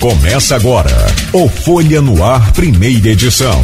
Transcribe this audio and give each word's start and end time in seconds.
Começa 0.00 0.56
agora 0.56 0.88
o 1.30 1.46
Folha 1.46 2.00
no 2.00 2.24
Ar, 2.24 2.54
primeira 2.54 3.08
edição. 3.08 3.62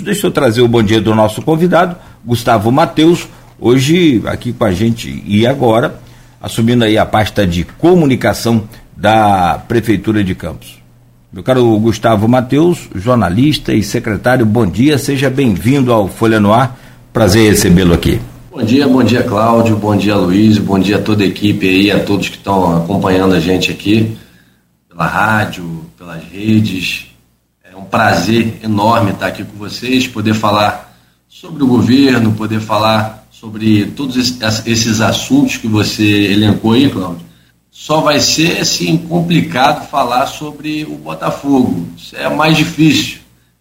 Deixa 0.00 0.26
eu 0.26 0.32
trazer 0.32 0.62
o 0.62 0.66
bom 0.66 0.82
dia 0.82 1.00
do 1.00 1.14
nosso 1.14 1.40
convidado, 1.42 1.94
Gustavo 2.26 2.72
Mateus, 2.72 3.28
hoje 3.56 4.20
aqui 4.26 4.52
com 4.52 4.64
a 4.64 4.72
gente 4.72 5.22
e 5.24 5.46
agora, 5.46 6.00
assumindo 6.42 6.82
aí 6.82 6.98
a 6.98 7.06
pasta 7.06 7.46
de 7.46 7.62
comunicação 7.62 8.68
da 8.96 9.62
Prefeitura 9.68 10.24
de 10.24 10.34
Campos. 10.34 10.82
Meu 11.32 11.44
caro 11.44 11.78
Gustavo 11.78 12.26
Mateus, 12.26 12.88
jornalista 12.96 13.72
e 13.72 13.84
secretário, 13.84 14.44
bom 14.44 14.66
dia, 14.66 14.98
seja 14.98 15.30
bem-vindo 15.30 15.92
ao 15.92 16.08
Folha 16.08 16.40
no 16.40 16.52
Ar, 16.52 16.76
prazer 17.12 17.52
recebê-lo 17.52 17.94
aqui. 17.94 18.20
Bom 18.58 18.64
dia, 18.64 18.88
bom 18.88 19.04
dia 19.04 19.22
Cláudio, 19.22 19.76
bom 19.76 19.96
dia 19.96 20.16
Luiz, 20.16 20.58
bom 20.58 20.80
dia 20.80 20.96
a 20.96 21.00
toda 21.00 21.22
a 21.22 21.26
equipe 21.28 21.64
aí, 21.64 21.92
a 21.92 22.02
todos 22.02 22.28
que 22.28 22.36
estão 22.36 22.76
acompanhando 22.78 23.32
a 23.32 23.38
gente 23.38 23.70
aqui 23.70 24.18
pela 24.88 25.06
rádio, 25.06 25.86
pelas 25.96 26.24
redes. 26.24 27.06
É 27.62 27.76
um 27.76 27.84
prazer 27.84 28.58
enorme 28.60 29.12
estar 29.12 29.28
aqui 29.28 29.44
com 29.44 29.56
vocês, 29.56 30.08
poder 30.08 30.34
falar 30.34 30.98
sobre 31.28 31.62
o 31.62 31.68
governo, 31.68 32.32
poder 32.32 32.58
falar 32.58 33.28
sobre 33.30 33.92
todos 33.92 34.16
esses 34.16 35.00
assuntos 35.00 35.56
que 35.56 35.68
você 35.68 36.32
elencou 36.32 36.72
aí, 36.72 36.90
Cláudio. 36.90 37.24
Só 37.70 38.00
vai 38.00 38.18
ser 38.18 38.58
assim 38.58 38.96
complicado 38.96 39.88
falar 39.88 40.26
sobre 40.26 40.82
o 40.82 40.96
Botafogo. 40.96 41.86
Isso 41.96 42.16
é 42.16 42.28
mais 42.28 42.56
difícil. 42.56 43.18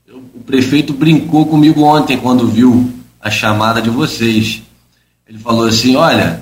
Eu, 0.08 0.18
o 0.18 0.40
prefeito 0.44 0.92
brincou 0.92 1.46
comigo 1.46 1.84
ontem 1.84 2.18
quando 2.18 2.48
viu 2.48 2.92
a 3.22 3.30
chamada 3.30 3.80
de 3.80 3.92
vocês 3.92 4.64
ele 5.30 5.40
falou 5.40 5.68
assim: 5.68 5.96
olha, 5.96 6.40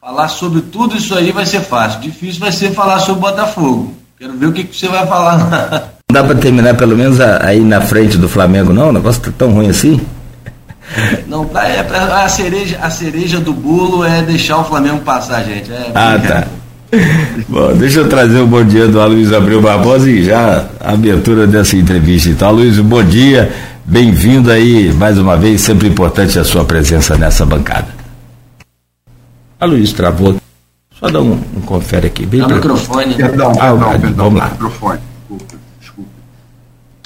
falar 0.00 0.28
sobre 0.28 0.60
tudo 0.60 0.96
isso 0.96 1.14
aí 1.14 1.30
vai 1.30 1.46
ser 1.46 1.60
fácil, 1.60 2.00
difícil 2.00 2.40
vai 2.40 2.50
ser 2.50 2.72
falar 2.72 2.98
sobre 2.98 3.18
o 3.18 3.30
Botafogo. 3.30 3.94
Quero 4.18 4.32
ver 4.34 4.46
o 4.46 4.52
que, 4.52 4.64
que 4.64 4.76
você 4.76 4.88
vai 4.88 5.06
falar. 5.06 5.92
Não 6.10 6.22
dá 6.22 6.24
para 6.24 6.34
terminar 6.36 6.74
pelo 6.74 6.96
menos 6.96 7.20
aí 7.20 7.60
na 7.60 7.80
frente 7.80 8.16
do 8.18 8.28
Flamengo, 8.28 8.72
não? 8.72 8.88
O 8.88 8.92
negócio 8.92 9.20
tá 9.20 9.32
tão 9.36 9.52
ruim 9.52 9.68
assim? 9.68 10.00
Não, 11.26 11.48
é, 11.54 11.80
a, 11.80 12.28
cereja, 12.28 12.78
a 12.80 12.90
cereja 12.90 13.40
do 13.40 13.52
bolo 13.52 14.04
é 14.04 14.22
deixar 14.22 14.58
o 14.58 14.64
Flamengo 14.64 14.98
passar, 14.98 15.42
gente. 15.42 15.72
É, 15.72 15.90
ah, 15.94 16.18
tá. 16.18 16.44
Bom, 17.48 17.72
deixa 17.72 18.00
eu 18.00 18.08
trazer 18.08 18.38
o 18.38 18.46
bom 18.46 18.62
dia 18.62 18.86
do 18.86 19.00
Aloysio 19.00 19.36
Abreu 19.36 19.62
Barbosa 19.62 20.08
e 20.10 20.24
já 20.24 20.66
a 20.80 20.92
abertura 20.92 21.46
dessa 21.46 21.76
entrevista. 21.76 22.28
Então, 22.28 22.48
Aloysio, 22.48 22.84
bom 22.84 23.02
dia, 23.02 23.52
bem-vindo 23.84 24.50
aí 24.50 24.92
mais 24.92 25.18
uma 25.18 25.36
vez, 25.36 25.62
sempre 25.62 25.88
importante 25.88 26.38
a 26.38 26.44
sua 26.44 26.64
presença 26.64 27.16
nessa 27.16 27.44
bancada. 27.46 28.03
A 29.64 29.66
Luiz 29.66 29.94
travou. 29.94 30.38
Só 30.90 31.08
dá 31.08 31.22
um, 31.22 31.32
um 31.32 31.62
confere 31.62 32.08
aqui. 32.08 32.26
Bem 32.26 32.44
pra... 32.44 32.56
microfone. 32.56 33.14
Perdão, 33.14 33.50
ah, 33.52 33.70
perdão, 33.70 33.90
ah, 33.90 33.98
perdão. 33.98 34.24
Vamos 34.24 34.38
lá. 34.38 34.50
Microfone. 34.50 35.00
Desculpa, 35.00 35.58
desculpa. 35.80 36.10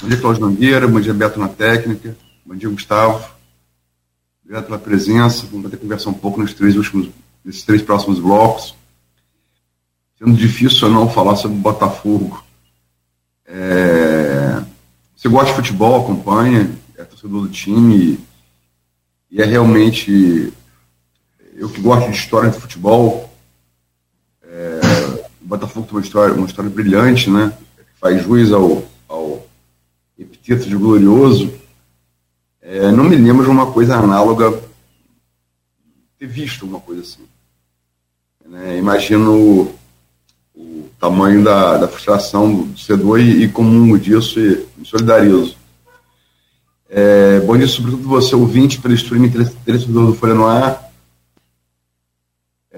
Bom 0.01 0.07
dia, 0.09 0.17
Cláudio 0.17 0.41
Mangueira. 0.41 0.87
Bom 0.89 0.99
dia, 0.99 1.13
Beto 1.13 1.39
na 1.39 1.47
técnica. 1.47 2.17
Bom 2.45 2.55
dia, 2.55 2.67
Gustavo. 2.67 3.29
Obrigado 4.43 4.65
pela 4.65 4.77
presença. 4.77 5.45
Vamos 5.49 5.63
poder 5.63 5.77
conversar 5.77 6.09
um 6.09 6.13
pouco 6.13 6.41
nos 6.41 6.53
três 6.53 6.75
últimos, 6.75 7.07
nesses 7.45 7.63
três 7.63 7.81
próximos 7.81 8.19
blocos. 8.19 8.75
Sendo 10.17 10.33
difícil 10.33 10.89
ou 10.89 10.93
não 10.93 11.09
falar 11.09 11.37
sobre 11.37 11.55
o 11.55 11.61
Botafogo. 11.61 12.43
É... 13.45 14.61
Você 15.15 15.29
gosta 15.29 15.51
de 15.51 15.55
futebol, 15.55 16.01
acompanha, 16.03 16.69
é 16.97 17.05
torcedor 17.05 17.43
do 17.43 17.47
time 17.47 18.19
e 19.31 19.41
é 19.41 19.45
realmente 19.45 20.51
eu 21.59 21.69
que 21.69 21.81
gosto 21.81 22.09
de 22.09 22.15
história 22.15 22.49
de 22.49 22.57
futebol, 22.57 23.29
é, 24.41 24.79
o 25.41 25.45
Botafogo 25.45 25.85
tem 25.85 25.97
uma 25.97 26.01
história, 26.01 26.33
uma 26.33 26.47
história 26.47 26.71
brilhante, 26.71 27.29
né? 27.29 27.51
Faz 27.99 28.23
jus 28.23 28.53
ao, 28.53 28.83
ao 29.09 29.45
epiteto 30.17 30.69
de 30.69 30.75
glorioso. 30.77 31.53
É, 32.61 32.89
não 32.93 33.03
me 33.03 33.17
lembro 33.17 33.43
de 33.43 33.49
uma 33.49 33.69
coisa 33.73 33.97
análoga, 33.97 34.57
ter 36.17 36.27
visto 36.27 36.65
uma 36.65 36.79
coisa 36.79 37.01
assim. 37.01 37.23
Né? 38.47 38.77
Imagino 38.77 39.33
o, 39.35 39.75
o 40.55 40.89
tamanho 40.97 41.43
da, 41.43 41.77
da, 41.77 41.87
frustração 41.89 42.53
do 42.53 42.67
torcedor 42.69 43.19
e, 43.19 43.43
e 43.43 43.49
comungo 43.49 43.99
disso 43.99 44.39
e 44.39 44.65
me 44.77 44.85
solidarizo. 44.85 45.57
É, 46.89 47.41
bom 47.41 47.57
dia, 47.57 47.67
sobretudo 47.67 48.07
você, 48.07 48.33
ouvinte, 48.33 48.79
pelo 48.79 48.93
streaming 48.93 49.29
telespectador 49.29 50.05
do 50.05 50.15
Folha 50.15 50.33
no 50.33 50.47
Ar. 50.47 50.88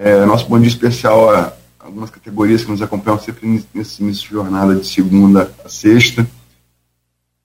É, 0.04 0.26
nosso 0.26 0.48
bom 0.48 0.58
dia 0.58 0.66
especial 0.66 1.30
a 1.30 1.52
algumas 1.78 2.10
categorias 2.10 2.64
que 2.64 2.70
nos 2.72 2.82
acompanham 2.82 3.20
sempre 3.20 3.64
nesse 3.72 4.02
início 4.02 4.26
de 4.26 4.34
jornada 4.34 4.74
de 4.74 4.84
segunda 4.84 5.54
a 5.64 5.68
sexta. 5.68 6.26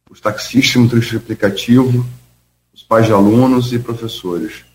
Os 0.09 0.19
taxistas, 0.19 0.81
motoristas 0.81 1.11
de 1.11 1.17
aplicativo, 1.17 2.03
os 2.73 2.81
pais 2.81 3.05
de 3.05 3.11
alunos 3.11 3.71
e 3.73 3.77
professores. 3.77 4.65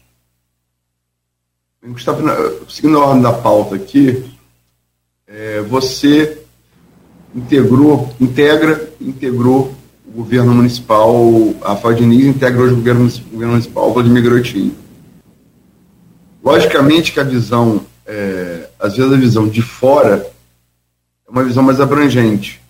Gustavo, 1.85 2.23
seguindo 2.69 2.99
a 2.99 3.05
ordem 3.05 3.23
da 3.23 3.33
pauta 3.33 3.75
aqui, 3.75 4.33
é, 5.27 5.61
você 5.63 6.41
integrou, 7.35 8.15
integra, 8.21 8.93
integrou 9.01 9.75
o 10.07 10.13
governo 10.13 10.55
municipal, 10.55 11.13
a 11.63 11.75
Faldiniz 11.75 12.27
integra 12.27 12.63
hoje 12.63 12.75
o 12.75 12.77
governo, 12.77 13.09
o 13.09 13.31
governo 13.33 13.53
municipal, 13.55 13.93
Vladimir 13.93 14.23
Garotinho. 14.23 14.83
Logicamente 16.43 17.13
que 17.13 17.21
a 17.21 17.25
visão, 17.25 17.87
é, 18.05 18.69
às 18.79 18.97
vezes 18.97 19.13
a 19.13 19.17
visão 19.17 19.49
de 19.49 19.63
fora 19.63 20.29
é 21.27 21.31
uma 21.31 21.45
visão 21.45 21.63
mais 21.63 21.81
abrangente. 21.81 22.61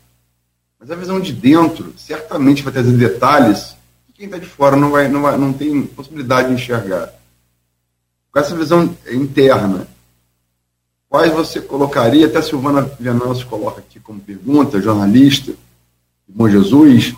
Mas 0.79 0.91
a 0.91 0.95
visão 0.95 1.19
de 1.19 1.33
dentro 1.33 1.95
certamente 1.97 2.63
vai 2.63 2.73
trazer 2.73 2.93
detalhes 2.93 3.77
que 4.07 4.13
quem 4.13 4.27
está 4.27 4.37
de 4.37 4.47
fora 4.47 4.77
não, 4.77 4.91
vai, 4.91 5.09
não, 5.09 5.23
vai, 5.23 5.39
não 5.39 5.53
tem 5.53 5.83
possibilidade 5.83 6.49
de 6.49 6.55
enxergar. 6.55 7.13
Com 8.31 8.39
essa 8.39 8.55
visão 8.55 8.95
interna, 9.11 9.87
quais 11.09 11.33
você 11.33 11.61
colocaria, 11.61 12.27
até 12.27 12.39
a 12.39 12.43
Silvana 12.43 12.83
Venâncio 12.99 13.47
coloca 13.47 13.81
aqui 13.81 14.01
como 14.01 14.21
pergunta, 14.21 14.81
jornalista, 14.81 15.53
Bom 16.35 16.49
Jesus, 16.49 17.15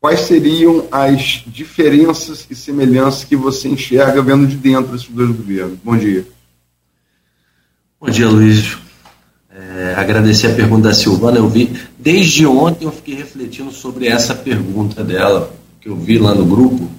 quais 0.00 0.20
seriam 0.20 0.86
as 0.90 1.44
diferenças 1.46 2.46
e 2.50 2.54
semelhanças 2.54 3.24
que 3.24 3.36
você 3.36 3.68
enxerga 3.68 4.22
vendo 4.22 4.46
de 4.46 4.56
dentro 4.56 4.92
desses 4.92 5.08
dois 5.08 5.28
governos? 5.28 5.78
Bom 5.84 5.96
dia. 5.96 6.26
Bom 8.00 8.08
dia, 8.08 8.28
Luiz. 8.28 8.78
É, 9.54 9.94
agradecer 9.96 10.46
a 10.46 10.54
pergunta 10.54 10.88
da 10.88 10.94
Silvana. 10.94 11.36
Eu 11.36 11.48
vi, 11.48 11.78
desde 11.98 12.46
ontem 12.46 12.86
eu 12.86 12.92
fiquei 12.92 13.14
refletindo 13.14 13.70
sobre 13.70 14.08
essa 14.08 14.34
pergunta 14.34 15.04
dela, 15.04 15.54
que 15.80 15.88
eu 15.88 15.96
vi 15.96 16.18
lá 16.18 16.34
no 16.34 16.46
grupo, 16.46 16.90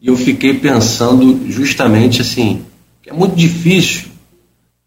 e 0.00 0.06
eu 0.06 0.16
fiquei 0.16 0.54
pensando 0.54 1.50
justamente 1.50 2.20
assim, 2.20 2.64
que 3.02 3.10
é 3.10 3.12
muito 3.12 3.34
difícil 3.34 4.08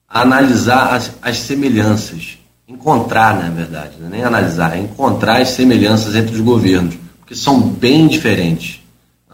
analisar 0.07 0.93
as, 0.93 1.11
as 1.21 1.39
semelhanças, 1.39 2.37
encontrar, 2.67 3.35
na 3.37 3.49
verdade, 3.49 3.95
não 3.99 4.07
é 4.07 4.11
nem 4.11 4.23
analisar, 4.23 4.77
é 4.77 4.79
encontrar 4.79 5.41
as 5.41 5.49
semelhanças 5.49 6.15
entre 6.15 6.33
os 6.33 6.41
governos 6.41 6.95
porque 7.27 7.35
são 7.35 7.59
bem 7.59 8.07
diferentes, 8.07 8.79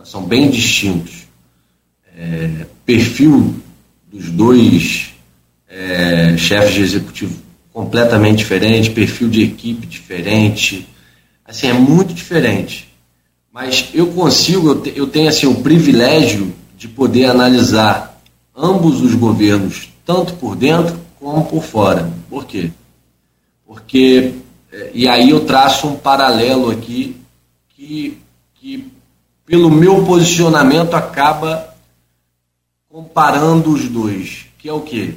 são 0.03 0.23
bem 0.23 0.49
distintos. 0.49 1.27
É, 2.17 2.65
perfil 2.83 3.55
dos 4.11 4.31
dois 4.31 5.13
é, 5.69 6.35
chefes 6.35 6.73
de 6.73 6.81
executivo 6.81 7.39
completamente 7.71 8.39
diferente, 8.39 8.89
perfil 8.89 9.29
de 9.29 9.43
equipe 9.43 9.85
diferente, 9.85 10.87
assim, 11.45 11.67
é 11.67 11.73
muito 11.73 12.15
diferente. 12.15 12.91
Mas 13.51 13.89
eu 13.93 14.07
consigo, 14.07 14.69
eu, 14.69 14.81
te, 14.81 14.93
eu 14.95 15.05
tenho 15.05 15.29
assim, 15.29 15.45
o 15.45 15.61
privilégio 15.61 16.51
de 16.75 16.87
poder 16.87 17.25
analisar 17.25 18.19
ambos 18.55 19.01
os 19.01 19.13
governos, 19.13 19.89
tanto 20.03 20.33
por 20.33 20.55
dentro 20.55 20.99
como 21.19 21.45
por 21.45 21.63
fora. 21.63 22.11
Por 22.27 22.45
quê? 22.45 22.71
Porque, 23.63 24.33
é, 24.71 24.89
e 24.95 25.07
aí 25.07 25.29
eu 25.29 25.45
traço 25.45 25.87
um 25.87 25.95
paralelo 25.95 26.71
aqui 26.71 27.17
que, 27.83 28.17
que 28.55 28.91
pelo 29.45 29.69
meu 29.69 30.05
posicionamento, 30.05 30.93
acaba 30.93 31.73
comparando 32.89 33.71
os 33.71 33.89
dois, 33.89 34.45
que 34.57 34.69
é 34.69 34.73
o 34.73 34.81
quê? 34.81 35.15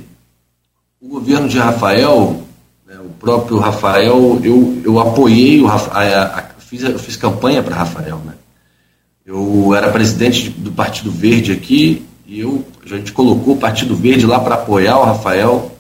O 1.01 1.09
governo 1.09 1.49
de 1.49 1.59
Rafael, 1.59 2.43
né, 2.87 2.99
o 2.99 3.11
próprio 3.11 3.59
Rafael, 3.59 4.41
eu, 4.43 4.83
eu 4.85 4.99
apoiei, 4.99 5.61
o 5.61 5.67
Rafael, 5.67 6.19
a, 6.19 6.25
a, 6.25 6.43
fiz, 6.59 6.83
eu 6.83 6.99
fiz 6.99 7.17
campanha 7.17 7.63
para 7.63 7.77
Rafael, 7.77 8.21
né? 8.25 8.35
Eu 9.25 9.75
era 9.75 9.91
presidente 9.91 10.51
do 10.51 10.71
Partido 10.71 11.11
Verde 11.11 11.53
aqui 11.53 12.05
e 12.27 12.41
eu, 12.41 12.65
a 12.85 12.89
gente 12.89 13.13
colocou 13.13 13.55
o 13.55 13.59
Partido 13.59 13.95
Verde 13.95 14.25
lá 14.25 14.39
para 14.39 14.55
apoiar 14.55 14.99
o 14.99 15.05
Rafael 15.05 15.77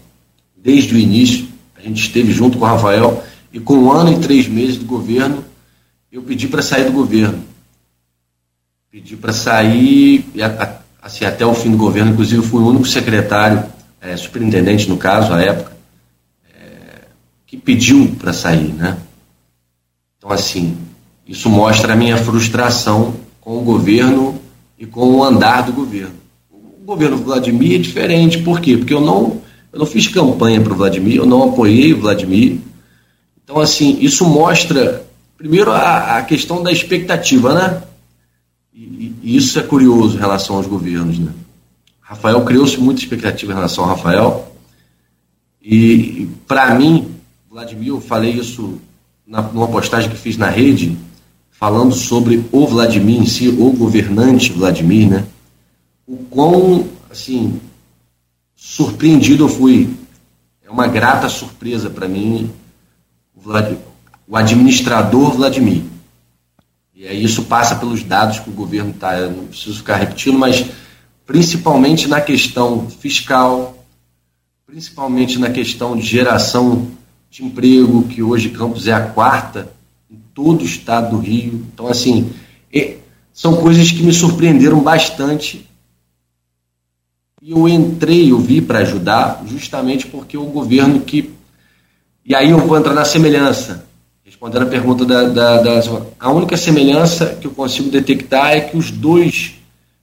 desde 0.56 0.94
o 0.94 0.98
início. 0.98 1.46
A 1.76 1.80
gente 1.80 2.02
esteve 2.02 2.32
junto 2.32 2.58
com 2.58 2.64
o 2.64 2.68
Rafael 2.68 3.22
e 3.52 3.60
com 3.60 3.74
um 3.74 3.92
ano 3.92 4.12
e 4.12 4.18
três 4.18 4.48
meses 4.48 4.76
do 4.76 4.84
governo, 4.84 5.44
eu 6.16 6.22
pedi 6.22 6.48
para 6.48 6.62
sair 6.62 6.86
do 6.86 6.92
governo. 6.92 7.44
Pedi 8.90 9.16
para 9.16 9.34
sair, 9.34 10.24
assim, 11.02 11.26
até 11.26 11.44
o 11.44 11.54
fim 11.54 11.70
do 11.70 11.76
governo, 11.76 12.12
inclusive 12.12 12.40
fui 12.40 12.62
o 12.62 12.68
único 12.68 12.86
secretário, 12.86 13.62
é, 14.00 14.16
superintendente 14.16 14.88
no 14.88 14.96
caso, 14.96 15.34
à 15.34 15.42
época, 15.42 15.76
é, 16.50 17.02
que 17.46 17.58
pediu 17.58 18.16
para 18.18 18.32
sair, 18.32 18.72
né? 18.72 18.96
Então, 20.16 20.30
assim, 20.30 20.78
isso 21.28 21.50
mostra 21.50 21.92
a 21.92 21.96
minha 21.96 22.16
frustração 22.16 23.14
com 23.38 23.58
o 23.58 23.62
governo 23.62 24.40
e 24.78 24.86
com 24.86 25.16
o 25.16 25.22
andar 25.22 25.66
do 25.66 25.72
governo. 25.74 26.14
O 26.50 26.86
governo 26.86 27.18
Vladimir 27.18 27.74
é 27.74 27.82
diferente, 27.82 28.38
por 28.38 28.58
quê? 28.60 28.78
Porque 28.78 28.94
eu 28.94 29.02
não, 29.02 29.42
eu 29.70 29.78
não 29.78 29.86
fiz 29.86 30.08
campanha 30.08 30.62
para 30.62 30.72
o 30.72 30.76
Vladimir, 30.76 31.16
eu 31.16 31.26
não 31.26 31.50
apoiei 31.50 31.92
o 31.92 32.00
Vladimir. 32.00 32.58
Então, 33.44 33.60
assim, 33.60 33.98
isso 34.00 34.24
mostra, 34.24 35.05
primeiro, 35.36 35.70
a, 35.72 36.18
a 36.18 36.22
questão 36.22 36.62
da 36.62 36.72
expectativa, 36.72 37.54
né? 37.54 37.82
E, 38.72 39.14
e, 39.22 39.36
isso 39.36 39.58
é 39.58 39.62
curioso 39.62 40.16
em 40.16 40.20
relação 40.20 40.56
aos 40.56 40.66
governos, 40.66 41.18
né? 41.18 41.32
Rafael 42.00 42.44
criou-se 42.44 42.78
muita 42.78 43.00
expectativa 43.00 43.52
em 43.52 43.54
relação 43.54 43.84
ao 43.84 43.90
Rafael. 43.90 44.56
E, 45.60 46.28
para 46.46 46.74
mim, 46.74 47.14
Vladimir, 47.50 47.88
eu 47.88 48.00
falei 48.00 48.32
isso 48.32 48.80
na, 49.26 49.42
numa 49.42 49.66
postagem 49.66 50.10
que 50.10 50.16
fiz 50.16 50.36
na 50.36 50.48
rede, 50.48 50.96
falando 51.50 51.94
sobre 51.94 52.44
o 52.52 52.66
Vladimir 52.66 53.20
em 53.20 53.26
si, 53.26 53.48
o 53.48 53.72
governante 53.72 54.52
Vladimir, 54.52 55.08
né? 55.08 55.26
O 56.06 56.16
quão, 56.16 56.88
assim, 57.10 57.60
surpreendido 58.54 59.44
eu 59.44 59.48
fui. 59.48 59.90
É 60.62 60.70
uma 60.70 60.86
grata 60.86 61.28
surpresa 61.28 61.90
para 61.90 62.06
mim 62.06 62.50
o, 63.34 63.40
Vlad, 63.40 63.76
o 64.26 64.36
administrador 64.36 65.32
Vladimir. 65.32 65.82
E 66.94 67.06
aí 67.06 67.22
isso 67.22 67.44
passa 67.44 67.76
pelos 67.76 68.02
dados 68.02 68.40
que 68.40 68.50
o 68.50 68.52
governo 68.52 68.90
está, 68.90 69.20
não 69.28 69.46
preciso 69.46 69.78
ficar 69.78 69.96
repetindo, 69.96 70.38
mas 70.38 70.64
principalmente 71.26 72.08
na 72.08 72.20
questão 72.20 72.88
fiscal, 72.88 73.84
principalmente 74.66 75.38
na 75.38 75.50
questão 75.50 75.96
de 75.96 76.02
geração 76.02 76.88
de 77.30 77.44
emprego, 77.44 78.04
que 78.04 78.22
hoje 78.22 78.50
Campos 78.50 78.86
é 78.86 78.92
a 78.92 79.08
quarta 79.08 79.70
em 80.10 80.18
todo 80.34 80.62
o 80.62 80.64
estado 80.64 81.10
do 81.10 81.18
Rio. 81.18 81.66
Então, 81.72 81.86
assim, 81.86 82.32
são 83.36 83.58
coisas 83.58 83.90
que 83.90 84.02
me 84.02 84.14
surpreenderam 84.14 84.80
bastante. 84.80 85.68
E 87.42 87.50
eu 87.50 87.68
entrei, 87.68 88.32
eu 88.32 88.38
vi 88.38 88.62
para 88.62 88.78
ajudar, 88.78 89.44
justamente 89.46 90.06
porque 90.06 90.38
o 90.38 90.46
governo 90.46 91.00
que. 91.00 91.34
E 92.24 92.34
aí 92.34 92.50
eu 92.50 92.58
vou 92.58 92.78
entrar 92.78 92.94
na 92.94 93.04
semelhança. 93.04 93.85
Respondendo 94.26 94.64
a 94.64 94.66
pergunta 94.66 95.04
da, 95.04 95.22
da, 95.28 95.62
da. 95.62 95.80
A 96.18 96.32
única 96.32 96.56
semelhança 96.56 97.36
que 97.40 97.46
eu 97.46 97.52
consigo 97.52 97.88
detectar 97.88 98.50
é 98.50 98.60
que 98.60 98.76
os 98.76 98.90
dois 98.90 99.54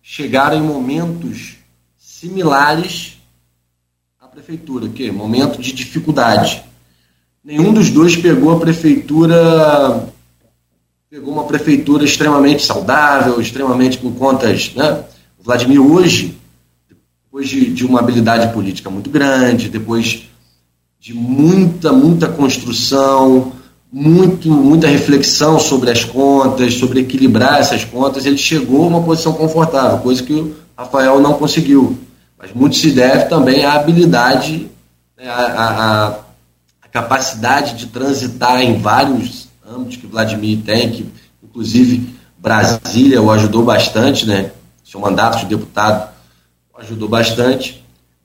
chegaram 0.01 0.57
em 0.57 0.61
momentos 0.61 1.57
similares 1.97 3.17
à 4.21 4.25
prefeitura, 4.25 4.87
que 4.87 5.11
momento 5.11 5.61
de 5.61 5.73
dificuldade. 5.73 6.63
Nenhum 7.43 7.73
dos 7.73 7.89
dois 7.89 8.15
pegou 8.15 8.55
a 8.55 8.59
prefeitura, 8.61 10.07
pegou 11.09 11.33
uma 11.33 11.43
prefeitura 11.43 12.05
extremamente 12.05 12.63
saudável, 12.63 13.41
extremamente 13.41 13.97
com 13.97 14.09
contas. 14.13 14.73
Né? 14.73 15.03
O 15.37 15.43
Vladimir 15.43 15.81
hoje, 15.81 16.37
depois 17.25 17.49
de, 17.49 17.73
de 17.73 17.85
uma 17.85 17.99
habilidade 17.99 18.53
política 18.53 18.89
muito 18.89 19.09
grande, 19.09 19.67
depois 19.67 20.23
de 20.97 21.13
muita, 21.13 21.91
muita 21.91 22.29
construção, 22.29 23.51
muito, 23.93 24.49
muita 24.49 24.87
reflexão 24.87 25.59
sobre 25.59 25.91
as 25.91 26.03
contas, 26.03 26.73
sobre 26.73 27.01
equilibrar 27.01 27.59
essas 27.59 27.85
contas, 27.85 28.25
ele 28.25 28.39
chegou 28.39 28.85
a 28.85 28.87
uma 28.87 29.03
posição 29.03 29.33
confortável, 29.33 29.99
coisa 29.99 30.23
que 30.23 30.33
o 30.33 30.55
Rafael 30.75 31.21
não 31.21 31.35
conseguiu. 31.35 31.99
Mas 32.35 32.51
muito 32.51 32.75
se 32.75 32.89
deve 32.89 33.25
também 33.25 33.63
à 33.63 33.73
habilidade, 33.73 34.67
né, 35.15 35.29
à, 35.29 36.07
à, 36.07 36.87
capacidade 36.91 37.75
de 37.75 37.87
transitar 37.87 38.61
em 38.61 38.77
vários 38.77 39.47
âmbitos 39.67 39.97
que 39.97 40.05
Vladimir 40.05 40.59
tem, 40.63 40.91
que 40.91 41.11
inclusive 41.43 42.07
Brasília 42.37 43.21
o 43.21 43.31
ajudou 43.31 43.63
bastante, 43.63 44.27
né? 44.27 44.51
Seu 44.83 44.99
mandato 44.99 45.39
de 45.39 45.45
deputado 45.47 46.07
ajudou 46.77 47.09
bastante. 47.09 47.82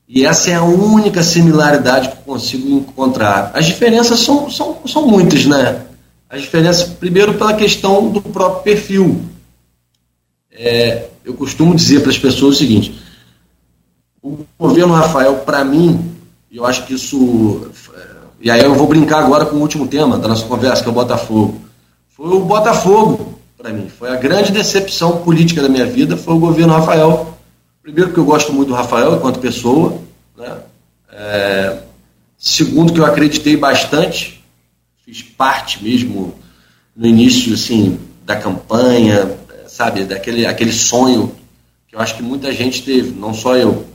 E 0.09 0.25
essa 0.25 0.51
é 0.51 0.55
a 0.55 0.63
única 0.63 1.23
similaridade 1.23 2.09
que 2.09 2.17
consigo 2.23 2.69
encontrar. 2.69 3.51
As 3.55 3.67
diferenças 3.67 4.21
são, 4.21 4.51
são, 4.51 4.79
são 4.87 5.07
muitas, 5.07 5.45
né? 5.45 5.83
As 6.31 6.41
diferenças, 6.43 6.89
primeiro, 6.89 7.35
pela 7.35 7.55
questão 7.55 8.11
do 8.11 8.21
próprio 8.21 8.63
perfil. 8.63 9.23
É, 10.51 11.09
eu 11.25 11.35
costumo 11.35 11.75
dizer 11.75 12.01
para 12.01 12.11
as 12.11 12.19
pessoas 12.19 12.57
o 12.57 12.59
seguinte: 12.59 12.99
o 14.23 14.39
governo 14.59 14.95
Rafael, 14.95 15.37
para 15.41 15.63
mim, 15.63 16.17
eu 16.51 16.65
acho 16.65 16.87
que 16.87 16.95
isso 16.95 17.71
e 18.41 18.51
aí 18.51 18.63
eu 18.63 18.75
vou 18.75 18.87
brincar 18.87 19.19
agora 19.19 19.45
com 19.45 19.57
o 19.57 19.61
último 19.61 19.89
tema 19.89 20.17
da 20.17 20.29
nossa 20.29 20.47
conversa, 20.47 20.83
que 20.83 20.89
é 20.89 20.93
o 20.93 20.95
Botafogo. 20.95 21.61
Foi 22.09 22.29
o 22.29 22.41
Botafogo, 22.41 23.35
para 23.57 23.73
mim. 23.73 23.89
Foi 23.89 24.11
a 24.11 24.17
grande 24.17 24.53
decepção 24.53 25.19
política 25.19 25.61
da 25.61 25.69
minha 25.69 25.87
vida, 25.87 26.17
foi 26.17 26.35
o 26.35 26.39
governo 26.39 26.73
Rafael. 26.73 27.35
Primeiro, 27.88 28.12
que 28.12 28.19
eu 28.19 28.25
gosto 28.26 28.52
muito 28.52 28.69
do 28.69 28.75
Rafael 28.75 29.17
enquanto 29.17 29.40
pessoa. 29.40 29.99
Né? 30.37 30.58
É, 31.11 31.79
segundo, 32.37 32.93
que 32.93 33.00
eu 33.00 33.06
acreditei 33.06 33.56
bastante. 33.56 34.44
Fiz 35.06 35.23
parte 35.23 35.82
mesmo 35.82 36.35
no 36.94 37.06
início 37.06 37.55
assim, 37.55 37.99
da 38.26 38.37
campanha, 38.37 39.35
sabe, 39.69 40.05
daquele 40.05 40.44
aquele 40.44 40.70
sonho 40.70 41.35
que 41.87 41.96
eu 41.96 42.00
acho 42.00 42.14
que 42.14 42.23
muita 42.23 42.52
gente 42.52 42.82
teve, 42.82 43.19
não 43.19 43.32
só 43.32 43.56
eu. 43.56 43.87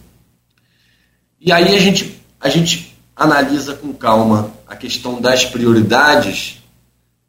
E 1.39 1.51
aí 1.51 1.75
a 1.75 1.79
gente, 1.79 2.19
a 2.41 2.49
gente 2.49 2.97
analisa 3.15 3.75
com 3.75 3.93
calma 3.93 4.51
a 4.67 4.75
questão 4.75 5.21
das 5.21 5.45
prioridades 5.45 6.63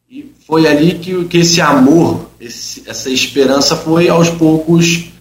e 0.08 0.32
foi 0.46 0.66
ali 0.66 0.94
que, 0.94 1.26
que 1.26 1.38
esse 1.38 1.61
amor, 1.61 2.31
esse, 2.40 2.88
essa 2.88 3.11
esperança 3.11 3.76
foi 3.76 4.08
aos 4.08 4.31
poucos 4.31 5.12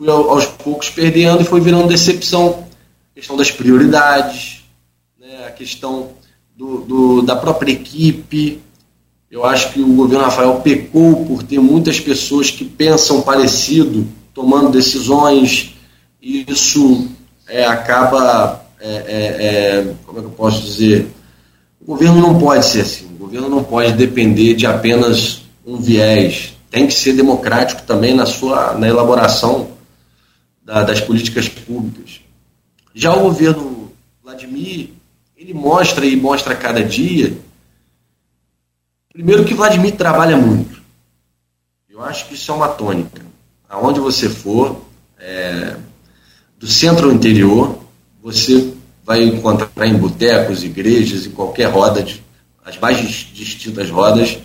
fui 0.00 0.08
aos 0.08 0.46
poucos 0.46 0.88
perdendo 0.88 1.42
e 1.42 1.44
foi 1.44 1.60
virando 1.60 1.86
decepção. 1.88 2.64
A 3.12 3.14
questão 3.14 3.36
das 3.36 3.50
prioridades, 3.50 4.64
né, 5.20 5.44
a 5.46 5.50
questão 5.50 6.12
do, 6.56 6.78
do, 6.80 7.22
da 7.22 7.36
própria 7.36 7.72
equipe. 7.72 8.62
Eu 9.30 9.44
acho 9.44 9.74
que 9.74 9.80
o 9.80 9.92
governo 9.92 10.24
Rafael 10.24 10.54
pecou 10.60 11.26
por 11.26 11.42
ter 11.42 11.60
muitas 11.60 12.00
pessoas 12.00 12.50
que 12.50 12.64
pensam 12.64 13.20
parecido, 13.20 14.06
tomando 14.32 14.70
decisões, 14.70 15.74
e 16.20 16.46
isso 16.48 17.08
é, 17.46 17.66
acaba 17.66 18.64
é, 18.80 18.88
é, 18.88 19.46
é, 19.46 19.94
como 20.06 20.18
é 20.18 20.22
que 20.22 20.28
eu 20.28 20.32
posso 20.32 20.62
dizer? 20.62 21.08
O 21.78 21.84
governo 21.84 22.22
não 22.22 22.38
pode 22.38 22.64
ser 22.64 22.80
assim. 22.80 23.04
O 23.04 23.18
governo 23.18 23.50
não 23.50 23.62
pode 23.62 23.92
depender 23.92 24.54
de 24.54 24.66
apenas 24.66 25.42
um 25.64 25.76
viés. 25.76 26.54
Tem 26.70 26.86
que 26.86 26.94
ser 26.94 27.12
democrático 27.12 27.82
também 27.82 28.14
na 28.14 28.24
sua 28.24 28.74
na 28.74 28.88
elaboração 28.88 29.78
da, 30.62 30.82
das 30.82 31.00
políticas 31.00 31.48
públicas. 31.48 32.20
Já 32.94 33.14
o 33.14 33.22
governo 33.22 33.92
Vladimir, 34.22 34.90
ele 35.36 35.54
mostra 35.54 36.04
e 36.04 36.16
mostra 36.16 36.54
cada 36.54 36.82
dia, 36.82 37.36
primeiro 39.12 39.44
que 39.44 39.54
Vladimir 39.54 39.96
trabalha 39.96 40.36
muito. 40.36 40.80
Eu 41.88 42.02
acho 42.02 42.28
que 42.28 42.34
isso 42.34 42.50
é 42.50 42.54
uma 42.54 42.68
tônica. 42.68 43.22
Aonde 43.68 44.00
você 44.00 44.28
for, 44.28 44.84
é, 45.18 45.76
do 46.58 46.66
centro 46.66 47.08
ao 47.08 47.14
interior, 47.14 47.78
você 48.22 48.74
vai 49.04 49.22
encontrar 49.24 49.86
em 49.86 49.96
botecos, 49.96 50.62
igrejas, 50.62 51.26
em 51.26 51.30
qualquer 51.30 51.70
roda, 51.70 52.02
de, 52.02 52.22
as 52.64 52.78
mais 52.78 52.98
distintas 53.32 53.90
rodas, 53.90 54.38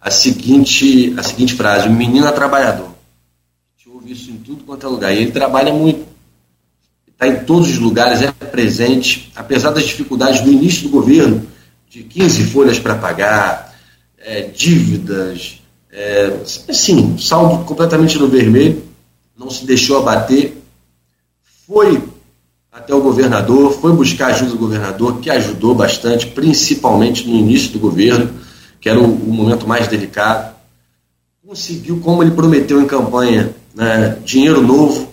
a 0.00 0.10
seguinte, 0.10 1.14
a 1.16 1.22
seguinte 1.22 1.54
frase: 1.54 1.88
o 1.88 1.92
menino 1.92 2.26
é 2.26 2.32
trabalhador. 2.32 2.91
Isso 4.12 4.30
em 4.30 4.36
tudo 4.36 4.62
quanto 4.64 4.86
é 4.86 4.88
lugar. 4.90 5.14
E 5.14 5.22
ele 5.22 5.32
trabalha 5.32 5.72
muito. 5.72 6.06
Está 7.08 7.26
em 7.26 7.44
todos 7.44 7.70
os 7.70 7.78
lugares, 7.78 8.20
é 8.20 8.30
presente, 8.30 9.32
apesar 9.34 9.70
das 9.70 9.84
dificuldades 9.84 10.42
do 10.42 10.52
início 10.52 10.82
do 10.82 10.90
governo, 10.90 11.46
de 11.88 12.02
15 12.02 12.44
folhas 12.44 12.78
para 12.78 12.96
pagar, 12.96 13.74
é, 14.18 14.42
dívidas, 14.42 15.62
é, 15.90 16.40
assim, 16.68 17.16
saldo 17.16 17.64
completamente 17.64 18.18
no 18.18 18.28
vermelho, 18.28 18.82
não 19.38 19.48
se 19.48 19.64
deixou 19.64 19.98
abater, 19.98 20.58
foi 21.66 22.02
até 22.70 22.94
o 22.94 23.00
governador, 23.00 23.72
foi 23.80 23.94
buscar 23.94 24.26
ajuda 24.26 24.50
do 24.50 24.58
governador, 24.58 25.20
que 25.20 25.30
ajudou 25.30 25.74
bastante, 25.74 26.26
principalmente 26.26 27.26
no 27.26 27.34
início 27.34 27.70
do 27.70 27.78
governo, 27.78 28.30
que 28.78 28.90
era 28.90 29.00
o, 29.00 29.04
o 29.04 29.32
momento 29.32 29.66
mais 29.66 29.88
delicado. 29.88 30.54
Conseguiu, 31.46 32.00
como 32.00 32.22
ele 32.22 32.32
prometeu 32.32 32.80
em 32.80 32.86
campanha, 32.86 33.54
né, 33.74 34.18
dinheiro 34.24 34.60
novo, 34.60 35.12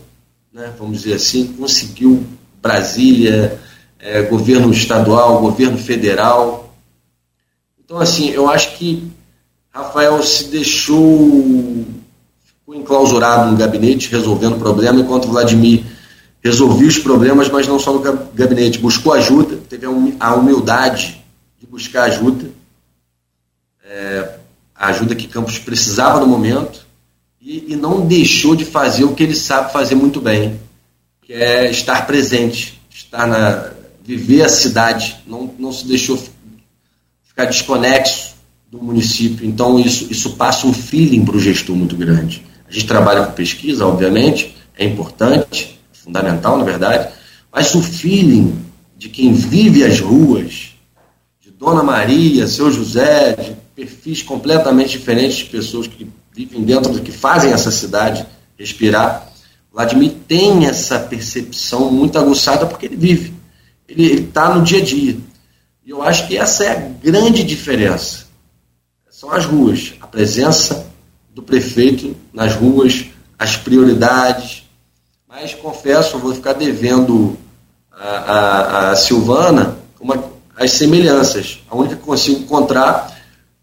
né, 0.54 0.74
vamos 0.78 1.02
dizer 1.02 1.16
assim, 1.16 1.54
conseguiu 1.54 2.26
Brasília, 2.62 3.60
é, 4.00 4.22
governo 4.24 4.72
estadual, 4.72 5.42
governo 5.42 5.78
federal. 5.78 6.74
Então, 7.84 8.00
assim, 8.00 8.30
eu 8.30 8.50
acho 8.50 8.78
que 8.78 9.12
Rafael 9.72 10.22
se 10.24 10.46
deixou, 10.46 11.86
ficou 12.44 12.76
enclausurado 12.76 13.52
no 13.52 13.58
gabinete, 13.58 14.10
resolvendo 14.10 14.56
o 14.56 14.60
problema, 14.60 15.00
enquanto 15.00 15.28
Vladimir 15.28 15.84
resolvia 16.44 16.88
os 16.88 16.98
problemas, 16.98 17.50
mas 17.50 17.68
não 17.68 17.78
só 17.78 17.94
no 17.94 18.00
gabinete, 18.34 18.80
buscou 18.80 19.14
ajuda, 19.14 19.58
teve 19.70 19.86
a 20.20 20.36
humildade 20.36 21.24
de 21.60 21.68
buscar 21.68 22.04
ajuda, 22.04 22.50
é, 23.84 24.36
a 24.74 24.88
ajuda 24.88 25.16
que 25.16 25.28
Campos 25.28 25.60
precisava 25.60 26.20
no 26.20 26.28
momento, 26.28 26.88
e, 27.42 27.74
e 27.74 27.76
não 27.76 28.06
deixou 28.06 28.56
de 28.56 28.66
fazer 28.66 29.04
o 29.04 29.14
que 29.14 29.24
ele 29.24 29.36
sabe 29.36 29.72
fazer 29.72 29.96
muito 29.96 30.20
bem, 30.20 30.60
que 31.22 31.34
é 31.34 31.70
estar 31.70 32.06
presente, 32.06 32.80
estar 32.90 33.28
na 33.28 33.72
viver 34.04 34.42
a 34.42 34.50
cidade, 34.50 35.18
não, 35.28 35.54
não 35.60 35.72
se 35.72 35.86
deixou 35.86 36.18
ficar 37.24 37.46
desconexo 37.46 38.34
do 38.72 38.82
município. 38.82 39.46
Então 39.46 39.80
isso, 39.80 40.08
isso 40.10 40.32
passa 40.32 40.66
um 40.66 40.74
feeling 40.74 41.24
para 41.24 41.38
o 41.38 41.40
gestor 41.40 41.76
muito 41.76 41.96
grande. 41.96 42.44
A 42.68 42.72
gente 42.72 42.88
trabalha 42.88 43.26
com 43.26 43.34
pesquisa, 43.34 43.86
obviamente, 43.86 44.56
é 44.76 44.86
importante, 44.86 45.80
fundamental 45.94 46.58
na 46.58 46.64
verdade, 46.64 47.14
mas 47.52 47.76
o 47.76 47.84
feeling 47.84 48.58
de 48.98 49.10
quem 49.10 49.32
vive 49.32 49.84
as 49.84 50.00
ruas, 50.00 50.74
de 51.40 51.52
Dona 51.52 51.84
Maria, 51.84 52.48
seu 52.48 52.72
José, 52.72 53.34
de 53.34 53.56
perfis 53.76 54.24
completamente 54.24 54.98
diferentes 54.98 55.38
de 55.38 55.46
pessoas 55.46 55.88
que 55.88 56.08
vivem 56.46 56.64
dentro 56.64 56.94
do 56.94 57.02
que 57.02 57.12
fazem 57.12 57.52
essa 57.52 57.70
cidade 57.70 58.26
respirar. 58.58 59.28
Vladimir 59.74 60.14
tem 60.26 60.68
essa 60.68 60.98
percepção 60.98 61.92
muito 61.92 62.18
aguçada 62.18 62.66
porque 62.66 62.86
ele 62.86 62.96
vive, 62.96 63.34
ele 63.88 64.22
está 64.22 64.56
no 64.56 64.64
dia 64.64 64.80
a 64.80 64.84
dia. 64.84 65.18
E 65.86 65.90
eu 65.90 66.02
acho 66.02 66.28
que 66.28 66.38
essa 66.38 66.64
é 66.64 66.72
a 66.72 66.76
grande 66.76 67.44
diferença. 67.44 68.28
São 69.10 69.32
as 69.32 69.46
ruas, 69.46 69.96
a 70.00 70.08
presença 70.08 70.88
do 71.36 71.44
prefeito 71.44 72.16
nas 72.32 72.56
ruas, 72.56 73.08
as 73.38 73.58
prioridades. 73.58 74.64
Mas 75.28 75.54
confesso, 75.54 76.16
eu 76.16 76.22
vou 76.22 76.34
ficar 76.34 76.54
devendo 76.54 77.38
a, 77.92 78.08
a, 78.08 78.92
a 78.92 78.96
Silvana 78.96 79.78
uma, 80.00 80.24
as 80.56 80.72
semelhanças. 80.72 81.60
A 81.70 81.76
única 81.76 81.98
que 81.98 82.02
consigo 82.02 82.40
encontrar 82.40 83.14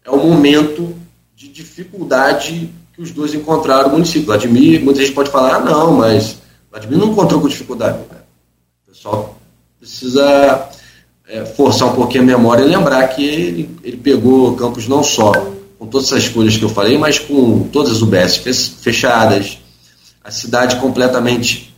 é 0.05 0.11
o 0.11 0.17
momento 0.17 0.95
de 1.37 1.49
dificuldade 1.49 2.73
que 2.91 2.99
os 2.99 3.11
dois 3.11 3.35
encontraram 3.35 3.89
no 3.89 3.93
município. 3.93 4.25
Vladimir, 4.25 4.83
muita 4.83 5.01
gente 5.01 5.13
pode 5.13 5.29
falar, 5.29 5.57
ah, 5.57 5.59
não, 5.59 5.93
mas 5.93 6.39
Vladimir 6.71 6.97
não 6.97 7.11
encontrou 7.11 7.39
com 7.39 7.47
dificuldade. 7.47 7.99
O 7.99 8.91
pessoal 8.91 9.37
precisa 9.77 10.67
é, 11.27 11.45
forçar 11.45 11.89
um 11.89 11.95
pouquinho 11.95 12.23
a 12.23 12.25
memória 12.25 12.63
e 12.63 12.67
lembrar 12.67 13.07
que 13.09 13.23
ele, 13.23 13.77
ele 13.83 13.97
pegou 13.97 14.55
Campos 14.55 14.87
não 14.87 15.03
só 15.03 15.31
com 15.77 15.85
todas 15.85 16.11
essas 16.11 16.27
coisas 16.27 16.57
que 16.57 16.63
eu 16.63 16.69
falei, 16.69 16.97
mas 16.97 17.19
com 17.19 17.67
todas 17.67 17.91
as 17.91 18.01
UBS 18.01 18.37
fechadas, 18.81 19.59
a 20.23 20.31
cidade 20.31 20.77
completamente 20.77 21.71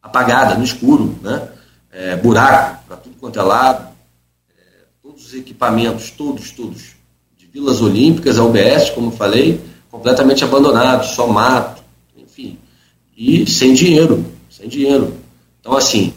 apagada, 0.00 0.54
no 0.54 0.62
escuro, 0.62 1.18
né? 1.20 1.48
É, 1.90 2.16
buraco 2.16 2.84
para 2.86 2.96
tudo 2.96 3.16
quanto 3.18 3.40
é 3.40 3.42
lado, 3.42 3.88
é, 4.56 4.62
todos 5.02 5.26
os 5.26 5.34
equipamentos, 5.34 6.12
todos, 6.12 6.52
todos, 6.52 6.91
Vilas 7.52 7.82
Olímpicas, 7.82 8.38
a 8.38 8.44
UBS, 8.44 8.90
como 8.90 9.10
falei, 9.10 9.60
completamente 9.90 10.42
abandonado, 10.42 11.04
só 11.04 11.26
mato, 11.26 11.82
enfim. 12.16 12.58
E 13.16 13.48
sem 13.50 13.74
dinheiro, 13.74 14.24
sem 14.50 14.68
dinheiro. 14.68 15.12
Então, 15.60 15.76
assim, 15.76 16.14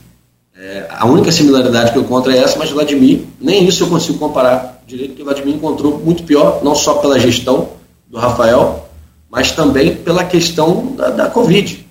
é, 0.58 0.88
a 0.90 1.06
única 1.06 1.32
similaridade 1.32 1.92
que 1.92 1.98
eu 1.98 2.04
encontro 2.04 2.32
é 2.32 2.38
essa, 2.38 2.58
mas 2.58 2.70
Vladimir, 2.72 3.26
nem 3.40 3.68
isso 3.68 3.84
eu 3.84 3.90
consigo 3.90 4.18
comparar 4.18 4.82
direito, 4.88 5.10
porque 5.10 5.24
Vladimir 5.24 5.56
encontrou 5.56 6.00
muito 6.00 6.24
pior, 6.24 6.64
não 6.64 6.74
só 6.74 6.96
pela 6.96 7.20
gestão 7.20 7.72
do 8.08 8.18
Rafael, 8.18 8.88
mas 9.30 9.52
também 9.52 9.96
pela 9.96 10.24
questão 10.24 10.96
da, 10.96 11.10
da 11.10 11.30
Covid. 11.30 11.86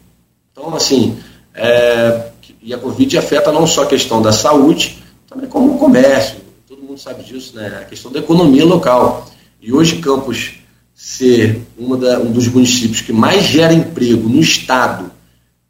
Então, 0.51 0.75
assim, 0.75 1.19
é, 1.55 2.29
e 2.63 2.73
a 2.73 2.79
Covid 2.79 3.19
afeta 3.19 3.53
não 3.53 3.67
só 3.67 3.83
a 3.83 3.87
questão 3.87 4.23
da 4.23 4.33
saúde, 4.33 4.99
também 5.29 5.49
como 5.49 5.75
o 5.75 5.79
comércio, 5.79 6.39
todo 6.67 6.83
mundo 6.83 6.99
sabe 6.99 7.23
disso, 7.23 7.55
né? 7.55 7.81
A 7.83 7.85
questão 7.85 8.11
da 8.11 8.21
economia 8.21 8.65
local. 8.65 9.27
E 9.65 9.73
hoje 9.73 9.97
Campos 9.97 10.57
ser 10.95 11.63
da, 11.99 12.19
um 12.21 12.31
dos 12.31 12.49
municípios 12.49 13.01
que 13.01 13.15
mais 13.15 13.45
gera 13.45 13.73
emprego 13.73 14.29
no 14.29 14.39
estado 14.39 15.11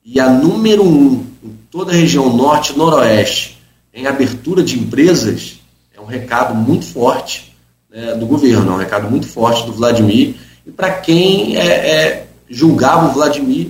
e 0.05 0.19
a 0.19 0.29
número 0.29 0.83
um 0.83 1.25
em 1.45 1.57
toda 1.71 1.93
a 1.93 1.95
região 1.95 2.37
norte 2.37 2.73
e 2.73 2.77
noroeste 2.77 3.57
em 3.95 4.09
abertura 4.09 4.65
de 4.65 4.77
empresas, 4.77 5.61
é 5.97 6.01
um 6.01 6.07
recado 6.07 6.57
muito 6.57 6.85
forte 6.87 7.55
né, 7.89 8.17
do 8.17 8.27
governo, 8.27 8.73
é 8.73 8.75
um 8.75 8.79
recado 8.79 9.09
muito 9.09 9.29
forte 9.29 9.65
do 9.65 9.73
Vladimir. 9.73 10.35
E 10.67 10.73
para 10.73 10.91
quem 10.95 11.57
é, 11.57 11.65
é, 11.65 12.27
julgava 12.51 13.11
o 13.11 13.13
Vladimir 13.13 13.69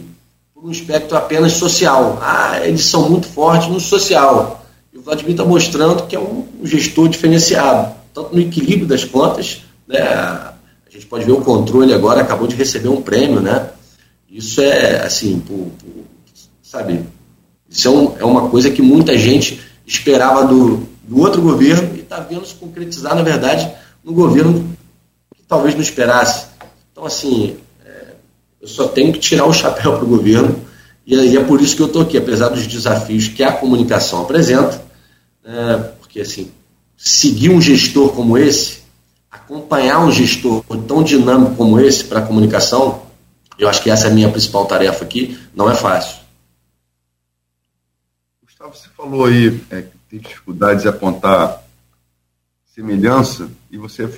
por 0.55 0.65
um 0.65 0.71
espectro 0.71 1.19
apenas 1.19 1.53
social. 1.53 2.19
Ah, 2.23 2.61
eles 2.65 2.87
são 2.87 3.11
muito 3.11 3.27
fortes 3.27 3.69
no 3.69 3.79
social. 3.79 4.65
E 4.91 4.97
o 4.97 5.03
Vladimir 5.03 5.33
está 5.33 5.45
mostrando 5.45 6.07
que 6.07 6.17
é 6.17 6.19
um 6.19 6.47
gestor 6.63 7.11
diferenciado, 7.11 7.95
tanto 8.15 8.35
no 8.35 8.41
equilíbrio 8.41 8.87
das 8.87 9.05
contas, 9.05 9.61
né? 9.87 10.01
A 10.03 10.55
gente 10.91 11.07
pode 11.07 11.25
ver 11.25 11.33
o 11.33 11.41
controle 11.41 11.93
agora, 11.93 12.21
acabou 12.21 12.47
de 12.47 12.55
receber 12.55 12.89
um 12.89 13.03
prêmio, 13.03 13.41
né? 13.41 13.71
Isso 14.31 14.61
é, 14.61 15.01
assim, 15.01 15.39
por, 15.41 15.71
por, 15.79 16.05
sabe, 16.63 17.05
isso 17.69 17.89
é, 17.89 17.91
um, 17.91 18.19
é, 18.19 18.25
uma 18.25 18.49
coisa 18.49 18.71
que 18.71 18.83
muita 18.83 19.17
gente 19.17 19.61
esperava 19.87 20.45
do, 20.45 20.87
do 21.03 21.19
outro 21.21 21.43
governo 21.43 21.97
e 21.97 22.01
está 22.01 22.21
vendo 22.21 22.47
se 22.47 22.55
concretizar, 22.55 23.15
na 23.15 23.23
verdade, 23.23 23.71
no 24.03 24.13
governo 24.13 24.77
que 25.35 25.43
talvez 25.47 25.75
não 25.75 25.83
esperasse. 25.83 26.47
Então, 26.93 27.05
assim, 27.05 27.57
é, 27.85 28.15
eu 28.61 28.69
só 28.69 28.89
tenho 28.89 29.13
que 29.13 29.19
tirar 29.19 29.47
o 29.47 29.53
chapéu 29.53 29.95
para 29.95 30.05
o 30.05 30.09
governo 30.09 30.61
e, 31.07 31.15
e, 31.15 31.37
é 31.37 31.45
por 31.45 31.61
isso 31.61 31.77
que 31.77 31.83
eu 31.83 31.87
estou 31.87 32.03
aqui, 32.03 32.17
apesar 32.17 32.49
dos 32.49 32.67
desafios 32.67 33.29
que 33.29 33.43
a 33.43 33.53
comunicação 33.53 34.23
apresenta, 34.23 34.83
né, 35.45 35.91
porque, 36.01 36.21
assim, 36.21 36.51
seguir 36.97 37.51
um 37.51 37.61
gestor 37.61 38.11
como 38.11 38.39
esse 38.39 38.84
acompanhar 39.35 39.99
um 39.99 40.13
gestor 40.13 40.63
tão 40.87 41.03
dinâmico 41.03 41.57
como 41.57 41.81
esse 41.81 42.05
para 42.05 42.21
a 42.21 42.27
comunicação, 42.27 43.05
eu 43.59 43.69
acho 43.69 43.83
que 43.83 43.91
essa 43.91 44.07
é 44.07 44.11
a 44.11 44.15
minha 44.15 44.31
principal 44.31 44.65
tarefa 44.65 45.05
aqui, 45.05 45.39
não 45.55 45.69
é 45.69 45.75
fácil. 45.75 46.23
Gustavo, 48.43 48.75
você 48.75 48.89
falou 48.97 49.25
aí 49.25 49.61
é, 49.71 49.83
que 49.83 49.99
tem 50.09 50.21
dificuldades 50.21 50.83
de 50.83 50.89
apontar 50.89 51.63
semelhança, 52.67 53.51
e 53.71 53.77
você 53.77 54.09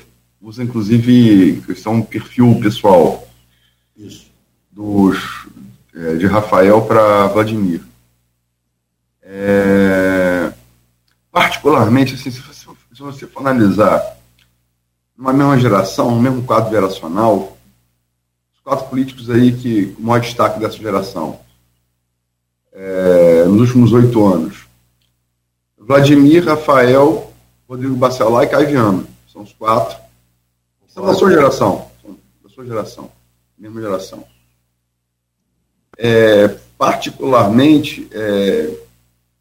usa 0.40 0.62
inclusive 0.62 1.62
questão 1.66 2.02
perfil 2.02 2.58
pessoal 2.60 3.26
Isso. 3.96 4.26
Dos, 4.70 5.46
é, 5.94 6.16
de 6.16 6.26
Rafael 6.26 6.82
para 6.82 7.26
Vladimir. 7.28 7.80
É, 9.22 10.52
particularmente, 11.32 12.14
assim, 12.14 12.30
se, 12.30 12.40
você, 12.40 12.66
se 12.94 13.02
você 13.02 13.26
for 13.26 13.40
analisar 13.40 14.15
numa 15.16 15.32
mesma 15.32 15.58
geração, 15.58 16.10
no 16.10 16.20
mesmo 16.20 16.42
quadro 16.42 16.70
geracional, 16.70 17.56
os 18.54 18.60
quatro 18.62 18.86
políticos 18.86 19.30
aí 19.30 19.56
que 19.56 19.96
o 19.98 20.02
maior 20.02 20.20
destaque 20.20 20.60
dessa 20.60 20.76
geração, 20.76 21.40
é, 22.72 23.44
nos 23.44 23.60
últimos 23.60 23.92
oito 23.92 24.24
anos. 24.24 24.66
Vladimir, 25.78 26.44
Rafael, 26.44 27.32
Rodrigo 27.68 27.96
Bacelar 27.96 28.44
e 28.44 28.48
Caio 28.48 28.68
Viana. 28.68 29.04
São 29.32 29.42
os 29.42 29.52
quatro. 29.52 29.96
São 30.88 31.06
da 31.06 31.14
sua 31.14 31.30
geração. 31.30 31.88
São 32.02 32.18
da 32.42 32.48
sua 32.48 32.66
geração. 32.66 33.10
Mesma 33.56 33.80
geração. 33.80 34.24
É, 35.96 36.48
particularmente, 36.76 38.08
é, 38.12 38.70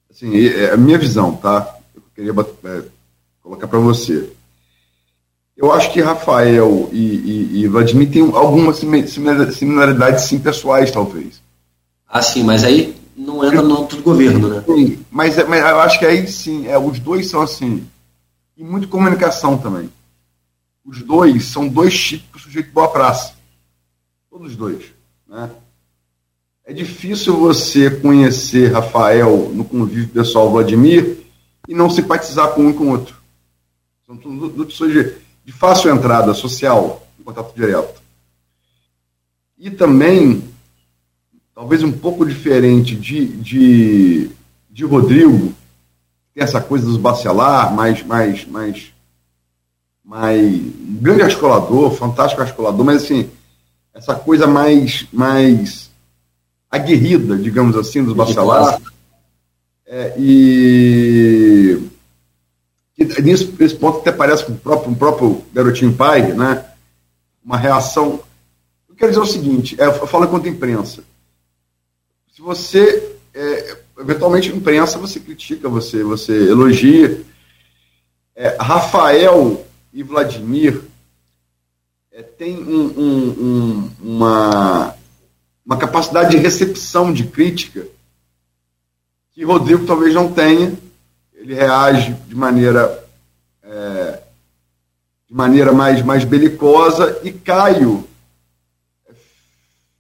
assim, 0.10 0.48
é 0.48 0.72
a 0.72 0.78
minha 0.78 0.98
visão, 0.98 1.36
tá? 1.36 1.78
Eu 1.94 2.04
queria 2.14 2.32
é, 2.32 2.84
colocar 3.42 3.68
para 3.68 3.80
você. 3.80 4.32
Eu 5.58 5.72
acho 5.72 5.92
que 5.94 6.02
Rafael 6.02 6.90
e, 6.92 6.98
e, 6.98 7.62
e 7.62 7.68
Vladimir 7.68 8.12
têm 8.12 8.22
algumas 8.22 8.78
similaridades, 8.78 10.26
sim, 10.26 10.38
pessoais, 10.38 10.92
talvez. 10.92 11.42
Ah, 12.08 12.22
sim, 12.22 12.44
mas 12.44 12.64
aí 12.64 12.96
não 13.16 13.46
entra 13.46 13.62
no 13.62 13.80
outro 13.80 14.02
governo, 14.02 14.50
né? 14.50 14.64
Sim, 14.66 15.00
mas, 15.10 15.36
mas 15.48 15.62
eu 15.62 15.80
acho 15.80 15.98
que 15.98 16.06
aí 16.06 16.28
sim, 16.28 16.68
é, 16.68 16.78
os 16.78 17.00
dois 17.00 17.30
são 17.30 17.42
assim. 17.42 17.88
E 18.58 18.64
muito 18.64 18.90
comunicação 18.90 19.58
também. 19.58 19.90
Os 20.86 21.02
dois 21.02 21.46
são 21.46 21.68
dois 21.68 21.98
tipos 21.98 22.42
de 22.42 22.48
sujeito 22.48 22.72
boa 22.72 22.90
praça. 22.90 23.34
Todos 24.30 24.52
os 24.52 24.58
dois. 24.58 24.86
Né? 25.28 25.50
É 26.66 26.74
difícil 26.74 27.38
você 27.38 27.90
conhecer 27.90 28.72
Rafael 28.72 29.52
no 29.54 29.64
convívio 29.64 30.10
pessoal 30.10 30.52
Vladimir 30.52 31.18
e 31.68 31.74
não 31.74 31.90
simpatizar 31.90 32.50
com 32.50 32.64
um 32.64 32.70
e 32.70 32.74
com 32.74 32.86
o 32.86 32.92
outro. 32.92 33.16
São 34.06 34.16
duas 34.16 34.68
pessoas 34.68 35.16
de 35.46 35.52
fácil 35.52 35.94
entrada 35.94 36.34
social, 36.34 37.08
em 37.20 37.24
contato 37.24 37.54
direto. 37.56 38.02
E 39.58 39.70
também, 39.70 40.44
talvez 41.54 41.84
um 41.84 41.92
pouco 41.92 42.26
diferente 42.26 42.96
de, 42.96 43.28
de, 43.28 44.30
de 44.70 44.84
Rodrigo, 44.84 45.54
tem 46.34 46.44
essa 46.44 46.60
coisa 46.60 46.86
dos 46.86 46.98
bacelar, 46.98 47.74
mais, 47.74 48.04
mais, 48.04 48.46
mais, 48.46 48.92
mais 50.04 50.52
um 50.52 50.98
grande 51.00 51.22
articulador, 51.22 51.92
fantástico 51.92 52.42
articulador, 52.42 52.84
mas 52.84 53.04
assim, 53.04 53.30
essa 53.94 54.16
coisa 54.16 54.48
mais, 54.48 55.06
mais 55.14 55.92
aguerrida, 56.70 57.38
digamos 57.38 57.78
assim, 57.78 58.04
dos 58.04 58.16
bacelar. 58.16 58.82
É, 59.86 60.16
e 60.18 61.80
nesse, 62.98 63.46
nesse 63.60 63.76
ponto 63.76 64.00
até 64.00 64.12
parece 64.12 64.46
com 64.46 64.54
o 64.54 64.58
próprio, 64.58 64.92
um 64.92 64.96
próprio 64.96 65.44
garotinho 65.54 65.94
pai, 65.94 66.34
né? 66.34 66.66
Uma 67.44 67.58
reação. 67.58 68.22
Eu 68.88 68.96
quero 68.96 69.12
dizer 69.12 69.22
o 69.22 69.26
seguinte: 69.26 69.80
é, 69.80 69.86
eu 69.86 70.08
falo 70.08 70.28
quanto 70.28 70.48
imprensa. 70.48 71.04
Se 72.34 72.42
você, 72.42 73.16
é, 73.34 73.78
eventualmente, 74.00 74.50
imprensa, 74.50 74.98
você 74.98 75.20
critica, 75.20 75.70
você, 75.70 76.04
você 76.04 76.34
elogia. 76.50 77.22
É, 78.36 78.58
Rafael 78.60 79.66
e 79.94 80.04
Vladimir 80.04 80.82
é, 82.12 82.22
têm 82.22 82.58
um, 82.58 82.86
um, 82.98 83.92
uma, 84.02 84.96
uma 85.66 85.78
capacidade 85.78 86.32
de 86.32 86.38
recepção 86.38 87.14
de 87.14 87.26
crítica 87.26 87.88
que 89.36 89.44
Rodrigo 89.44 89.86
talvez 89.86 90.14
não 90.14 90.32
tenha. 90.32 90.74
Ele 91.46 91.54
reage 91.54 92.12
de 92.28 92.34
maneira 92.34 93.06
é, 93.62 94.20
de 95.30 95.34
maneira 95.36 95.72
mais, 95.72 96.02
mais 96.02 96.24
belicosa 96.24 97.22
e 97.24 97.32
Caio 97.32 98.04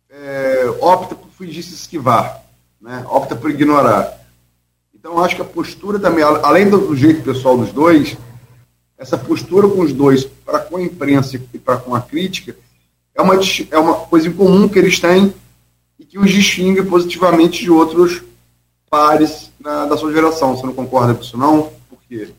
é, 0.09 0.65
opta 0.81 1.13
por 1.13 1.29
fingir 1.29 1.63
se 1.63 1.75
esquivar, 1.75 2.43
né? 2.81 3.05
opta 3.07 3.35
por 3.35 3.51
ignorar. 3.51 4.25
Então 4.91 5.23
acho 5.23 5.35
que 5.35 5.41
a 5.43 5.45
postura 5.45 5.99
também, 5.99 6.23
além 6.23 6.67
do 6.67 6.95
jeito 6.95 7.21
pessoal 7.21 7.55
dos 7.55 7.71
dois, 7.71 8.17
essa 8.97 9.15
postura 9.15 9.69
com 9.69 9.81
os 9.81 9.93
dois, 9.93 10.25
para 10.25 10.61
com 10.61 10.77
a 10.77 10.81
imprensa 10.81 11.39
e 11.53 11.59
para 11.59 11.77
com 11.77 11.93
a 11.93 12.01
crítica, 12.01 12.55
é 13.13 13.21
uma, 13.21 13.35
é 13.69 13.77
uma 13.77 13.93
coisa 13.93 14.27
em 14.27 14.33
comum 14.33 14.67
que 14.67 14.79
eles 14.79 14.99
têm 14.99 15.31
e 15.99 16.05
que 16.05 16.17
os 16.17 16.31
distingue 16.31 16.81
positivamente 16.81 17.61
de 17.61 17.69
outros 17.69 18.23
pares 18.95 19.51
na, 19.59 19.85
da 19.85 19.97
sua 19.97 20.13
geração. 20.13 20.55
Você 20.55 20.65
não 20.65 20.73
concorda 20.73 21.13
com 21.13 21.21
isso, 21.21 21.37
não? 21.37 21.69
Por 21.89 21.99
quê? 22.07 22.29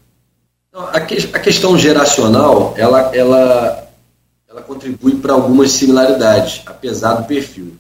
A, 0.73 1.01
que, 1.01 1.17
a 1.35 1.39
questão 1.39 1.77
geracional, 1.77 2.73
ela, 2.79 3.15
ela, 3.15 3.89
ela 4.49 4.63
contribui 4.63 5.17
para 5.17 5.35
algumas 5.35 5.71
similaridades, 5.73 6.63
apesar 6.65 7.15
do 7.15 7.25
perfil. 7.27 7.77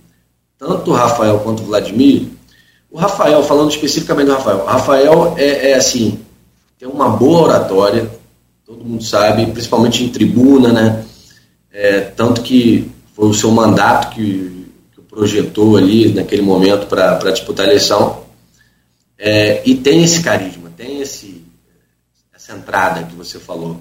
Tanto 0.58 0.90
o 0.90 0.94
Rafael 0.94 1.38
quanto 1.40 1.62
o 1.62 1.66
Vladimir, 1.66 2.28
o 2.90 2.98
Rafael, 2.98 3.42
falando 3.42 3.70
especificamente 3.70 4.26
do 4.26 4.34
Rafael, 4.34 4.58
o 4.58 4.66
Rafael 4.66 5.34
é, 5.38 5.70
é 5.70 5.74
assim, 5.74 6.20
tem 6.78 6.86
uma 6.86 7.08
boa 7.08 7.42
oratória, 7.44 8.10
todo 8.64 8.84
mundo 8.84 9.02
sabe, 9.02 9.46
principalmente 9.46 10.04
em 10.04 10.10
tribuna, 10.10 10.70
né? 10.70 11.04
É, 11.72 12.00
tanto 12.00 12.42
que 12.42 12.90
foi 13.14 13.28
o 13.28 13.34
seu 13.34 13.50
mandato 13.50 14.14
que, 14.14 14.66
que 14.94 15.00
projetou 15.02 15.76
ali 15.76 16.12
naquele 16.12 16.42
momento 16.42 16.86
para 16.86 17.30
disputar 17.30 17.64
a 17.64 17.68
eleição. 17.68 18.25
É, 19.18 19.62
e 19.64 19.74
tem 19.74 20.04
esse 20.04 20.22
carisma, 20.22 20.70
tem 20.76 21.00
esse, 21.00 21.44
essa 22.34 22.52
entrada 22.52 23.04
que 23.04 23.14
você 23.14 23.38
falou. 23.38 23.80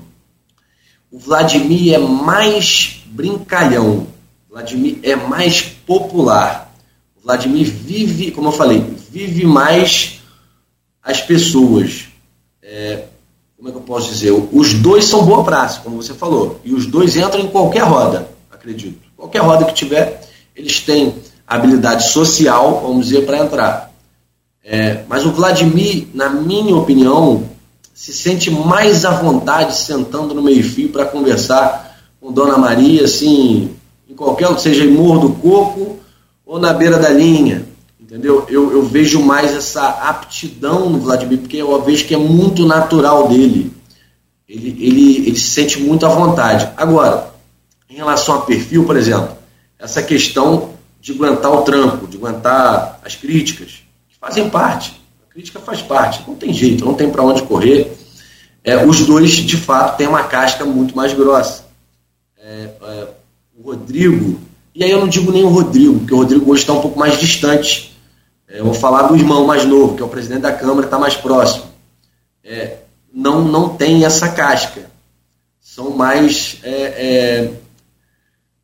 O 1.12 1.20
Vladimir 1.20 1.94
é 1.94 1.98
mais 1.98 3.02
brincalhão, 3.06 4.08
o 4.50 4.54
Vladimir 4.54 5.00
é 5.04 5.16
mais 5.16 5.62
popular. 5.62 6.74
O 7.16 7.22
Vladimir 7.22 7.68
vive, 7.68 8.32
como 8.32 8.50
eu 8.50 8.54
falei, 8.54 8.80
vive 9.10 9.46
mais 9.46 10.22
as 11.02 11.22
pessoas. 11.22 12.06
É, 12.62 13.06
como 13.58 13.70
é 13.70 13.72
que 13.72 13.78
eu 13.78 13.82
posso 13.82 14.10
dizer? 14.10 14.32
Os 14.32 14.74
dois 14.74 15.06
são 15.06 15.26
boa 15.26 15.44
praça, 15.44 15.82
como 15.82 16.02
você 16.02 16.14
falou. 16.14 16.60
E 16.64 16.74
os 16.74 16.86
dois 16.86 17.16
entram 17.16 17.42
em 17.42 17.48
qualquer 17.48 17.84
roda, 17.84 18.30
acredito. 18.52 19.00
Qualquer 19.16 19.40
roda 19.40 19.66
que 19.66 19.74
tiver, 19.74 20.22
eles 20.56 20.80
têm 20.82 21.16
habilidade 21.48 22.10
social, 22.10 22.82
vamos 22.82 23.08
dizer, 23.08 23.26
para 23.26 23.38
entrar. 23.38 23.85
É, 24.68 25.04
mas 25.08 25.24
o 25.28 25.32
Vladimir, 25.32 26.08
na 26.12 26.28
minha 26.28 26.76
opinião, 26.76 27.48
se 27.94 28.12
sente 28.12 28.50
mais 28.50 29.06
à 29.06 29.12
vontade 29.12 29.76
sentando 29.76 30.34
no 30.34 30.42
meio-fio 30.42 30.90
para 30.90 31.06
conversar 31.06 31.96
com 32.20 32.32
Dona 32.32 32.58
Maria, 32.58 33.04
assim, 33.04 33.76
em 34.10 34.16
qualquer, 34.16 34.58
seja 34.58 34.84
em 34.84 34.92
Morro 34.92 35.28
do 35.28 35.36
Coco 35.36 36.00
ou 36.44 36.60
na 36.60 36.74
beira 36.74 36.98
da 36.98 37.10
linha. 37.10 37.64
Entendeu? 38.02 38.46
Eu, 38.50 38.72
eu 38.72 38.84
vejo 38.84 39.22
mais 39.22 39.54
essa 39.54 39.88
aptidão 39.88 40.90
no 40.90 41.00
Vladimir, 41.00 41.40
porque 41.40 41.58
eu 41.58 41.82
vejo 41.84 42.06
que 42.06 42.16
é 42.16 42.18
muito 42.18 42.66
natural 42.66 43.28
dele. 43.28 43.72
Ele, 44.50 44.70
ele, 44.80 45.28
ele 45.28 45.36
se 45.36 45.52
sente 45.52 45.80
muito 45.80 46.08
à 46.08 46.10
vontade. 46.10 46.68
Agora, 46.76 47.34
em 47.88 47.96
relação 47.96 48.36
a 48.36 48.42
perfil, 48.42 48.84
por 48.84 48.98
exemplo, 48.98 49.30
essa 49.78 50.02
questão 50.02 50.72
de 51.00 51.12
aguentar 51.12 51.52
o 51.52 51.62
tranco, 51.62 52.08
de 52.08 52.18
aguentar 52.18 53.00
as 53.06 53.16
críticas, 53.16 53.85
fazem 54.26 54.50
parte. 54.50 55.00
A 55.30 55.32
crítica 55.32 55.60
faz 55.60 55.84
parte. 55.84 56.24
Não 56.28 56.34
tem 56.34 56.52
jeito, 56.52 56.84
não 56.84 56.96
tem 56.96 57.12
para 57.12 57.22
onde 57.22 57.44
correr. 57.44 57.96
É, 58.64 58.84
os 58.84 59.06
dois, 59.06 59.32
de 59.32 59.56
fato, 59.56 59.98
têm 59.98 60.08
uma 60.08 60.24
casca 60.24 60.66
muito 60.66 60.96
mais 60.96 61.14
grossa. 61.14 61.66
É, 62.40 62.70
é, 62.82 63.08
o 63.56 63.70
Rodrigo, 63.70 64.40
e 64.74 64.84
aí 64.84 64.90
eu 64.90 65.00
não 65.00 65.08
digo 65.08 65.32
nem 65.32 65.44
o 65.44 65.50
Rodrigo, 65.50 66.00
porque 66.00 66.14
o 66.14 66.18
Rodrigo 66.18 66.52
hoje 66.52 66.62
está 66.62 66.74
um 66.74 66.82
pouco 66.82 66.98
mais 66.98 67.20
distante. 67.20 67.96
É, 68.48 68.60
eu 68.60 68.66
vou 68.66 68.74
falar 68.74 69.04
do 69.04 69.16
irmão 69.16 69.46
mais 69.46 69.64
novo, 69.64 69.96
que 69.96 70.02
é 70.02 70.06
o 70.06 70.10
presidente 70.10 70.42
da 70.42 70.52
Câmara, 70.52 70.88
está 70.88 70.98
mais 70.98 71.16
próximo. 71.16 71.66
É, 72.44 72.78
não, 73.14 73.44
não 73.44 73.70
tem 73.70 74.06
essa 74.06 74.30
casca. 74.30 74.90
São 75.62 75.92
mais, 75.92 76.58
é, 76.64 77.52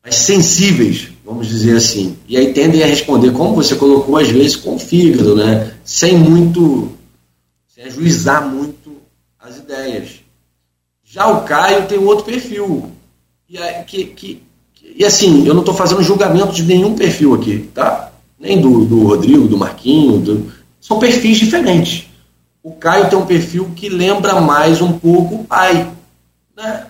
mais 0.02 0.16
sensíveis 0.16 1.11
vamos 1.24 1.48
dizer 1.48 1.76
assim. 1.76 2.16
E 2.28 2.36
aí 2.36 2.52
tendem 2.52 2.82
a 2.82 2.86
responder, 2.86 3.32
como 3.32 3.54
você 3.54 3.74
colocou, 3.76 4.16
às 4.16 4.28
vezes 4.28 4.56
com 4.56 4.74
o 4.74 4.78
fígado, 4.78 5.36
né? 5.36 5.74
sem 5.84 6.16
muito, 6.16 6.92
sem 7.74 7.84
ajuizar 7.84 8.48
muito 8.48 8.96
as 9.38 9.58
ideias. 9.58 10.20
Já 11.04 11.28
o 11.28 11.44
Caio 11.44 11.86
tem 11.86 11.98
outro 11.98 12.24
perfil. 12.24 12.90
E, 13.48 13.58
que, 13.84 14.04
que, 14.06 14.42
e 14.96 15.04
assim, 15.04 15.46
eu 15.46 15.54
não 15.54 15.60
estou 15.60 15.74
fazendo 15.74 16.02
julgamento 16.02 16.52
de 16.52 16.62
nenhum 16.62 16.94
perfil 16.94 17.34
aqui, 17.34 17.68
tá? 17.74 18.12
Nem 18.38 18.60
do, 18.60 18.84
do 18.84 19.04
Rodrigo, 19.04 19.46
do 19.46 19.58
Marquinho, 19.58 20.18
do... 20.18 20.52
são 20.80 20.98
perfis 20.98 21.38
diferentes. 21.38 22.06
O 22.62 22.72
Caio 22.72 23.10
tem 23.10 23.18
um 23.18 23.26
perfil 23.26 23.70
que 23.74 23.88
lembra 23.88 24.40
mais 24.40 24.80
um 24.80 24.98
pouco 24.98 25.36
o 25.36 25.44
pai. 25.44 25.90
Né? 26.56 26.86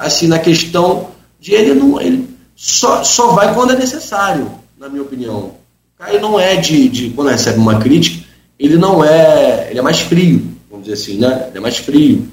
Assim, 0.00 0.28
na 0.28 0.38
questão 0.38 1.10
de 1.40 1.52
ele 1.54 1.74
não. 1.74 2.00
Ele, 2.00 2.28
só, 2.60 3.04
só 3.04 3.28
vai 3.34 3.54
quando 3.54 3.72
é 3.72 3.76
necessário, 3.76 4.50
na 4.76 4.88
minha 4.88 5.02
opinião. 5.02 5.38
O 5.38 5.54
Caio 5.96 6.20
não 6.20 6.40
é 6.40 6.56
de, 6.56 6.88
de, 6.88 7.10
quando 7.10 7.28
recebe 7.28 7.56
uma 7.56 7.78
crítica, 7.78 8.26
ele 8.58 8.76
não 8.76 9.04
é, 9.04 9.68
ele 9.70 9.78
é 9.78 9.82
mais 9.82 10.00
frio, 10.00 10.56
vamos 10.68 10.86
dizer 10.86 11.00
assim, 11.00 11.18
né? 11.18 11.46
Ele 11.46 11.58
é 11.58 11.60
mais 11.60 11.76
frio. 11.76 12.26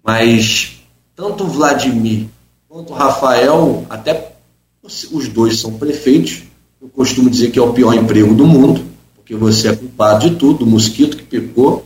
Mas 0.00 0.80
tanto 1.16 1.42
o 1.42 1.48
Vladimir 1.48 2.28
quanto 2.68 2.92
o 2.92 2.96
Rafael, 2.96 3.84
até 3.90 4.36
os 4.84 5.26
dois 5.26 5.58
são 5.58 5.76
prefeitos, 5.76 6.44
eu 6.80 6.88
costumo 6.88 7.28
dizer 7.28 7.50
que 7.50 7.58
é 7.58 7.62
o 7.62 7.72
pior 7.72 7.92
emprego 7.94 8.32
do 8.32 8.46
mundo, 8.46 8.84
porque 9.16 9.34
você 9.34 9.70
é 9.70 9.76
culpado 9.76 10.30
de 10.30 10.36
tudo, 10.36 10.60
do 10.60 10.66
mosquito 10.66 11.16
que 11.16 11.24
picou 11.24 11.84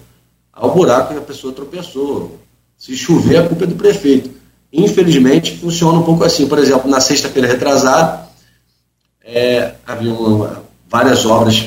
ao 0.53 0.75
buraco 0.75 1.15
que 1.15 1.19
a 1.19 1.23
pessoa 1.23 1.55
tropeçou. 1.55 2.39
Se 2.77 2.95
chover, 2.95 3.39
a 3.39 3.49
culpa 3.49 3.65
é 3.65 3.67
do 3.67 3.77
prefeito. 3.77 4.36
Infelizmente, 4.77 5.57
funciona 5.57 5.99
um 5.99 6.03
pouco 6.03 6.23
assim. 6.23 6.47
Por 6.47 6.59
exemplo, 6.59 6.91
na 6.91 7.01
sexta-feira 7.01 7.49
retrasada, 7.49 8.29
é, 9.25 9.73
havia 9.87 10.12
uma, 10.12 10.62
várias 10.87 11.25
obras 11.25 11.67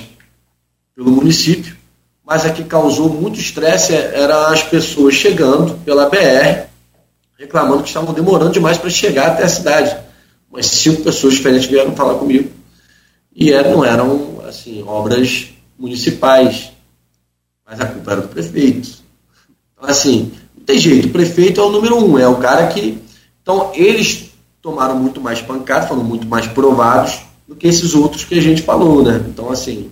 pelo 0.96 1.10
município, 1.10 1.76
mas 2.24 2.46
a 2.46 2.52
que 2.52 2.64
causou 2.64 3.10
muito 3.10 3.40
estresse 3.40 3.94
eram 3.94 4.46
as 4.46 4.62
pessoas 4.62 5.16
chegando 5.16 5.74
pela 5.84 6.08
BR, 6.08 6.68
reclamando 7.36 7.82
que 7.82 7.88
estavam 7.88 8.14
demorando 8.14 8.52
demais 8.52 8.78
para 8.78 8.92
chegar 8.92 9.32
até 9.32 9.44
a 9.44 9.50
cidade. 9.50 9.98
Umas 10.52 10.68
cinco 10.68 11.02
pessoas 11.02 11.34
diferentes 11.34 11.68
vieram 11.68 11.96
falar 11.96 12.14
comigo. 12.14 12.52
E 13.36 13.52
eram, 13.52 13.72
não 13.72 13.86
eram 13.86 14.42
assim, 14.48 14.84
obras 14.84 15.48
municipais, 15.80 16.72
mas 17.66 17.82
a 17.82 17.88
culpa 17.88 18.12
era 18.12 18.22
do 18.22 18.28
prefeito. 18.28 19.00
Então, 19.74 19.90
assim, 19.90 20.32
tem 20.70 20.78
jeito, 20.78 21.08
o 21.08 21.12
prefeito 21.12 21.60
é 21.60 21.64
o 21.64 21.72
número 21.72 21.98
um, 21.98 22.20
é 22.20 22.28
o 22.28 22.38
cara 22.38 22.68
que. 22.68 23.02
Então, 23.42 23.72
eles 23.74 24.30
tomaram 24.62 24.96
muito 24.96 25.20
mais 25.20 25.42
pancada, 25.42 25.88
foram 25.88 26.04
muito 26.04 26.28
mais 26.28 26.46
provados 26.46 27.22
do 27.48 27.56
que 27.56 27.68
esses 27.68 27.96
outros 27.96 28.24
que 28.24 28.38
a 28.38 28.42
gente 28.42 28.62
falou, 28.62 29.04
né? 29.04 29.26
Então, 29.28 29.50
assim, 29.50 29.90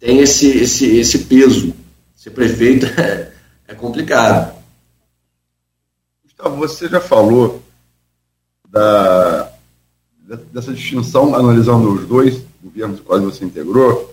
tem 0.00 0.18
esse, 0.18 0.48
esse, 0.58 0.98
esse 0.98 1.20
peso. 1.20 1.72
Ser 2.16 2.30
prefeito 2.30 2.86
é, 3.00 3.30
é 3.68 3.74
complicado. 3.76 4.56
Gustavo, 6.24 6.56
você 6.56 6.88
já 6.88 7.00
falou 7.00 7.62
da, 8.68 9.52
dessa 10.52 10.72
distinção, 10.72 11.32
analisando 11.32 11.92
os 11.92 12.08
dois 12.08 12.42
governos 12.60 12.98
quais 12.98 13.22
você 13.22 13.44
integrou, 13.44 14.12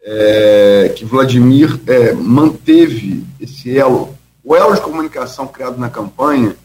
é, 0.00 0.94
que 0.96 1.04
Vladimir 1.04 1.80
é, 1.88 2.12
manteve 2.12 3.24
esse 3.40 3.76
elo 3.76 4.16
o 4.48 4.56
elo 4.56 4.74
de 4.74 4.80
comunicação 4.80 5.46
criado 5.46 5.76
na 5.76 5.90
campanha, 5.90 6.56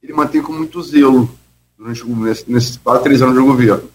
ele 0.00 0.12
mantém 0.12 0.40
com 0.40 0.52
muito 0.52 0.80
zelo 0.80 1.28
durante 1.76 2.06
nesses 2.48 2.76
quatro, 2.76 3.02
três 3.02 3.20
anos 3.20 3.34
de 3.34 3.42
governo. 3.42 3.90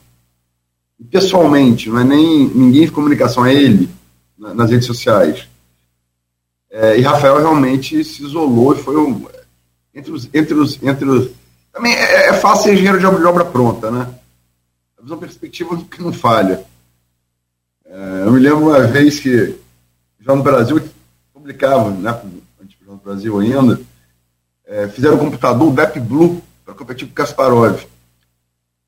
E, 1.00 1.06
pessoalmente, 1.06 1.90
não 1.90 2.02
é 2.02 2.04
nem 2.04 2.50
ninguém 2.50 2.84
de 2.84 2.92
comunicação, 2.92 3.46
é 3.46 3.54
ele, 3.54 3.90
nas 4.38 4.70
redes 4.70 4.86
sociais. 4.86 5.48
É, 6.70 7.00
e 7.00 7.02
Rafael 7.02 7.38
realmente 7.38 8.04
se 8.04 8.26
isolou 8.26 8.76
e 8.76 8.84
foi 8.84 8.98
um, 8.98 9.26
entre 9.96 10.12
os. 10.12 10.30
Entre 10.34 10.54
os, 10.54 10.84
entre 10.84 11.06
os 11.06 11.32
também 11.72 11.94
é, 11.94 12.28
é 12.28 12.34
fácil 12.34 12.66
ser 12.66 12.74
engenheiro 12.74 13.00
de 13.00 13.06
obra, 13.06 13.20
de 13.20 13.26
obra 13.26 13.46
pronta, 13.46 13.90
né? 13.90 14.14
A 15.00 15.02
visão 15.02 15.18
perspectiva 15.18 15.82
que 15.90 16.04
não 16.04 16.12
falha. 16.12 16.66
É, 17.86 18.24
eu 18.26 18.32
me 18.34 18.40
lembro 18.42 18.68
uma 18.68 18.82
vez 18.82 19.22
que, 19.22 19.56
já 20.20 20.36
no 20.36 20.44
Brasil, 20.44 20.82
publicava, 21.34 21.90
né, 21.90 22.22
Brasil 23.04 23.38
ainda, 23.40 23.82
é, 24.66 24.88
fizeram 24.88 25.16
o 25.16 25.20
computador, 25.20 25.68
o 25.68 26.00
Blue, 26.00 26.42
para 26.64 26.74
competir 26.74 27.06
com 27.06 27.12
o 27.12 27.16
Kasparov. 27.16 27.84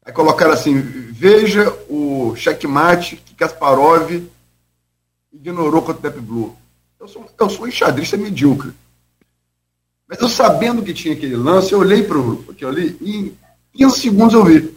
Aí 0.05 0.13
colocaram 0.13 0.53
assim: 0.53 0.79
veja 0.79 1.69
o 1.89 2.33
checkmate 2.35 3.17
que 3.17 3.35
Kasparov 3.35 4.23
ignorou 5.33 5.81
contra 5.81 5.99
o 5.99 6.11
Deep 6.11 6.21
Blue. 6.21 6.55
Eu 6.99 7.07
sou, 7.07 7.29
eu 7.37 7.49
sou 7.49 7.65
um 7.65 7.67
enxadrista 7.67 8.15
medíocre. 8.15 8.71
Mas 10.07 10.19
eu 10.21 10.29
sabendo 10.29 10.83
que 10.83 10.93
tinha 10.93 11.13
aquele 11.13 11.35
lance, 11.35 11.73
eu 11.73 11.79
olhei 11.79 12.03
para 12.03 12.17
aquilo 12.49 12.69
ali 12.69 12.95
e 13.01 13.17
em 13.17 13.37
15 13.73 13.99
segundos 13.99 14.33
eu 14.33 14.45
vi. 14.45 14.73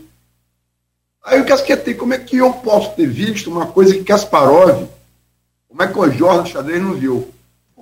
Aí 1.22 1.38
eu 1.38 1.46
casquetei, 1.46 1.94
como 1.94 2.14
é 2.14 2.18
que 2.18 2.38
eu 2.38 2.52
posso 2.54 2.94
ter 2.96 3.06
visto 3.06 3.50
uma 3.50 3.66
coisa 3.66 3.92
que 3.94 4.02
Kasparov, 4.02 4.88
o 5.68 5.76
Michael 5.76 6.12
Jordan 6.12 6.42
do 6.42 6.48
xadrez 6.48 6.82
não 6.82 6.94
viu? 6.94 7.32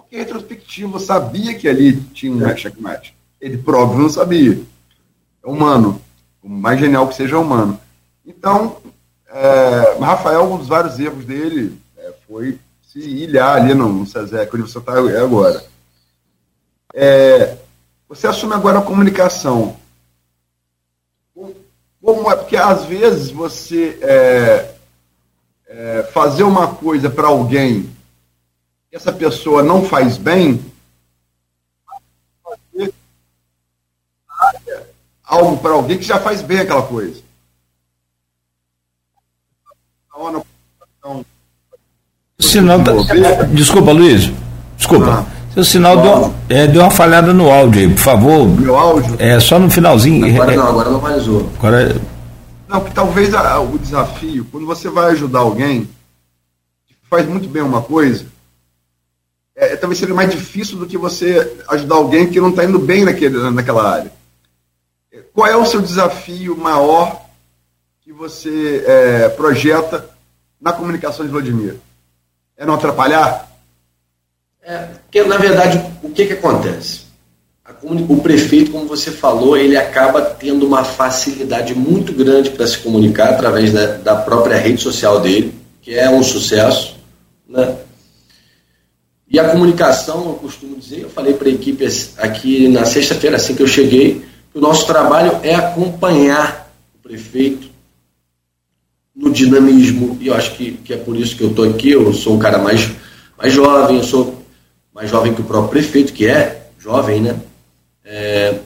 Porque 0.07 0.17
retrospectivo 0.17 1.01
sabia 1.01 1.53
que 1.55 1.69
ali 1.69 2.01
tinha 2.01 2.33
um 2.33 2.57
checkmate. 2.57 3.17
Ele 3.41 3.59
próprio 3.59 3.99
não 3.99 4.09
sabia. 4.09 4.63
É 5.45 5.49
humano. 5.49 6.01
O 6.41 6.49
mais 6.49 6.79
genial 6.79 7.09
que 7.09 7.17
seja 7.17 7.39
humano. 7.39 7.81
Então, 8.25 8.77
é, 9.29 9.99
Rafael, 10.01 10.45
um 10.45 10.59
dos 10.59 10.69
vários 10.69 10.99
erros 11.01 11.25
dele 11.25 11.77
é, 11.99 12.13
foi 12.29 12.57
se 12.83 13.01
ilhar 13.01 13.57
ali 13.57 13.75
no, 13.75 13.89
no 13.89 14.01
onde 14.03 14.11
você 14.15 14.79
está 14.79 14.93
agora. 14.93 15.65
É, 16.95 17.57
você 18.09 18.29
assume 18.29 18.55
agora 18.55 18.79
a 18.79 18.83
comunicação. 18.83 19.77
Como 22.01 22.31
é? 22.31 22.37
Porque 22.37 22.57
às 22.57 22.85
vezes 22.85 23.31
você 23.33 23.99
é, 24.01 24.75
é, 25.67 26.03
fazer 26.13 26.45
uma 26.45 26.77
coisa 26.77 27.11
para 27.11 27.27
alguém 27.27 27.96
essa 28.97 29.13
pessoa 29.13 29.63
não 29.63 29.85
faz 29.85 30.17
bem, 30.17 30.59
algo 35.23 35.59
para 35.59 35.73
alguém 35.73 35.99
que 35.99 36.05
já 36.05 36.19
faz 36.19 36.41
bem 36.41 36.61
aquela 36.61 36.83
coisa. 36.83 37.21
Sinal 42.41 42.83
tá... 42.83 42.93
Desculpa, 43.53 43.93
Luiz. 43.93 44.33
Desculpa. 44.79 45.27
Ah. 45.29 45.37
Seu 45.53 45.65
sinal 45.65 46.01
deu, 46.01 46.35
é, 46.49 46.67
deu 46.67 46.81
uma 46.81 46.91
falhada 46.91 47.35
no 47.35 47.51
áudio 47.51 47.83
aí, 47.83 47.89
por 47.89 48.01
favor. 48.01 48.49
Meu 48.49 48.79
áudio? 48.79 49.17
É, 49.19 49.39
só 49.41 49.59
no 49.59 49.71
finalzinho. 49.71 50.27
Agora 50.35 50.57
não, 50.57 50.69
agora 50.69 50.91
normalizou. 50.91 51.51
Agora... 51.59 52.01
Não, 52.67 52.81
que 52.81 52.93
talvez 52.93 53.35
a, 53.35 53.61
o 53.61 53.79
desafio, 53.79 54.47
quando 54.51 54.67
você 54.67 54.89
vai 54.89 55.13
ajudar 55.13 55.41
alguém 55.41 55.89
que 56.87 56.95
faz 57.11 57.27
muito 57.27 57.49
bem 57.49 57.63
uma 57.63 57.83
coisa, 57.83 58.27
é, 59.57 59.73
é 59.73 59.77
talvez 59.77 59.99
seja 59.99 60.15
mais 60.15 60.31
difícil 60.31 60.77
do 60.77 60.87
que 60.87 60.99
você 60.99 61.61
ajudar 61.69 61.97
alguém 61.97 62.31
que 62.31 62.41
não 62.41 62.51
está 62.51 62.65
indo 62.65 62.79
bem 62.79 63.05
naquele, 63.05 63.51
naquela 63.51 63.91
área. 63.91 64.13
Qual 65.33 65.47
é 65.47 65.57
o 65.57 65.65
seu 65.65 65.81
desafio 65.81 66.57
maior 66.57 67.25
que 68.03 68.13
você 68.13 68.85
é, 68.87 69.29
projeta 69.31 70.09
na 70.61 70.73
comunicação 70.73 71.25
de 71.25 71.33
Vladimir? 71.33 71.77
É 72.57 72.65
não 72.67 72.75
atrapalhar? 72.75 73.51
É, 74.63 74.89
porque, 75.03 75.23
na 75.25 75.39
verdade, 75.39 75.83
o 76.03 76.11
que, 76.11 76.27
que 76.27 76.33
acontece? 76.35 77.07
o 77.83 78.21
prefeito, 78.21 78.71
como 78.71 78.87
você 78.87 79.11
falou, 79.11 79.57
ele 79.57 79.77
acaba 79.77 80.23
tendo 80.23 80.67
uma 80.67 80.85
facilidade 80.85 81.75
muito 81.75 82.13
grande 82.13 82.51
para 82.51 82.67
se 82.67 82.79
comunicar 82.79 83.31
através 83.31 83.73
da, 83.73 83.97
da, 83.97 84.17
própria 84.17 84.57
rede 84.57 84.81
social 84.81 85.21
dele, 85.21 85.53
que 85.83 85.95
é 85.95 86.09
um 86.09 86.23
sucesso. 86.23 86.97
Né? 87.49 87.77
E 89.29 89.41
a 89.41 89.49
comunicação, 89.51 90.25
eu 90.25 90.35
costumo 90.35 90.77
dizer, 90.77 91.01
eu 91.01 91.11
falei 91.11 91.35
para 91.35 91.49
a 91.49 91.53
equipe 91.53 91.85
aqui 92.19 92.69
na 92.69 92.85
sexta-feira, 92.85 93.37
assim 93.37 93.55
que 93.55 93.63
eu 93.63 93.67
cheguei, 93.67 94.25
que 94.53 94.59
o 94.59 94.61
nosso 94.61 94.87
trabalho 94.87 95.41
é 95.43 95.55
acompanhar 95.55 96.73
o 96.95 96.99
prefeito 97.09 97.69
no 99.15 99.33
dinamismo, 99.33 100.17
e 100.21 100.29
eu 100.29 100.35
acho 100.35 100.55
que, 100.55 100.73
que 100.73 100.93
é 100.93 100.97
por 100.97 101.17
isso 101.17 101.37
que 101.37 101.43
eu 101.43 101.51
estou 101.51 101.69
aqui, 101.69 101.91
eu 101.91 102.13
sou 102.13 102.35
um 102.35 102.39
cara 102.39 102.59
mais, 102.59 102.91
mais 103.37 103.53
jovem, 103.53 103.97
eu 103.97 104.05
sou 104.05 104.43
mais 104.95 105.11
jovem 105.11 105.35
que 105.35 105.41
o 105.41 105.45
próprio 105.45 105.71
prefeito, 105.71 106.13
que 106.13 106.27
é 106.27 106.69
jovem, 106.79 107.21
né? 107.21 107.37
É, 108.05 108.61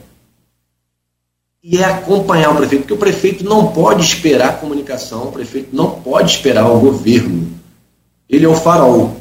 e 1.63 1.77
é 1.77 1.83
acompanhar 1.83 2.51
o 2.51 2.55
prefeito, 2.55 2.81
porque 2.81 2.93
o 2.93 2.97
prefeito 2.97 3.43
não 3.43 3.71
pode 3.71 4.03
esperar 4.03 4.59
comunicação, 4.59 5.27
o 5.27 5.31
prefeito 5.31 5.75
não 5.75 5.91
pode 6.01 6.31
esperar 6.31 6.67
o 6.67 6.79
governo. 6.79 7.51
Ele 8.27 8.45
é 8.45 8.49
o 8.49 8.55
farol. 8.55 9.20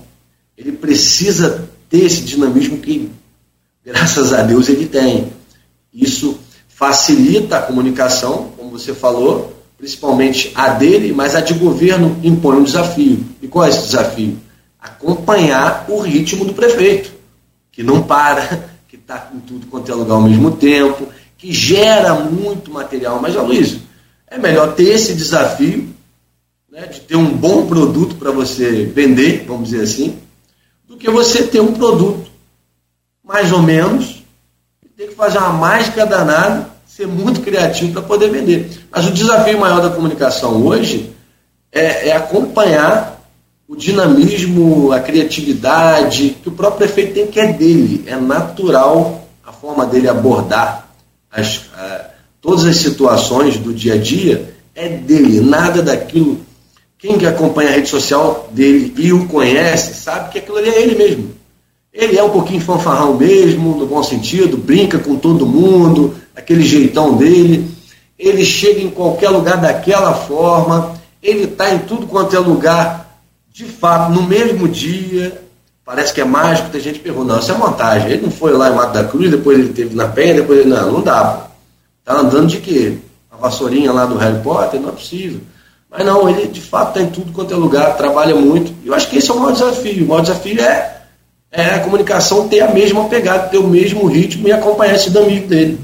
Ele 0.60 0.72
precisa 0.72 1.68
ter 1.88 2.04
esse 2.04 2.20
dinamismo 2.20 2.78
que, 2.78 3.10
graças 3.84 4.32
a 4.32 4.42
Deus, 4.42 4.68
ele 4.68 4.86
tem. 4.86 5.32
Isso 5.92 6.38
facilita 6.68 7.56
a 7.56 7.62
comunicação, 7.62 8.52
como 8.56 8.70
você 8.70 8.94
falou, 8.94 9.56
principalmente 9.76 10.52
a 10.54 10.68
dele, 10.68 11.12
mas 11.12 11.34
a 11.34 11.40
de 11.40 11.54
governo 11.54 12.20
impõe 12.22 12.58
um 12.58 12.64
desafio. 12.64 13.24
E 13.40 13.48
qual 13.48 13.64
é 13.64 13.70
esse 13.70 13.86
desafio? 13.86 14.38
acompanhar 14.80 15.84
o 15.88 16.00
ritmo 16.00 16.44
do 16.44 16.54
prefeito, 16.54 17.12
que 17.70 17.82
não 17.82 18.02
para, 18.02 18.70
que 18.88 18.96
está 18.96 19.30
em 19.34 19.40
tudo 19.40 19.66
quanto 19.66 19.90
é 19.90 19.94
lugar 19.94 20.14
ao 20.14 20.22
mesmo 20.22 20.52
tempo, 20.52 21.08
que 21.36 21.52
gera 21.52 22.14
muito 22.14 22.70
material. 22.70 23.20
Mas, 23.20 23.34
Luiz, 23.34 23.78
é 24.26 24.38
melhor 24.38 24.74
ter 24.74 24.84
esse 24.84 25.14
desafio 25.14 25.88
né, 26.70 26.86
de 26.86 27.00
ter 27.00 27.16
um 27.16 27.36
bom 27.36 27.66
produto 27.66 28.16
para 28.16 28.30
você 28.30 28.84
vender, 28.84 29.44
vamos 29.46 29.70
dizer 29.70 29.82
assim, 29.82 30.18
que 31.00 31.10
você 31.10 31.44
ter 31.44 31.60
um 31.60 31.72
produto 31.72 32.30
mais 33.24 33.50
ou 33.52 33.62
menos 33.62 34.22
e 34.84 34.88
ter 34.88 35.08
que 35.08 35.14
fazer 35.14 35.38
uma 35.38 35.52
mágica 35.54 36.04
danada, 36.04 36.68
ser 36.86 37.06
muito 37.06 37.40
criativo 37.40 37.92
para 37.92 38.02
poder 38.02 38.30
vender. 38.30 38.70
Mas 38.90 39.06
o 39.06 39.10
desafio 39.10 39.58
maior 39.58 39.80
da 39.80 39.88
comunicação 39.90 40.62
hoje 40.64 41.10
é, 41.72 42.08
é 42.08 42.16
acompanhar 42.16 43.18
o 43.66 43.74
dinamismo, 43.76 44.92
a 44.92 45.00
criatividade 45.00 46.36
que 46.42 46.48
o 46.48 46.52
próprio 46.52 46.86
prefeito 46.86 47.14
tem 47.14 47.26
que 47.28 47.40
é 47.40 47.52
dele, 47.52 48.04
é 48.06 48.16
natural 48.16 49.28
a 49.44 49.52
forma 49.52 49.86
dele 49.86 50.08
abordar 50.08 50.90
as, 51.30 51.62
todas 52.40 52.66
as 52.66 52.76
situações 52.76 53.56
do 53.56 53.72
dia 53.72 53.94
a 53.94 53.96
dia 53.96 54.54
é 54.74 54.88
dele, 54.88 55.40
nada 55.40 55.82
daquilo. 55.82 56.44
Quem 57.00 57.16
que 57.16 57.26
acompanha 57.26 57.70
a 57.70 57.72
rede 57.72 57.88
social 57.88 58.48
dele 58.52 58.92
e 58.98 59.12
o 59.12 59.26
conhece 59.26 59.94
sabe 59.94 60.30
que 60.30 60.38
aquilo 60.38 60.58
ali 60.58 60.68
é 60.68 60.82
ele 60.82 60.94
mesmo. 60.96 61.34
Ele 61.92 62.18
é 62.18 62.22
um 62.22 62.30
pouquinho 62.30 62.60
fanfarrão 62.60 63.14
mesmo, 63.14 63.74
no 63.76 63.86
bom 63.86 64.02
sentido, 64.02 64.56
brinca 64.56 64.98
com 64.98 65.16
todo 65.16 65.46
mundo, 65.46 66.14
aquele 66.36 66.62
jeitão 66.62 67.16
dele. 67.16 67.70
Ele 68.18 68.44
chega 68.44 68.80
em 68.80 68.90
qualquer 68.90 69.30
lugar 69.30 69.56
daquela 69.56 70.12
forma, 70.12 70.94
ele 71.22 71.44
está 71.44 71.74
em 71.74 71.78
tudo 71.78 72.06
quanto 72.06 72.36
é 72.36 72.38
lugar 72.38 73.00
de 73.52 73.64
fato, 73.64 74.12
no 74.12 74.22
mesmo 74.22 74.68
dia, 74.68 75.42
parece 75.84 76.12
que 76.14 76.20
é 76.20 76.24
mágico, 76.24 76.70
tem 76.70 76.80
gente 76.80 76.98
que 76.98 77.04
pergunta, 77.04 77.32
não, 77.32 77.40
isso 77.40 77.50
é 77.50 77.54
montagem. 77.56 78.10
Ele 78.10 78.22
não 78.22 78.30
foi 78.30 78.52
lá 78.52 78.70
em 78.70 78.74
Mato 78.74 78.92
da 78.92 79.04
Cruz, 79.04 79.30
depois 79.30 79.58
ele 79.58 79.72
teve 79.72 79.94
na 79.94 80.06
Penha, 80.06 80.34
depois 80.34 80.60
ele, 80.60 80.68
não, 80.68 80.92
não 80.92 81.00
dá. 81.02 81.48
Tá 82.04 82.14
andando 82.14 82.46
de 82.46 82.58
quê? 82.58 82.98
A 83.30 83.36
vassourinha 83.36 83.90
lá 83.90 84.06
do 84.06 84.16
Harry 84.16 84.40
Potter? 84.42 84.80
Não 84.80 84.90
é 84.90 84.92
possível. 84.92 85.40
Mas 85.90 86.06
não, 86.06 86.28
ele 86.28 86.46
de 86.46 86.60
fato 86.60 86.98
está 86.98 87.02
em 87.02 87.10
tudo 87.10 87.32
quanto 87.32 87.52
é 87.52 87.56
lugar, 87.56 87.96
trabalha 87.96 88.34
muito. 88.34 88.72
E 88.84 88.88
eu 88.88 88.94
acho 88.94 89.08
que 89.08 89.16
esse 89.16 89.30
é 89.30 89.34
o 89.34 89.38
maior 89.40 89.52
desafio. 89.52 90.04
O 90.04 90.08
maior 90.08 90.22
desafio 90.22 90.60
é, 90.60 90.96
é 91.50 91.74
a 91.74 91.80
comunicação 91.80 92.48
ter 92.48 92.60
a 92.60 92.72
mesma 92.72 93.04
pegada, 93.08 93.48
ter 93.48 93.58
o 93.58 93.66
mesmo 93.66 94.06
ritmo 94.06 94.46
e 94.46 94.52
acompanhar 94.52 94.94
esse 94.94 95.16
amigo 95.18 95.48
dele. 95.48 95.80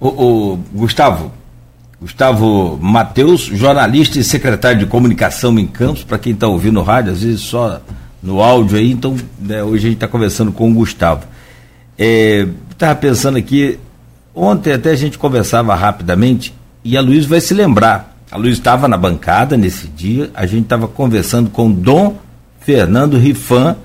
O, 0.00 0.08
o 0.08 0.56
Gustavo, 0.72 1.32
Gustavo 2.00 2.78
Mateus, 2.80 3.42
jornalista 3.42 4.18
e 4.18 4.24
secretário 4.24 4.78
de 4.78 4.86
comunicação 4.86 5.58
em 5.58 5.66
Campos, 5.66 6.04
para 6.04 6.18
quem 6.18 6.32
está 6.32 6.46
ouvindo 6.46 6.82
rádio, 6.82 7.12
às 7.12 7.22
vezes 7.22 7.40
só 7.40 7.80
no 8.22 8.42
áudio 8.42 8.78
aí, 8.78 8.90
então 8.90 9.16
né, 9.38 9.62
hoje 9.62 9.86
a 9.86 9.88
gente 9.88 9.96
está 9.96 10.08
conversando 10.08 10.50
com 10.50 10.70
o 10.70 10.74
Gustavo. 10.74 11.26
Estava 11.98 12.92
é, 12.92 12.94
pensando 12.94 13.38
aqui, 13.38 13.78
ontem 14.34 14.72
até 14.72 14.90
a 14.90 14.96
gente 14.96 15.18
conversava 15.18 15.74
rapidamente 15.74 16.54
e 16.82 16.96
a 16.96 17.00
Luiz 17.00 17.24
vai 17.24 17.40
se 17.40 17.54
lembrar. 17.54 18.15
A 18.30 18.36
Luiz 18.36 18.54
estava 18.54 18.88
na 18.88 18.96
bancada 18.96 19.56
nesse 19.56 19.86
dia, 19.86 20.30
a 20.34 20.46
gente 20.46 20.64
estava 20.64 20.88
conversando 20.88 21.48
com 21.48 21.70
Dom 21.70 22.16
Fernando 22.58 23.16
Rifan 23.16 23.76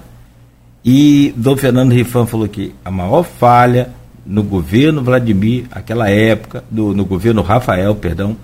e 0.84 1.32
Dom 1.38 1.56
Fernando 1.56 1.92
Rifan 1.92 2.26
falou 2.26 2.48
que 2.48 2.74
a 2.84 2.90
maior 2.90 3.22
falha 3.22 3.92
no 4.26 4.42
governo 4.42 5.04
Vladimir, 5.04 5.66
aquela 5.72 6.10
época, 6.10 6.64
do, 6.72 6.96
no 6.96 7.06
governo 7.06 7.44
Rafael, 7.44 7.94
perdão, 7.94 8.36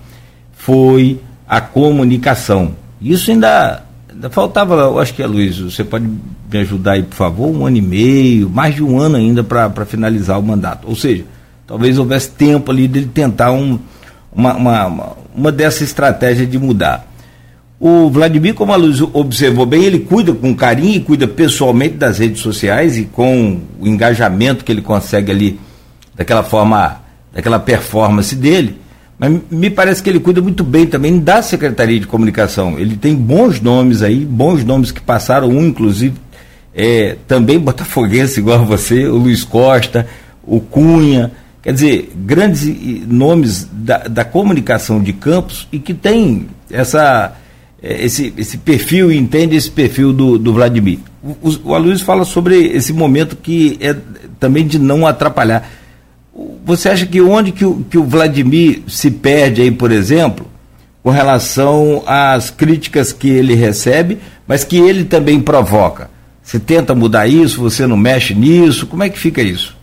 foi 0.52 1.20
a 1.48 1.60
comunicação. 1.60 2.76
Isso 3.00 3.32
ainda 3.32 3.82
faltava, 4.30 4.74
eu 4.74 5.00
acho 5.00 5.12
que 5.14 5.22
é 5.22 5.26
Luiz, 5.26 5.58
você 5.58 5.82
pode 5.82 6.06
me 6.06 6.58
ajudar 6.60 6.92
aí, 6.92 7.02
por 7.02 7.16
favor, 7.16 7.48
um 7.48 7.66
ano 7.66 7.76
e 7.76 7.82
meio, 7.82 8.48
mais 8.48 8.76
de 8.76 8.84
um 8.84 9.00
ano 9.00 9.16
ainda 9.16 9.42
para 9.42 9.84
finalizar 9.84 10.38
o 10.38 10.42
mandato. 10.44 10.86
Ou 10.88 10.94
seja, 10.94 11.24
talvez 11.66 11.98
houvesse 11.98 12.30
tempo 12.30 12.70
ali 12.70 12.86
dele 12.86 13.10
tentar 13.12 13.50
um, 13.50 13.80
uma, 14.38 14.54
uma, 14.54 15.16
uma 15.34 15.50
dessa 15.50 15.82
estratégia 15.82 16.46
de 16.46 16.56
mudar. 16.60 17.04
O 17.80 18.08
Vladimir, 18.08 18.54
como 18.54 18.72
a 18.72 18.76
Luz 18.76 19.00
observou 19.00 19.66
bem, 19.66 19.82
ele 19.82 19.98
cuida 19.98 20.32
com 20.32 20.54
carinho 20.54 20.94
e 20.94 21.00
cuida 21.00 21.26
pessoalmente 21.26 21.96
das 21.96 22.18
redes 22.18 22.40
sociais 22.40 22.96
e 22.96 23.04
com 23.04 23.60
o 23.80 23.86
engajamento 23.86 24.64
que 24.64 24.70
ele 24.70 24.80
consegue 24.80 25.32
ali, 25.32 25.60
daquela 26.14 26.44
forma, 26.44 27.00
daquela 27.32 27.58
performance 27.58 28.34
dele. 28.36 28.78
Mas 29.18 29.40
me 29.50 29.70
parece 29.70 30.00
que 30.00 30.08
ele 30.08 30.20
cuida 30.20 30.40
muito 30.40 30.62
bem 30.62 30.86
também 30.86 31.18
da 31.18 31.42
Secretaria 31.42 31.98
de 31.98 32.06
Comunicação. 32.06 32.78
Ele 32.78 32.96
tem 32.96 33.16
bons 33.16 33.60
nomes 33.60 34.02
aí, 34.02 34.24
bons 34.24 34.64
nomes 34.64 34.92
que 34.92 35.00
passaram, 35.00 35.48
um 35.48 35.66
inclusive 35.66 36.14
é, 36.72 37.16
também 37.26 37.58
botafoguense 37.58 38.38
igual 38.38 38.60
a 38.60 38.64
você, 38.64 39.06
o 39.06 39.16
Luiz 39.16 39.42
Costa, 39.42 40.06
o 40.44 40.60
Cunha, 40.60 41.32
quer 41.68 41.74
dizer, 41.74 42.12
grandes 42.16 42.64
nomes 43.06 43.68
da, 43.70 43.98
da 43.98 44.24
comunicação 44.24 45.02
de 45.02 45.12
campos 45.12 45.68
e 45.70 45.78
que 45.78 45.92
tem 45.92 46.46
essa 46.70 47.36
é, 47.82 48.06
esse, 48.06 48.32
esse 48.38 48.56
perfil 48.56 49.12
entende 49.12 49.54
esse 49.54 49.70
perfil 49.70 50.14
do, 50.14 50.38
do 50.38 50.54
Vladimir. 50.54 51.00
O, 51.22 51.36
o 51.64 51.74
Aloysio 51.74 52.06
fala 52.06 52.24
sobre 52.24 52.68
esse 52.68 52.90
momento 52.94 53.36
que 53.36 53.76
é 53.82 53.94
também 54.40 54.66
de 54.66 54.78
não 54.78 55.06
atrapalhar. 55.06 55.70
Você 56.64 56.88
acha 56.88 57.04
que 57.04 57.20
onde 57.20 57.52
que 57.52 57.66
o, 57.66 57.84
que 57.90 57.98
o 57.98 58.04
Vladimir 58.04 58.84
se 58.88 59.10
perde 59.10 59.60
aí, 59.60 59.70
por 59.70 59.92
exemplo, 59.92 60.46
com 61.02 61.10
relação 61.10 62.02
às 62.06 62.48
críticas 62.48 63.12
que 63.12 63.28
ele 63.28 63.54
recebe, 63.54 64.16
mas 64.46 64.64
que 64.64 64.78
ele 64.78 65.04
também 65.04 65.38
provoca? 65.38 66.08
Você 66.42 66.58
tenta 66.58 66.94
mudar 66.94 67.26
isso, 67.26 67.60
você 67.60 67.86
não 67.86 67.98
mexe 67.98 68.34
nisso, 68.34 68.86
como 68.86 69.02
é 69.02 69.10
que 69.10 69.18
fica 69.18 69.42
isso? 69.42 69.76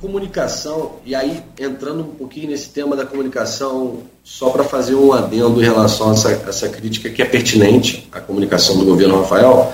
Comunicação, 0.00 0.92
e 1.04 1.14
aí 1.14 1.42
entrando 1.58 2.00
um 2.00 2.14
pouquinho 2.14 2.48
nesse 2.48 2.70
tema 2.70 2.96
da 2.96 3.04
comunicação, 3.04 3.98
só 4.24 4.48
para 4.50 4.64
fazer 4.64 4.94
um 4.94 5.12
adendo 5.12 5.60
em 5.60 5.64
relação 5.64 6.10
a 6.10 6.12
essa, 6.12 6.30
essa 6.30 6.68
crítica 6.68 7.10
que 7.10 7.20
é 7.20 7.24
pertinente 7.24 8.08
à 8.10 8.20
comunicação 8.20 8.78
do 8.78 8.84
governo 8.84 9.20
Rafael, 9.20 9.72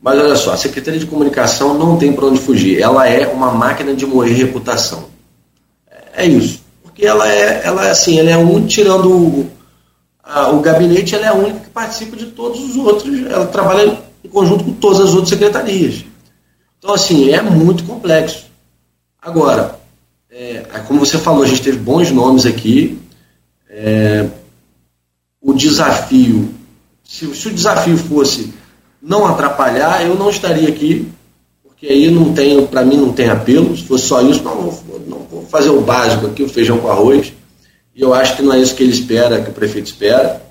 mas 0.00 0.18
olha 0.18 0.36
só, 0.36 0.52
a 0.52 0.56
Secretaria 0.58 1.00
de 1.00 1.06
Comunicação 1.06 1.78
não 1.78 1.96
tem 1.96 2.12
para 2.12 2.26
onde 2.26 2.38
fugir, 2.38 2.80
ela 2.80 3.08
é 3.08 3.26
uma 3.26 3.52
máquina 3.52 3.94
de 3.94 4.04
moer 4.04 4.36
reputação. 4.36 5.04
É, 5.90 6.24
é 6.24 6.26
isso, 6.26 6.60
porque 6.82 7.06
ela 7.06 7.26
é, 7.26 7.62
ela 7.64 7.86
é 7.86 7.90
assim, 7.90 8.18
ela 8.18 8.30
é 8.30 8.36
um, 8.36 8.66
tirando 8.66 9.10
o, 9.10 9.50
a, 10.22 10.50
o 10.50 10.60
gabinete, 10.60 11.14
ela 11.14 11.24
é 11.24 11.28
a 11.28 11.34
única 11.34 11.60
que 11.60 11.70
participa 11.70 12.16
de 12.16 12.26
todos 12.26 12.60
os 12.60 12.76
outros, 12.76 13.26
ela 13.30 13.46
trabalha 13.46 13.98
em 14.22 14.28
conjunto 14.28 14.64
com 14.64 14.72
todas 14.74 15.00
as 15.00 15.10
outras 15.10 15.30
secretarias. 15.30 16.04
Então, 16.78 16.94
assim, 16.94 17.30
é 17.30 17.40
muito 17.40 17.82
complexo. 17.84 18.44
Agora, 19.24 19.80
é, 20.30 20.64
é, 20.74 20.78
como 20.86 21.00
você 21.00 21.16
falou, 21.16 21.42
a 21.42 21.46
gente 21.46 21.62
teve 21.62 21.78
bons 21.78 22.10
nomes 22.10 22.44
aqui. 22.44 22.98
É, 23.70 24.26
o 25.40 25.54
desafio, 25.54 26.52
se, 27.02 27.34
se, 27.34 27.48
o 27.48 27.54
desafio 27.54 27.96
fosse 27.96 28.52
não 29.00 29.26
atrapalhar, 29.26 30.04
eu 30.04 30.14
não 30.14 30.28
estaria 30.28 30.68
aqui, 30.68 31.10
porque 31.62 31.86
aí 31.86 32.10
não 32.10 32.34
tem, 32.34 32.66
para 32.66 32.84
mim 32.84 32.98
não 32.98 33.14
tem 33.14 33.30
apelo. 33.30 33.74
Se 33.74 33.84
fosse 33.84 34.06
só 34.06 34.20
isso, 34.20 34.42
não, 34.42 34.64
não 35.06 35.18
vou 35.30 35.46
fazer 35.46 35.70
o 35.70 35.80
básico 35.80 36.26
aqui, 36.26 36.42
o 36.42 36.48
feijão 36.48 36.78
com 36.78 36.90
arroz. 36.90 37.32
E 37.94 38.02
eu 38.02 38.12
acho 38.12 38.36
que 38.36 38.42
não 38.42 38.52
é 38.52 38.58
isso 38.58 38.74
que 38.74 38.82
ele 38.82 38.92
espera, 38.92 39.40
que 39.40 39.48
o 39.48 39.54
prefeito 39.54 39.86
espera. 39.86 40.42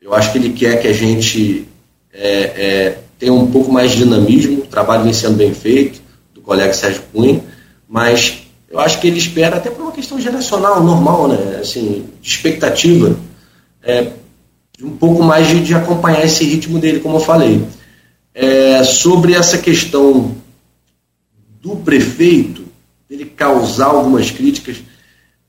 Eu 0.00 0.12
acho 0.12 0.32
que 0.32 0.38
ele 0.38 0.50
quer 0.50 0.80
que 0.82 0.88
a 0.88 0.92
gente 0.92 1.68
é, 2.12 2.30
é, 2.30 2.98
tenha 3.16 3.32
um 3.32 3.48
pouco 3.48 3.70
mais 3.70 3.92
de 3.92 3.98
dinamismo, 3.98 4.62
o 4.62 4.66
trabalho 4.66 5.04
vem 5.04 5.12
sendo 5.12 5.36
bem 5.36 5.54
feito, 5.54 6.00
do 6.34 6.40
colega 6.40 6.74
Sérgio 6.74 7.02
Cunha 7.12 7.54
mas 7.88 8.46
eu 8.68 8.80
acho 8.80 9.00
que 9.00 9.06
ele 9.06 9.18
espera, 9.18 9.56
até 9.56 9.70
por 9.70 9.82
uma 9.82 9.92
questão 9.92 10.20
geracional, 10.20 10.82
normal, 10.82 11.28
né? 11.28 11.58
Assim, 11.60 12.08
de 12.20 12.28
expectativa, 12.28 13.16
é, 13.82 14.12
um 14.82 14.96
pouco 14.96 15.22
mais 15.22 15.46
de, 15.48 15.62
de, 15.62 15.74
acompanhar 15.74 16.24
esse 16.24 16.44
ritmo 16.44 16.78
dele, 16.78 17.00
como 17.00 17.16
eu 17.16 17.20
falei. 17.20 17.64
É, 18.34 18.82
sobre 18.82 19.34
essa 19.34 19.58
questão 19.58 20.36
do 21.62 21.76
prefeito, 21.76 22.64
ele 23.08 23.24
causar 23.24 23.86
algumas 23.86 24.30
críticas, 24.30 24.78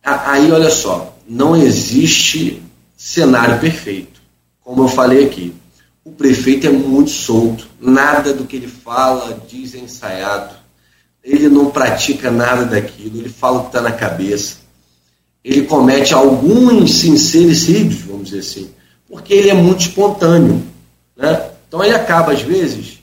aí 0.04 0.52
olha 0.52 0.70
só, 0.70 1.18
não 1.28 1.56
existe 1.56 2.62
cenário 2.96 3.60
perfeito. 3.60 4.22
Como 4.62 4.84
eu 4.84 4.88
falei 4.88 5.26
aqui, 5.26 5.54
o 6.06 6.12
prefeito 6.12 6.68
é 6.68 6.70
muito 6.70 7.10
solto, 7.10 7.68
nada 7.82 8.34
do 8.34 8.46
que 8.46 8.56
ele 8.56 8.68
fala 8.68 9.42
diz 9.50 9.74
é 9.74 9.80
ensaiado 9.80 10.57
ele 11.28 11.50
não 11.50 11.70
pratica 11.70 12.32
nada 12.32 12.64
daquilo, 12.64 13.20
ele 13.20 13.28
fala 13.28 13.58
o 13.58 13.62
que 13.64 13.68
está 13.68 13.82
na 13.82 13.92
cabeça. 13.92 14.60
Ele 15.44 15.64
comete 15.64 16.14
alguns 16.14 17.00
sincericídios, 17.00 18.02
vamos 18.04 18.30
dizer 18.30 18.40
assim, 18.40 18.70
porque 19.10 19.34
ele 19.34 19.50
é 19.50 19.54
muito 19.54 19.82
espontâneo. 19.82 20.66
Né? 21.18 21.50
Então 21.68 21.84
ele 21.84 21.94
acaba, 21.94 22.32
às 22.32 22.42
vezes, 22.42 23.00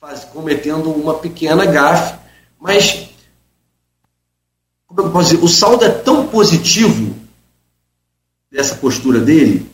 faz, 0.00 0.24
cometendo 0.24 0.90
uma 0.90 1.14
pequena 1.14 1.66
gafe, 1.66 2.18
mas 2.58 3.10
como 4.86 5.02
eu 5.02 5.10
posso 5.10 5.30
dizer, 5.30 5.44
o 5.44 5.48
saldo 5.48 5.84
é 5.84 5.90
tão 5.90 6.28
positivo 6.28 7.14
dessa 8.50 8.76
postura 8.76 9.20
dele, 9.20 9.70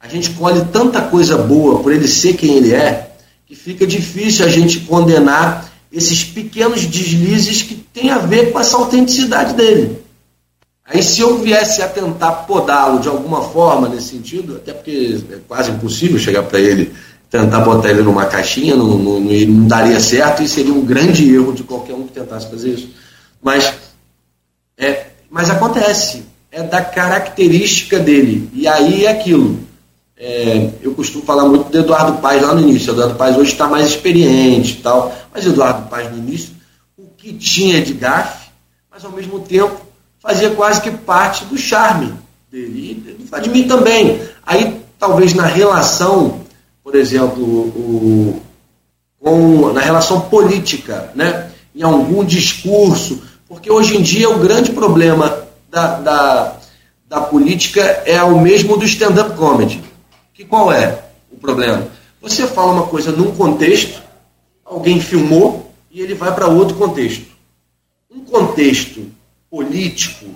a 0.00 0.08
gente 0.08 0.30
colhe 0.30 0.64
tanta 0.72 1.00
coisa 1.02 1.38
boa 1.38 1.80
por 1.80 1.92
ele 1.92 2.08
ser 2.08 2.34
quem 2.34 2.56
ele 2.56 2.74
é, 2.74 3.14
que 3.46 3.54
fica 3.54 3.86
difícil 3.86 4.44
a 4.44 4.48
gente 4.48 4.80
condenar 4.80 5.72
esses 5.94 6.24
pequenos 6.24 6.84
deslizes 6.84 7.62
que 7.62 7.74
tem 7.74 8.10
a 8.10 8.18
ver 8.18 8.52
com 8.52 8.58
essa 8.58 8.76
autenticidade 8.76 9.54
dele. 9.54 10.02
Aí 10.84 11.02
se 11.02 11.20
eu 11.20 11.38
viesse 11.38 11.80
a 11.80 11.88
tentar 11.88 12.32
podá-lo 12.46 13.00
de 13.00 13.08
alguma 13.08 13.42
forma 13.42 13.88
nesse 13.88 14.08
sentido, 14.08 14.56
até 14.56 14.72
porque 14.72 15.22
é 15.30 15.36
quase 15.48 15.70
impossível 15.70 16.18
chegar 16.18 16.42
para 16.42 16.60
ele, 16.60 16.92
tentar 17.30 17.60
botar 17.60 17.90
ele 17.90 18.02
numa 18.02 18.26
caixinha, 18.26 18.76
não, 18.76 18.98
não, 18.98 19.20
não, 19.20 19.66
daria 19.66 19.98
certo 20.00 20.42
e 20.42 20.48
seria 20.48 20.74
um 20.74 20.84
grande 20.84 21.32
erro 21.32 21.54
de 21.54 21.62
qualquer 21.62 21.94
um 21.94 22.06
que 22.06 22.12
tentasse 22.12 22.50
fazer 22.50 22.70
isso. 22.70 22.90
Mas, 23.40 23.72
é, 24.76 25.06
mas 25.30 25.48
acontece, 25.48 26.24
é 26.50 26.62
da 26.62 26.82
característica 26.82 27.98
dele. 27.98 28.50
E 28.52 28.66
aí 28.66 29.06
é 29.06 29.10
aquilo. 29.10 29.60
É, 30.16 30.70
eu 30.80 30.94
costumo 30.94 31.24
falar 31.24 31.44
muito 31.44 31.70
do 31.70 31.78
Eduardo 31.78 32.20
Paes 32.20 32.42
lá 32.42 32.54
no 32.54 32.60
início. 32.60 32.92
O 32.92 32.94
Eduardo 32.94 33.16
Paes 33.16 33.36
hoje 33.36 33.52
está 33.52 33.66
mais 33.66 33.88
experiente 33.88 34.74
e 34.74 34.76
tal. 34.76 35.14
Mas 35.32 35.44
Eduardo 35.44 35.88
Paes 35.88 36.10
no 36.10 36.18
início, 36.18 36.50
o 36.96 37.06
que 37.16 37.32
tinha 37.32 37.82
de 37.82 37.92
gafe, 37.92 38.48
mas 38.90 39.04
ao 39.04 39.10
mesmo 39.10 39.40
tempo 39.40 39.74
fazia 40.20 40.50
quase 40.50 40.80
que 40.80 40.90
parte 40.90 41.44
do 41.46 41.58
charme 41.58 42.12
dele. 42.50 43.04
E 43.06 43.12
do 43.12 43.24
Vladimir 43.26 43.66
também. 43.66 44.20
Aí, 44.46 44.80
talvez 44.98 45.34
na 45.34 45.46
relação, 45.46 46.40
por 46.82 46.94
exemplo, 46.94 47.42
o, 47.42 48.40
com, 49.18 49.72
na 49.72 49.80
relação 49.80 50.20
política, 50.22 51.10
né? 51.14 51.50
em 51.74 51.82
algum 51.82 52.24
discurso, 52.24 53.20
porque 53.48 53.68
hoje 53.68 53.96
em 53.96 54.02
dia 54.02 54.30
o 54.30 54.38
grande 54.38 54.70
problema 54.70 55.44
da, 55.68 55.98
da, 55.98 56.56
da 57.08 57.20
política 57.20 57.80
é 58.06 58.22
o 58.22 58.40
mesmo 58.40 58.76
do 58.76 58.84
stand-up 58.84 59.34
comedy 59.36 59.82
que 60.34 60.44
qual 60.44 60.72
é 60.72 61.04
o 61.30 61.36
problema? 61.36 61.88
Você 62.20 62.46
fala 62.46 62.72
uma 62.72 62.86
coisa 62.88 63.12
num 63.12 63.34
contexto, 63.34 64.02
alguém 64.64 65.00
filmou 65.00 65.72
e 65.90 66.00
ele 66.00 66.14
vai 66.14 66.34
para 66.34 66.48
outro 66.48 66.74
contexto. 66.74 67.26
Um 68.10 68.24
contexto 68.24 69.06
político, 69.48 70.26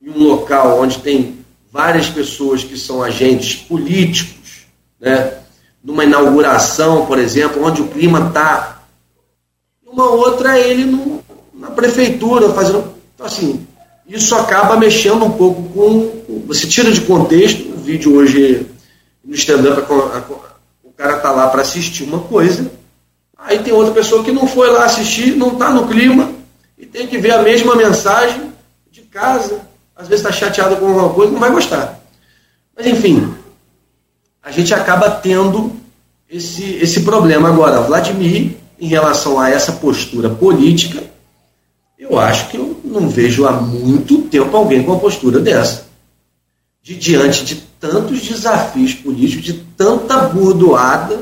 em 0.00 0.10
um 0.10 0.22
local 0.22 0.80
onde 0.80 0.98
tem 0.98 1.38
várias 1.70 2.08
pessoas 2.08 2.62
que 2.62 2.78
são 2.78 3.02
agentes 3.02 3.56
políticos, 3.56 4.66
né? 5.00 5.38
numa 5.82 6.04
inauguração, 6.04 7.06
por 7.06 7.18
exemplo, 7.18 7.64
onde 7.64 7.82
o 7.82 7.88
clima 7.88 8.28
está. 8.28 8.82
Uma 9.84 10.10
outra 10.10 10.58
é 10.58 10.70
ele 10.70 10.84
no, 10.84 11.24
na 11.54 11.70
prefeitura, 11.70 12.52
fazendo. 12.52 12.94
Então, 13.14 13.26
assim, 13.26 13.66
isso 14.06 14.34
acaba 14.34 14.76
mexendo 14.76 15.24
um 15.24 15.32
pouco 15.32 15.62
com. 15.70 16.44
Você 16.46 16.66
tira 16.66 16.92
de 16.92 17.00
contexto, 17.00 17.72
o 17.72 17.76
vídeo 17.76 18.14
hoje 18.14 18.66
no 19.24 19.34
stand-up 19.34 19.80
o 20.82 20.90
cara 20.92 21.18
tá 21.18 21.30
lá 21.30 21.48
para 21.48 21.62
assistir 21.62 22.04
uma 22.04 22.20
coisa, 22.20 22.70
aí 23.36 23.58
tem 23.60 23.72
outra 23.72 23.92
pessoa 23.92 24.24
que 24.24 24.32
não 24.32 24.46
foi 24.46 24.70
lá 24.70 24.84
assistir, 24.84 25.36
não 25.36 25.52
está 25.52 25.70
no 25.70 25.86
clima, 25.86 26.32
e 26.76 26.86
tem 26.86 27.06
que 27.06 27.18
ver 27.18 27.32
a 27.32 27.42
mesma 27.42 27.76
mensagem 27.76 28.52
de 28.90 29.02
casa, 29.02 29.60
às 29.94 30.08
vezes 30.08 30.24
está 30.24 30.36
chateado 30.36 30.76
com 30.76 30.86
alguma 30.86 31.10
coisa, 31.10 31.32
não 31.32 31.40
vai 31.40 31.50
gostar. 31.50 32.00
Mas 32.76 32.86
enfim, 32.86 33.34
a 34.42 34.50
gente 34.50 34.72
acaba 34.72 35.10
tendo 35.10 35.72
esse, 36.30 36.76
esse 36.76 37.02
problema. 37.02 37.48
Agora, 37.48 37.80
Vladimir, 37.80 38.56
em 38.78 38.86
relação 38.86 39.40
a 39.40 39.50
essa 39.50 39.72
postura 39.72 40.30
política, 40.30 41.02
eu 41.98 42.18
acho 42.18 42.48
que 42.48 42.56
eu 42.56 42.80
não 42.84 43.08
vejo 43.08 43.46
há 43.46 43.52
muito 43.52 44.22
tempo 44.22 44.56
alguém 44.56 44.82
com 44.82 44.92
uma 44.92 45.00
postura 45.00 45.40
dessa. 45.40 45.86
De 46.80 46.94
diante 46.94 47.44
de 47.44 47.67
tantos 47.80 48.20
desafios 48.20 48.94
políticos, 48.94 49.44
de 49.44 49.54
tanta 49.76 50.18
burdoada 50.28 51.20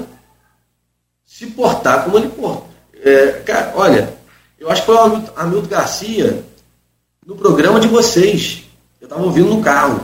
se 1.25 1.47
portar 1.47 2.05
como 2.05 2.19
ele 2.19 2.29
porta. 2.29 2.65
É, 2.95 3.43
cara, 3.45 3.73
olha, 3.77 4.17
eu 4.59 4.71
acho 4.71 4.83
que 4.83 4.87
foi 4.87 4.97
o 4.97 5.23
Hamilton 5.37 5.69
Garcia 5.69 6.45
no 7.27 7.37
programa 7.37 7.79
de 7.79 7.89
vocês. 7.89 8.63
Eu 9.01 9.07
estava 9.07 9.23
ouvindo 9.23 9.51
no 9.51 9.61
carro, 9.61 10.01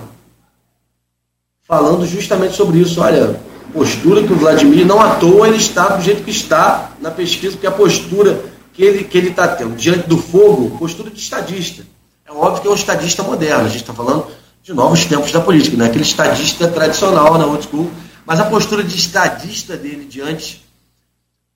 falando 1.63 2.07
justamente 2.07 2.55
sobre 2.55 2.79
isso. 2.81 3.01
Olha, 3.01 3.41
postura 3.73 4.23
que 4.23 4.33
o 4.33 4.37
Vladimir, 4.37 4.87
não 4.87 5.01
à 5.01 5.15
toa, 5.17 5.49
ele 5.49 5.57
está 5.57 5.97
do 5.97 6.03
jeito 6.03 6.23
que 6.23 6.31
está 6.31 6.93
na 7.01 7.11
pesquisa, 7.11 7.53
porque 7.53 7.67
a 7.67 7.73
postura 7.73 8.45
que 8.75 8.83
ele 8.83 9.05
que 9.05 9.17
ele 9.17 9.29
está 9.29 9.49
tendo 9.49 9.75
diante 9.75 10.09
do 10.09 10.19
fogo, 10.19 10.77
postura 10.79 11.11
de 11.11 11.19
estadista. 11.19 11.85
É 12.27 12.33
óbvio 12.33 12.63
que 12.63 12.69
é 12.69 12.71
um 12.71 12.75
estadista 12.75 13.23
moderno, 13.23 13.65
a 13.65 13.69
gente 13.69 13.83
está 13.83 13.95
falando 13.95 14.27
de 14.63 14.73
novos 14.73 15.05
tempos 15.05 15.33
da 15.33 15.41
política, 15.41 15.77
não 15.77 15.85
é 15.85 15.89
aquele 15.89 16.05
estadista 16.05 16.69
tradicional 16.69 17.37
na 17.37 17.47
old 17.47 17.65
school, 17.65 17.91
mas 18.25 18.39
a 18.39 18.45
postura 18.45 18.85
de 18.85 18.97
estadista 18.97 19.77
dele 19.77 20.05
diante 20.05 20.63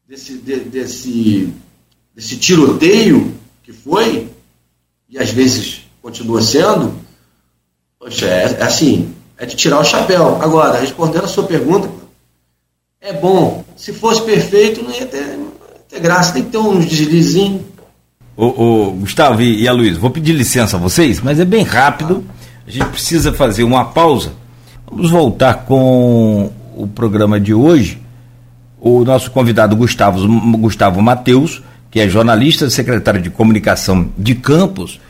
desse, 0.09 0.39
de, 0.39 0.61
desse, 0.61 1.53
desse 2.15 2.37
tiroteio 2.37 3.39
que 3.63 3.73
foi, 3.73 4.29
e 5.09 5.19
às 5.19 5.31
vezes 5.31 5.83
continua 6.03 6.43
sendo, 6.43 6.95
poxa, 7.99 8.27
é, 8.27 8.57
é 8.61 8.63
assim, 8.63 9.15
é 9.39 9.47
de 9.47 9.55
tirar 9.55 9.81
o 9.81 9.85
chapéu. 9.85 10.41
Agora, 10.43 10.79
respondendo 10.79 11.25
a 11.25 11.29
sua 11.29 11.45
pergunta, 11.45 11.89
é 13.01 13.13
bom. 13.13 13.65
Se 13.77 13.93
fosse 13.93 14.23
perfeito, 14.23 14.83
não 14.83 14.91
ia 14.91 15.07
ter, 15.07 15.37
não 15.37 15.47
ia 15.47 15.81
ter 15.89 16.01
graça, 16.01 16.33
tem 16.33 16.45
que 16.45 16.51
ter 16.51 16.59
uns 16.59 16.87
deslizinhos. 16.87 17.63
Ô, 18.37 18.47
ô, 18.47 18.91
Gustavo 18.93 19.41
e 19.43 19.67
a 19.67 19.73
Luiz, 19.73 19.97
vou 19.97 20.11
pedir 20.11 20.33
licença 20.33 20.77
a 20.77 20.81
vocês, 20.81 21.21
mas 21.21 21.41
é 21.41 21.45
bem 21.45 21.63
rápido. 21.63 22.25
A 22.67 22.71
gente 22.71 22.87
precisa 22.87 23.33
fazer 23.33 23.63
uma 23.63 23.85
pausa. 23.85 24.33
Vamos 24.91 25.09
voltar 25.09 25.55
com 25.67 26.51
o 26.77 26.87
programa 26.89 27.39
de 27.39 27.55
hoje. 27.55 28.03
O 28.81 29.05
nosso 29.05 29.31
convidado 29.31 29.77
Gustavo, 29.77 30.27
Gustavo 30.59 31.01
Mateus, 31.01 31.63
que 31.91 32.01
é 32.01 32.09
jornalista, 32.09 32.69
secretário 32.69 33.23
de 33.23 33.31
comunicação 33.31 34.11
de 34.19 34.35
Campos, 34.35 35.01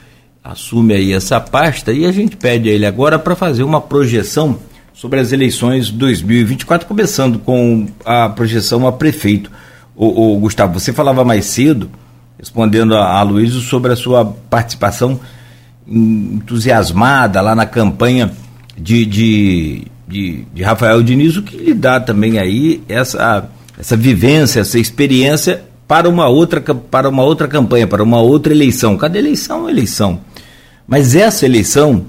assume 0.45 0.95
aí 0.95 1.12
essa 1.12 1.40
pasta 1.40 1.92
e 1.92 2.05
a 2.05 2.12
gente 2.12 2.37
pede 2.37 2.69
a 2.69 2.73
ele 2.73 2.85
agora 2.85 3.19
para 3.19 3.35
fazer 3.35 3.62
uma 3.62 3.81
projeção 3.81 4.59
sobre 4.92 5.19
as 5.19 5.33
eleições 5.33 5.90
2024, 5.90 6.87
começando 6.87 7.38
com 7.38 7.87
a 8.05 8.29
projeção 8.29 8.87
a 8.87 8.92
prefeito. 8.92 9.51
O, 9.95 10.38
Gustavo, 10.38 10.79
você 10.79 10.92
falava 10.92 11.25
mais 11.25 11.47
cedo, 11.47 11.90
respondendo 12.38 12.95
a, 12.95 13.19
a 13.19 13.23
Luísa, 13.23 13.61
sobre 13.61 13.92
a 13.92 13.97
sua 13.97 14.27
participação 14.51 15.19
entusiasmada 15.88 17.40
lá 17.40 17.55
na 17.55 17.66
campanha 17.66 18.33
de, 18.77 19.07
de, 19.07 19.83
de, 20.07 20.44
de 20.53 20.62
Rafael 20.62 21.03
Diniz, 21.03 21.37
o 21.37 21.42
que 21.42 21.57
lhe 21.57 21.75
dá 21.75 22.01
também 22.01 22.38
aí 22.38 22.83
essa, 22.88 23.49
essa 23.79 23.96
vivência, 23.96 24.61
essa 24.61 24.79
experiência 24.79 25.64
para 25.87 26.09
uma 26.09 26.27
outra 26.27 26.61
para 26.61 27.09
uma 27.09 27.22
outra 27.22 27.46
campanha, 27.46 27.87
para 27.87 28.03
uma 28.03 28.20
outra 28.20 28.53
eleição. 28.53 28.96
Cada 28.96 29.18
eleição 29.18 29.59
é 29.59 29.61
uma 29.61 29.70
eleição. 29.70 30.20
Mas 30.87 31.14
essa 31.14 31.46
eleição 31.46 32.05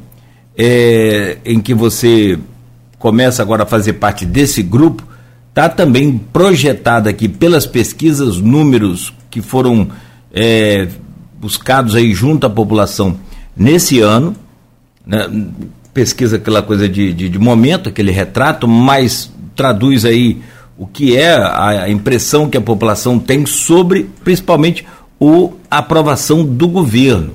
é, 0.58 1.38
em 1.46 1.60
que 1.60 1.74
você 1.74 2.40
começa 2.98 3.42
agora 3.44 3.64
a 3.64 3.66
fazer 3.68 3.94
parte 3.94 4.26
desse 4.26 4.64
grupo, 4.64 5.04
está 5.50 5.70
também 5.70 6.18
projetada 6.18 7.10
aqui 7.10 7.30
pelas 7.30 7.66
pesquisas, 7.66 8.38
números 8.38 9.14
que 9.30 9.42
foram 9.42 9.88
é, 10.34 10.88
buscados 11.40 11.96
aí 11.96 12.14
junto 12.14 12.48
à 12.48 12.50
população 12.50 13.18
nesse 13.58 14.00
ano, 14.00 14.36
né, 15.06 15.28
pesquisa 15.94 16.38
aquela 16.38 16.62
coisa 16.62 16.88
de, 16.88 17.12
de, 17.14 17.28
de, 17.28 17.40
momento, 17.40 17.90
aquele 17.90 18.12
retrato, 18.12 18.68
mas 18.68 19.32
traduz 19.56 20.06
aí 20.06 20.42
o 20.78 20.86
que 20.86 21.18
é 21.18 21.34
a, 21.34 21.90
impressão 21.90 22.50
que 22.50 22.58
a 22.58 22.62
população 22.62 23.18
tem 23.18 23.46
sobre, 23.46 24.10
principalmente, 24.24 24.86
o, 25.20 25.54
a 25.72 25.80
aprovação 25.80 26.46
do 26.46 26.68
governo. 26.68 27.34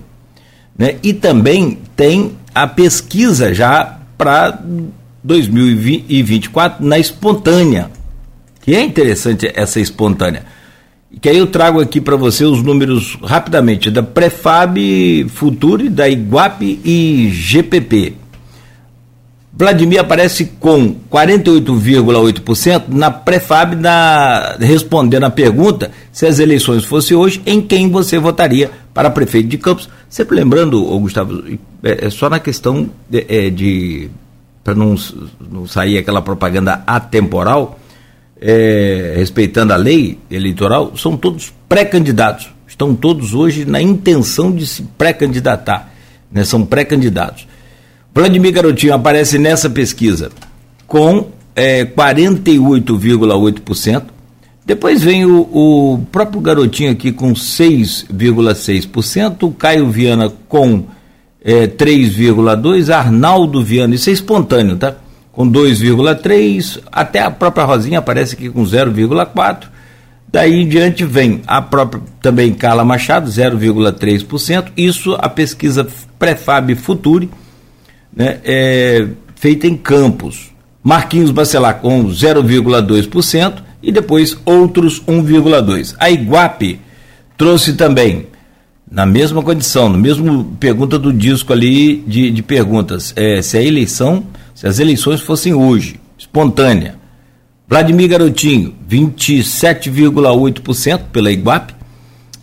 Né? 0.79 0.97
E 1.03 1.13
também 1.13 1.79
tem 1.97 2.37
a 2.55 2.67
pesquisa 2.67 3.53
já 3.53 3.99
para 4.17 4.63
2024 5.25 6.87
na 6.87 6.99
espontânea. 6.99 7.91
Que 8.61 8.77
é 8.77 8.81
interessante 8.81 9.51
essa 9.53 9.81
espontânea. 9.81 10.45
Que 11.21 11.29
aí 11.29 11.39
eu 11.39 11.47
trago 11.47 11.81
aqui 11.81 12.01
para 12.01 12.17
você 12.17 12.45
os 12.45 12.63
números 12.63 13.17
rapidamente 13.23 13.91
da 13.91 14.03
Prefab 14.03 14.77
Futuri, 15.29 15.89
da 15.89 16.09
Iguape 16.09 16.81
e 16.85 17.31
GPP. 17.33 18.15
Vladimir 19.55 20.01
aparece 20.01 20.47
com 20.59 20.97
48,8% 21.11 22.85
na 22.89 23.11
Prefab, 23.11 23.77
na, 23.77 24.57
respondendo 24.59 25.25
a 25.25 25.31
pergunta 25.31 25.91
se 26.11 26.27
as 26.27 26.39
eleições 26.39 26.85
fossem 26.85 27.17
hoje, 27.17 27.43
em 27.45 27.61
quem 27.61 27.91
você 27.91 28.19
votaria 28.19 28.71
para 28.95 29.11
prefeito 29.11 29.49
de 29.49 29.59
Campos. 29.59 29.91
Sempre 30.09 30.37
lembrando, 30.37 30.83
Gustavo, 30.99 31.45
é, 31.83 32.07
é 32.07 32.11
só 32.11 32.31
na 32.31 32.41
questão 32.41 32.89
de, 33.09 33.27
é, 33.29 33.51
de 33.51 34.11
para 34.65 34.75
não, 34.75 34.95
não 35.51 35.67
sair 35.67 35.99
aquela 35.99 36.23
propaganda 36.23 36.83
atemporal, 36.87 37.79
é, 38.45 39.15
respeitando 39.17 39.73
a 39.73 39.77
lei 39.77 40.19
eleitoral, 40.29 40.97
são 40.97 41.17
todos 41.17 41.53
pré-candidatos. 41.69 42.51
Estão 42.67 42.93
todos 42.93 43.35
hoje 43.35 43.65
na 43.65 43.81
intenção 43.81 44.51
de 44.51 44.67
se 44.67 44.83
pré-candidatar. 44.99 45.93
Né? 46.31 46.45
São 46.45 46.67
pré-candidatos. 46.67 47.47
Vladimir 48.13 48.53
Garotinho 48.53 48.95
aparece 48.95 49.39
nessa 49.39 49.71
pesquisa 49.71 50.33
com 50.87 51.29
é, 51.55 51.85
48,8%. 51.85 54.03
Depois 54.67 55.03
vem 55.03 55.25
o, 55.25 55.49
o, 55.53 56.05
próprio 56.11 56.41
Garotinho 56.41 56.91
aqui 56.91 57.13
com 57.13 57.33
6,6%. 57.33 59.45
O 59.45 59.53
Caio 59.53 59.89
Viana 59.89 60.33
com 60.49 60.87
é, 61.45 61.69
3,2%. 61.69 62.91
Arnaldo 62.91 63.63
Viana, 63.63 63.95
isso 63.95 64.11
é 64.11 64.13
espontâneo, 64.13 64.77
tá? 64.77 64.97
Com 65.33 65.51
2,3%. 65.51 66.83
Até 66.93 67.21
a 67.21 67.31
própria 67.31 67.65
Rosinha 67.65 67.99
aparece 67.99 68.35
aqui 68.35 68.51
com 68.51 68.63
0,4%. 68.63 69.69
Daí 70.31 70.63
em 70.63 70.69
diante 70.69 71.05
vem 71.05 71.43
a 71.47 71.61
própria 71.61 72.03
também 72.21 72.55
Carla 72.55 72.85
Machado, 72.85 73.29
0,3%. 73.29 74.69
Isso 74.77 75.15
a 75.19 75.29
pesquisa 75.29 75.87
Prefab 76.19 76.75
Futuri 76.75 77.29
né, 78.15 78.39
é, 78.45 79.09
feita 79.35 79.67
em 79.67 79.77
Campos. 79.77 80.51
Marquinhos 80.83 81.31
Bacelar 81.31 81.81
com 81.81 82.05
0,2% 82.07 83.63
e 83.83 83.93
depois 83.93 84.37
outros 84.45 85.03
1,2%. 85.03 85.95
A 85.99 86.11
Iguape 86.11 86.81
trouxe 87.37 87.75
também, 87.75 88.27
na 88.91 89.07
mesma 89.07 89.43
condição, 89.43 89.89
no 89.89 89.99
mesmo 89.99 90.57
pergunta 90.59 90.99
do 90.99 91.13
disco 91.13 91.53
ali 91.53 91.97
de, 92.07 92.31
de 92.31 92.43
perguntas, 92.43 93.13
é, 93.17 93.41
se 93.43 93.57
a 93.57 93.63
eleição, 93.63 94.25
se 94.55 94.67
as 94.67 94.79
eleições 94.79 95.21
fossem 95.21 95.53
hoje, 95.55 96.01
espontânea. 96.19 96.97
Vladimir 97.69 98.09
Garotinho, 98.09 98.75
27,8% 98.89 101.03
pela 101.13 101.31
Iguape. 101.31 101.75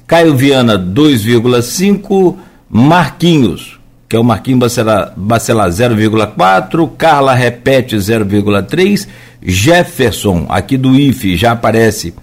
Caio 0.07 0.35
Viana, 0.35 0.77
2,5%. 0.77 2.37
Marquinhos, 2.69 3.79
que 4.07 4.15
é 4.15 4.19
o 4.19 4.23
Marquinhos 4.23 4.59
Bacelar, 4.59 5.13
Bacelar 5.17 5.69
0,4, 5.69 6.91
Carla 6.95 7.33
repete 7.33 7.95
0,3, 7.95 9.07
Jefferson, 9.41 10.45
aqui 10.47 10.77
do 10.77 10.95
IFE, 10.95 11.35
já 11.35 11.53
aparece 11.53 12.13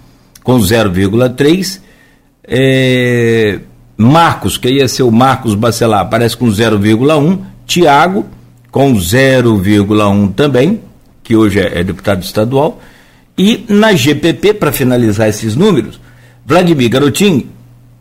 com 0.44 0.56
0,3, 0.58 1.80
é, 2.46 3.58
Marcos, 3.96 4.56
que 4.56 4.68
ia 4.68 4.86
ser 4.86 5.02
o 5.02 5.10
Marcos 5.10 5.56
Bacelar, 5.56 6.02
aparece 6.02 6.36
com 6.36 6.46
0,1, 6.46 7.40
Tiago, 7.66 8.24
com 8.76 8.92
0,1 8.92 10.34
também, 10.34 10.82
que 11.24 11.34
hoje 11.34 11.58
é, 11.58 11.80
é 11.80 11.82
deputado 11.82 12.22
estadual, 12.22 12.78
e 13.38 13.64
na 13.70 13.94
GPP, 13.94 14.52
para 14.52 14.70
finalizar 14.70 15.30
esses 15.30 15.56
números, 15.56 15.98
Vladimir 16.44 16.90
Garotinho, 16.90 17.48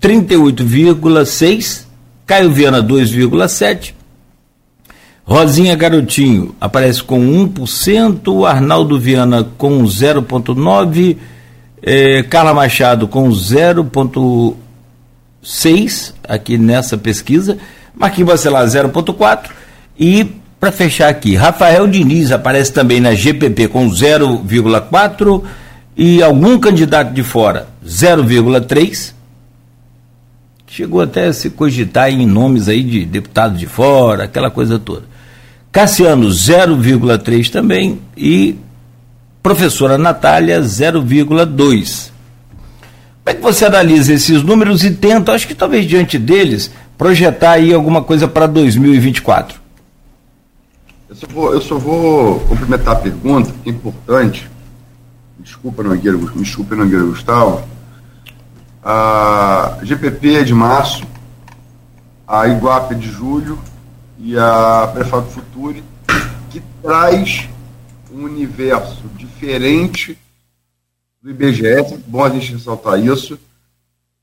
38,6, 0.01 1.85
Caio 2.25 2.51
Viana 2.51 2.83
2,7%. 2.83 3.93
Rosinha 5.23 5.77
Garotinho 5.77 6.53
aparece 6.59 7.01
com 7.01 7.21
1%, 7.21 8.45
Arnaldo 8.45 8.99
Viana 8.99 9.47
com 9.57 9.81
0,9%, 9.81 11.17
eh, 11.81 12.21
Carla 12.23 12.53
Machado 12.53 13.07
com 13.07 13.29
0,6% 13.29 16.13
aqui 16.27 16.57
nessa 16.57 16.97
pesquisa, 16.97 17.57
Marquinhos 17.95 18.29
Bacelar 18.29 18.67
0,4% 18.67 19.51
e 19.97 20.43
para 20.59 20.71
fechar 20.71 21.09
aqui, 21.09 21.35
Rafael 21.35 21.87
Diniz 21.87 22.31
aparece 22.31 22.71
também 22.71 22.99
na 22.99 23.13
GPP 23.13 23.67
com 23.67 23.89
0,4% 23.89 25.43
e 25.97 26.21
algum 26.21 26.57
candidato 26.59 27.13
de 27.13 27.23
fora 27.23 27.67
0,3%. 27.85 29.13
Chegou 30.67 31.01
até 31.01 31.27
a 31.27 31.33
se 31.33 31.51
cogitar 31.51 32.09
em 32.09 32.25
nomes 32.25 32.67
aí 32.67 32.83
de 32.83 33.05
deputados 33.05 33.57
de 33.57 33.65
fora, 33.65 34.25
aquela 34.25 34.51
coisa 34.51 34.77
toda. 34.77 35.03
Cassiano 35.71 36.27
0,3 36.27 37.49
também 37.49 37.99
e 38.17 38.57
professora 39.41 39.97
Natália 39.97 40.59
0,2. 40.61 42.09
Como 43.23 43.27
é 43.27 43.33
que 43.33 43.41
você 43.41 43.65
analisa 43.65 44.13
esses 44.13 44.43
números 44.43 44.83
e 44.83 44.91
tenta, 44.91 45.31
acho 45.31 45.47
que 45.47 45.55
talvez 45.55 45.85
diante 45.85 46.17
deles, 46.17 46.71
projetar 46.97 47.51
aí 47.51 47.73
alguma 47.73 48.01
coisa 48.01 48.27
para 48.27 48.47
2024? 48.47 49.64
Eu 51.07 51.15
só, 51.15 51.27
vou, 51.27 51.53
eu 51.53 51.61
só 51.61 51.77
vou 51.77 52.39
complementar 52.41 52.95
a 52.95 52.99
pergunta, 52.99 53.53
que 53.63 53.69
é 53.69 53.73
importante. 53.73 54.49
Desculpa, 55.39 55.83
Nogueira, 55.83 56.17
me 56.17 56.43
desculpe, 56.43 56.73
Nogueira 56.73 57.03
Gustavo. 57.03 57.63
A 58.83 59.77
GPP 59.83 60.35
é 60.35 60.43
de 60.43 60.53
março, 60.53 61.03
a 62.27 62.47
Iguape 62.47 62.95
é 62.95 62.97
de 62.97 63.09
julho 63.09 63.59
e 64.17 64.37
a 64.37 64.89
Prefab 64.93 65.27
Future, 65.29 65.83
que 66.49 66.61
traz 66.81 67.47
um 68.11 68.23
universo 68.23 69.03
diferente 69.15 70.17
do 71.21 71.29
IBGE, 71.29 71.97
bom 72.07 72.23
a 72.23 72.29
gente 72.29 72.53
ressaltar 72.53 72.99
isso, 72.99 73.37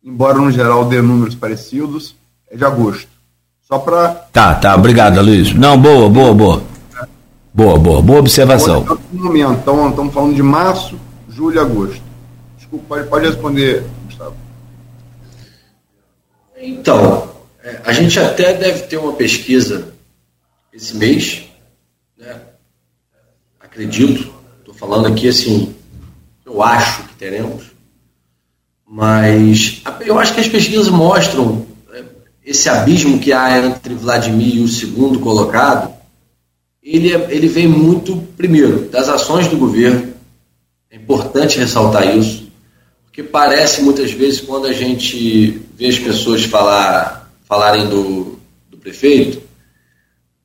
embora 0.02 0.38
no 0.38 0.50
geral 0.50 0.84
dê 0.84 1.00
números 1.00 1.34
parecidos, 1.34 2.16
é 2.50 2.56
de 2.56 2.64
agosto. 2.64 3.10
Só 3.62 3.78
para. 3.78 4.08
Tá, 4.32 4.54
tá, 4.54 4.74
obrigado, 4.74 5.20
Luiz. 5.20 5.52
Não, 5.54 5.80
boa, 5.80 6.08
boa, 6.08 6.34
boa. 6.34 6.71
Boa, 7.54 7.78
boa, 7.78 8.00
boa 8.00 8.20
observação. 8.20 8.98
Momento, 9.12 9.60
então, 9.60 9.90
estamos 9.90 10.14
falando 10.14 10.34
de 10.34 10.42
março, 10.42 10.98
julho 11.28 11.56
e 11.56 11.58
agosto. 11.58 12.02
Desculpa, 12.56 12.86
pode, 12.88 13.08
pode 13.08 13.26
responder, 13.26 13.84
Gustavo. 14.06 14.34
Então, 16.56 17.28
é, 17.62 17.80
a 17.84 17.92
gente 17.92 18.18
até 18.18 18.54
deve 18.54 18.82
ter 18.84 18.96
uma 18.96 19.12
pesquisa 19.12 19.92
esse 20.72 20.96
mês, 20.96 21.42
né? 22.16 22.40
acredito, 23.60 24.32
estou 24.58 24.74
falando 24.74 25.08
aqui 25.08 25.28
assim, 25.28 25.74
eu 26.46 26.62
acho 26.62 27.04
que 27.08 27.14
teremos, 27.16 27.64
mas 28.86 29.82
eu 30.00 30.18
acho 30.18 30.32
que 30.32 30.40
as 30.40 30.48
pesquisas 30.48 30.88
mostram 30.88 31.66
né, 31.90 32.02
esse 32.44 32.68
abismo 32.70 33.18
que 33.18 33.32
há 33.32 33.58
entre 33.58 33.94
Vladimir 33.94 34.56
e 34.56 34.60
o 34.60 34.68
segundo 34.68 35.20
colocado, 35.20 35.91
ele, 36.82 37.12
é, 37.12 37.28
ele 37.30 37.48
vem 37.48 37.66
muito, 37.66 38.16
primeiro, 38.36 38.88
das 38.88 39.08
ações 39.08 39.48
do 39.48 39.56
governo, 39.56 40.12
é 40.90 40.96
importante 40.96 41.58
ressaltar 41.58 42.16
isso, 42.16 42.50
porque 43.04 43.22
parece 43.22 43.82
muitas 43.82 44.12
vezes 44.12 44.40
quando 44.40 44.66
a 44.66 44.72
gente 44.72 45.62
vê 45.76 45.86
as 45.86 45.98
pessoas 45.98 46.44
falar, 46.44 47.30
falarem 47.44 47.88
do, 47.88 48.38
do 48.70 48.76
prefeito, 48.76 49.42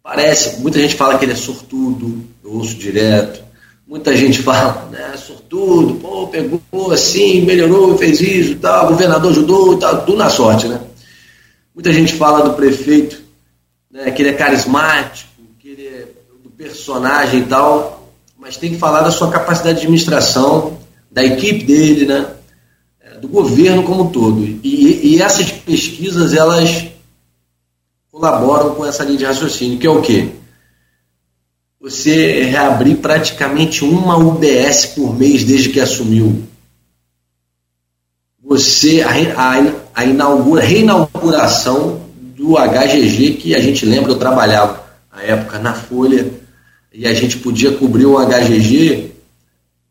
parece, 0.04 0.60
muita 0.62 0.80
gente 0.80 0.96
fala 0.96 1.18
que 1.18 1.26
ele 1.26 1.34
é 1.34 1.36
sortudo, 1.36 2.24
eu 2.44 2.54
ouço 2.54 2.76
direto, 2.76 3.48
Muita 3.88 4.14
gente 4.18 4.42
fala, 4.42 4.86
né, 4.92 5.16
sortudo, 5.16 5.96
pô, 5.96 6.28
pegou 6.28 6.92
assim, 6.92 7.42
melhorou, 7.46 7.98
fez 7.98 8.20
isso 8.20 8.58
tal, 8.58 8.86
o 8.86 8.90
governador 8.90 9.32
ajudou 9.32 9.78
tal, 9.78 10.06
tudo 10.06 10.18
na 10.18 10.30
sorte, 10.30 10.68
né? 10.68 10.82
Muita 11.74 11.94
gente 11.94 12.14
fala 12.16 12.42
do 12.42 12.54
prefeito, 12.54 13.22
né, 13.90 14.12
que 14.12 14.22
ele 14.22 14.30
é 14.30 14.34
carismático, 14.34 15.30
que 15.58 15.70
ele 15.70 15.88
é 15.88 16.08
do 16.44 16.47
personagem 16.58 17.42
e 17.42 17.46
tal, 17.46 18.12
mas 18.38 18.58
tem 18.58 18.72
que 18.72 18.78
falar 18.78 19.02
da 19.02 19.12
sua 19.12 19.30
capacidade 19.30 19.76
de 19.76 19.86
administração, 19.86 20.78
da 21.12 21.24
equipe 21.24 21.64
dele, 21.64 22.06
né? 22.06 22.28
É, 23.00 23.18
do 23.20 23.28
governo 23.28 23.84
como 23.84 24.04
um 24.04 24.12
todo. 24.12 24.44
E, 24.44 25.16
e 25.16 25.22
essas 25.22 25.52
pesquisas, 25.52 26.34
elas 26.34 26.88
colaboram 28.12 28.74
com 28.76 28.86
essa 28.86 29.04
linha 29.04 29.20
de 29.20 29.26
raciocínio, 29.26 29.78
que 29.78 29.86
é 29.86 29.90
o 29.90 30.02
quê? 30.02 30.32
você 31.80 32.44
reabrir 32.44 32.98
praticamente 32.98 33.86
uma 33.86 34.18
UBS 34.18 34.88
por 34.88 35.18
mês 35.18 35.44
desde 35.44 35.70
que 35.70 35.80
assumiu. 35.80 36.44
Você, 38.44 39.02
a, 39.02 39.54
a, 39.94 40.06
inaugura, 40.06 40.62
reinauguração 40.62 42.02
do 42.36 42.56
HGG, 42.58 43.34
que 43.34 43.56
a 43.56 43.60
gente 43.60 43.86
lembra, 43.86 44.12
eu 44.12 44.18
trabalhava 44.18 44.84
na 45.14 45.22
época 45.22 45.60
na 45.60 45.74
Folha, 45.74 46.30
e 46.98 47.06
a 47.06 47.14
gente 47.14 47.38
podia 47.38 47.72
cobrir 47.74 48.08
o 48.08 48.18
HGG 48.18 49.12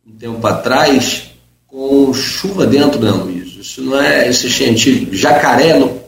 um 0.05 0.11
tempo 0.19 0.45
atrás 0.45 1.31
com 1.69 2.13
chuva 2.13 2.67
dentro, 2.67 3.01
né, 3.01 3.13
Luiz? 3.13 3.55
Isso 3.55 3.81
não 3.81 4.01
é 4.01 4.29
esse 4.29 4.51
científico, 4.51 5.15
jacaré 5.15 5.79
no, 5.79 6.01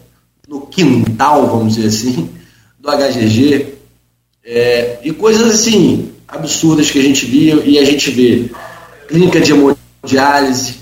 no 0.49 0.62
quintal, 0.62 1.46
vamos 1.46 1.76
dizer 1.76 1.86
assim, 1.86 2.28
do 2.80 2.90
HGG 2.90 3.74
é, 4.44 4.99
e 5.05 5.12
coisas 5.12 5.55
assim, 5.55 6.11
absurdas 6.26 6.90
que 6.90 6.99
a 6.99 7.03
gente 7.03 7.26
via 7.26 7.55
e 7.64 7.78
a 7.78 7.84
gente 7.84 8.11
vê. 8.11 8.51
Clínica 9.07 9.40
de 9.40 9.53
hemodiálise, 9.53 10.78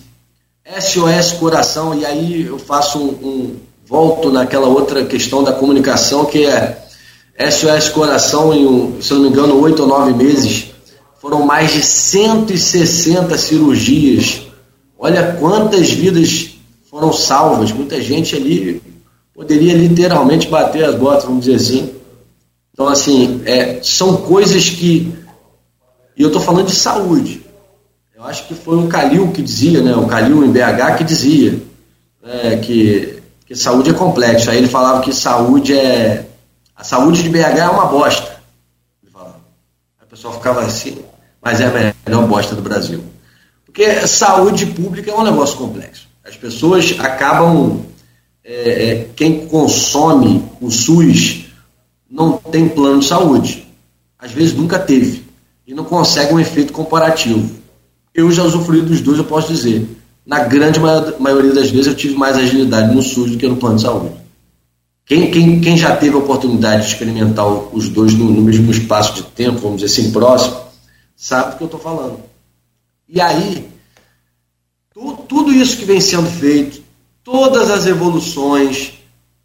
SOS 0.80 1.32
Coração, 1.38 1.94
e 1.94 2.06
aí 2.06 2.46
eu 2.46 2.58
faço 2.58 2.98
um, 2.98 3.10
um, 3.28 3.56
volto 3.84 4.32
naquela 4.32 4.66
outra 4.66 5.04
questão 5.04 5.44
da 5.44 5.52
comunicação 5.52 6.24
que 6.24 6.46
é 6.46 6.85
SOS 7.38 7.90
Coração 7.90 8.54
em, 8.54 9.00
se 9.00 9.12
não 9.12 9.22
me 9.22 9.28
engano, 9.28 9.60
oito 9.60 9.82
ou 9.82 9.88
nove 9.88 10.12
meses, 10.12 10.70
foram 11.20 11.44
mais 11.44 11.72
de 11.72 11.82
160 11.82 13.36
cirurgias. 13.36 14.42
Olha 14.98 15.36
quantas 15.38 15.90
vidas 15.90 16.56
foram 16.90 17.12
salvas. 17.12 17.72
Muita 17.72 18.00
gente 18.00 18.34
ali 18.34 18.82
poderia 19.34 19.74
literalmente 19.74 20.48
bater 20.48 20.84
as 20.84 20.94
botas, 20.94 21.24
vamos 21.24 21.44
dizer 21.44 21.56
assim. 21.56 21.94
Então, 22.72 22.88
assim, 22.88 23.42
é, 23.44 23.80
são 23.82 24.16
coisas 24.18 24.68
que. 24.68 25.12
E 26.16 26.22
eu 26.22 26.28
estou 26.28 26.40
falando 26.40 26.66
de 26.66 26.74
saúde. 26.74 27.42
Eu 28.14 28.24
acho 28.24 28.46
que 28.46 28.54
foi 28.54 28.76
o 28.76 28.86
Calil 28.86 29.30
que 29.32 29.42
dizia, 29.42 29.82
né, 29.82 29.94
o 29.94 30.06
Calil 30.06 30.42
em 30.42 30.50
BH 30.50 30.96
que 30.96 31.04
dizia 31.04 31.60
né, 32.22 32.56
que, 32.56 33.22
que 33.46 33.54
saúde 33.54 33.90
é 33.90 33.92
complexo. 33.92 34.50
Aí 34.50 34.58
ele 34.58 34.68
falava 34.68 35.02
que 35.02 35.12
saúde 35.12 35.74
é. 35.74 36.24
A 36.76 36.84
saúde 36.84 37.22
de 37.22 37.30
BH 37.30 37.58
é 37.58 37.68
uma 37.68 37.86
bosta. 37.86 38.36
Ele 39.02 39.10
falava. 39.10 39.40
O 40.02 40.06
pessoal 40.06 40.34
ficava 40.34 40.60
assim, 40.60 40.98
mas 41.42 41.60
é 41.60 41.66
a 41.66 41.94
melhor 42.08 42.26
bosta 42.28 42.54
do 42.54 42.60
Brasil. 42.60 43.02
Porque 43.64 44.06
saúde 44.06 44.66
pública 44.66 45.10
é 45.10 45.14
um 45.14 45.24
negócio 45.24 45.56
complexo. 45.56 46.06
As 46.22 46.36
pessoas 46.36 46.94
acabam. 46.98 47.86
É, 48.44 48.90
é, 48.90 49.08
quem 49.16 49.48
consome 49.48 50.44
o 50.60 50.70
SUS 50.70 51.46
não 52.08 52.36
tem 52.36 52.68
plano 52.68 53.00
de 53.00 53.06
saúde. 53.06 53.66
Às 54.18 54.30
vezes 54.30 54.54
nunca 54.54 54.78
teve. 54.78 55.24
E 55.66 55.74
não 55.74 55.84
consegue 55.84 56.32
um 56.32 56.38
efeito 56.38 56.72
comparativo. 56.72 57.56
Eu 58.14 58.30
já 58.30 58.44
usufruí 58.44 58.82
dos 58.82 59.00
dois, 59.00 59.18
eu 59.18 59.24
posso 59.24 59.52
dizer. 59.52 59.88
Na 60.24 60.40
grande 60.40 60.78
maioria 61.18 61.52
das 61.52 61.70
vezes 61.70 61.86
eu 61.86 61.94
tive 61.94 62.14
mais 62.14 62.36
agilidade 62.36 62.94
no 62.94 63.02
SUS 63.02 63.32
do 63.32 63.38
que 63.38 63.48
no 63.48 63.56
plano 63.56 63.76
de 63.76 63.82
saúde. 63.82 64.25
Quem, 65.06 65.30
quem, 65.30 65.60
quem 65.60 65.76
já 65.76 65.94
teve 65.96 66.16
a 66.16 66.18
oportunidade 66.18 66.82
de 66.82 66.88
experimentar 66.88 67.46
os 67.46 67.88
dois 67.88 68.12
no, 68.12 68.24
no 68.24 68.42
mesmo 68.42 68.72
espaço 68.72 69.14
de 69.14 69.22
tempo, 69.22 69.60
vamos 69.60 69.80
dizer 69.80 70.00
assim, 70.00 70.10
próximo, 70.10 70.56
sabe 71.14 71.52
do 71.52 71.56
que 71.58 71.62
eu 71.62 71.66
estou 71.66 71.80
falando. 71.80 72.18
E 73.08 73.20
aí, 73.20 73.68
tu, 74.92 75.16
tudo 75.28 75.52
isso 75.52 75.76
que 75.76 75.84
vem 75.84 76.00
sendo 76.00 76.28
feito, 76.28 76.82
todas 77.22 77.70
as 77.70 77.86
evoluções, 77.86 78.94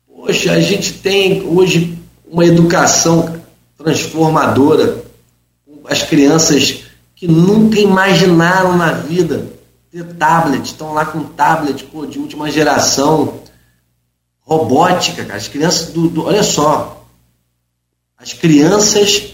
poxa, 0.08 0.52
a 0.52 0.60
gente 0.60 0.94
tem 0.94 1.44
hoje 1.44 1.96
uma 2.26 2.44
educação 2.44 3.40
transformadora. 3.78 5.04
As 5.86 6.02
crianças 6.02 6.86
que 7.16 7.28
nunca 7.28 7.80
imaginaram 7.80 8.76
na 8.76 8.94
vida 8.94 9.48
ter 9.92 10.06
tablet, 10.16 10.66
estão 10.66 10.94
lá 10.94 11.06
com 11.06 11.24
tablet 11.24 11.84
pô, 11.84 12.06
de 12.08 12.18
última 12.18 12.50
geração, 12.50 13.41
robótica, 14.42 15.24
cara. 15.26 15.38
As 15.38 15.48
crianças 15.48 15.94
do, 15.94 16.08
do, 16.10 16.26
Olha 16.26 16.44
só, 16.44 17.06
as 18.18 18.34
crianças 18.34 19.34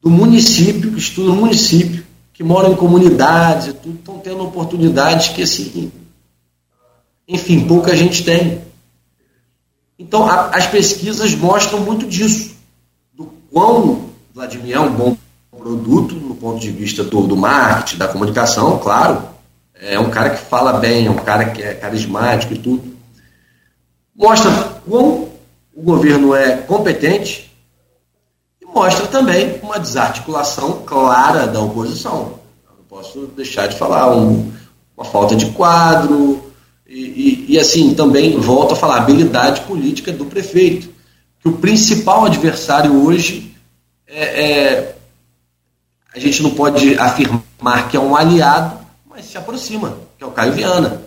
do 0.00 0.10
município, 0.10 0.92
que 0.92 0.98
estudam 0.98 1.34
no 1.34 1.40
município, 1.42 2.04
que 2.32 2.42
moram 2.42 2.72
em 2.72 2.76
comunidades 2.76 3.68
e 3.68 3.72
tudo, 3.72 3.98
estão 3.98 4.18
tendo 4.18 4.42
oportunidades 4.42 5.28
que, 5.28 5.42
assim, 5.42 5.92
enfim, 7.28 7.66
pouca 7.66 7.96
gente 7.96 8.24
tem. 8.24 8.62
Então, 9.98 10.28
a, 10.28 10.48
as 10.48 10.66
pesquisas 10.66 11.34
mostram 11.34 11.80
muito 11.80 12.06
disso, 12.06 12.56
do 13.14 13.32
quão 13.50 14.10
Vladimir 14.34 14.74
é 14.74 14.80
um 14.80 14.92
bom 14.92 15.16
produto 15.56 16.14
no 16.14 16.34
ponto 16.34 16.58
de 16.58 16.70
vista 16.70 17.04
do, 17.04 17.26
do 17.26 17.36
marketing, 17.36 17.98
da 17.98 18.08
comunicação, 18.08 18.78
claro. 18.78 19.22
É 19.74 19.98
um 19.98 20.10
cara 20.10 20.30
que 20.30 20.42
fala 20.44 20.74
bem, 20.74 21.06
é 21.06 21.10
um 21.10 21.16
cara 21.16 21.50
que 21.50 21.62
é 21.62 21.74
carismático 21.74 22.54
e 22.54 22.58
tudo. 22.58 22.91
Mostra 24.22 24.52
quão 24.88 25.32
o 25.74 25.82
governo 25.82 26.32
é 26.32 26.58
competente 26.58 27.52
e 28.60 28.64
mostra 28.64 29.08
também 29.08 29.58
uma 29.60 29.80
desarticulação 29.80 30.84
clara 30.86 31.44
da 31.48 31.60
oposição. 31.60 32.38
não 32.68 32.84
posso 32.88 33.26
deixar 33.36 33.66
de 33.66 33.76
falar 33.76 34.16
um, 34.16 34.52
uma 34.96 35.04
falta 35.04 35.34
de 35.34 35.46
quadro, 35.46 36.40
e, 36.86 37.00
e, 37.00 37.46
e, 37.54 37.58
assim, 37.58 37.94
também 37.94 38.38
volto 38.38 38.74
a 38.74 38.76
falar, 38.76 38.98
habilidade 38.98 39.62
política 39.62 40.12
do 40.12 40.26
prefeito. 40.26 40.88
Que 41.40 41.48
o 41.48 41.56
principal 41.56 42.26
adversário 42.26 43.04
hoje 43.04 43.56
é, 44.06 44.44
é, 44.44 44.96
a 46.14 46.18
gente 46.20 46.44
não 46.44 46.50
pode 46.50 46.96
afirmar 46.96 47.88
que 47.88 47.96
é 47.96 48.00
um 48.00 48.14
aliado, 48.14 48.78
mas 49.04 49.24
se 49.24 49.36
aproxima, 49.36 49.98
que 50.16 50.22
é 50.22 50.26
o 50.28 50.30
Caio 50.30 50.52
Viana, 50.52 51.02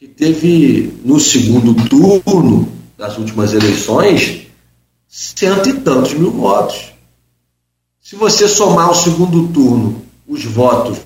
que 0.00 0.08
teve 0.08 0.98
no 1.04 1.20
segundo 1.20 1.74
turno 1.86 2.72
das 2.96 3.18
últimas 3.18 3.52
eleições 3.52 4.46
cento 5.06 5.68
e 5.68 5.74
tantos 5.74 6.14
mil 6.14 6.30
votos. 6.30 6.94
Se 8.00 8.16
você 8.16 8.48
somar 8.48 8.90
o 8.90 8.94
segundo 8.94 9.48
turno, 9.48 10.02
os 10.26 10.42
votos 10.42 11.00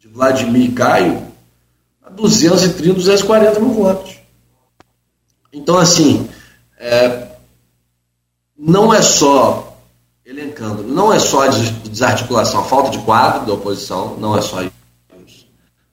de 0.00 0.08
Vladimir 0.08 0.68
e 0.68 0.72
Caio, 0.72 1.24
a 2.02 2.10
230, 2.10 2.92
240 2.92 3.60
mil 3.60 3.74
votos. 3.74 4.16
Então, 5.52 5.78
assim, 5.78 6.28
é, 6.76 7.28
não 8.58 8.92
é 8.92 9.00
só, 9.00 9.78
elencando, 10.26 10.82
não 10.82 11.12
é 11.12 11.20
só 11.20 11.44
a 11.44 11.48
desarticulação, 11.48 12.62
a 12.62 12.64
falta 12.64 12.90
de 12.90 12.98
quadro 13.04 13.46
da 13.46 13.52
oposição, 13.52 14.16
não 14.16 14.36
é 14.36 14.42
só 14.42 14.60
isso. 14.60 14.79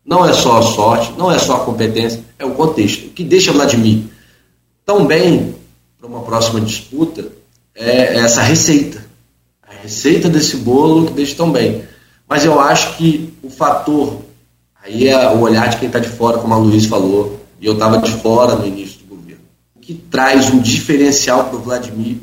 Não 0.07 0.25
é 0.25 0.31
só 0.31 0.59
a 0.59 0.61
sorte, 0.61 1.13
não 1.17 1.29
é 1.29 1.37
só 1.37 1.57
a 1.57 1.65
competência, 1.65 2.23
é 2.39 2.45
o 2.45 2.51
contexto. 2.51 3.07
O 3.07 3.09
que 3.09 3.25
deixa 3.25 3.51
Vladimir 3.51 4.05
tão 4.85 5.05
bem 5.05 5.53
para 5.99 6.07
uma 6.07 6.21
próxima 6.21 6.61
disputa 6.61 7.27
é 7.75 8.15
essa 8.15 8.41
receita. 8.41 9.05
A 9.61 9.73
receita 9.83 10.29
desse 10.29 10.55
bolo 10.55 11.07
que 11.07 11.13
deixa 11.13 11.35
tão 11.35 11.51
bem. 11.51 11.83
Mas 12.25 12.45
eu 12.45 12.57
acho 12.57 12.95
que 12.95 13.33
o 13.43 13.49
fator, 13.49 14.21
aí 14.81 15.09
é 15.09 15.29
o 15.29 15.41
olhar 15.41 15.67
de 15.67 15.75
quem 15.75 15.87
está 15.87 15.99
de 15.99 16.07
fora, 16.07 16.37
como 16.37 16.53
a 16.53 16.57
Luiz 16.57 16.85
falou, 16.85 17.45
e 17.59 17.65
eu 17.65 17.73
estava 17.73 17.97
de 17.97 18.11
fora 18.11 18.55
no 18.55 18.65
início 18.65 18.99
do 18.99 19.13
governo. 19.13 19.41
O 19.75 19.79
que 19.81 19.93
traz 19.93 20.49
um 20.49 20.59
diferencial 20.59 21.49
para 21.49 21.57
o 21.57 21.61
Vladimir 21.61 22.15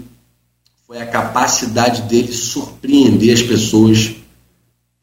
foi 0.86 1.02
a 1.02 1.06
capacidade 1.06 2.00
dele 2.02 2.32
surpreender 2.32 3.34
as 3.34 3.42
pessoas 3.42 4.14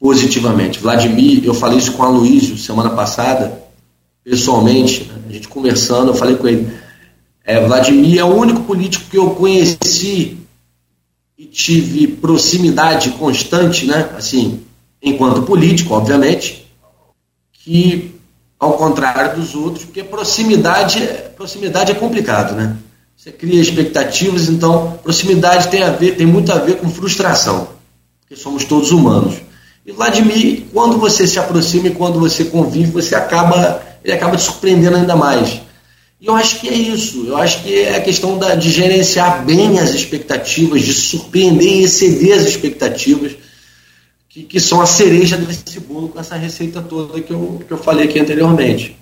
positivamente. 0.02 0.80
Vladimir, 0.80 1.46
eu 1.46 1.54
falei 1.54 1.78
isso 1.78 1.92
com 1.92 2.02
a 2.02 2.10
Luísio 2.10 2.58
semana 2.58 2.90
passada, 2.90 3.62
pessoalmente, 4.24 5.04
né? 5.04 5.22
a 5.30 5.34
gente 5.34 5.48
conversando, 5.48 6.10
eu 6.10 6.16
falei 6.16 6.36
com 6.36 6.48
ele. 6.48 6.76
É, 7.46 7.64
Vladimir 7.64 8.18
é 8.18 8.24
o 8.24 8.36
único 8.36 8.64
político 8.64 9.06
que 9.12 9.18
eu 9.18 9.30
conheci 9.36 10.40
e 11.38 11.46
tive 11.46 12.08
proximidade 12.08 13.12
constante, 13.12 13.86
né? 13.86 14.10
Assim, 14.18 14.62
enquanto 15.02 15.44
político, 15.44 15.94
obviamente, 15.94 16.68
que 17.54 18.16
ao 18.60 18.74
contrário 18.74 19.40
dos 19.40 19.54
outros, 19.54 19.86
porque 19.86 20.04
proximidade, 20.04 21.00
proximidade 21.36 21.92
é 21.92 21.96
complicado, 21.96 22.56
né? 22.56 22.76
Você 23.16 23.32
cria 23.32 23.62
expectativas, 23.62 24.50
então 24.50 25.00
proximidade 25.04 25.68
tem 25.68 25.84
a 25.84 25.92
ver, 25.92 26.16
tem 26.16 26.26
muito 26.26 26.52
a 26.52 26.58
ver 26.58 26.78
com 26.78 26.90
frustração, 26.90 27.70
porque 28.20 28.36
somos 28.36 28.66
todos 28.66 28.92
humanos. 28.92 29.51
E 29.86 29.92
Vladimir, 29.92 30.66
quando 30.72 30.98
você 30.98 31.26
se 31.28 31.40
aproxima 31.40 31.88
e 31.88 31.96
quando 31.96 32.20
você 32.20 32.46
convive, 32.46 32.92
você 32.92 33.16
acaba, 33.16 33.82
ele 34.04 34.14
acaba 34.14 34.38
te 34.38 34.44
surpreendendo 34.44 34.98
ainda 34.98 35.16
mais. 35.16 35.62
E 36.20 36.28
eu 36.28 36.36
acho 36.36 36.60
que 36.60 36.70
é 36.70 36.74
isso. 36.74 37.26
Eu 37.26 37.36
acho 37.38 37.64
que 37.64 37.82
é 37.82 37.98
a 37.98 38.02
questão 38.02 38.38
da, 38.38 38.54
de 38.54 38.70
gerenciar 38.70 39.44
bem 39.44 39.80
as 39.80 39.90
expectativas, 39.90 40.84
de 40.84 40.94
surpreender 40.94 41.68
e 41.68 41.84
exceder 41.84 42.38
as 42.38 42.46
expectativas, 42.46 43.36
que, 44.30 44.44
que 44.44 44.60
são 44.60 44.80
a 44.80 44.86
cereja 44.86 45.36
desse 45.36 45.80
bolo 45.80 46.10
com 46.10 46.20
essa 46.20 46.36
receita 46.36 46.80
toda 46.82 47.20
que 47.20 47.32
eu, 47.32 47.62
que 47.68 47.74
eu 47.74 47.78
falei 47.78 48.06
aqui 48.06 48.20
anteriormente. 48.20 48.96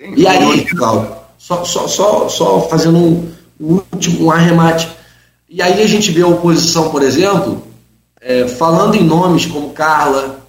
E 0.00 0.26
aí, 0.26 0.64
Cláudio, 0.64 1.16
só, 1.38 1.64
só, 1.64 1.86
só, 1.86 2.28
só 2.28 2.68
fazendo 2.68 2.98
um, 2.98 3.32
um 3.60 3.80
último 3.92 4.26
um 4.26 4.30
arremate. 4.32 4.88
E 5.48 5.62
aí 5.62 5.80
a 5.80 5.86
gente 5.86 6.10
vê 6.10 6.22
a 6.22 6.26
oposição, 6.26 6.90
por 6.90 7.02
exemplo, 7.02 7.64
é, 8.24 8.48
falando 8.48 8.96
em 8.96 9.04
nomes 9.04 9.44
como 9.44 9.70
Carla, 9.70 10.40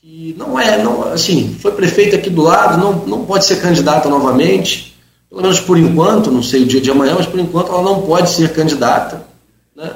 que 0.00 0.32
não 0.38 0.58
é, 0.58 0.80
não, 0.80 1.12
assim, 1.12 1.56
foi 1.60 1.72
prefeita 1.72 2.14
aqui 2.14 2.30
do 2.30 2.42
lado, 2.42 2.78
não, 2.78 3.04
não 3.04 3.24
pode 3.24 3.44
ser 3.44 3.60
candidata 3.60 4.08
novamente, 4.08 4.96
pelo 5.28 5.42
menos 5.42 5.58
por 5.58 5.76
enquanto, 5.76 6.30
não 6.30 6.42
sei 6.42 6.62
o 6.62 6.66
dia 6.66 6.80
de 6.80 6.92
amanhã, 6.92 7.16
mas 7.16 7.26
por 7.26 7.40
enquanto 7.40 7.72
ela 7.72 7.82
não 7.82 8.02
pode 8.02 8.30
ser 8.30 8.52
candidata. 8.52 9.26
Né? 9.74 9.90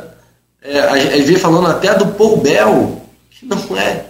É, 0.61 0.81
a 0.81 0.99
gente 0.99 1.23
vê 1.23 1.39
falando 1.39 1.69
até 1.69 1.95
do 1.95 2.09
Paul 2.09 2.39
Bell, 2.39 3.01
que 3.31 3.47
não 3.47 3.77
é, 3.77 4.07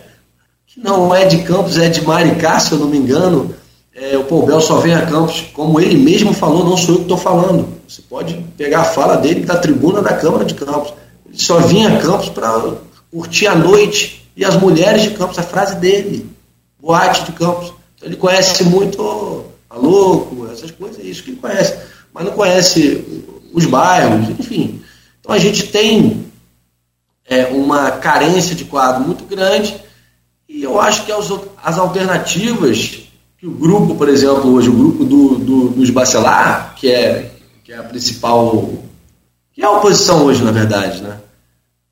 que 0.67 0.81
não 0.81 1.15
é 1.15 1.27
de 1.27 1.43
Campos, 1.43 1.77
é 1.77 1.91
de 1.91 2.01
Maricá, 2.01 2.59
se 2.59 2.73
eu 2.73 2.79
não 2.79 2.89
me 2.89 2.97
engano, 2.97 3.55
é, 3.95 4.17
o 4.17 4.25
Paul 4.25 4.47
Bell 4.47 4.63
só 4.63 4.79
vem 4.79 4.95
a 4.95 5.05
Campos, 5.05 5.43
como 5.53 5.79
ele 5.79 5.99
mesmo 5.99 6.33
falou, 6.33 6.65
não 6.65 6.77
sou 6.77 6.95
eu 6.95 6.99
que 6.99 7.03
estou 7.03 7.19
falando. 7.19 7.69
Você 7.87 8.01
pode 8.01 8.33
pegar 8.57 8.81
a 8.81 8.85
fala 8.85 9.17
dele 9.17 9.45
da 9.45 9.57
tribuna 9.57 10.01
da 10.01 10.15
Câmara 10.15 10.47
de 10.47 10.55
Campos. 10.55 10.95
Só 11.39 11.61
vinha 11.61 11.97
a 11.97 12.01
Campos 12.01 12.29
para 12.29 12.75
curtir 13.11 13.47
a 13.47 13.55
noite 13.55 14.29
e 14.37 14.45
as 14.45 14.57
mulheres 14.57 15.03
de 15.03 15.11
Campos, 15.11 15.39
a 15.39 15.43
frase 15.43 15.77
dele, 15.77 16.31
boate 16.79 17.25
de 17.25 17.33
Campos. 17.33 17.73
Então, 17.97 18.09
ele 18.09 18.17
conhece 18.17 18.65
muito 18.65 19.45
a 19.71 19.77
louco, 19.77 20.49
essas 20.53 20.71
coisas, 20.71 21.03
isso 21.05 21.23
que 21.23 21.31
ele 21.31 21.41
conhece. 21.41 21.79
Mas 22.13 22.25
não 22.25 22.33
conhece 22.33 23.05
os 23.53 23.67
bairros, 23.67 24.31
enfim. 24.31 24.83
Então 25.21 25.35
a 25.35 25.39
gente 25.39 25.69
tem 25.69 26.27
é, 27.27 27.47
uma 27.47 27.91
carência 27.93 28.55
de 28.55 28.65
quadro 28.65 29.05
muito 29.05 29.25
grande 29.25 29.77
e 30.49 30.63
eu 30.63 30.81
acho 30.81 31.05
que 31.05 31.13
as, 31.13 31.31
as 31.63 31.79
alternativas 31.79 33.09
que 33.39 33.47
o 33.47 33.53
grupo, 33.53 33.95
por 33.95 34.09
exemplo, 34.09 34.53
hoje, 34.53 34.69
o 34.69 34.73
grupo 34.73 35.05
do, 35.05 35.37
do, 35.37 35.69
dos 35.69 35.91
Bacelar, 35.91 36.75
que 36.75 36.91
é, 36.91 37.31
que 37.63 37.73
é 37.73 37.79
a 37.79 37.85
principal. 37.85 38.69
que 39.53 39.63
é 39.63 39.65
a 39.65 39.71
oposição 39.71 40.25
hoje, 40.25 40.43
na 40.43 40.51
verdade, 40.51 41.01
né? 41.01 41.21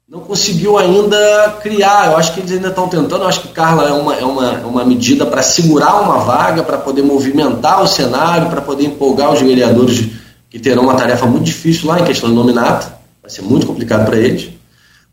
Não 0.09 0.21
conseguiu 0.21 0.79
ainda 0.79 1.59
criar. 1.63 2.07
Eu 2.07 2.17
acho 2.17 2.33
que 2.33 2.41
eles 2.41 2.53
ainda 2.53 2.69
estão 2.69 2.89
tentando. 2.89 3.23
Eu 3.23 3.29
acho 3.29 3.41
que 3.41 3.49
Carla 3.49 3.89
é 3.89 3.93
uma, 3.93 4.15
é 4.15 4.25
uma, 4.25 4.53
é 4.53 4.65
uma 4.65 4.85
medida 4.85 5.27
para 5.27 5.43
segurar 5.43 6.01
uma 6.01 6.19
vaga, 6.19 6.63
para 6.63 6.79
poder 6.79 7.03
movimentar 7.03 7.83
o 7.83 7.89
cenário, 7.89 8.49
para 8.49 8.61
poder 8.61 8.85
empolgar 8.85 9.33
os 9.33 9.41
vereadores 9.41 10.11
que 10.49 10.59
terão 10.59 10.85
uma 10.85 10.95
tarefa 10.95 11.27
muito 11.27 11.45
difícil 11.45 11.89
lá 11.89 12.01
em 12.01 12.05
questão 12.05 12.29
de 12.29 12.37
nominato. 12.37 12.87
Vai 13.21 13.31
ser 13.31 13.43
muito 13.43 13.67
complicado 13.67 14.07
para 14.07 14.17
eles. 14.17 14.51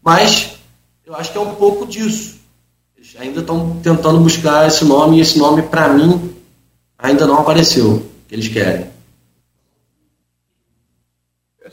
Mas 0.04 0.52
eu 1.06 1.16
acho 1.16 1.32
que 1.32 1.38
é 1.38 1.42
um 1.42 1.56
pouco 1.56 1.88
disso 1.88 2.34
ainda 3.20 3.42
estão 3.42 3.78
tentando 3.82 4.20
buscar 4.20 4.68
esse 4.68 4.86
nome, 4.86 5.18
e 5.18 5.22
esse 5.22 5.38
nome, 5.38 5.62
para 5.64 5.90
mim, 5.90 6.34
ainda 6.98 7.28
não 7.28 7.40
apareceu, 7.40 8.06
que 8.28 8.36
eles 8.36 8.48
querem. 8.48 8.88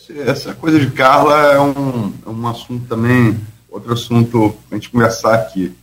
Essa 0.09 0.55
coisa 0.55 0.79
de 0.81 0.91
Carla 0.91 1.53
é 1.53 1.61
um, 1.61 2.13
é 2.27 2.29
um 2.29 2.49
assunto 2.49 2.87
também, 2.87 3.39
outro 3.69 3.93
assunto 3.93 4.57
para 4.69 4.77
a 4.77 4.81
gente 4.81 4.91
conversar 4.91 5.35
aqui. 5.35 5.77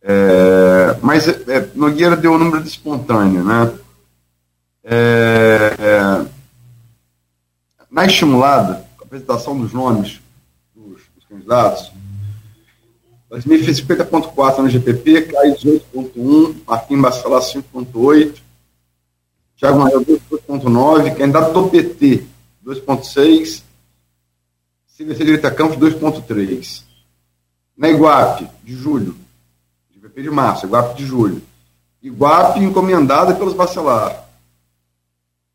É, 0.00 0.96
mas 1.02 1.26
é, 1.26 1.68
Nogueira 1.74 2.16
deu 2.16 2.32
o 2.32 2.38
número 2.38 2.62
de 2.62 2.68
espontâneo, 2.68 3.42
né? 3.42 3.72
É, 4.84 5.74
é, 5.78 6.26
na 7.90 8.06
estimulada, 8.06 8.86
a 9.00 9.04
apresentação 9.04 9.58
dos 9.58 9.72
nomes 9.72 10.20
dos, 10.74 11.02
dos 11.14 11.24
candidatos, 11.28 11.90
Vladimir 13.28 13.64
fez 13.64 13.82
50.4 13.82 14.58
no 14.58 14.70
GPP, 14.70 15.22
Caio 15.22 15.54
18.1, 15.56 16.54
Marquinhos 16.66 17.02
Bacelar 17.02 17.42
5.8, 17.42 18.36
Thiago 19.58 19.80
Maia 19.80 19.98
2.9, 19.98 21.16
candidato 21.16 21.52
do 21.52 21.68
PT 21.68 22.37
2.6, 22.68 23.62
CVC 24.94 25.24
Direita 25.24 25.50
Campos 25.50 25.78
2.3. 25.78 26.82
Na 27.74 27.88
Iguape, 27.88 28.46
de 28.62 28.74
julho, 28.74 29.16
GPP 29.90 30.22
de 30.24 30.30
março, 30.30 30.66
Iguape 30.66 30.98
de 30.98 31.06
julho. 31.06 31.40
Iguape 32.02 32.60
encomendada 32.60 33.34
pelos 33.34 33.54
Bacelar. 33.54 34.28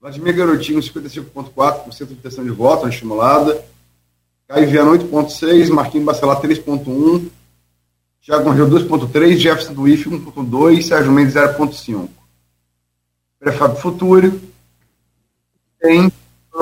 Vladimir 0.01 0.35
Garotinho 0.35 0.79
55.4% 0.79 2.07
de 2.07 2.13
intenção 2.13 2.43
de 2.43 2.49
voto 2.49 2.87
estimulada. 2.87 3.63
Caio 4.47 4.67
Viana 4.69 4.91
8.6, 4.91 5.69
Marquinhos 5.69 6.05
Bacelar 6.05 6.41
3.1, 6.41 7.29
Thiago 8.21 8.49
Angel 8.49 8.69
2.3, 8.69 9.37
Jefferson 9.37 9.73
do 9.73 9.87
IF 9.87 10.09
1.2, 10.09 10.81
Sérgio 10.81 11.11
Mendes 11.11 11.35
0.5. 11.35 12.09
Prefábio 13.39 13.77
Futuro 13.77 14.41
tem 15.79 16.11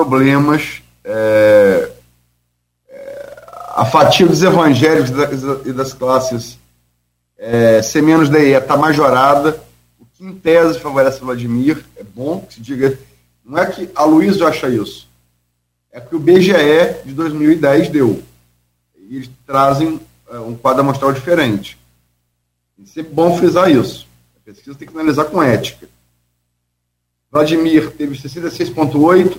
problemas. 0.04 0.82
É, 1.04 1.90
é, 2.88 3.42
a 3.74 3.84
fatia 3.84 4.26
dos 4.26 4.42
evangélicos 4.42 5.10
e 5.64 5.72
das 5.72 5.92
classes 5.92 6.58
é, 7.38 7.82
C 7.82 8.00
menos 8.00 8.28
DE 8.28 8.52
está 8.52 8.76
majorada, 8.76 9.60
o 9.98 10.06
que 10.06 10.24
em 10.24 10.32
tese 10.32 10.78
favorece 10.78 11.20
Vladimir. 11.20 11.84
É 11.96 12.04
bom 12.04 12.40
que 12.40 12.54
se 12.54 12.60
diga. 12.60 12.98
Não 13.44 13.58
é 13.58 13.66
que 13.66 13.90
a 13.94 14.04
Luiz 14.04 14.40
acha 14.40 14.68
isso, 14.68 15.08
é 15.90 16.00
que 16.00 16.14
o 16.14 16.20
BGE 16.20 17.02
de 17.04 17.12
2010 17.12 17.88
deu. 17.88 18.22
E 18.96 19.16
eles 19.16 19.30
trazem 19.44 20.00
é, 20.30 20.38
um 20.38 20.54
quadro 20.54 20.82
amostral 20.82 21.12
diferente. 21.12 21.76
É 22.80 22.86
sempre 22.86 23.12
bom 23.12 23.36
frisar 23.36 23.70
isso. 23.70 24.06
A 24.36 24.44
pesquisa 24.44 24.76
tem 24.76 24.86
que 24.86 24.94
analisar 24.94 25.24
com 25.24 25.42
ética. 25.42 25.88
Vladimir 27.30 27.90
teve 27.92 28.14
66,8%, 28.16 29.38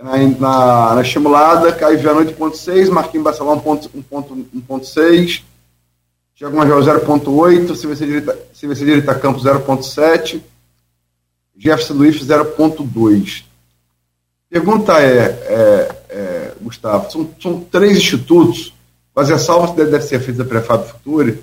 Na, 0.00 0.16
na, 0.16 0.94
na 0.94 1.00
estimulada, 1.00 1.72
Caio 1.72 1.98
Viano 1.98 2.20
8.6, 2.20 2.88
Marquinhos 2.88 3.24
Barcelona 3.24 3.60
1.6, 3.60 5.42
Thiago 6.36 6.56
Major 6.56 6.80
0.8, 6.80 7.76
CVC 8.52 8.84
de 8.84 8.98
Itacampo 8.98 9.40
0.7, 9.40 10.40
Jefferson 11.56 11.94
Luiz 11.94 12.22
0.2. 12.24 13.44
Pergunta 14.48 15.00
é, 15.00 15.18
é, 15.18 16.02
é, 16.08 16.54
Gustavo, 16.62 17.10
são, 17.10 17.28
são, 17.42 17.60
três 17.60 17.98
institutos, 17.98 18.72
mas 19.12 19.30
a 19.32 19.36
salva 19.36 19.74
deve 19.74 20.00
ser 20.00 20.20
feita 20.20 20.44
da 20.44 20.48
Prefab 20.48 20.86
Future, 20.86 21.42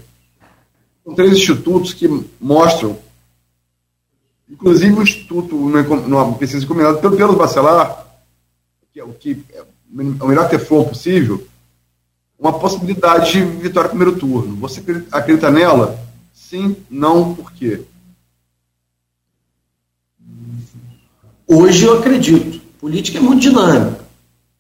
são 1.03 1.14
três 1.14 1.34
institutos 1.34 1.93
que 1.93 2.08
mostram, 2.39 2.97
inclusive 4.49 4.93
o 4.93 5.03
Instituto, 5.03 5.56
numa 5.56 6.34
pesquisa 6.36 6.66
combinada 6.66 6.97
pelo, 6.97 7.18
pelo 7.18 7.36
Bacelar, 7.36 8.05
que 8.96 9.02
é 9.02 9.04
o 9.04 9.10
que 9.10 9.43
é 9.54 9.62
o 9.62 10.28
melhor 10.28 10.48
ter 10.48 10.58
for 10.58 10.88
possível, 10.88 11.46
uma 12.39 12.58
possibilidade 12.58 13.34
de 13.34 13.41
vitória 13.41 13.89
no 13.89 13.98
primeiro 13.98 14.18
turno. 14.18 14.56
Você 14.56 14.82
acredita 15.12 15.52
nela? 15.52 16.00
Sim, 16.34 16.78
não, 16.89 17.36
por 17.36 17.52
quê? 17.52 17.82
Hoje 21.46 21.84
eu 21.84 22.00
acredito. 22.00 22.62
Política 22.80 23.18
é 23.18 23.22
muito 23.22 23.41
dinâmica. 23.41 24.00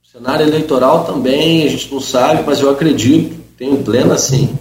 O 0.03 0.07
cenário 0.17 0.45
eleitoral 0.45 1.05
também, 1.05 1.63
a 1.63 1.69
gente 1.69 1.89
não 1.93 2.01
sabe, 2.01 2.43
mas 2.45 2.59
eu 2.59 2.69
acredito, 2.69 3.39
tenho 3.57 3.83
plena, 3.83 4.15
assim, 4.15 4.53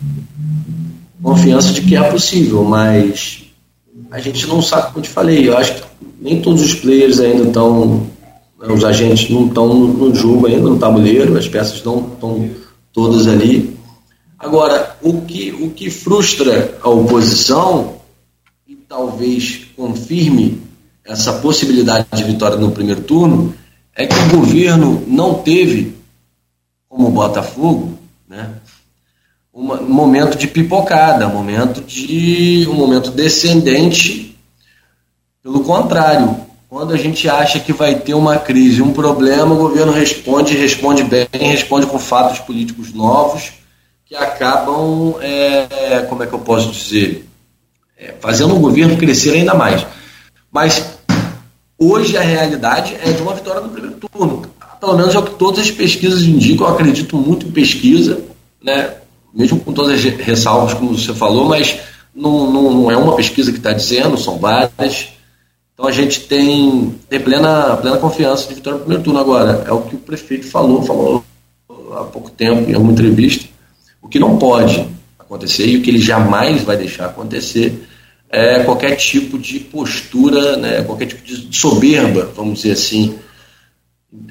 confiança 1.20 1.72
de 1.72 1.82
que 1.82 1.96
é 1.96 2.10
possível, 2.12 2.62
mas 2.62 3.42
a 4.12 4.20
gente 4.20 4.46
não 4.46 4.62
sabe, 4.62 4.92
como 4.92 5.02
te 5.02 5.10
falei, 5.10 5.48
eu 5.48 5.58
acho 5.58 5.74
que 5.74 5.82
nem 6.20 6.40
todos 6.40 6.62
os 6.62 6.74
players 6.76 7.18
ainda 7.18 7.48
estão, 7.48 8.08
os 8.58 8.84
agentes 8.84 9.30
não 9.30 9.46
estão 9.46 9.74
no 9.74 10.14
jogo 10.14 10.46
ainda, 10.46 10.68
no 10.68 10.78
tabuleiro, 10.78 11.36
as 11.36 11.48
peças 11.48 11.82
não 11.82 12.12
estão 12.12 12.50
todas 12.92 13.26
ali. 13.26 13.76
Agora, 14.38 14.96
o 15.02 15.22
que, 15.22 15.52
o 15.52 15.70
que 15.70 15.90
frustra 15.90 16.78
a 16.82 16.88
oposição 16.88 17.96
e 18.66 18.74
talvez 18.74 19.66
confirme 19.76 20.62
essa 21.04 21.34
possibilidade 21.34 22.06
de 22.12 22.24
vitória 22.24 22.56
no 22.56 22.70
primeiro 22.70 23.02
turno 23.02 23.54
é 23.94 24.06
que 24.06 24.14
o 24.14 24.38
governo 24.38 25.02
não 25.06 25.34
teve, 25.34 25.94
como 26.88 27.08
o 27.08 27.12
Botafogo, 27.12 27.98
né, 28.28 28.50
um 29.52 29.62
momento 29.86 30.36
de 30.36 30.48
pipocada, 30.48 31.28
momento 31.28 31.80
de 31.80 32.66
um 32.68 32.74
momento 32.74 33.12
descendente. 33.12 34.36
Pelo 35.42 35.62
contrário, 35.62 36.36
quando 36.74 36.92
a 36.92 36.96
gente 36.96 37.28
acha 37.28 37.60
que 37.60 37.72
vai 37.72 37.94
ter 37.94 38.14
uma 38.14 38.36
crise, 38.36 38.82
um 38.82 38.92
problema, 38.92 39.54
o 39.54 39.58
governo 39.58 39.92
responde, 39.92 40.56
responde 40.56 41.04
bem, 41.04 41.28
responde 41.32 41.86
com 41.86 42.00
fatos 42.00 42.40
políticos 42.40 42.92
novos 42.92 43.52
que 44.04 44.16
acabam, 44.16 45.14
é, 45.20 46.04
como 46.08 46.24
é 46.24 46.26
que 46.26 46.32
eu 46.32 46.40
posso 46.40 46.72
dizer, 46.72 47.28
é, 47.96 48.14
fazendo 48.18 48.56
o 48.56 48.58
governo 48.58 48.96
crescer 48.96 49.34
ainda 49.34 49.54
mais. 49.54 49.86
Mas 50.50 50.84
hoje 51.78 52.16
a 52.16 52.22
realidade 52.22 52.96
é 53.04 53.12
de 53.12 53.22
uma 53.22 53.34
vitória 53.34 53.60
no 53.60 53.68
primeiro 53.68 53.96
turno. 54.08 54.42
Pelo 54.80 54.96
menos 54.96 55.14
é 55.14 55.18
o 55.20 55.22
que 55.22 55.36
todas 55.36 55.60
as 55.60 55.70
pesquisas 55.70 56.22
indicam. 56.22 56.66
Eu 56.66 56.74
acredito 56.74 57.16
muito 57.16 57.46
em 57.46 57.52
pesquisa, 57.52 58.20
né? 58.60 58.94
mesmo 59.32 59.60
com 59.60 59.72
todas 59.72 59.94
as 59.94 60.02
ressalvas, 60.02 60.74
como 60.74 60.98
você 60.98 61.14
falou, 61.14 61.44
mas 61.44 61.78
não, 62.12 62.50
não, 62.50 62.74
não 62.74 62.90
é 62.90 62.96
uma 62.96 63.14
pesquisa 63.14 63.52
que 63.52 63.58
está 63.58 63.72
dizendo, 63.72 64.18
são 64.18 64.40
várias. 64.40 65.14
Então 65.74 65.86
a 65.86 65.92
gente 65.92 66.20
tem, 66.28 66.94
tem 67.08 67.20
plena, 67.20 67.76
plena 67.76 67.98
confiança 67.98 68.48
de 68.48 68.54
vitória 68.54 68.78
no 68.78 68.84
primeiro 68.84 69.02
turno. 69.02 69.18
Agora, 69.18 69.64
é 69.66 69.72
o 69.72 69.82
que 69.82 69.96
o 69.96 69.98
prefeito 69.98 70.46
falou, 70.46 70.82
falou 70.82 71.24
há 71.92 72.04
pouco 72.04 72.30
tempo 72.30 72.70
em 72.70 72.74
alguma 72.74 72.92
entrevista. 72.92 73.48
O 74.00 74.08
que 74.08 74.20
não 74.20 74.38
pode 74.38 74.88
acontecer 75.18 75.66
e 75.66 75.76
o 75.76 75.82
que 75.82 75.90
ele 75.90 75.98
jamais 75.98 76.62
vai 76.62 76.76
deixar 76.76 77.06
acontecer 77.06 77.86
é 78.30 78.62
qualquer 78.64 78.96
tipo 78.96 79.38
de 79.38 79.60
postura, 79.60 80.56
né, 80.56 80.82
qualquer 80.82 81.06
tipo 81.06 81.24
de 81.24 81.56
soberba, 81.56 82.32
vamos 82.34 82.62
dizer 82.62 82.72
assim, 82.72 83.16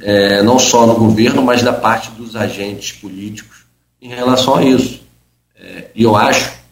é, 0.01 0.41
não 0.43 0.59
só 0.59 0.85
no 0.85 0.95
governo, 0.95 1.41
mas 1.41 1.61
da 1.61 1.71
parte 1.71 2.11
dos 2.11 2.35
agentes 2.35 2.91
políticos 2.91 3.63
em 4.01 4.09
relação 4.09 4.55
a 4.55 4.63
isso. 4.63 5.01
É, 5.57 5.85
e 5.95 6.03
eu 6.03 6.15
acho 6.15 6.62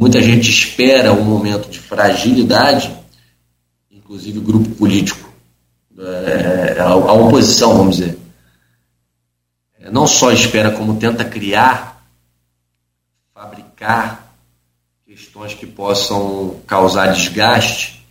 muita 0.00 0.22
gente 0.22 0.48
espera 0.48 1.12
um 1.12 1.22
momento 1.22 1.68
de 1.68 1.78
fragilidade, 1.78 2.90
inclusive 3.90 4.38
o 4.38 4.42
grupo 4.42 4.70
político, 4.70 5.30
é, 5.98 6.80
a, 6.80 6.88
a, 6.88 7.12
oposição, 7.12 7.76
vamos 7.76 7.98
dizer. 7.98 8.18
É, 9.78 9.90
não 9.90 10.06
só 10.06 10.32
espera, 10.32 10.70
como 10.70 10.96
tenta 10.96 11.22
criar, 11.22 12.02
fabricar 13.34 14.34
questões 15.06 15.52
que 15.52 15.66
possam 15.66 16.60
causar 16.66 17.12
desgaste, 17.12 18.02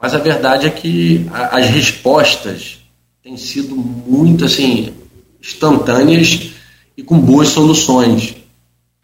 mas 0.00 0.14
a 0.14 0.18
verdade 0.18 0.66
é 0.66 0.70
que 0.70 1.28
a, 1.32 1.58
as 1.58 1.66
respostas 1.66 2.80
têm 3.22 3.36
sido 3.36 3.76
muito 3.76 4.44
assim 4.44 4.92
instantâneas 5.40 6.50
e 6.96 7.04
com 7.04 7.20
boas 7.20 7.50
soluções. 7.50 8.37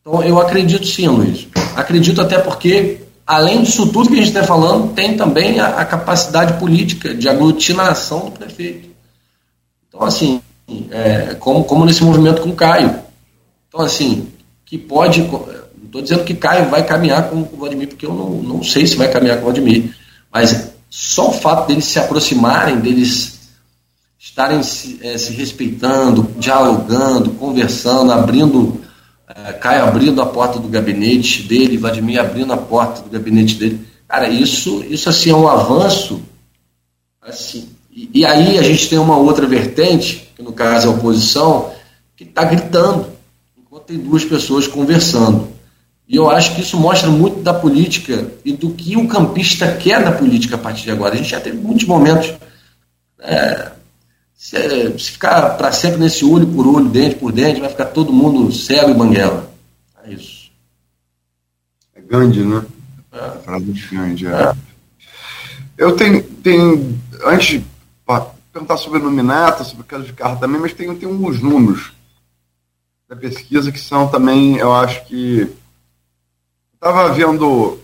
Então 0.07 0.23
eu 0.23 0.39
acredito 0.39 0.87
sim, 0.87 1.09
Luiz. 1.09 1.49
Acredito 1.75 2.21
até 2.21 2.39
porque, 2.39 3.01
além 3.27 3.63
disso 3.63 3.91
tudo 3.91 4.09
que 4.09 4.15
a 4.15 4.19
gente 4.19 4.29
está 4.29 4.45
falando, 4.45 4.93
tem 4.93 5.17
também 5.17 5.59
a, 5.59 5.79
a, 5.79 5.85
capacidade 5.87 6.61
política 6.61 7.15
de 7.15 7.27
aglutinação 7.27 8.27
do 8.27 8.33
prefeito. 8.33 8.91
Então, 9.89 10.03
assim, 10.03 10.43
é, 10.91 11.35
como, 11.41 11.65
como 11.65 11.87
nesse 11.87 12.05
movimento 12.05 12.43
com 12.43 12.51
o 12.51 12.55
Caio. 12.55 13.01
Então, 13.67 13.81
assim, 13.81 14.29
que 14.67 14.77
pode. 14.77 15.23
Não 15.23 15.87
estou 15.87 16.03
dizendo 16.03 16.25
que 16.25 16.35
Caio 16.35 16.69
vai 16.69 16.85
caminhar 16.85 17.31
com 17.31 17.37
o 17.37 17.57
Vladimir, 17.57 17.89
porque 17.89 18.05
eu 18.05 18.13
não, 18.13 18.31
não 18.43 18.63
sei 18.63 18.87
se 18.87 18.97
vai 18.97 19.11
caminhar 19.11 19.37
com 19.37 19.43
o 19.43 19.45
Vladimir. 19.47 19.97
Mas 20.31 20.71
só 20.91 21.31
o 21.31 21.33
fato 21.33 21.69
deles 21.69 21.87
se 21.87 21.99
aproximarem, 21.99 22.79
deles 22.79 23.39
estarem 24.19 24.63
se, 24.63 24.99
é, 25.03 25.17
se 25.17 25.33
respeitando, 25.33 26.29
dialogando, 26.39 27.31
conversando, 27.31 28.13
abrindo 28.13 28.81
é, 28.83 28.84
Caio 29.61 29.85
abrindo 29.85 30.21
a 30.21 30.27
porta 30.27 30.59
do 30.59 30.69
gabinete 30.69 31.43
dele, 31.43 31.79
Vladimir 31.79 32.21
abrindo 32.21 32.53
a 32.53 32.57
porta 32.57 33.01
do 33.01 33.11
gabinete 33.11 33.55
dele. 33.55 33.81
Cara, 34.07 34.29
isso, 34.29 34.85
isso 34.89 35.09
assim 35.09 35.31
é 35.31 35.35
um 35.35 35.49
avanço. 35.49 36.23
Assim. 37.23 37.71
E, 37.91 38.11
e 38.13 38.27
aí 38.27 38.59
a 38.59 38.63
gente 38.63 38.89
tem 38.89 38.99
uma 38.99 39.17
outra 39.17 39.47
vertente, 39.47 40.31
que 40.37 40.43
no 40.43 40.53
caso 40.53 40.89
é 40.89 40.91
a 40.91 40.95
oposição, 40.95 41.73
que 42.15 42.25
está 42.25 42.45
gritando, 42.45 43.07
enquanto 43.57 43.85
tem 43.85 43.99
duas 43.99 44.25
pessoas 44.25 44.67
conversando. 44.67 45.49
E 46.07 46.17
eu 46.17 46.29
acho 46.29 46.55
que 46.55 46.61
isso 46.61 46.77
mostra 46.77 47.09
muito 47.09 47.41
da 47.41 47.55
política 47.55 48.31
e 48.45 48.53
do 48.53 48.71
que 48.71 48.95
o 48.97 49.09
campista 49.09 49.75
quer 49.75 50.05
da 50.05 50.13
política 50.13 50.57
a 50.57 50.59
partir 50.59 50.85
de 50.85 50.91
agora. 50.91 51.15
A 51.15 51.17
gente 51.17 51.31
já 51.31 51.41
teve 51.41 51.57
muitos 51.57 51.87
momentos. 51.87 52.35
É, 53.21 53.71
se, 54.45 54.99
se 54.99 55.13
ficar 55.13 55.57
para 55.57 55.73
sempre 55.73 55.99
nesse 55.99 56.23
olho 56.23 56.47
por 56.47 56.67
olho, 56.67 56.91
dente 56.91 57.17
por 57.17 57.33
dente, 57.33 57.63
vai 57.63 57.71
ficar 57.71 57.87
todo 57.87 58.13
mundo 58.13 58.53
cego 58.53 58.91
e 58.91 58.95
banguela. 58.95 59.51
É 60.05 60.13
isso. 60.13 60.51
É 61.95 62.03
Gandhi, 62.03 62.45
né? 62.45 62.63
É. 63.11 63.31
Frase 63.43 63.65
de 63.65 63.89
Gandhi, 63.89 64.27
é. 64.27 64.31
é. 64.31 64.55
Eu 65.79 65.97
tenho, 65.97 66.23
tenho 66.23 67.01
antes 67.25 67.59
de 67.59 67.67
perguntar 68.53 68.77
sobre 68.77 68.99
a 68.99 69.03
nominata, 69.03 69.65
sobre 69.65 69.83
o 69.83 69.87
caso 69.87 70.05
de 70.05 70.13
carro 70.13 70.39
também, 70.39 70.61
mas 70.61 70.75
tem, 70.75 70.95
tem 70.95 71.09
alguns 71.09 71.41
números 71.41 71.95
da 73.09 73.17
pesquisa 73.17 73.73
que 73.73 73.81
são 73.81 74.09
também, 74.09 74.59
eu 74.59 74.75
acho 74.75 75.07
que. 75.07 75.51
Estava 76.75 77.15
vendo 77.15 77.79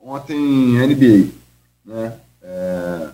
ontem 0.00 0.78
NBA, 0.78 1.28
né? 1.84 2.14
É, 2.42 3.08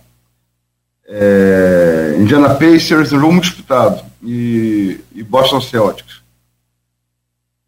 é, 1.09 1.76
Indiana 2.17 2.55
Pacers, 2.55 3.13
um 3.13 3.21
jogo 3.21 3.33
muito 3.33 3.45
disputado, 3.45 4.05
e, 4.23 5.01
e 5.13 5.23
Boston 5.23 5.61
Celtics. 5.61 6.21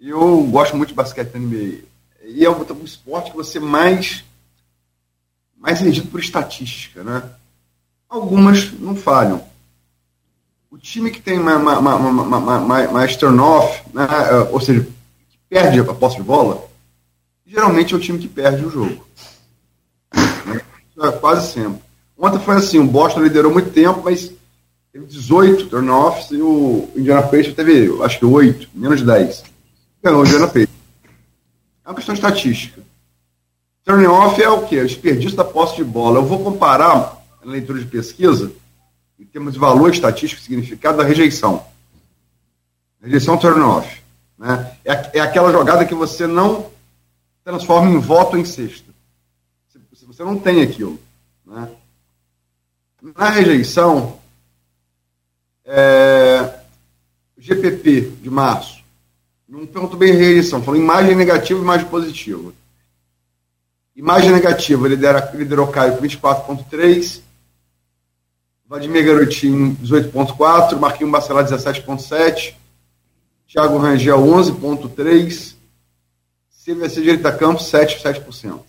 Eu 0.01 0.43
gosto 0.45 0.77
muito 0.77 0.91
de 0.91 0.95
basquete 0.95 1.35
na 1.35 1.41
NBA. 1.41 1.79
E 2.25 2.45
é 2.45 2.51
um, 2.51 2.61
um 2.61 2.85
esporte 2.85 3.31
que 3.31 3.37
você 3.37 3.59
mais 3.59 4.25
mais 5.59 5.81
regido 5.81 6.09
por 6.09 6.21
estatística, 6.21 7.03
né? 7.03 7.23
Algumas 8.09 8.73
não 8.73 8.95
falham. 8.95 9.45
O 10.71 10.79
time 10.79 11.11
que 11.11 11.21
tem 11.21 11.39
mais, 11.39 11.61
mais, 11.61 12.93
mais 12.93 13.17
turn-off, 13.17 13.83
né? 13.93 14.07
ou 14.53 14.61
seja, 14.61 14.87
que 15.29 15.39
perde 15.49 15.81
a 15.81 15.95
posse 15.95 16.17
de 16.17 16.23
bola, 16.23 16.65
geralmente 17.45 17.93
é 17.93 17.97
o 17.97 18.01
time 18.01 18.19
que 18.19 18.29
perde 18.29 18.65
o 18.65 18.71
jogo. 18.71 19.05
Né? 20.15 20.61
É 21.03 21.13
quase 21.13 21.53
sempre. 21.53 21.83
Ontem 22.17 22.39
foi 22.39 22.57
assim, 22.57 22.79
o 22.79 22.87
Boston 22.87 23.23
liderou 23.23 23.53
muito 23.53 23.71
tempo, 23.71 24.03
mas 24.05 24.33
teve 24.99 25.07
18 25.07 25.69
turnoffs 25.69 26.31
e 26.31 26.43
o 26.43 26.89
Indiana 26.97 27.23
Pacers 27.23 27.55
teve, 27.55 28.03
acho 28.03 28.19
que 28.19 28.25
8, 28.25 28.69
menos 28.75 29.01
de 29.01 29.07
10. 29.07 29.45
Ganhou 30.03 30.23
o 30.23 30.27
Indiana 30.27 30.47
Pacers. 30.47 30.69
É 31.85 31.89
uma 31.89 31.95
questão 31.95 32.15
de 32.15 32.21
estatística. 32.21 32.83
Turn-off 33.85 34.43
é 34.43 34.49
o 34.49 34.67
quê? 34.67 34.81
O 34.81 34.87
desperdício 34.87 35.37
da 35.37 35.45
posse 35.45 35.77
de 35.77 35.85
bola. 35.85 36.19
Eu 36.19 36.25
vou 36.25 36.43
comparar, 36.43 37.25
na 37.43 37.53
leitura 37.53 37.79
de 37.79 37.87
pesquisa, 37.87 38.53
em 39.19 39.25
termos 39.25 39.55
de 39.55 39.59
valor 39.59 39.91
estatístico, 39.91 40.43
significado 40.43 40.99
da 40.99 41.05
rejeição. 41.05 41.65
Rejeição 43.01 43.39
turn-off. 43.39 44.03
Né? 44.37 44.73
É, 44.85 45.19
é 45.19 45.21
aquela 45.21 45.53
jogada 45.53 45.87
que 45.87 45.95
você 45.95 46.27
não 46.27 46.71
transforma 47.45 47.91
em 47.91 47.99
voto 47.99 48.37
em 48.37 48.45
sexta. 48.45 48.89
Você 50.07 50.25
não 50.25 50.39
tem 50.39 50.63
aquilo. 50.63 50.99
Né? 51.47 51.69
Na 53.17 53.31
rejeição, 53.31 54.18
é, 55.69 56.55
GPP 57.37 58.01
de 58.23 58.31
março, 58.31 58.83
não 59.47 59.67
pergunto 59.67 59.97
bem 59.97 60.13
rejeição, 60.13 60.63
falou 60.63 60.81
imagem 60.81 61.15
negativa 61.15 61.61
e 61.61 61.63
imagem 61.63 61.87
positiva. 61.87 62.53
Imagem 63.95 64.33
negativa, 64.33 64.89
lidera, 64.89 65.31
liderou 65.35 65.69
Caio 65.69 65.97
com 65.97 66.03
24,3%, 66.03 67.21
Vladimir 68.67 69.05
Garotinho 69.05 69.77
18,4%, 69.83 70.79
Marquinhos 70.79 71.11
Bacelar 71.11 71.45
17,7%, 71.45 72.55
Thiago 73.47 73.79
Rangel 73.79 74.19
11,3%, 74.19 75.55
CVC 76.65 77.01
Direita 77.01 77.33
Campos 77.33 77.71
7%, 77.71 78.03
7%. 78.03 78.61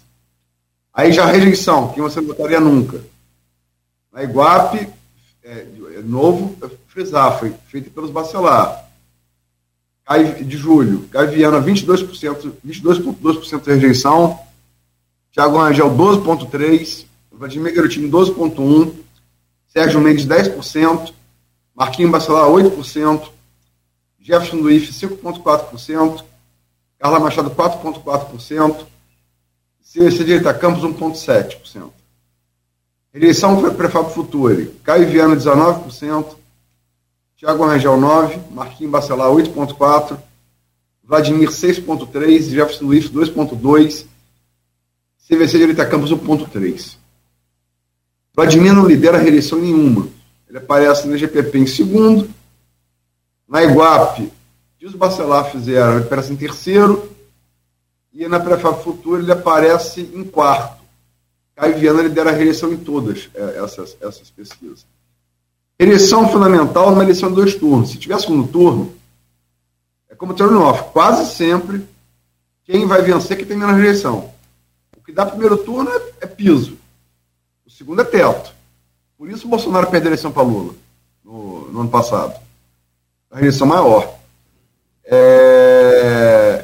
Aí 0.93 1.11
já 1.11 1.23
a 1.23 1.31
rejeição, 1.31 1.91
que 1.93 2.01
você 2.01 2.21
não 2.21 2.27
votaria 2.27 2.59
nunca. 2.59 3.03
Na 4.11 4.23
Iguape, 4.23 4.89
é, 5.43 5.67
é 5.97 6.01
novo, 6.01 6.57
frisar, 6.99 7.39
foi 7.39 7.53
feito 7.67 7.89
pelos 7.91 8.11
Bacelar. 8.11 8.87
De 10.43 10.57
julho, 10.57 11.07
Gaviana 11.11 11.61
22%, 11.61 12.51
22,2% 12.65 13.63
de 13.63 13.71
rejeição, 13.73 14.39
Thiago 15.31 15.57
Rangel, 15.57 15.89
12,3%. 15.95 17.05
Vladimir 17.31 17.73
Garotinho, 17.73 18.09
12,1%. 18.09 18.95
Sérgio 19.67 20.01
Mendes, 20.01 20.25
10%. 20.25 21.13
Marquinhos 21.75 22.11
Bacelar, 22.11 22.49
8%. 22.49 23.29
Jefferson 24.19 24.57
Luiz, 24.57 24.89
5,4%. 24.89 26.23
Carla 26.97 27.19
Machado, 27.19 27.51
4,4%. 27.51 28.87
CC 29.79 30.23
Direita 30.23 30.53
Campos, 30.55 30.83
1,7%. 30.83 31.91
Eleição 33.13 33.61
foi 33.61 33.73
prefábio 33.75 34.09
Futuri. 34.09 34.75
Caio 34.83 35.07
Viana, 35.07 35.35
19%. 35.35 36.38
Tiago 37.39 37.65
Rangel, 37.65 37.97
9%. 37.97 38.51
Marquinhos 38.51 38.91
Bacelar, 38.91 39.29
8,4%. 39.29 40.19
Vladimir, 41.01 41.49
6,3%. 41.49 42.41
Jefferson 42.41 42.85
Luiz, 42.85 43.09
2,2%. 43.09 44.05
CVC 45.25 45.73
de 45.73 45.85
Campos 45.85 46.11
1.3. 46.11 46.97
Vladimir 48.35 48.73
não 48.73 48.85
lidera 48.85 49.17
reeleição 49.17 49.59
nenhuma. 49.59 50.09
Ele 50.49 50.57
aparece 50.57 51.07
na 51.07 51.15
GPP 51.15 51.59
em 51.59 51.67
segundo. 51.67 52.29
Na 53.47 53.63
Iguape, 53.63 54.33
os 54.83 54.95
Bacelar 54.95 55.49
fizeram, 55.49 55.93
ele 55.93 56.05
aparece 56.05 56.33
em 56.33 56.35
terceiro. 56.35 57.09
E 58.11 58.27
na 58.27 58.39
Prefab 58.39 58.83
Futura 58.83 59.21
ele 59.21 59.31
aparece 59.31 60.01
em 60.01 60.25
quarto. 60.25 60.83
Caio 61.55 61.77
Viana 61.77 62.01
lidera 62.01 62.31
a 62.31 62.33
reeleição 62.33 62.73
em 62.73 62.77
todas 62.77 63.29
é, 63.33 63.63
essas, 63.63 63.95
essas 64.01 64.29
pesquisas. 64.29 64.85
Eleição 65.79 66.27
fundamental 66.29 66.91
numa 66.91 67.03
eleição 67.03 67.29
de 67.29 67.35
dois 67.35 67.55
turnos. 67.55 67.91
Se 67.91 67.97
tiver 67.97 68.19
segundo 68.19 68.47
turno, 68.47 68.93
é 70.09 70.15
como 70.15 70.33
turn-off. 70.33 70.91
Quase 70.91 71.33
sempre, 71.33 71.87
quem 72.65 72.85
vai 72.85 73.01
vencer 73.01 73.37
é 73.37 73.39
que 73.39 73.45
tem 73.45 73.57
menos 73.57 73.75
reeleição 73.75 74.37
que 75.09 75.15
dá 75.15 75.25
primeiro 75.25 75.57
turno 75.57 75.89
é, 75.89 76.01
é, 76.21 76.27
piso. 76.27 76.77
O 77.65 77.71
segundo 77.71 77.99
é 77.99 78.05
teto. 78.05 78.53
Por 79.17 79.27
isso 79.27 79.47
o 79.47 79.49
Bolsonaro 79.49 79.87
perdeu 79.87 80.09
a 80.09 80.11
eleição 80.11 80.31
para 80.31 80.43
Lula 80.43 80.75
no, 81.25 81.67
no, 81.71 81.79
ano 81.81 81.89
passado. 81.89 82.39
A 83.31 83.39
eleição 83.39 83.65
maior. 83.65 84.19
É... 85.03 86.63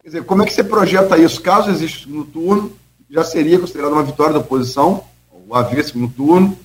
Quer 0.00 0.08
dizer, 0.08 0.24
como 0.24 0.42
é 0.42 0.46
que 0.46 0.54
você 0.54 0.64
projeta 0.64 1.18
isso? 1.18 1.42
Caso 1.42 1.70
exista 1.70 1.98
o 1.98 2.00
segundo 2.04 2.24
turno, 2.24 2.72
já 3.10 3.22
seria 3.22 3.58
considerado 3.58 3.92
uma 3.92 4.02
vitória 4.02 4.32
da 4.32 4.38
oposição, 4.38 5.04
o 5.30 5.54
haver 5.54 5.84
segundo 5.84 6.10
turno. 6.14 6.58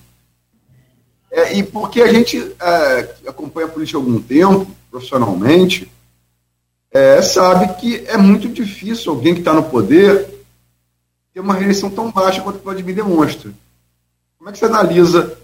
É, 1.36 1.52
e 1.58 1.64
porque 1.64 2.00
a 2.00 2.12
gente 2.12 2.38
é, 2.60 3.14
acompanha 3.26 3.66
a 3.66 3.70
política 3.70 3.98
há 3.98 4.00
algum 4.00 4.22
tempo, 4.22 4.68
profissionalmente, 4.88 5.90
é, 6.92 7.20
sabe 7.22 7.74
que 7.80 8.04
é 8.06 8.16
muito 8.16 8.48
difícil 8.48 9.10
alguém 9.10 9.34
que 9.34 9.40
está 9.40 9.52
no 9.52 9.64
poder 9.64 10.32
ter 11.32 11.40
uma 11.40 11.54
rejeição 11.54 11.90
tão 11.90 12.08
baixa 12.12 12.40
quanto 12.40 12.60
o 12.60 12.62
Vladimir 12.62 12.94
demonstra. 12.94 13.50
Como 14.38 14.48
é 14.48 14.52
que 14.52 14.60
você 14.60 14.66
analisa 14.66 15.36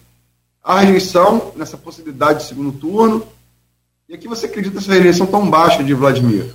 a 0.63 0.79
rejeição 0.79 1.53
nessa 1.57 1.77
possibilidade 1.77 2.43
de 2.43 2.45
segundo 2.47 2.71
turno? 2.71 3.27
E 4.09 4.15
aqui 4.15 4.29
você 4.29 4.47
acredita 4.47 4.77
nessa 4.77 4.93
rejeição 4.93 5.27
tão 5.27 5.51
baixa 5.51 5.83
de 5.83 5.93
Vladimir? 5.93 6.55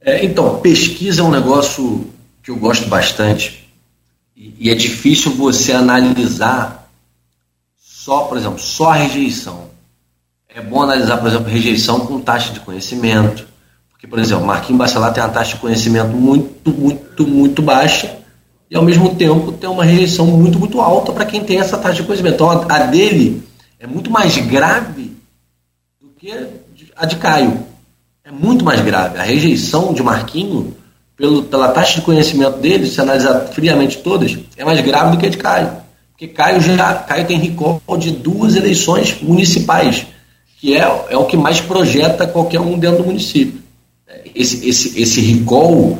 É, 0.00 0.24
então, 0.24 0.58
pesquisa 0.62 1.20
é 1.20 1.24
um 1.24 1.30
negócio 1.30 2.10
que 2.42 2.50
eu 2.50 2.56
gosto 2.56 2.88
bastante. 2.88 3.70
E, 4.34 4.54
e 4.58 4.70
é 4.70 4.74
difícil 4.74 5.32
você 5.32 5.72
analisar 5.72 6.81
só, 8.04 8.24
por 8.24 8.36
exemplo, 8.36 8.58
só 8.58 8.90
a 8.90 8.94
rejeição. 8.94 9.70
É 10.48 10.60
bom 10.60 10.82
analisar, 10.82 11.18
por 11.18 11.28
exemplo, 11.28 11.48
rejeição 11.48 12.00
com 12.00 12.20
taxa 12.20 12.52
de 12.52 12.58
conhecimento, 12.58 13.46
porque, 13.90 14.08
por 14.08 14.18
exemplo, 14.18 14.44
Marquinhos 14.44 14.78
Bacelar 14.78 15.12
tem 15.12 15.22
uma 15.22 15.28
taxa 15.28 15.54
de 15.54 15.60
conhecimento 15.60 16.08
muito, 16.08 16.70
muito, 16.72 17.26
muito 17.26 17.62
baixa 17.62 18.18
e, 18.68 18.76
ao 18.76 18.82
mesmo 18.82 19.14
tempo, 19.14 19.52
tem 19.52 19.70
uma 19.70 19.84
rejeição 19.84 20.26
muito, 20.26 20.58
muito 20.58 20.80
alta 20.80 21.12
para 21.12 21.24
quem 21.24 21.44
tem 21.44 21.60
essa 21.60 21.78
taxa 21.78 21.96
de 21.96 22.02
conhecimento. 22.02 22.34
Então, 22.34 22.50
a, 22.50 22.78
dele 22.86 23.46
é 23.78 23.86
muito 23.86 24.10
mais 24.10 24.36
grave 24.36 25.16
do 26.00 26.08
que 26.18 26.32
a 26.96 27.06
de 27.06 27.16
Caio. 27.16 27.64
É 28.24 28.32
muito 28.32 28.64
mais 28.64 28.80
grave. 28.80 29.16
A 29.16 29.22
rejeição 29.22 29.94
de 29.94 30.02
Marquinho, 30.02 30.76
pelo, 31.16 31.44
pela 31.44 31.68
taxa 31.68 32.00
de 32.00 32.02
conhecimento 32.04 32.58
dele, 32.58 32.90
se 32.90 33.00
analisar 33.00 33.46
friamente 33.52 33.98
todas, 33.98 34.36
é 34.56 34.64
mais 34.64 34.80
grave 34.80 35.12
do 35.12 35.18
que 35.18 35.26
a 35.26 35.30
de 35.30 35.38
Caio. 35.38 35.81
Porque 36.22 36.28
Caio, 36.28 36.60
já, 36.60 36.94
Caio 36.94 37.26
tem 37.26 37.36
recall 37.36 37.82
de 37.98 38.12
duas 38.12 38.54
eleições 38.54 39.20
municipais, 39.20 40.06
que 40.60 40.76
é, 40.76 41.06
é 41.10 41.16
o 41.16 41.24
que 41.24 41.36
mais 41.36 41.60
projeta 41.60 42.28
qualquer 42.28 42.60
um 42.60 42.78
dentro 42.78 42.98
do 42.98 43.06
município 43.06 43.60
esse, 44.32 44.68
esse, 44.68 45.00
esse 45.00 45.20
recall, 45.20 45.98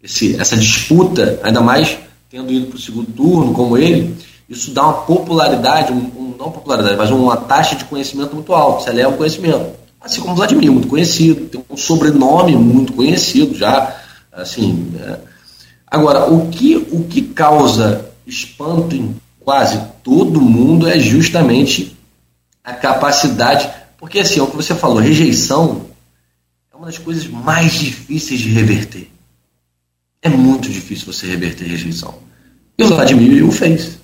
esse, 0.00 0.40
essa 0.40 0.56
disputa, 0.56 1.40
ainda 1.42 1.60
mais 1.60 1.98
tendo 2.30 2.52
ido 2.52 2.66
para 2.66 2.76
o 2.76 2.80
segundo 2.80 3.10
turno, 3.12 3.52
como 3.52 3.76
ele, 3.76 4.16
isso 4.48 4.70
dá 4.70 4.84
uma 4.84 5.02
popularidade, 5.02 5.92
um, 5.92 5.96
um, 5.96 6.34
não 6.38 6.52
popularidade, 6.52 6.96
mas 6.96 7.10
uma 7.10 7.36
taxa 7.36 7.74
de 7.74 7.84
conhecimento 7.86 8.34
muito 8.34 8.54
alta, 8.54 8.84
você 8.84 8.90
eleva 8.90 9.10
o 9.10 9.16
conhecimento. 9.16 9.74
Assim 10.00 10.20
como 10.20 10.36
Vladimir, 10.36 10.70
muito 10.70 10.86
conhecido, 10.86 11.46
tem 11.46 11.64
um 11.68 11.76
sobrenome 11.76 12.54
muito 12.54 12.92
conhecido 12.92 13.56
já, 13.56 13.96
assim. 14.32 14.92
É. 15.00 15.18
Agora, 15.88 16.30
o 16.30 16.48
que, 16.48 16.76
o 16.76 17.04
que 17.04 17.22
causa 17.22 18.06
espanto 18.26 18.94
em 18.94 19.16
quase 19.46 19.80
todo 20.02 20.40
mundo 20.40 20.88
é 20.88 20.98
justamente 20.98 21.96
a 22.64 22.74
capacidade, 22.74 23.70
porque 23.96 24.18
assim, 24.18 24.40
é 24.40 24.42
o 24.42 24.48
que 24.48 24.56
você 24.56 24.74
falou, 24.74 24.96
rejeição 24.96 25.86
é 26.72 26.76
uma 26.76 26.86
das 26.86 26.98
coisas 26.98 27.28
mais 27.28 27.74
difíceis 27.74 28.40
de 28.40 28.48
reverter. 28.48 29.08
É 30.20 30.28
muito 30.28 30.68
difícil 30.68 31.12
você 31.12 31.28
reverter 31.28 31.64
rejeição. 31.64 32.18
E 32.76 32.82
o 32.82 32.88
Vladimir 32.88 33.46
o 33.46 33.52
fez. 33.52 34.00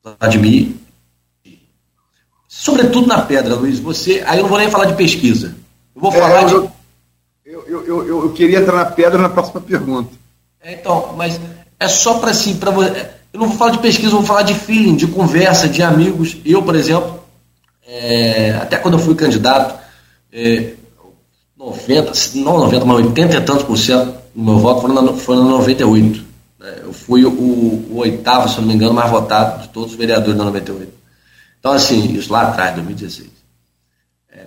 Vladimir. 0.00 0.76
Sobretudo 2.46 3.08
na 3.08 3.22
pedra, 3.22 3.56
Luiz, 3.56 3.80
você. 3.80 4.22
Aí 4.24 4.38
eu 4.38 4.42
não 4.42 4.48
vou 4.48 4.58
nem 4.58 4.70
falar 4.70 4.84
de 4.84 4.94
pesquisa. 4.94 5.56
Eu 5.96 6.00
vou 6.00 6.12
falar 6.12 6.42
é, 6.42 6.44
de. 6.44 6.54
Eu, 6.54 6.70
eu, 7.44 7.86
eu, 7.86 8.06
eu, 8.06 8.32
queria 8.32 8.60
entrar 8.60 8.76
na 8.76 8.84
pedra 8.84 9.18
na 9.18 9.28
próxima 9.28 9.60
pergunta. 9.60 10.14
É, 10.60 10.74
então, 10.74 11.14
mas 11.16 11.40
é 11.78 11.88
só 11.88 12.18
para 12.18 12.30
assim, 12.30 12.56
para 12.56 12.70
você. 12.70 13.10
Eu 13.32 13.40
não 13.40 13.48
vou 13.48 13.58
falar 13.58 13.72
de 13.72 13.78
pesquisa, 13.78 14.10
vou 14.10 14.22
falar 14.22 14.42
de 14.42 14.54
feeling, 14.54 14.96
de 14.96 15.06
conversa, 15.06 15.68
de 15.68 15.82
amigos. 15.82 16.36
Eu, 16.44 16.62
por 16.62 16.74
exemplo, 16.74 17.22
é, 17.86 18.52
até 18.60 18.76
quando 18.76 18.94
eu 18.94 19.00
fui 19.00 19.14
candidato, 19.14 19.78
é, 20.32 20.72
90, 21.56 22.12
não 22.36 22.58
90, 22.58 22.84
mas 22.84 22.96
80 23.06 23.36
e 23.36 23.40
tantos 23.40 23.62
por 23.64 23.76
cento 23.76 24.14
do 24.34 24.42
meu 24.42 24.58
voto 24.58 24.82
foi 24.82 24.92
na, 24.92 25.12
foi 25.14 25.36
na 25.36 25.42
98. 25.42 26.24
É, 26.60 26.80
eu 26.84 26.92
fui 26.92 27.24
o, 27.24 27.30
o, 27.30 27.98
oitavo, 27.98 28.48
se 28.48 28.60
não 28.60 28.68
me 28.68 28.74
engano, 28.74 28.94
mais 28.94 29.10
votado 29.10 29.62
de 29.62 29.68
todos 29.68 29.92
os 29.92 29.98
vereadores 29.98 30.36
da 30.36 30.44
98. 30.44 30.92
Então, 31.58 31.72
assim, 31.72 32.12
isso 32.14 32.32
lá 32.32 32.42
atrás, 32.42 32.74
2016. 32.74 33.30
É, 34.32 34.46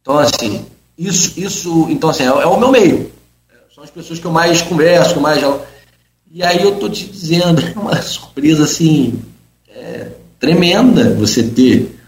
então, 0.00 0.18
assim, 0.18 0.66
isso, 0.98 1.38
isso 1.38 1.86
então, 1.88 2.10
assim, 2.10 2.24
é, 2.24 2.26
é 2.26 2.46
o 2.46 2.58
meu 2.58 2.70
meio. 2.70 3.10
É, 3.50 3.74
são 3.74 3.82
as 3.82 3.90
pessoas 3.90 4.18
que 4.18 4.26
eu 4.26 4.32
mais 4.32 4.60
converso, 4.62 5.12
que 5.12 5.18
eu 5.18 5.22
mais. 5.22 5.42
E 6.32 6.44
aí 6.44 6.62
eu 6.62 6.76
tô 6.76 6.88
te 6.88 7.06
dizendo, 7.06 7.60
é 7.74 7.76
uma 7.76 8.00
surpresa, 8.00 8.62
assim, 8.62 9.20
é, 9.68 10.06
tremenda 10.38 11.12
você 11.14 11.42
ter 11.42 11.98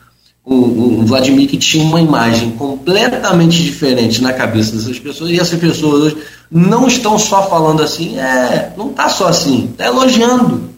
um, 0.46 0.54
um, 0.54 1.04
Vladimir 1.04 1.48
que 1.48 1.56
tinha 1.56 1.84
uma 1.84 2.00
imagem 2.00 2.52
completamente 2.52 3.60
diferente 3.60 4.22
na 4.22 4.32
cabeça 4.32 4.76
dessas 4.76 4.98
pessoas, 4.98 5.30
e 5.30 5.40
essas 5.40 5.58
pessoas 5.58 6.02
hoje 6.04 6.16
não 6.48 6.86
estão 6.86 7.18
só 7.18 7.48
falando 7.48 7.82
assim, 7.82 8.16
é, 8.16 8.72
não 8.76 8.90
está 8.90 9.08
só 9.08 9.26
assim, 9.26 9.70
está 9.72 9.86
elogiando. 9.86 10.70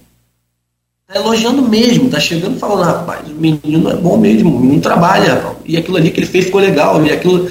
Está 1.07 1.21
elogiando 1.21 1.61
mesmo, 1.61 2.07
está 2.07 2.19
chegando 2.19 2.59
falando, 2.59 2.87
rapaz, 2.87 3.29
o 3.29 3.35
menino 3.35 3.91
é 3.91 3.97
bom 3.97 4.17
mesmo, 4.17 4.57
o 4.57 4.61
menino 4.61 4.81
trabalha, 4.81 5.55
e 5.67 5.77
aquilo 5.77 5.99
ali 5.99 6.11
que 6.11 6.21
ele 6.21 6.27
fez 6.27 6.47
ficou 6.47 6.63
legal, 6.63 7.05
e 7.05 7.13
aquilo. 7.13 7.51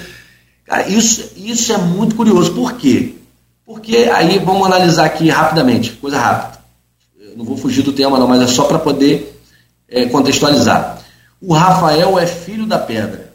Cara, 0.66 0.90
isso, 0.90 1.34
isso 1.38 1.72
é 1.72 1.78
muito 1.78 2.16
curioso. 2.16 2.52
Por 2.54 2.74
quê? 2.74 3.14
Porque 3.66 3.96
aí 4.14 4.40
vamos 4.40 4.66
analisar 4.66 5.06
aqui 5.06 5.30
rapidamente, 5.30 5.92
coisa 5.94 6.20
rápida. 6.20 6.60
Eu 7.20 7.38
não 7.38 7.46
vou 7.46 7.58
fugir 7.58 7.82
do 7.82 7.94
tema, 7.94 8.20
não, 8.20 8.28
mas 8.28 8.42
é 8.42 8.48
só 8.48 8.66
para 8.66 8.78
poder 8.78 9.42
é, 9.88 10.06
contextualizar. 10.06 11.02
O 11.42 11.54
Rafael 11.54 12.20
é 12.20 12.26
filho 12.26 12.66
da 12.66 12.78
pedra. 12.78 13.34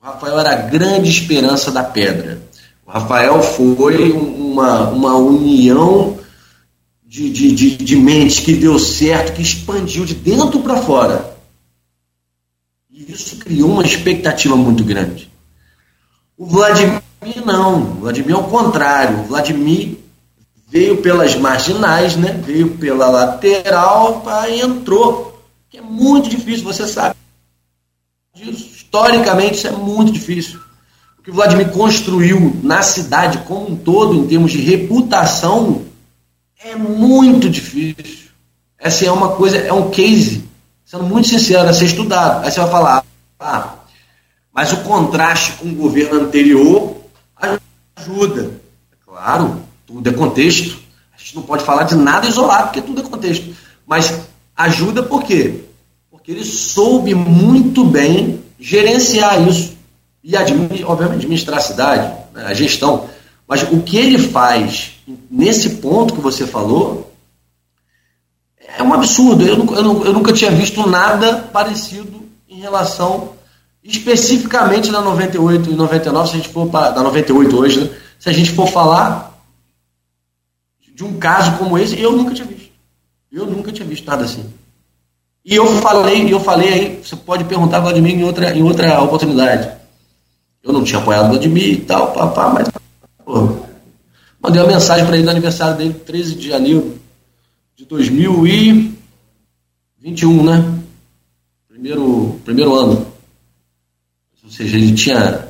O 0.00 0.04
Rafael 0.06 0.38
era 0.38 0.52
a 0.52 0.62
grande 0.68 1.10
esperança 1.10 1.70
da 1.70 1.82
pedra. 1.82 2.40
O 2.86 2.90
Rafael 2.90 3.42
foi 3.42 4.12
uma, 4.12 4.88
uma 4.90 5.16
união 5.16 6.18
de, 7.04 7.30
de, 7.30 7.52
de, 7.52 7.76
de 7.76 7.96
mentes 7.96 8.40
que 8.40 8.54
deu 8.54 8.78
certo, 8.78 9.34
que 9.34 9.42
expandiu 9.42 10.04
de 10.04 10.14
dentro 10.14 10.60
para 10.60 10.76
fora. 10.76 11.36
E 12.90 13.12
isso 13.12 13.36
criou 13.36 13.70
uma 13.70 13.84
expectativa 13.84 14.56
muito 14.56 14.82
grande. 14.84 15.30
O 16.36 16.46
Vladimir 16.46 17.01
não, 17.44 17.82
o 17.82 17.94
Vladimir 18.00 18.34
é 18.34 18.38
o 18.38 18.44
contrário. 18.44 19.24
Vladimir 19.24 19.98
veio 20.68 20.96
pelas 21.02 21.36
marginais, 21.36 22.16
né? 22.16 22.32
veio 22.32 22.76
pela 22.76 23.08
lateral 23.08 24.24
e 24.48 24.60
entrou. 24.60 25.40
É 25.72 25.80
muito 25.80 26.28
difícil, 26.28 26.64
você 26.64 26.86
sabe. 26.86 27.14
Historicamente, 28.34 29.54
isso 29.54 29.68
é 29.68 29.70
muito 29.70 30.12
difícil. 30.12 30.60
O 31.18 31.22
que 31.22 31.30
o 31.30 31.34
Vladimir 31.34 31.70
construiu 31.70 32.58
na 32.62 32.82
cidade 32.82 33.38
como 33.46 33.70
um 33.70 33.76
todo, 33.76 34.14
em 34.14 34.26
termos 34.26 34.50
de 34.50 34.60
reputação, 34.60 35.82
é 36.62 36.74
muito 36.74 37.48
difícil. 37.48 38.30
Essa 38.78 39.06
é 39.06 39.12
uma 39.12 39.36
coisa, 39.36 39.58
é 39.58 39.72
um 39.72 39.90
case, 39.90 40.44
sendo 40.84 41.04
muito 41.04 41.28
sincero, 41.28 41.68
a 41.68 41.72
ser 41.72 41.84
estudado. 41.84 42.44
Aí 42.44 42.50
você 42.50 42.60
vai 42.60 42.70
falar, 42.70 43.04
ah, 43.38 43.74
mas 44.52 44.72
o 44.72 44.78
contraste 44.78 45.52
com 45.52 45.68
o 45.68 45.74
governo 45.74 46.20
anterior 46.20 47.01
ajuda. 48.02 48.50
Claro, 49.04 49.62
tudo 49.86 50.08
é 50.08 50.12
contexto. 50.12 50.78
A 51.14 51.18
gente 51.18 51.36
não 51.36 51.42
pode 51.42 51.64
falar 51.64 51.84
de 51.84 51.94
nada 51.94 52.26
isolado, 52.26 52.64
porque 52.64 52.82
tudo 52.82 53.00
é 53.00 53.04
contexto. 53.04 53.54
Mas 53.86 54.20
ajuda 54.56 55.02
por 55.02 55.22
quê? 55.22 55.64
Porque 56.10 56.32
ele 56.32 56.44
soube 56.44 57.14
muito 57.14 57.84
bem 57.84 58.42
gerenciar 58.58 59.46
isso. 59.48 59.76
E, 60.22 60.36
obviamente, 60.84 61.16
administrar 61.16 61.58
a 61.58 61.62
cidade, 61.62 62.14
né, 62.32 62.44
a 62.46 62.54
gestão. 62.54 63.08
Mas 63.46 63.62
o 63.64 63.82
que 63.82 63.96
ele 63.96 64.18
faz 64.18 64.92
nesse 65.30 65.70
ponto 65.76 66.14
que 66.14 66.20
você 66.20 66.46
falou 66.46 67.12
é 68.58 68.82
um 68.82 68.94
absurdo. 68.94 69.44
Eu, 69.44 69.56
eu, 69.56 70.04
eu 70.04 70.12
nunca 70.12 70.32
tinha 70.32 70.50
visto 70.50 70.86
nada 70.88 71.48
parecido 71.52 72.22
em 72.48 72.60
relação 72.60 73.32
especificamente 73.82 74.90
na 74.90 75.00
98 75.00 75.70
e 75.70 75.74
99, 75.74 76.28
se 76.28 76.34
a 76.34 76.38
gente 76.38 76.48
for 76.48 76.68
para 76.68 76.90
da 76.90 77.02
98 77.02 77.58
hoje, 77.58 77.80
né? 77.80 77.90
se 78.18 78.28
a 78.28 78.32
gente 78.32 78.52
for 78.52 78.68
falar 78.68 79.32
de 80.94 81.04
um 81.04 81.18
caso 81.18 81.56
como 81.58 81.78
esse, 81.78 81.98
eu 82.00 82.12
nunca 82.12 82.34
tinha 82.34 82.46
visto. 82.46 82.70
Eu 83.30 83.46
nunca 83.46 83.72
tinha 83.72 83.88
visto 83.88 84.06
nada 84.06 84.24
assim. 84.24 84.44
E 85.44 85.56
eu 85.56 85.66
falei, 85.80 86.32
eu 86.32 86.38
falei 86.38 86.72
aí, 86.72 87.00
você 87.02 87.16
pode 87.16 87.42
perguntar 87.44 87.80
Vladimir 87.80 88.14
em 88.14 88.22
outra, 88.22 88.56
em 88.56 88.62
outra 88.62 89.02
oportunidade. 89.02 89.68
Eu 90.62 90.72
não 90.72 90.84
tinha 90.84 91.00
apoiado 91.00 91.26
o 91.26 91.30
Vladimir 91.30 91.72
e 91.72 91.80
tal, 91.80 92.12
papá, 92.12 92.50
mas 92.50 92.68
Pô, 93.24 93.64
mandei 94.40 94.60
uma 94.60 94.72
mensagem 94.72 95.06
para 95.06 95.14
ele 95.16 95.24
no 95.24 95.30
aniversário 95.30 95.76
dele, 95.76 95.94
13 95.94 96.34
de 96.34 96.48
janeiro 96.48 96.98
de 97.76 97.84
2021, 97.84 100.44
né? 100.44 100.82
Primeiro, 101.68 102.40
primeiro 102.44 102.74
ano. 102.74 103.11
Seja, 104.52 104.76
ele 104.76 104.92
tinha 104.92 105.48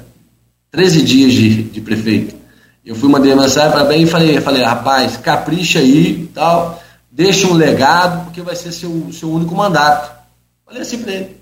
13 0.71 1.03
dias 1.03 1.33
de, 1.33 1.63
de 1.65 1.81
prefeito. 1.81 2.37
Eu 2.85 2.95
fui 2.95 3.09
uma 3.09 3.19
mensagem 3.19 3.73
para 3.73 3.93
ele 3.93 4.05
e 4.05 4.07
falei, 4.07 4.41
falei, 4.41 4.63
rapaz, 4.63 5.17
capricha 5.17 5.81
aí 5.81 6.31
tal, 6.33 6.81
deixa 7.11 7.49
um 7.49 7.55
legado, 7.55 8.25
porque 8.25 8.41
vai 8.41 8.55
ser 8.55 8.71
seu, 8.71 9.13
seu 9.13 9.29
único 9.29 9.57
mandato. 9.57 10.17
Falei 10.65 10.83
assim 10.83 10.99
para 10.99 11.13
ele. 11.13 11.37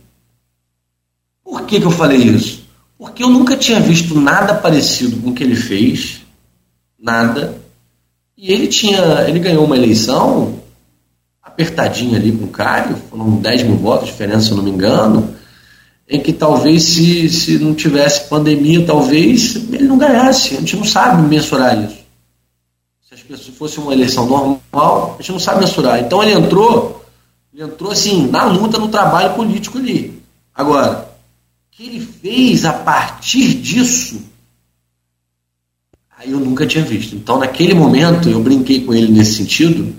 Por 1.44 1.66
que, 1.66 1.78
que 1.78 1.86
eu 1.86 1.90
falei 1.90 2.18
isso? 2.18 2.64
Porque 2.98 3.22
eu 3.22 3.28
nunca 3.28 3.58
tinha 3.58 3.78
visto 3.78 4.18
nada 4.18 4.54
parecido 4.54 5.20
com 5.20 5.28
o 5.28 5.34
que 5.34 5.44
ele 5.44 5.56
fez, 5.56 6.22
nada. 6.98 7.58
E 8.38 8.50
ele 8.50 8.68
tinha, 8.68 9.26
ele 9.28 9.38
ganhou 9.38 9.66
uma 9.66 9.76
eleição 9.76 10.60
apertadinha 11.42 12.18
ali 12.18 12.32
com 12.32 12.44
o 12.44 12.48
Cário, 12.48 12.96
foram 13.10 13.36
10 13.36 13.64
mil 13.64 13.76
votos, 13.76 14.08
diferença, 14.08 14.46
se 14.46 14.50
eu 14.50 14.56
não 14.56 14.64
me 14.64 14.70
engano, 14.70 15.36
em 16.10 16.18
que 16.18 16.32
talvez 16.32 16.82
se, 16.82 17.30
se 17.30 17.56
não 17.58 17.72
tivesse 17.72 18.28
pandemia, 18.28 18.84
talvez 18.84 19.54
ele 19.54 19.84
não 19.84 19.96
ganhasse. 19.96 20.56
A 20.56 20.60
gente 20.60 20.76
não 20.76 20.84
sabe 20.84 21.22
mensurar 21.22 21.84
isso. 21.84 22.00
Se 23.08 23.14
as 23.14 23.22
pessoas 23.22 23.56
fosse 23.56 23.78
uma 23.78 23.92
eleição 23.92 24.26
normal, 24.26 25.14
a 25.16 25.22
gente 25.22 25.30
não 25.30 25.38
sabe 25.38 25.60
mensurar. 25.60 26.00
Então 26.00 26.20
ele 26.20 26.32
entrou, 26.32 27.04
ele 27.54 27.62
entrou 27.62 27.92
assim, 27.92 28.26
na 28.26 28.44
luta, 28.44 28.76
no 28.76 28.88
trabalho 28.88 29.34
político 29.34 29.78
ali. 29.78 30.20
Agora, 30.52 31.08
que 31.70 31.84
ele 31.84 32.00
fez 32.00 32.64
a 32.64 32.72
partir 32.72 33.54
disso, 33.54 34.20
aí 36.18 36.32
eu 36.32 36.40
nunca 36.40 36.66
tinha 36.66 36.84
visto. 36.84 37.14
Então, 37.14 37.38
naquele 37.38 37.72
momento, 37.72 38.28
eu 38.28 38.40
brinquei 38.42 38.84
com 38.84 38.92
ele 38.92 39.12
nesse 39.12 39.36
sentido, 39.36 39.94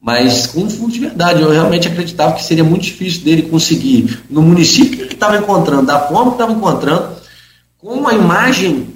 mas 0.00 0.46
com 0.46 0.68
fundo 0.70 0.92
de 0.92 1.00
verdade. 1.00 1.42
Eu 1.42 1.50
realmente 1.50 1.86
acreditava 1.86 2.32
que 2.32 2.42
seria 2.42 2.64
muito 2.64 2.84
difícil 2.84 3.22
dele 3.22 3.42
conseguir, 3.42 4.22
no 4.30 4.40
município 4.40 4.96
que 4.96 5.02
ele 5.02 5.12
estava 5.12 5.36
encontrando, 5.36 5.86
da 5.86 6.00
forma 6.08 6.30
que 6.30 6.36
estava 6.36 6.52
encontrando, 6.52 7.16
com 7.78 7.88
uma 7.88 8.14
imagem. 8.14 8.94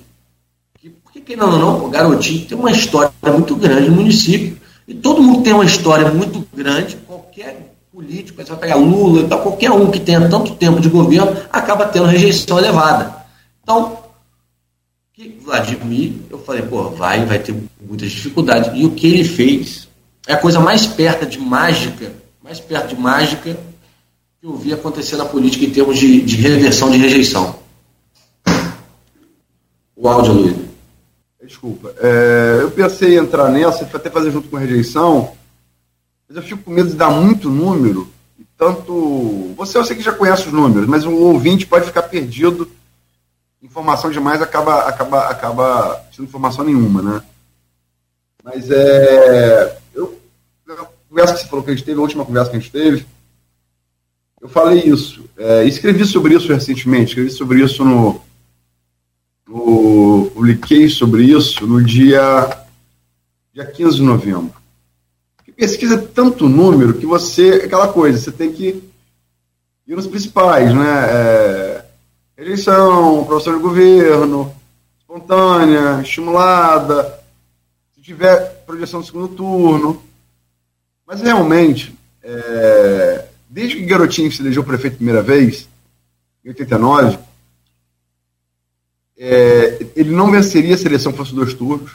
Que, 0.81 0.89
porque, 0.89 1.21
querendo 1.21 1.53
ou 1.53 1.59
não, 1.59 1.85
o 1.85 1.91
garotinho 1.91 2.47
tem 2.47 2.57
uma 2.57 2.71
história 2.71 3.13
muito 3.27 3.55
grande 3.55 3.91
no 3.91 3.97
município, 3.97 4.59
e 4.89 4.95
todo 4.95 5.23
mundo 5.23 5.43
tem 5.43 5.53
uma 5.53 5.65
história 5.65 6.11
muito 6.11 6.47
grande, 6.55 6.97
qualquer 7.07 7.75
político, 7.93 8.43
você 8.43 8.51
vai 8.51 8.59
pegar 8.59 8.75
Lula 8.75 9.23
e 9.23 9.29
qualquer 9.29 9.71
um 9.71 9.91
que 9.91 10.01
tenha 10.01 10.29
tanto 10.29 10.55
tempo 10.57 10.81
de 10.81 10.89
governo 10.89 11.37
acaba 11.53 11.87
tendo 11.87 12.07
rejeição 12.07 12.59
elevada. 12.59 13.25
Então, 13.63 13.99
que 15.13 15.39
Vladimir, 15.45 16.15
eu 16.29 16.39
falei, 16.41 16.63
pô, 16.63 16.91
vai, 16.91 17.25
vai 17.25 17.39
ter 17.39 17.55
muitas 17.81 18.11
dificuldades. 18.11 18.73
E 18.75 18.85
o 18.85 18.91
que 18.91 19.07
ele 19.07 19.23
fez 19.23 19.84
é 20.27 20.33
a 20.33 20.39
coisa 20.39 20.59
mais 20.59 20.87
perto 20.87 21.27
de 21.27 21.39
mágica, 21.39 22.13
mais 22.43 22.61
perto 22.61 22.95
de 22.95 23.01
mágica 23.01 23.57
que 24.41 24.47
eu 24.47 24.57
vi 24.57 24.73
acontecer 24.73 25.17
na 25.17 25.25
política 25.25 25.65
em 25.65 25.71
termos 25.71 25.99
de, 25.99 26.21
de 26.21 26.37
reversão 26.37 26.91
de 26.91 26.99
rejeição. 26.99 27.59
O 29.97 30.09
áudio, 30.09 30.33
Luiz. 30.33 30.57
Desculpa. 31.43 31.95
É, 31.99 32.59
eu 32.63 32.71
pensei 32.71 33.15
em 33.15 33.19
entrar 33.19 33.51
nessa, 33.51 33.85
até 33.85 34.09
fazer 34.09 34.31
junto 34.31 34.49
com 34.49 34.57
rejeição, 34.57 35.33
mas 36.27 36.37
eu 36.37 36.43
fico 36.43 36.63
com 36.63 36.71
medo 36.71 36.89
de 36.89 36.97
dar 36.97 37.11
muito 37.11 37.51
número, 37.51 38.11
e 38.39 38.45
tanto. 38.57 39.55
Você 39.57 39.77
eu 39.77 39.85
sei 39.85 39.97
que 39.97 40.03
já 40.03 40.13
conhece 40.13 40.47
os 40.47 40.53
números, 40.53 40.89
mas 40.89 41.05
o 41.05 41.13
ouvinte 41.13 41.67
pode 41.67 41.87
ficar 41.87 42.03
perdido. 42.03 42.71
Informação 43.63 44.11
demais 44.11 44.43
acaba, 44.43 44.81
acaba, 44.83 45.27
acaba 45.29 46.05
sendo 46.15 46.29
informação 46.29 46.65
nenhuma, 46.65 47.03
né? 47.03 47.23
Mas 48.43 48.71
é. 48.71 49.79
Conversa 51.15 51.35
que 51.35 51.41
você 51.41 51.47
falou 51.47 51.65
que 51.65 51.71
a 51.71 51.75
gente 51.75 51.85
teve, 51.85 51.99
a 51.99 52.03
última 52.03 52.25
conversa 52.25 52.51
que 52.51 52.57
a 52.57 52.61
gente 52.61 52.73
teve, 52.73 53.07
eu 54.41 54.49
falei 54.49 54.81
isso. 54.81 55.25
É, 55.37 55.65
escrevi 55.65 56.05
sobre 56.05 56.35
isso 56.35 56.53
recentemente, 56.53 57.11
escrevi 57.11 57.31
sobre 57.31 57.63
isso 57.63 57.85
no. 57.85 58.21
no 59.47 60.31
publiquei 60.35 60.89
sobre 60.89 61.23
isso 61.23 61.67
no 61.67 61.83
dia, 61.85 62.65
dia 63.53 63.65
15 63.65 63.97
de 63.97 64.03
novembro 64.03 64.65
pesquisa 65.57 65.97
tanto 65.97 66.49
número 66.49 66.95
que 66.95 67.07
você, 67.07 67.63
aquela 67.65 67.89
coisa, 67.89 68.19
você 68.19 68.33
tem 68.33 68.53
que 68.53 68.83
ir 69.87 69.95
nos 69.95 70.07
principais, 70.07 70.75
né? 70.75 71.07
É, 71.11 71.85
eleição, 72.37 73.25
professor 73.25 73.57
de 73.57 73.63
governo, 73.63 74.55
espontânea, 74.99 76.01
estimulada, 76.03 77.21
se 77.95 78.03
tiver 78.03 78.65
projeção 78.67 79.01
do 79.01 79.07
segundo 79.07 79.29
turno. 79.29 80.03
Mas 81.07 81.21
realmente, 81.21 81.95
é, 82.23 83.27
desde 83.49 83.77
que 83.77 83.87
Garotinho 83.87 84.33
se 84.33 84.41
elegeu 84.41 84.65
prefeito 84.65 84.95
a 84.95 84.97
primeira 84.97 85.23
vez, 85.23 85.69
em 86.45 86.49
89, 86.49 87.19
é, 89.17 89.87
ele 89.95 90.11
não 90.11 90.31
venceria 90.31 90.77
se 90.77 90.85
a 90.85 90.89
eleição 90.89 91.13
fosse 91.13 91.35
dois 91.35 91.55
turnos. 91.55 91.93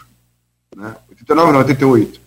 Né? 0.76 0.95
89 1.10 1.51
não, 1.51 1.60
88. 1.60 2.22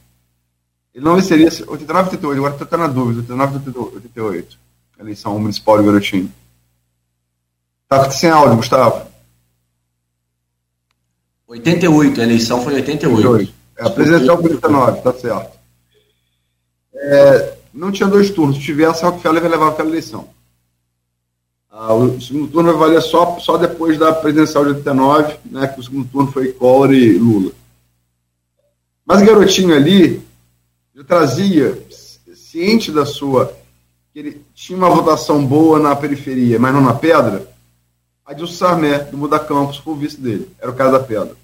Ele 0.94 1.04
não 1.04 1.16
venceria 1.16 1.46
89 1.46 2.10
88, 2.10 2.38
agora 2.38 2.62
estou 2.62 2.78
na 2.78 2.86
dúvida, 2.86 3.20
89 3.20 3.94
88. 3.94 4.58
Eleição 4.98 5.38
municipal 5.38 5.78
de 5.78 5.86
Garotinho. 5.86 6.32
Tá 7.88 8.10
sem 8.10 8.30
áudio, 8.30 8.56
Gustavo. 8.56 9.10
88, 11.48 12.20
a 12.20 12.24
eleição 12.24 12.62
foi 12.62 12.74
88. 12.74 13.28
88. 13.28 13.54
É, 13.76 13.86
a 13.86 13.90
presidencial 13.90 14.36
foi 14.36 14.52
89, 14.52 15.00
tá 15.00 15.12
certo. 15.14 15.61
É, 16.94 17.56
não 17.72 17.90
tinha 17.90 18.08
dois 18.08 18.30
turnos. 18.30 18.56
Se 18.56 18.62
tivesse, 18.62 19.04
Rockefeller 19.04 19.40
vai 19.40 19.50
levar 19.50 19.68
aquela 19.68 19.88
eleição. 19.88 20.28
Ah, 21.70 21.94
o 21.94 22.20
segundo 22.20 22.48
turno 22.48 22.70
vai 22.70 22.88
valer 22.88 23.02
só, 23.02 23.38
só 23.38 23.56
depois 23.56 23.98
da 23.98 24.12
presidencial 24.12 24.64
de 24.64 24.72
89, 24.72 25.38
né, 25.46 25.66
que 25.68 25.80
o 25.80 25.82
segundo 25.82 26.06
turno 26.06 26.30
foi 26.30 26.52
Collor 26.52 26.92
e 26.92 27.16
Lula. 27.16 27.52
Mas 29.06 29.22
o 29.22 29.24
garotinho 29.24 29.74
ali 29.74 30.22
já 30.94 31.02
trazia, 31.02 31.82
ciente 32.34 32.92
da 32.92 33.06
sua, 33.06 33.56
que 34.12 34.18
ele 34.18 34.44
tinha 34.54 34.76
uma 34.76 34.90
votação 34.90 35.44
boa 35.44 35.78
na 35.78 35.96
periferia, 35.96 36.58
mas 36.58 36.74
não 36.74 36.82
na 36.82 36.92
pedra, 36.92 37.50
Adilson 38.24 38.54
Sarmé, 38.54 38.98
do 38.98 39.16
Muda 39.16 39.38
Campos, 39.38 39.78
foi 39.78 39.94
o 39.94 39.96
vice 39.96 40.20
dele, 40.20 40.48
era 40.60 40.70
o 40.70 40.74
cara 40.74 40.92
da 40.92 41.00
pedra. 41.00 41.34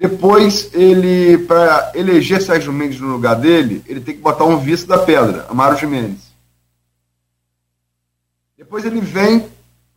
Depois, 0.00 0.70
ele, 0.72 1.36
para 1.44 1.92
eleger 1.94 2.40
Sérgio 2.40 2.72
Mendes 2.72 2.98
no 2.98 3.12
lugar 3.12 3.34
dele, 3.34 3.84
ele 3.86 4.00
tem 4.00 4.14
que 4.14 4.22
botar 4.22 4.44
um 4.44 4.58
vice 4.58 4.86
da 4.86 4.96
pedra, 4.96 5.44
Amaro 5.50 5.76
Jimenez. 5.76 6.32
Depois 8.56 8.86
ele 8.86 8.98
vem, 9.02 9.46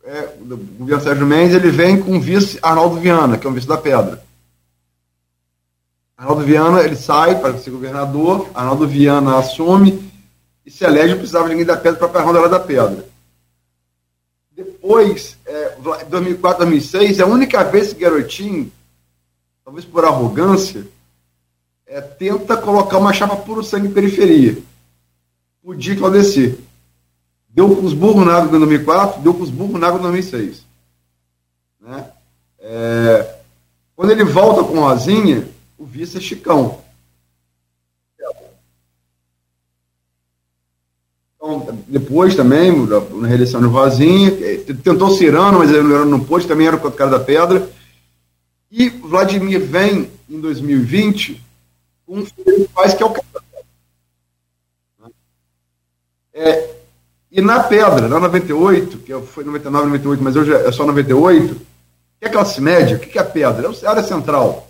é, 0.04 0.28
o 0.38 0.56
governo 0.78 1.02
Sérgio 1.02 1.26
Mendes, 1.26 1.56
ele 1.56 1.70
vem 1.70 2.02
com 2.02 2.18
o 2.18 2.20
vice 2.20 2.58
Arnaldo 2.60 3.00
Viana, 3.00 3.38
que 3.38 3.46
é 3.46 3.50
um 3.50 3.54
vice 3.54 3.66
da 3.66 3.78
pedra. 3.78 4.22
Arnaldo 6.18 6.42
Viana, 6.42 6.82
ele 6.82 6.96
sai 6.96 7.40
para 7.40 7.56
ser 7.56 7.70
governador, 7.70 8.50
Arnaldo 8.52 8.86
Viana 8.86 9.38
assume 9.38 10.12
e 10.66 10.70
se 10.70 10.84
elege, 10.84 11.14
precisava 11.14 11.44
de 11.44 11.52
ninguém 11.52 11.64
da 11.66 11.78
pedra 11.78 12.06
para 12.06 12.20
a 12.20 12.48
da 12.48 12.60
pedra. 12.60 13.08
Depois, 14.54 15.38
é, 15.46 15.76
2004, 16.10 16.58
2006, 16.58 17.20
é 17.20 17.22
a 17.22 17.26
única 17.26 17.64
vez 17.64 17.94
que 17.94 18.00
Garotinho, 18.00 18.70
talvez 19.64 19.84
por 19.84 20.04
arrogância, 20.04 20.86
é, 21.86 22.00
tenta 22.00 22.56
colocar 22.56 22.98
uma 22.98 23.12
chapa 23.12 23.36
puro 23.36 23.64
sangue 23.64 23.88
periferia. 23.88 24.58
Podia 25.62 25.96
Claudecer. 25.96 26.58
Deu 27.48 27.74
com 27.74 27.86
os 27.86 27.94
burros 27.94 28.26
na 28.26 28.36
água 28.36 28.48
em 28.48 28.58
2004, 28.58 29.22
deu 29.22 29.32
com 29.32 29.42
os 29.42 29.50
burros 29.50 29.80
na 29.80 29.86
água 29.86 29.98
em 29.98 30.02
2006. 30.02 30.66
Né? 31.80 32.10
É, 32.58 33.36
quando 33.96 34.10
ele 34.10 34.24
volta 34.24 34.64
com 34.64 34.80
Rosinha, 34.80 35.48
o 35.78 35.84
vice 35.84 36.18
é 36.18 36.20
Chicão. 36.20 36.82
Então, 41.36 41.78
depois 41.86 42.34
também, 42.34 42.72
na 42.86 43.28
reeleição 43.28 43.60
de 43.60 43.66
Rosinha, 43.66 44.30
é, 44.30 44.56
tentou 44.82 45.10
Cirano, 45.10 45.58
mas 45.58 45.70
ele 45.70 45.82
não 45.82 46.18
pôde, 46.18 46.46
também 46.46 46.66
era 46.66 46.76
o 46.76 46.92
cara 46.92 47.10
da 47.10 47.20
pedra. 47.20 47.70
E 48.76 48.88
Vladimir 48.88 49.60
vem 49.60 50.10
em 50.28 50.40
2020 50.40 51.40
com 52.04 52.18
um 52.18 52.26
filho 52.26 52.68
que 52.96 53.02
é 53.04 53.06
o 53.06 53.10
cara. 53.10 53.44
É, 56.32 56.74
e 57.30 57.40
na 57.40 57.62
pedra, 57.62 58.08
na 58.08 58.18
98, 58.18 58.98
que 58.98 59.16
foi 59.26 59.44
99, 59.44 59.86
98, 59.86 60.24
mas 60.24 60.34
hoje 60.34 60.52
é 60.52 60.72
só 60.72 60.84
98, 60.84 61.54
que 62.18 62.26
é 62.26 62.28
classe 62.28 62.60
média? 62.60 62.96
O 62.96 62.98
que 62.98 63.16
é 63.16 63.20
a 63.20 63.24
pedra? 63.24 63.70
É 63.80 63.86
a 63.86 63.90
área 63.90 64.02
central. 64.02 64.68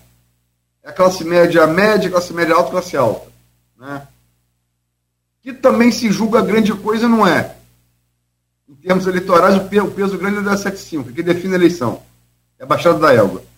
É 0.82 0.90
a 0.90 0.92
classe 0.92 1.24
média 1.24 1.66
média, 1.66 2.10
classe 2.10 2.34
média 2.34 2.54
alta, 2.54 2.72
classe 2.72 2.98
alta. 2.98 3.26
Né? 3.78 4.06
Que 5.42 5.54
também 5.54 5.90
se 5.90 6.12
julga 6.12 6.42
grande 6.42 6.74
coisa, 6.74 7.08
não 7.08 7.26
é? 7.26 7.56
Em 8.68 8.74
termos 8.74 9.06
eleitorais, 9.06 9.56
o 9.56 9.90
peso 9.90 10.18
grande 10.18 10.40
é 10.40 10.42
da 10.42 10.58
75, 10.58 11.10
que 11.10 11.22
define 11.22 11.54
a 11.54 11.56
eleição. 11.56 12.02
É 12.58 12.64
a 12.64 12.66
Baixada 12.66 12.98
da 12.98 13.14
Elba. 13.14 13.53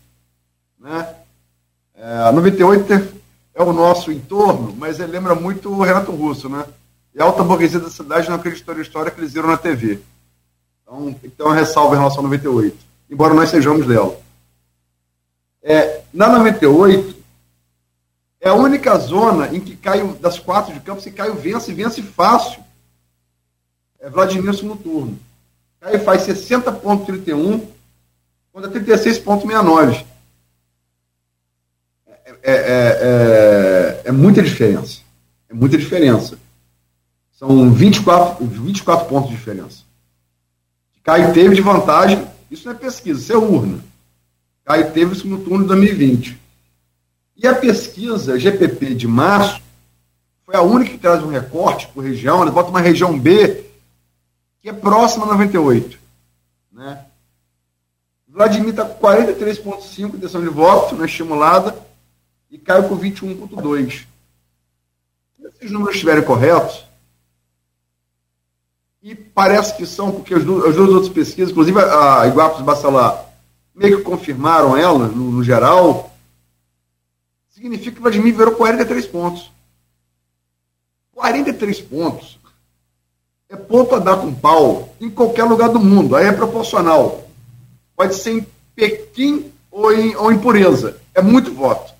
Né? 0.87 1.17
É, 1.97 2.31
98 2.31 3.17
é 3.53 3.63
o 3.63 3.73
nosso 3.73 4.13
entorno, 4.13 4.73
mas 4.79 5.01
ele 5.01 5.11
lembra 5.11 5.35
muito 5.35 5.69
o 5.69 5.83
Renato 5.83 6.13
Russo, 6.13 6.49
né? 6.49 6.65
E 7.13 7.21
a 7.21 7.25
alta 7.25 7.43
burguesia 7.43 7.81
da 7.81 7.91
cidade 7.91 8.29
não 8.29 8.37
acreditou 8.37 8.73
na 8.73 8.83
história 8.83 9.11
que 9.11 9.19
eles 9.19 9.33
viram 9.33 9.49
na 9.49 9.57
TV. 9.57 9.99
Então, 10.83 11.17
então 11.25 11.51
ressalva 11.51 11.97
em 11.97 11.99
relação 11.99 12.21
a 12.21 12.23
98. 12.23 12.77
Embora 13.11 13.35
nós 13.35 13.51
sejamos 13.51 13.85
dela. 13.85 14.17
É, 15.61 16.03
na 16.13 16.29
98, 16.29 17.17
é 18.41 18.49
a 18.49 18.55
única 18.55 18.97
zona 18.99 19.49
em 19.53 19.59
que 19.59 19.75
cai, 19.75 20.07
das 20.21 20.39
quatro 20.39 20.73
de 20.73 20.79
campo, 20.79 21.01
se 21.01 21.11
Caio 21.11 21.35
vence, 21.35 21.73
vence 21.73 22.01
fácil. 22.01 22.63
É 23.99 24.09
Vladimir 24.09 24.63
no 24.65 24.77
turno. 24.77 25.19
Caio 25.81 25.99
faz 26.05 26.23
60,31 26.23 27.67
contra 28.53 28.71
36,69. 28.71 30.05
É, 32.49 32.53
é, 32.53 32.55
é, 32.55 34.03
é, 34.05 34.13
muita 34.13 34.41
diferença. 34.41 35.01
É 35.49 35.55
muita 35.55 35.77
diferença. 35.77 36.39
São 37.33 37.73
24, 37.73 38.47
24 38.47 39.09
pontos 39.09 39.31
de 39.31 39.37
diferença. 39.37 39.83
Caio 41.03 41.33
teve 41.33 41.57
de 41.57 41.61
vantagem, 41.61 42.25
isso 42.49 42.65
não 42.69 42.73
é 42.77 42.79
pesquisa, 42.79 43.21
isso 43.21 43.33
é 43.33 43.37
urna. 43.37 43.81
Caio 44.65 44.93
teve 44.93 45.13
isso 45.13 45.27
no 45.27 45.39
turno 45.39 45.63
de 45.65 45.69
2020. 45.71 46.39
E 47.37 47.49
a 47.49 47.55
pesquisa 47.55 48.39
GPP 48.39 48.95
de 48.95 49.09
março 49.09 49.61
foi 50.45 50.55
a 50.55 50.63
única 50.63 50.93
que 50.93 50.99
traz 50.99 51.25
um 51.25 51.29
recorte 51.29 51.89
por 51.89 52.05
região, 52.05 52.43
eles 52.43 52.55
botam 52.55 52.71
uma 52.71 52.81
região 52.81 53.19
B, 53.19 53.65
que 54.63 54.69
é 54.69 54.73
próxima 54.73 55.25
a 55.25 55.31
98. 55.31 55.99
Né? 56.71 57.05
Vladimir 58.29 58.71
está 58.71 58.85
com 58.85 59.05
43,5% 59.05 60.11
de 60.11 60.17
intenção 60.17 60.41
de 60.41 60.49
voto 60.49 60.95
na 60.95 61.07
estimulada 61.07 61.85
e 62.57 62.59
Caio 62.59 62.89
com 62.89 62.99
21,2%. 62.99 63.91
Se 63.91 64.07
esses 65.47 65.71
números 65.71 65.95
estiverem 65.95 66.25
corretos, 66.25 66.87
e 69.03 69.15
parece 69.15 69.77
que 69.77 69.87
são, 69.87 70.11
porque 70.11 70.35
as 70.35 70.43
duas, 70.43 70.71
as 70.71 70.75
duas 70.75 70.89
outras 70.89 71.13
pesquisas, 71.13 71.51
inclusive 71.51 71.79
a 71.79 72.27
Iguapes 72.27 72.63
Bacelar, 72.63 73.27
meio 73.75 73.99
que 73.99 74.05
confirmaram 74.05 74.75
ela, 74.75 75.07
no, 75.07 75.33
no, 75.33 75.45
geral, 75.45 76.13
significa 77.51 77.93
que 77.93 78.03
Vladimir 78.03 78.35
virou 78.35 78.55
43 78.55 79.07
pontos. 79.07 79.53
43 81.13 81.81
pontos 81.83 82.39
é 83.49 83.55
ponto 83.55 83.95
a 83.95 83.99
dar 83.99 84.17
com 84.17 84.35
pau 84.35 84.95
em 85.01 85.09
qualquer 85.09 85.45
lugar 85.45 85.69
do 85.69 85.79
mundo, 85.79 86.17
aí 86.17 86.27
é 86.27 86.33
proporcional. 86.33 87.29
Pode 87.95 88.15
ser 88.17 88.33
em 88.33 88.47
Pequim 88.75 89.53
ou 89.71 89.93
em, 89.93 90.17
ou 90.17 90.33
em 90.33 90.39
pureza. 90.39 90.99
É 91.15 91.23
muito 91.23 91.53
voto. 91.53 91.96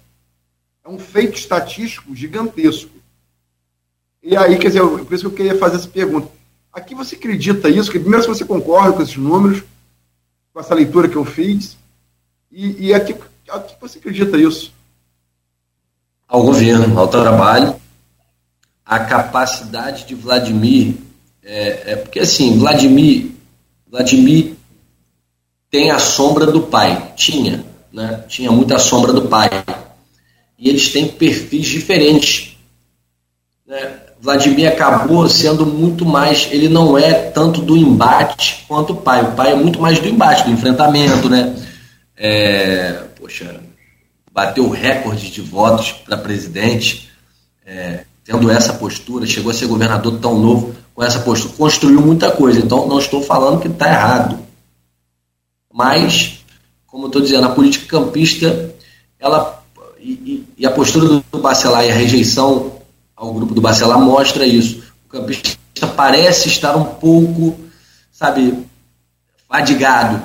É 0.87 0.89
um 0.89 0.99
feito 0.99 1.37
estatístico 1.37 2.15
gigantesco. 2.15 2.91
E 4.23 4.37
aí, 4.37 4.57
quer 4.59 4.69
dizer, 4.69 4.81
por 4.81 5.13
isso 5.13 5.25
que 5.25 5.27
eu 5.27 5.37
queria 5.37 5.59
fazer 5.59 5.77
essa 5.77 5.89
pergunta 5.89 6.29
Aqui 6.77 6.95
você 6.95 7.17
acredita 7.17 7.71
isso? 7.71 7.91
Que 7.91 7.99
primeiro 7.99 8.23
se 8.23 8.29
você 8.29 8.45
concorda 8.45 8.93
com 8.93 9.03
esses 9.03 9.17
números, 9.17 9.63
com 10.53 10.61
essa 10.61 10.75
leitura 10.75 11.09
que 11.09 11.17
eu 11.17 11.25
fiz, 11.25 11.75
e, 12.53 12.89
e 12.89 12.95
aqui, 12.95 13.17
aqui 13.49 13.75
você 13.81 13.99
acredita 13.99 14.37
isso? 14.37 14.75
Ao 16.29 16.43
governo, 16.43 16.99
ao 17.01 17.09
trabalho, 17.09 17.75
a 18.85 18.99
capacidade 18.99 20.05
de 20.05 20.15
Vladimir, 20.15 20.97
é, 21.43 21.93
é 21.93 21.97
porque 21.97 22.21
assim, 22.21 22.59
Vladimir, 22.59 23.31
Vladimir 23.91 24.55
tem 25.71 25.91
a 25.91 25.99
sombra 25.99 26.45
do 26.45 26.65
pai, 26.65 27.15
tinha, 27.17 27.65
né? 27.91 28.23
Tinha 28.29 28.53
muita 28.53 28.79
sombra 28.79 29.15
do 29.15 29.29
pai. 29.29 29.49
E 30.59 30.69
eles 30.69 30.91
têm 30.91 31.09
perfis 31.09 31.67
diferentes. 31.67 32.57
Né? 33.67 34.01
Vladimir 34.21 34.69
acabou 34.69 35.29
sendo 35.29 35.67
muito 35.67 36.05
mais. 36.05 36.49
Ele 36.51 36.69
não 36.69 36.97
é 36.97 37.13
tanto 37.13 37.61
do 37.61 37.77
embate 37.77 38.65
quanto 38.67 38.95
o 38.95 38.97
pai. 38.97 39.23
O 39.23 39.33
pai 39.33 39.53
é 39.53 39.55
muito 39.55 39.81
mais 39.81 39.99
do 39.99 40.09
embate, 40.09 40.45
do 40.45 40.51
enfrentamento, 40.51 41.29
né? 41.29 41.55
É, 42.17 43.05
poxa, 43.19 43.61
bateu 44.33 44.69
recorde 44.71 45.31
de 45.31 45.41
votos 45.41 45.93
para 45.93 46.17
presidente, 46.17 47.11
é, 47.65 48.05
tendo 48.25 48.51
essa 48.51 48.73
postura, 48.75 49.27
chegou 49.27 49.51
a 49.51 49.55
ser 49.55 49.67
governador 49.67 50.19
tão 50.19 50.39
novo 50.39 50.75
com 50.95 51.05
essa 51.05 51.21
postura, 51.21 51.55
construiu 51.57 52.01
muita 52.01 52.31
coisa. 52.31 52.59
Então, 52.59 52.89
não 52.89 52.99
estou 52.99 53.23
falando 53.23 53.61
que 53.61 53.69
está 53.69 53.89
errado. 53.89 54.39
Mas, 55.73 56.45
como 56.87 57.07
estou 57.07 57.21
dizendo, 57.21 57.47
a 57.47 57.51
política 57.51 57.87
campista, 57.87 58.75
ela 59.19 59.56
e, 60.57 60.67
a 60.67 60.71
postura 60.71 61.23
do 61.31 61.39
Bacelar 61.39 61.85
e 61.85 61.91
a 61.91 61.95
rejeição 61.95 62.77
ao 63.17 63.33
grupo 63.33 63.55
do 63.55 63.61
Bacelar 63.61 64.01
mostra 64.01 64.47
isso. 64.47 64.83
O 65.07 65.09
campista 65.09 65.57
parece 65.97 66.49
estar 66.49 66.77
um 66.77 66.85
pouco, 66.85 67.59
sabe, 68.13 68.65
fadigado 69.49 70.23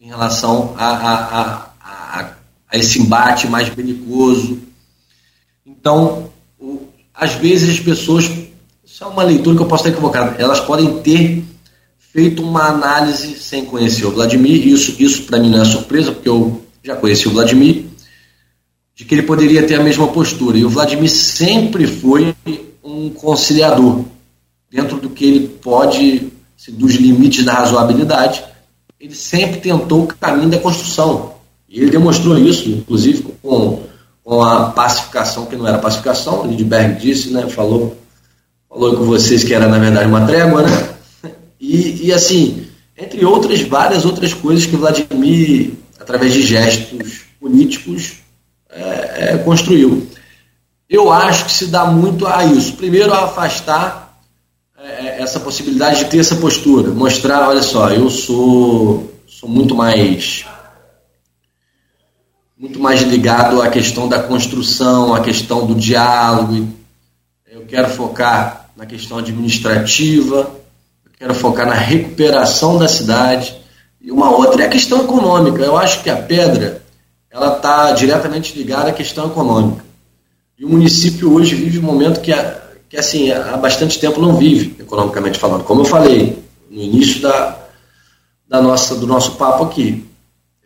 em 0.00 0.08
relação 0.08 0.74
a, 0.76 0.86
a, 0.86 1.70
a, 1.80 2.32
a 2.68 2.78
esse 2.78 3.00
embate 3.00 3.46
mais 3.46 3.68
belicoso. 3.68 4.58
Então, 5.64 6.30
o, 6.58 6.86
às 7.14 7.34
vezes 7.34 7.78
as 7.78 7.80
pessoas, 7.80 8.28
isso 8.84 9.04
é 9.04 9.06
uma 9.06 9.22
leitura 9.22 9.56
que 9.56 9.62
eu 9.62 9.68
posso 9.68 9.82
estar 9.82 9.90
equivocado, 9.90 10.40
elas 10.40 10.60
podem 10.60 11.00
ter 11.00 11.44
feito 11.98 12.42
uma 12.42 12.64
análise 12.64 13.38
sem 13.38 13.64
conhecer 13.64 14.04
o 14.04 14.10
Vladimir, 14.10 14.66
isso, 14.66 14.94
isso 14.98 15.22
para 15.22 15.38
mim 15.38 15.50
não 15.50 15.62
é 15.62 15.64
surpresa, 15.64 16.12
porque 16.12 16.28
eu 16.28 16.62
já 16.82 16.96
conheci 16.96 17.28
o 17.28 17.32
Vladimir, 17.32 17.86
de 19.02 19.08
que 19.08 19.16
ele 19.16 19.22
poderia 19.22 19.66
ter 19.66 19.74
a 19.74 19.82
mesma 19.82 20.06
postura. 20.06 20.56
E 20.56 20.64
o 20.64 20.68
Vladimir 20.68 21.10
sempre 21.10 21.88
foi 21.88 22.32
um 22.84 23.10
conciliador. 23.10 24.04
Dentro 24.70 24.96
do 24.96 25.10
que 25.10 25.24
ele 25.24 25.48
pode, 25.48 26.32
dos 26.68 26.94
limites 26.94 27.44
da 27.44 27.54
razoabilidade, 27.54 28.44
ele 29.00 29.14
sempre 29.14 29.60
tentou 29.60 30.04
o 30.04 30.06
caminho 30.06 30.48
da 30.48 30.58
construção. 30.58 31.34
E 31.68 31.80
ele 31.80 31.90
demonstrou 31.90 32.38
isso, 32.38 32.68
inclusive 32.68 33.24
com, 33.42 33.82
com 34.22 34.42
a 34.42 34.70
pacificação, 34.70 35.46
que 35.46 35.56
não 35.56 35.66
era 35.66 35.78
pacificação, 35.78 36.46
Lindbergh 36.46 37.00
disse, 37.00 37.30
né, 37.30 37.48
falou, 37.48 37.96
falou 38.68 38.96
com 38.96 39.04
vocês 39.04 39.42
que 39.42 39.52
era, 39.52 39.66
na 39.66 39.78
verdade, 39.78 40.06
uma 40.06 40.24
trégua, 40.24 40.62
né? 40.62 40.88
E, 41.64 42.06
e 42.06 42.12
assim, 42.12 42.66
entre 42.98 43.24
outras, 43.24 43.62
várias 43.62 44.04
outras 44.04 44.34
coisas 44.34 44.66
que 44.66 44.74
Vladimir, 44.74 45.74
através 45.98 46.32
de 46.32 46.42
gestos 46.42 47.20
políticos, 47.40 48.21
é, 48.72 49.34
é, 49.34 49.38
construiu. 49.38 50.08
Eu 50.88 51.12
acho 51.12 51.44
que 51.44 51.52
se 51.52 51.66
dá 51.66 51.84
muito 51.84 52.26
a 52.26 52.44
isso. 52.44 52.74
Primeiro, 52.74 53.12
a 53.12 53.24
afastar 53.24 54.18
é, 54.78 55.06
é, 55.06 55.22
essa 55.22 55.38
possibilidade 55.38 56.00
de 56.00 56.04
ter 56.06 56.18
essa 56.18 56.36
postura, 56.36 56.90
mostrar, 56.90 57.48
olha 57.48 57.62
só, 57.62 57.90
eu 57.90 58.10
sou, 58.10 59.12
sou 59.26 59.48
muito 59.48 59.74
mais 59.74 60.44
muito 62.58 62.78
mais 62.78 63.02
ligado 63.02 63.60
à 63.60 63.68
questão 63.68 64.08
da 64.08 64.22
construção, 64.22 65.12
à 65.12 65.20
questão 65.20 65.66
do 65.66 65.74
diálogo. 65.74 66.68
Eu 67.50 67.62
quero 67.66 67.88
focar 67.88 68.70
na 68.76 68.86
questão 68.86 69.18
administrativa, 69.18 70.48
eu 71.04 71.10
quero 71.18 71.34
focar 71.34 71.66
na 71.66 71.74
recuperação 71.74 72.78
da 72.78 72.86
cidade. 72.86 73.56
E 74.00 74.12
uma 74.12 74.30
outra 74.30 74.62
é 74.62 74.66
a 74.66 74.70
questão 74.70 75.02
econômica. 75.02 75.60
Eu 75.60 75.76
acho 75.76 76.04
que 76.04 76.10
a 76.10 76.16
pedra 76.16 76.81
ela 77.32 77.56
está 77.56 77.92
diretamente 77.92 78.56
ligada 78.56 78.90
à 78.90 78.92
questão 78.92 79.26
econômica. 79.26 79.82
E 80.58 80.64
o 80.66 80.68
município 80.68 81.32
hoje 81.32 81.54
vive 81.54 81.78
um 81.78 81.82
momento 81.82 82.20
que, 82.20 82.32
que 82.90 82.96
assim, 82.96 83.32
há 83.32 83.56
bastante 83.56 83.98
tempo 83.98 84.20
não 84.20 84.36
vive, 84.36 84.76
economicamente 84.78 85.38
falando. 85.38 85.64
Como 85.64 85.80
eu 85.80 85.86
falei 85.86 86.38
no 86.70 86.80
início 86.80 87.22
da, 87.22 87.58
da 88.46 88.60
nossa, 88.60 88.94
do 88.96 89.06
nosso 89.06 89.32
papo 89.36 89.64
aqui, 89.64 90.06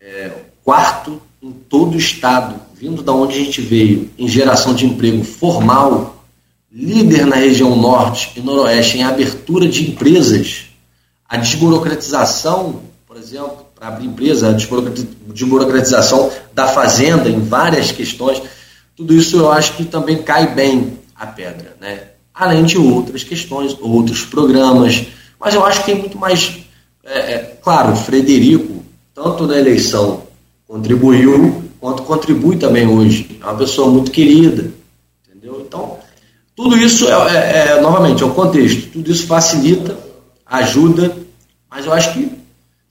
é, 0.01 0.33
quarto 0.65 1.23
em 1.41 1.53
todo 1.53 1.95
o 1.95 1.99
estado, 1.99 2.61
vindo 2.75 3.01
da 3.01 3.13
onde 3.13 3.37
a 3.37 3.39
gente 3.39 3.61
veio, 3.61 4.11
em 4.19 4.27
geração 4.27 4.75
de 4.75 4.85
emprego 4.87 5.23
formal, 5.23 6.25
líder 6.71 7.27
na 7.27 7.37
região 7.37 7.77
norte 7.77 8.33
e 8.37 8.41
noroeste 8.41 8.99
em 8.99 9.05
abertura 9.05 9.69
de 9.69 9.89
empresas, 9.89 10.67
a 11.29 11.37
desburocratização, 11.37 12.83
por 13.07 13.17
exemplo, 13.17 13.66
para 13.77 13.89
abrir 13.89 14.07
empresa, 14.07 14.49
a 14.49 15.33
desburocratização 15.33 16.33
da 16.53 16.67
fazenda 16.67 17.29
em 17.29 17.41
várias 17.41 17.93
questões 17.93 18.43
tudo 18.97 19.15
isso 19.15 19.37
eu 19.37 19.53
acho 19.53 19.75
que 19.75 19.85
também 19.85 20.23
cai 20.23 20.55
bem 20.55 20.99
a 21.15 21.27
pedra, 21.27 21.77
né? 21.79 22.13
Além 22.35 22.65
de 22.65 22.79
outras 22.79 23.23
questões, 23.23 23.77
outros 23.79 24.23
programas, 24.23 25.05
mas 25.39 25.55
eu 25.55 25.65
acho 25.65 25.81
que 25.81 25.87
tem 25.87 26.01
muito 26.01 26.19
mais. 26.19 26.57
É, 27.05 27.19
é, 27.19 27.59
claro, 27.63 27.95
Frederico, 27.95 28.83
tanto 29.15 29.47
na 29.47 29.59
eleição, 29.59 30.23
contribuiu, 30.67 31.63
quanto 31.79 32.03
contribui 32.05 32.57
também 32.57 32.87
hoje. 32.87 33.39
É 33.41 33.45
uma 33.45 33.57
pessoa 33.57 33.89
muito 33.91 34.11
querida, 34.11 34.73
entendeu? 35.29 35.63
Então, 35.67 35.99
tudo 36.55 36.77
isso, 36.79 37.07
é, 37.07 37.37
é, 37.37 37.69
é 37.73 37.81
novamente, 37.83 38.23
é 38.23 38.27
o 38.27 38.33
contexto. 38.33 38.93
Tudo 38.93 39.13
isso 39.13 39.27
facilita, 39.27 39.97
ajuda, 40.47 41.15
mas 41.71 41.85
eu 41.85 41.93
acho 41.93 42.15
que, 42.15 42.31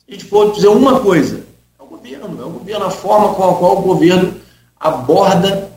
a 0.07 0.11
gente 0.11 0.25
for 0.25 0.51
dizer 0.53 0.67
uma 0.67 0.99
coisa, 0.99 1.43
é 1.79 1.83
o 1.83 1.87
governo, 1.87 2.41
é 2.41 2.45
o 2.45 2.49
governo, 2.49 2.85
a 2.85 2.91
forma 2.91 3.33
com 3.33 3.43
a 3.43 3.55
qual 3.55 3.79
o 3.79 3.81
governo 3.81 4.35
aborda 4.79 5.71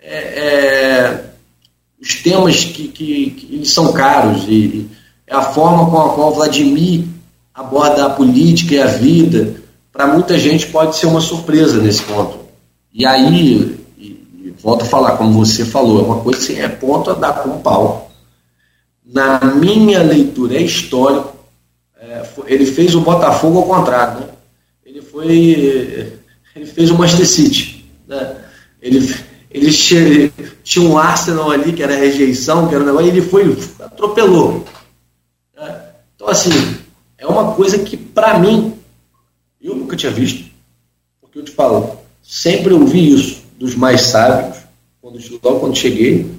é, 0.00 0.16
é, 0.16 1.24
os 2.00 2.22
temas 2.22 2.64
que, 2.64 2.88
que, 2.88 3.30
que, 3.30 3.54
eles 3.54 3.70
são 3.70 3.92
caros 3.92 4.44
e 4.48 4.88
é 5.26 5.34
a 5.34 5.42
forma 5.42 5.90
com 5.90 5.98
a 6.00 6.14
qual 6.14 6.34
Vladimir 6.34 7.04
aborda 7.52 8.06
a 8.06 8.10
política 8.10 8.74
e 8.74 8.80
a 8.80 8.86
vida, 8.86 9.56
para 9.92 10.06
muita 10.06 10.38
gente 10.38 10.68
pode 10.68 10.96
ser 10.96 11.06
uma 11.06 11.20
surpresa 11.20 11.82
nesse 11.82 12.02
ponto. 12.02 12.38
E 12.92 13.04
aí, 13.04 13.76
e, 13.98 14.02
e 14.44 14.54
volto 14.62 14.82
a 14.82 14.86
falar, 14.86 15.16
como 15.16 15.44
você 15.44 15.64
falou, 15.64 16.00
é 16.00 16.04
uma 16.04 16.20
coisa 16.20 16.38
assim, 16.38 16.58
é 16.58 16.68
ponto 16.68 17.10
a 17.10 17.14
dar 17.14 17.42
com 17.42 17.60
pau. 17.60 18.10
Na 19.04 19.40
minha 19.40 20.02
leitura, 20.02 20.56
é 20.56 20.62
histórico. 20.62 21.37
É, 22.48 22.54
ele 22.54 22.64
fez 22.64 22.94
o 22.94 23.00
Botafogo 23.00 23.58
ao 23.58 23.66
contrário, 23.66 24.20
né? 24.20 24.28
Ele 24.84 25.02
foi. 25.02 25.26
Ele 26.56 26.66
fez 26.66 26.90
o 26.90 26.98
Master 26.98 27.26
City. 27.26 27.84
Né? 28.06 28.36
Ele, 28.80 29.14
ele 29.50 30.32
tinha 30.64 30.88
um 30.88 30.96
Arsenal 30.98 31.50
ali, 31.50 31.72
que 31.72 31.82
era 31.82 31.94
rejeição, 31.94 32.68
que 32.68 32.74
era 32.74 32.82
um 32.82 32.86
negócio, 32.86 33.06
e 33.06 33.10
ele 33.10 33.22
foi, 33.22 33.56
atropelou. 33.80 34.64
É. 35.56 35.80
Então, 36.14 36.28
assim, 36.28 36.50
é 37.16 37.26
uma 37.26 37.54
coisa 37.54 37.78
que, 37.78 37.96
para 37.96 38.38
mim, 38.38 38.74
eu 39.60 39.74
nunca 39.74 39.96
tinha 39.96 40.10
visto. 40.10 40.48
Porque 41.20 41.38
eu 41.38 41.44
te 41.44 41.50
falo, 41.50 41.98
sempre 42.22 42.72
ouvi 42.72 43.14
isso 43.14 43.42
dos 43.58 43.74
mais 43.74 44.02
sábios, 44.02 44.58
quando, 45.00 45.18
logo 45.42 45.60
quando 45.60 45.76
cheguei, 45.76 46.30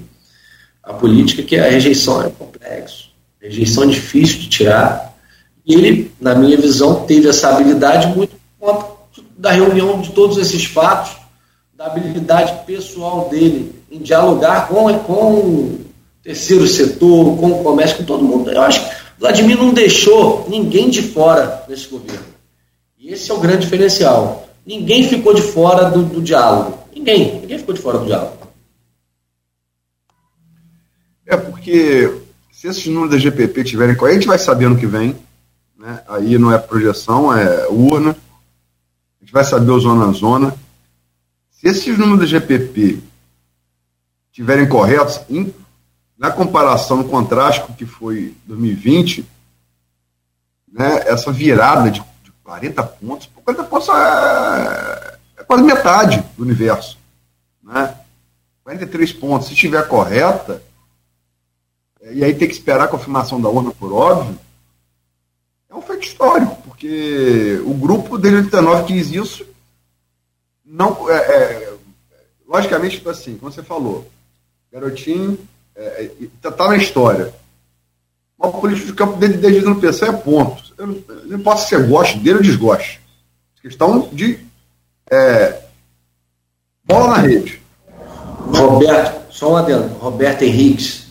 a 0.82 0.92
política, 0.92 1.42
que 1.42 1.56
a 1.56 1.70
rejeição 1.70 2.22
é 2.22 2.30
complexo, 2.30 3.10
rejeição 3.40 3.84
é 3.84 3.86
difícil 3.86 4.40
de 4.40 4.48
tirar. 4.48 5.09
Ele, 5.72 6.10
na 6.20 6.34
minha 6.34 6.56
visão, 6.56 7.04
teve 7.06 7.28
essa 7.28 7.48
habilidade 7.48 8.08
muito 8.16 8.34
da 9.36 9.52
reunião 9.52 10.00
de 10.00 10.10
todos 10.10 10.36
esses 10.36 10.64
fatos 10.64 11.12
da 11.74 11.86
habilidade 11.86 12.66
pessoal 12.66 13.28
dele 13.30 13.74
em 13.90 13.98
dialogar 13.98 14.68
com, 14.68 14.92
com 14.98 15.34
o 15.34 15.80
terceiro 16.22 16.66
setor, 16.66 17.38
com 17.38 17.52
o 17.52 17.62
comércio, 17.62 17.96
com 17.96 18.04
todo 18.04 18.22
mundo. 18.22 18.50
Eu 18.50 18.60
acho 18.60 18.86
que 18.86 18.96
Vladimir 19.18 19.56
não 19.56 19.72
deixou 19.72 20.46
ninguém 20.48 20.90
de 20.90 21.02
fora 21.02 21.64
desse 21.66 21.88
governo. 21.88 22.26
E 22.98 23.12
esse 23.12 23.30
é 23.30 23.34
o 23.34 23.40
grande 23.40 23.64
diferencial. 23.64 24.48
Ninguém 24.64 25.08
ficou 25.08 25.32
de 25.32 25.40
fora 25.40 25.90
do, 25.90 26.02
do 26.02 26.20
diálogo. 26.22 26.78
Ninguém. 26.94 27.40
Ninguém 27.40 27.58
ficou 27.58 27.74
de 27.74 27.80
fora 27.80 27.98
do 27.98 28.06
diálogo. 28.06 28.36
É 31.26 31.36
porque 31.36 32.12
se 32.52 32.68
esses 32.68 32.86
números 32.86 33.12
da 33.12 33.18
GPP 33.18 33.64
tiverem 33.64 33.96
a 33.98 34.12
gente 34.12 34.26
vai 34.26 34.38
saber 34.38 34.68
no 34.68 34.76
que 34.76 34.86
vem. 34.86 35.16
Né? 35.80 36.04
Aí 36.08 36.36
não 36.36 36.52
é 36.52 36.58
projeção, 36.58 37.34
é 37.34 37.66
urna. 37.68 38.10
A 38.10 39.24
gente 39.24 39.32
vai 39.32 39.42
saber 39.42 39.70
o 39.70 39.80
zona 39.80 40.10
a 40.10 40.12
zona. 40.12 40.54
Se 41.50 41.68
esses 41.68 41.96
números 41.96 42.20
do 42.20 42.26
GPP 42.26 43.02
tiverem 44.30 44.68
corretos, 44.68 45.22
em, 45.30 45.54
na 46.18 46.30
comparação, 46.30 46.98
no 46.98 47.08
contraste 47.08 47.62
com 47.62 47.72
o 47.72 47.76
que 47.76 47.86
foi 47.86 48.36
2020, 48.44 49.26
né, 50.70 51.02
essa 51.06 51.32
virada 51.32 51.90
de, 51.90 52.00
de 52.22 52.30
40 52.44 52.82
pontos, 52.82 53.30
40 53.42 53.64
pontos 53.64 53.88
é, 53.88 55.18
é 55.38 55.44
quase 55.44 55.62
metade 55.62 56.22
do 56.36 56.42
universo. 56.42 56.98
Né? 57.62 57.96
43 58.64 59.14
pontos, 59.14 59.48
se 59.48 59.54
estiver 59.54 59.88
correta, 59.88 60.62
e 62.12 62.22
aí 62.22 62.34
tem 62.34 62.46
que 62.46 62.54
esperar 62.54 62.84
a 62.84 62.88
confirmação 62.88 63.40
da 63.40 63.48
urna, 63.48 63.70
por 63.70 63.94
óbvio, 63.94 64.38
é 65.70 65.74
um 65.74 65.80
feito 65.82 66.02
histórico, 66.02 66.56
porque 66.64 67.60
o 67.64 67.72
grupo 67.74 68.18
de 68.18 68.28
89 68.28 68.84
quis 68.84 69.10
isso. 69.12 69.46
Não 70.64 71.08
é, 71.10 71.16
é, 71.16 71.72
logicamente 72.46 72.96
tipo 72.96 73.10
assim 73.10 73.36
como 73.36 73.50
você 73.50 73.62
falou 73.62 74.08
garotinho 74.72 75.36
é, 75.74 76.04
é 76.04 76.26
tá, 76.42 76.50
tá, 76.50 76.68
na 76.68 76.76
história. 76.76 77.32
O 78.38 78.50
político 78.52 78.86
de 78.88 78.94
campo 78.94 79.16
dele 79.16 79.36
desde 79.36 79.62
no 79.62 79.80
PC 79.80 80.06
é 80.06 80.12
ponto. 80.12 80.62
Eu 80.78 80.86
não, 80.86 81.02
não 81.26 81.38
importa 81.38 81.62
se 81.62 81.68
você 81.70 81.82
gosta 81.86 82.18
dele 82.18 82.36
ou 82.36 82.42
desgoste. 82.42 83.00
Questão 83.60 84.08
de 84.12 84.38
é, 85.10 85.60
bola 86.84 87.16
na 87.16 87.16
rede. 87.18 87.60
Roberto 88.54 89.32
só 89.32 89.52
um 89.52 89.56
adendo. 89.56 89.88
Roberto 89.98 90.42
Henriques 90.42 91.08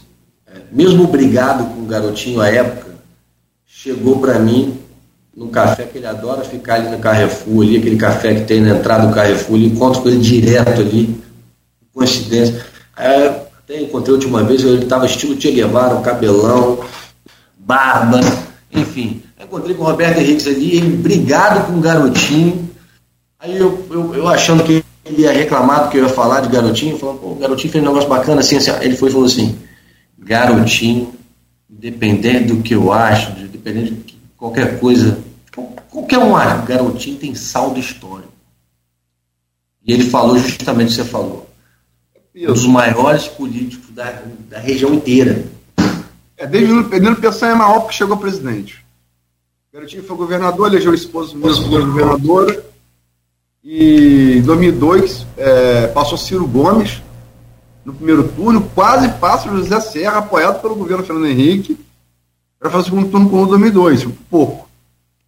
é, 0.48 0.62
mesmo 0.72 1.08
brigado 1.08 1.66
com 1.66 1.82
o 1.82 1.86
garotinho 1.86 2.42
à 2.42 2.50
época 2.50 2.89
chegou 3.82 4.20
para 4.20 4.38
mim 4.38 4.78
no 5.34 5.48
café 5.48 5.86
que 5.86 6.00
ele 6.00 6.06
adora 6.06 6.44
ficar 6.44 6.76
ali 6.76 6.90
no 6.90 7.00
Carrefour, 7.00 7.64
ali, 7.64 7.78
aquele 7.78 7.96
café 7.96 8.36
que 8.36 8.42
tem 8.42 8.60
na 8.60 8.72
entrada 8.72 9.08
do 9.08 9.14
Carrefour, 9.14 9.56
ele 9.56 9.68
encontro 9.68 10.02
com 10.02 10.10
ele 10.10 10.20
direto 10.20 10.82
ali, 10.82 11.16
coincidência. 11.94 12.66
Aí, 12.94 13.28
até 13.58 13.80
encontrei 13.80 14.14
a 14.14 14.18
última 14.18 14.44
vez, 14.44 14.66
ele 14.66 14.84
estava 14.84 15.06
estilo 15.06 15.40
Che 15.40 15.52
Guevara, 15.52 15.96
um 15.96 16.02
cabelão, 16.02 16.80
barba, 17.58 18.20
enfim. 18.70 19.22
Aí 19.38 19.46
encontrei 19.46 19.74
com 19.74 19.84
o 19.84 19.86
Roberto 19.86 20.20
Henriques 20.20 20.46
ali, 20.46 20.76
ele 20.76 20.98
brigado 20.98 21.66
com 21.66 21.78
o 21.78 21.82
garotinho. 21.82 22.70
Aí 23.40 23.56
eu, 23.56 23.88
eu, 23.90 24.14
eu 24.14 24.28
achando 24.28 24.62
que 24.62 24.84
ele 25.06 25.22
ia 25.22 25.32
reclamar 25.32 25.86
do 25.86 25.90
que 25.90 25.98
eu 25.98 26.04
ia 26.04 26.10
falar 26.10 26.42
de 26.42 26.50
garotinho, 26.50 26.98
falando, 26.98 27.20
pô, 27.20 27.28
o 27.28 27.36
garotinho 27.36 27.72
fez 27.72 27.82
um 27.82 27.88
negócio 27.88 28.10
bacana 28.10 28.42
assim, 28.42 28.58
assim. 28.58 28.72
Ele 28.82 28.98
foi 28.98 29.08
e 29.08 29.12
falou 29.14 29.26
assim, 29.26 29.58
garotinho, 30.18 31.14
independente 31.70 32.54
do 32.54 32.62
que 32.62 32.76
eu 32.76 32.92
acho, 32.92 33.32
dependendo 33.60 33.92
de 34.04 34.18
qualquer 34.38 34.80
coisa 34.80 35.18
Qualquer 35.90 36.20
um 36.20 36.34
garotinho 36.66 37.18
tem 37.18 37.36
saldo 37.36 37.80
histórico. 37.80 38.32
E 39.86 39.92
ele 39.92 40.10
falou 40.10 40.38
justamente 40.38 40.88
o 40.88 40.90
que 40.90 40.96
você 40.96 41.04
falou. 41.04 41.50
Um 42.36 42.54
dos 42.54 42.68
maiores 42.68 43.28
políticos 43.28 43.90
da, 43.94 44.22
da 44.50 44.60
região 44.60 44.94
inteira. 44.94 45.46
É, 46.38 46.46
desde 46.46 46.72
o 46.72 46.88
Pedro 46.88 47.16
Peçanha 47.16 47.54
é 47.54 47.56
maior 47.56 47.82
porque 47.82 47.96
chegou 47.96 48.16
presidente. 48.18 48.86
Garotinho 49.74 50.04
foi 50.04 50.16
governador, 50.16 50.68
elegeu 50.68 50.92
o 50.92 50.96
esposo 50.96 51.36
mesmo 51.36 51.66
como 51.66 51.86
governadora. 51.88 52.66
E 53.64 54.38
em 54.38 54.42
2002 54.42 55.26
é, 55.38 55.88
passou 55.88 56.18
Ciro 56.18 56.48
Gomes 56.48 57.02
no 57.84 57.94
primeiro 57.94 58.28
turno, 58.30 58.70
quase 58.74 59.10
passa 59.14 59.50
o 59.50 59.58
José 59.58 59.80
Serra, 59.82 60.20
apoiado 60.20 60.62
pelo 60.62 60.76
governo 60.76 61.04
Fernando 61.04 61.28
Henrique, 61.28 61.78
para 62.60 62.70
fazer 62.70 62.82
o 62.82 62.86
segundo 62.86 63.10
turno 63.10 63.30
com 63.30 63.44
o 63.44 63.48
2002, 63.48 64.06
um 64.06 64.12
pouco. 64.30 64.70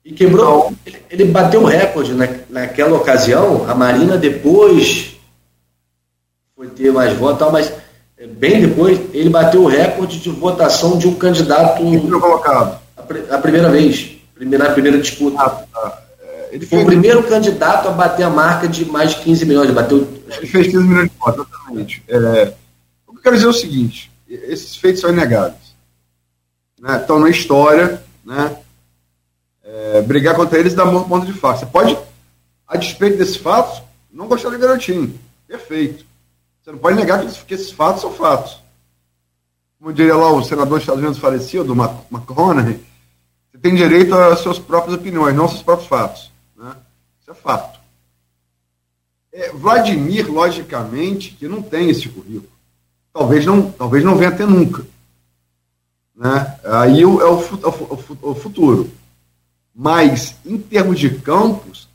E 0.03 0.11
quebrou, 0.11 0.73
ele 1.09 1.25
bateu 1.25 1.61
o 1.61 1.65
recorde 1.65 2.13
na, 2.13 2.27
naquela 2.49 2.97
ocasião. 2.97 3.69
A 3.69 3.75
Marina 3.75 4.17
depois 4.17 5.15
foi 6.55 6.67
ter 6.67 6.91
mais 6.91 7.15
votos, 7.17 7.51
mas 7.51 7.71
é, 8.17 8.27
bem 8.27 8.61
depois 8.61 8.99
ele 9.13 9.29
bateu 9.29 9.63
o 9.63 9.67
recorde 9.67 10.19
de 10.19 10.29
votação 10.29 10.97
de 10.97 11.07
um 11.07 11.15
candidato. 11.15 11.81
colocado. 12.19 12.79
A, 12.97 13.35
a, 13.35 13.37
primeira 13.37 13.69
vez, 13.69 14.17
primeira, 14.33 14.67
a 14.67 14.73
primeira 14.73 14.97
disputa. 14.97 15.39
Ah, 15.39 15.49
tá. 15.49 16.03
É, 16.19 16.49
ele 16.51 16.65
foi 16.65 16.81
o 16.81 16.85
primeiro 16.85 17.23
candidato 17.23 17.87
a 17.87 17.91
bater 17.91 18.23
a 18.23 18.29
marca 18.29 18.67
de 18.67 18.83
mais 18.85 19.11
de 19.11 19.21
15 19.21 19.45
milhões. 19.45 19.71
Bateu... 19.71 20.07
Ele 20.37 20.47
fez 20.47 20.67
15 20.67 20.87
milhões 20.87 21.09
de 21.09 21.17
votos, 21.17 21.45
exatamente. 21.47 22.03
É, 22.07 22.53
o 23.07 23.13
que 23.13 23.19
eu 23.19 23.23
quero 23.23 23.35
dizer 23.35 23.47
é 23.47 23.51
o 23.51 23.53
seguinte: 23.53 24.11
esses 24.27 24.75
feitos 24.75 25.01
são 25.01 25.11
inegáveis. 25.11 25.70
Né? 26.81 26.97
Estão 26.97 27.19
na 27.19 27.29
história, 27.29 28.03
né? 28.25 28.57
é, 29.63 30.01
brigar 30.01 30.35
contra 30.35 30.59
eles 30.59 30.73
dá 30.73 30.83
muito 30.83 31.07
ponto 31.07 31.25
de 31.25 31.33
faca. 31.33 31.59
Você 31.59 31.65
pode, 31.67 31.97
a 32.67 32.75
despeito 32.75 33.17
desses 33.17 33.37
fatos, 33.37 33.81
não 34.11 34.27
gostar 34.27 34.49
do 34.49 34.57
garotinho. 34.57 35.17
Perfeito. 35.47 36.03
Você 36.61 36.71
não 36.71 36.79
pode 36.79 36.97
negar 36.97 37.23
que, 37.25 37.53
esses 37.53 37.71
fatos 37.71 38.01
são 38.01 38.11
fatos. 38.13 38.59
Como 39.79 39.93
diria 39.93 40.15
lá 40.15 40.31
o 40.31 40.43
senador 40.43 40.73
dos 40.73 40.81
Estados 40.81 41.01
Unidos 41.01 41.19
falecido, 41.19 41.73
McConaughey, 42.11 42.79
você 43.51 43.57
tem 43.59 43.75
direito 43.75 44.13
às 44.15 44.39
suas 44.39 44.59
próprias 44.59 44.97
opiniões, 44.97 45.35
não 45.35 45.43
aos 45.43 45.51
seus 45.51 45.63
próprios 45.63 45.87
fatos. 45.87 46.31
Né? 46.55 46.75
Isso 47.21 47.31
é 47.31 47.33
fato. 47.33 47.79
É, 49.31 49.51
Vladimir, 49.51 50.31
logicamente, 50.31 51.31
que 51.31 51.47
não 51.47 51.61
tem 51.61 51.89
esse 51.89 52.09
currículo. 52.09 52.49
Talvez 53.13 53.45
não, 53.45 53.71
talvez 53.71 54.03
não 54.03 54.15
venha 54.15 54.29
a 54.29 54.35
ter 54.35 54.47
nunca. 54.47 54.85
Né? 56.21 56.55
Aí 56.63 57.01
é 57.01 57.07
o, 57.07 57.19
é 57.19 57.25
o, 57.25 58.29
o 58.29 58.35
futuro. 58.35 58.91
Mas, 59.73 60.35
em 60.45 60.55
termos 60.55 60.99
de 60.99 61.09
campos, 61.09 61.89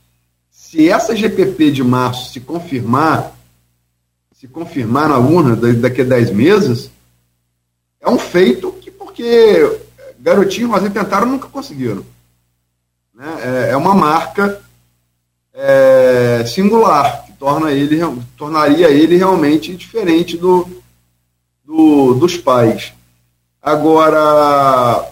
se 0.51 0.89
essa 0.89 1.15
GPP 1.15 1.71
de 1.71 1.81
março 1.81 2.33
se 2.33 2.41
confirmar, 2.41 3.31
se 4.33 4.45
confirmar 4.45 5.07
na 5.07 5.17
urna 5.17 5.55
daqui 5.55 6.01
a 6.01 6.03
10 6.03 6.31
meses, 6.31 6.91
é 8.01 8.09
um 8.09 8.19
feito 8.19 8.73
que, 8.73 8.91
porque 8.91 9.79
Garotinho 10.19 10.75
e 10.75 10.89
tentaram 10.89 11.27
nunca 11.27 11.47
conseguiram. 11.47 12.03
Né? 13.13 13.33
É, 13.39 13.71
é 13.71 13.77
uma 13.77 13.95
marca 13.95 14.61
é, 15.53 16.43
singular, 16.45 17.25
que 17.25 17.31
torna 17.31 17.71
ele, 17.71 17.97
tornaria 18.35 18.89
ele 18.89 19.15
realmente 19.15 19.73
diferente 19.73 20.35
do, 20.35 20.67
do, 21.63 22.13
dos 22.15 22.35
pais. 22.35 22.96
Agora, 23.61 25.05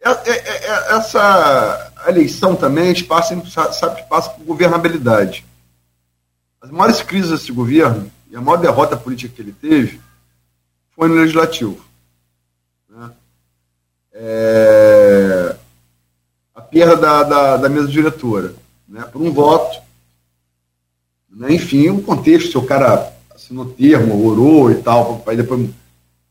é, 0.00 0.10
é, 0.10 0.32
é, 0.32 0.96
essa 0.96 1.92
eleição 2.08 2.56
também, 2.56 2.92
passa, 3.04 3.40
sabe 3.72 4.02
passa 4.08 4.30
por 4.30 4.44
governabilidade. 4.44 5.46
As 6.60 6.70
maiores 6.70 7.02
crises 7.02 7.30
desse 7.30 7.52
governo, 7.52 8.10
e 8.28 8.36
a 8.36 8.40
maior 8.40 8.56
derrota 8.56 8.96
política 8.96 9.32
que 9.34 9.42
ele 9.42 9.52
teve, 9.52 10.00
foi 10.96 11.08
no 11.08 11.14
legislativo. 11.14 11.84
Né? 12.88 13.10
É, 14.12 15.56
a 16.54 16.60
perda 16.60 16.96
da, 16.96 17.22
da, 17.22 17.56
da, 17.58 17.68
mesa 17.68 17.88
diretora, 17.88 18.54
né? 18.88 19.02
por 19.04 19.22
um 19.22 19.32
voto. 19.32 19.80
Né? 21.30 21.54
Enfim, 21.54 21.90
o 21.90 22.02
contexto, 22.02 22.50
se 22.50 22.58
o 22.58 22.66
cara 22.66 23.12
assinou 23.34 23.66
termo, 23.66 24.26
orou 24.26 24.70
e 24.70 24.82
tal, 24.82 25.22
aí 25.26 25.36
depois. 25.36 25.70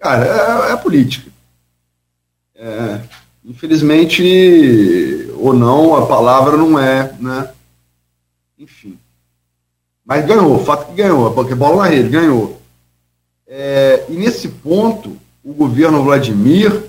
Cara, 0.02 0.26
é, 0.70 0.74
é 0.74 0.76
política. 0.76 1.32
É, 2.56 3.02
Infelizmente, 3.44 5.28
ou 5.38 5.54
não, 5.54 5.96
a 5.96 6.06
palavra 6.06 6.56
não 6.56 6.78
é, 6.78 7.12
né? 7.20 7.50
Enfim. 8.58 9.00
Mas 10.06 10.26
ganhou, 10.26 10.64
fato 10.64 10.88
que 10.88 10.94
ganhou, 10.94 11.34
porque 11.34 11.56
bola 11.56 11.84
na 11.84 11.90
rede, 11.90 12.10
ganhou. 12.10 12.62
É, 13.48 14.06
e 14.10 14.14
nesse 14.14 14.48
ponto, 14.48 15.18
o 15.44 15.54
governo 15.54 16.04
Vladimir 16.04 16.84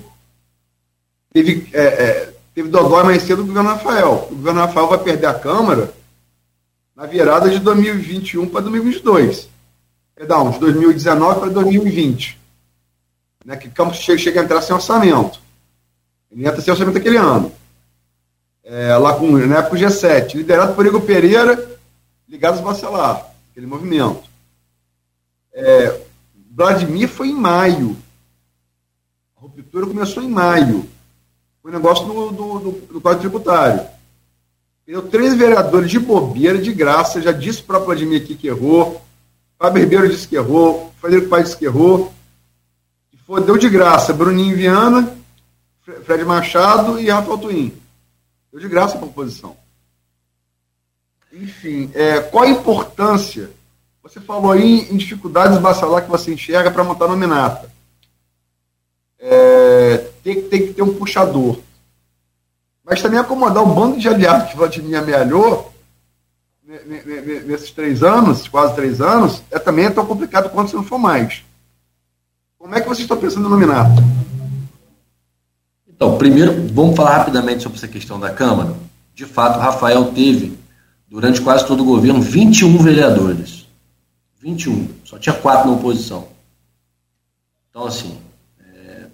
teve, 1.32 1.66
é, 1.72 1.82
é, 1.82 2.34
teve 2.54 2.68
dodói 2.68 3.04
mais 3.04 3.22
cedo 3.22 3.42
do 3.42 3.48
governo 3.48 3.70
Rafael. 3.70 4.28
O 4.30 4.34
governo 4.34 4.60
Rafael 4.60 4.88
vai 4.88 4.98
perder 4.98 5.26
a 5.26 5.34
Câmara 5.34 5.92
na 6.94 7.06
virada 7.06 7.48
de 7.48 7.58
2021 7.58 8.46
para 8.48 8.60
2022. 8.60 9.48
Perdão, 10.14 10.50
de 10.50 10.58
2019 10.58 11.40
para 11.40 11.48
2020. 11.48 12.41
Né, 13.44 13.56
que 13.56 13.68
Campos 13.68 13.98
chega, 13.98 14.18
chega 14.18 14.40
a 14.40 14.44
entrar 14.44 14.62
sem 14.62 14.74
orçamento. 14.74 15.40
Ele 16.30 16.46
entra 16.46 16.60
sem 16.60 16.72
orçamento 16.72 16.98
aquele 16.98 17.16
ano. 17.16 17.52
É, 18.64 18.96
lá 18.96 19.14
com, 19.14 19.36
na 19.38 19.58
época 19.58 19.76
o 19.76 19.78
G7, 19.78 20.34
liderado 20.34 20.74
por 20.74 20.86
Igor 20.86 21.00
Pereira, 21.00 21.78
ligados 22.28 22.60
ao 22.60 22.66
Bacelar, 22.66 23.30
aquele 23.50 23.66
movimento. 23.66 24.22
É, 25.52 26.00
Vladimir 26.50 27.08
foi 27.08 27.28
em 27.28 27.34
maio. 27.34 27.96
A 29.36 29.40
ruptura 29.40 29.86
começou 29.86 30.22
em 30.22 30.28
maio. 30.28 30.88
Foi 31.60 31.70
um 31.70 31.74
negócio 31.74 32.06
do, 32.06 32.30
do, 32.30 32.58
do, 32.58 32.70
do 32.92 33.00
Código 33.00 33.20
Tributário. 33.20 33.86
Perdeu 34.84 35.08
três 35.08 35.34
vereadores 35.34 35.90
de 35.90 35.98
bobeira, 35.98 36.58
de 36.58 36.72
graça, 36.72 37.20
já 37.20 37.32
disse 37.32 37.62
o 37.62 37.84
Vladimir 37.84 38.22
aqui 38.22 38.34
que 38.34 38.48
errou. 38.48 39.02
Fábio 39.58 39.82
Ribeiro 39.82 40.08
disse 40.08 40.26
que 40.26 40.36
errou. 40.36 40.92
Frederico 41.00 41.28
Paes 41.28 41.46
disse 41.46 41.56
que 41.56 41.64
errou. 41.64 42.12
Foi, 43.32 43.42
deu 43.42 43.56
de 43.56 43.70
graça 43.70 44.12
Bruninho 44.12 44.54
Viana 44.54 45.16
Fred 46.04 46.22
Machado 46.22 47.00
e 47.00 47.08
Rafael 47.08 47.38
Twin. 47.38 47.72
Deu 48.52 48.60
de 48.60 48.68
graça 48.68 48.98
a 48.98 49.02
oposição. 49.02 49.56
Enfim, 51.32 51.90
é, 51.94 52.20
qual 52.20 52.44
a 52.44 52.50
importância? 52.50 53.50
Você 54.02 54.20
falou 54.20 54.52
aí 54.52 54.86
em 54.90 54.98
dificuldades 54.98 55.56
bacelar 55.56 56.02
que 56.02 56.10
você 56.10 56.34
enxerga 56.34 56.70
para 56.70 56.84
montar 56.84 57.08
nominata. 57.08 57.72
É, 59.18 59.96
tem, 60.22 60.42
tem 60.42 60.66
que 60.66 60.74
ter 60.74 60.82
um 60.82 60.92
puxador. 60.92 61.58
Mas 62.84 63.00
também 63.00 63.18
acomodar 63.18 63.64
um 63.64 63.74
bando 63.74 63.98
de 63.98 64.10
aliados 64.10 64.50
que 64.50 64.58
Vladimir 64.58 64.98
amealhou 64.98 65.72
nesses 67.46 67.70
três 67.70 68.02
anos, 68.02 68.46
quase 68.46 68.74
três 68.74 69.00
anos, 69.00 69.42
é 69.50 69.58
também 69.58 69.86
é 69.86 69.90
tão 69.90 70.04
complicado 70.04 70.50
quanto 70.50 70.68
se 70.68 70.76
não 70.76 70.84
for 70.84 70.98
mais. 70.98 71.42
Como 72.62 72.76
é 72.76 72.80
que 72.80 72.86
vocês 72.86 73.00
estão 73.00 73.16
pensando 73.16 73.42
no 73.42 73.48
nominato? 73.48 74.00
Então, 75.88 76.16
primeiro, 76.16 76.68
vamos 76.72 76.94
falar 76.94 77.16
rapidamente 77.16 77.60
sobre 77.60 77.76
essa 77.76 77.88
questão 77.88 78.20
da 78.20 78.30
Câmara. 78.30 78.76
De 79.12 79.26
fato, 79.26 79.58
Rafael 79.58 80.12
teve, 80.12 80.56
durante 81.08 81.40
quase 81.40 81.66
todo 81.66 81.82
o 81.82 81.84
governo, 81.84 82.22
21 82.22 82.78
vereadores. 82.78 83.66
21. 84.40 84.88
Só 85.04 85.18
tinha 85.18 85.34
quatro 85.34 85.70
na 85.70 85.76
oposição. 85.76 86.28
Então, 87.68 87.84
assim. 87.84 88.16
É... 88.60 89.06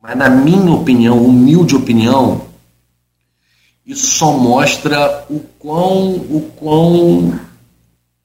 Mas, 0.00 0.16
na 0.16 0.30
minha 0.30 0.72
opinião, 0.72 1.22
humilde 1.22 1.76
opinião, 1.76 2.46
isso 3.84 4.16
só 4.16 4.32
mostra 4.32 5.26
o 5.28 5.40
quão, 5.58 6.14
o 6.14 6.50
quão 6.56 7.38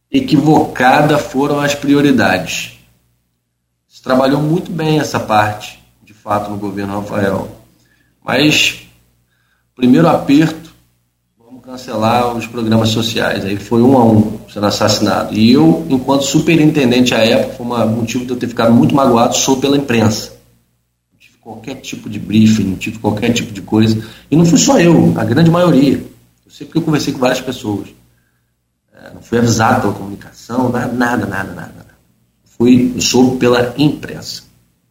equivocada 0.10 1.18
foram 1.18 1.60
as 1.60 1.76
prioridades. 1.76 2.80
Trabalhou 4.04 4.42
muito 4.42 4.72
bem 4.72 5.00
essa 5.00 5.20
parte 5.20 5.82
fato 6.22 6.52
no 6.52 6.58
governo 6.58 7.00
Rafael. 7.00 7.50
Mas, 8.24 8.84
primeiro 9.76 10.08
aperto, 10.08 10.72
vamos 11.38 11.66
cancelar 11.66 12.36
os 12.36 12.46
programas 12.46 12.90
sociais. 12.90 13.44
Aí 13.44 13.58
foi 13.58 13.82
um 13.82 13.98
a 13.98 14.06
um 14.06 14.40
sendo 14.48 14.68
assassinado. 14.68 15.34
E 15.34 15.52
eu, 15.52 15.86
enquanto 15.90 16.24
superintendente 16.24 17.16
à 17.16 17.20
época, 17.20 17.56
foi 17.56 17.66
um 17.66 17.88
motivo 17.88 18.26
de 18.26 18.32
eu 18.32 18.38
ter 18.38 18.48
ficado 18.48 18.72
muito 18.72 18.94
magoado, 18.94 19.36
sou 19.36 19.60
pela 19.60 19.76
imprensa. 19.76 20.34
Não 21.12 21.20
tive 21.20 21.38
qualquer 21.40 21.76
tipo 21.76 22.08
de 22.08 22.20
briefing, 22.20 22.66
não 22.66 22.78
tive 22.78 23.00
qualquer 23.00 23.34
tipo 23.34 23.52
de 23.52 23.62
coisa. 23.62 24.04
E 24.30 24.36
não 24.36 24.46
fui 24.46 24.60
só 24.60 24.80
eu, 24.80 25.14
a 25.18 25.26
grande 25.26 25.50
maioria. 25.50 26.06
Eu 26.46 26.52
sei 26.52 26.68
porque 26.68 26.78
eu 26.78 26.84
conversei 26.84 27.14
com 27.14 27.20
várias 27.20 27.42
pessoas. 27.42 27.88
É, 28.94 29.12
não 29.12 29.22
fui 29.24 29.40
avisado 29.40 29.82
pela 29.82 29.94
comunicação, 29.94 30.70
nada, 30.70 30.94
nada, 30.94 31.26
nada, 31.26 31.54
nada. 31.56 31.91
Fui, 32.62 32.94
soube 33.00 33.38
pela 33.38 33.74
imprensa. 33.76 34.44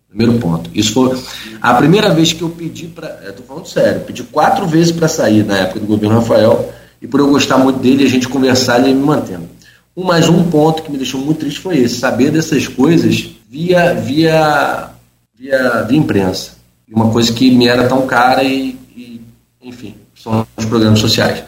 Primeiro 0.09 0.41
ponto. 0.41 0.69
Isso 0.75 0.93
foi 0.93 1.17
a 1.63 1.73
primeira 1.75 2.13
vez 2.13 2.33
que 2.33 2.43
eu 2.43 2.49
pedi 2.49 2.89
para. 2.89 3.29
Estou 3.29 3.47
falando 3.47 3.69
sério, 3.69 4.01
pedi 4.01 4.25
quatro 4.25 4.67
vezes 4.67 4.91
para 4.91 5.07
sair 5.07 5.45
na 5.45 5.57
época 5.57 5.79
do 5.79 5.87
governo 5.87 6.19
Rafael, 6.19 6.75
e 7.01 7.07
por 7.07 7.21
eu 7.21 7.29
gostar 7.29 7.59
muito 7.59 7.79
dele, 7.79 8.05
a 8.05 8.09
gente 8.09 8.29
conversar, 8.29 8.81
ele 8.81 8.93
me 8.93 9.05
mantendo. 9.05 9.49
Um 9.97 10.03
mais 10.03 10.29
um 10.29 10.51
ponto 10.51 10.83
que 10.83 10.91
me 10.91 10.97
deixou 10.97 11.21
muito 11.21 11.39
triste 11.39 11.61
foi 11.61 11.79
esse, 11.79 12.01
saber 12.01 12.33
dessas 12.33 12.67
coisas 12.67 13.31
via, 13.49 13.95
via, 13.95 14.91
via, 15.39 15.83
via 15.83 15.97
imprensa. 15.97 16.57
Uma 16.93 17.13
coisa 17.13 17.33
que 17.33 17.53
me 17.53 17.69
era 17.69 17.87
tão 17.87 18.05
cara 18.05 18.43
e, 18.43 18.77
e 18.97 19.21
enfim, 19.63 19.95
são 20.21 20.45
os 20.57 20.65
programas 20.65 20.99
sociais. 20.99 21.45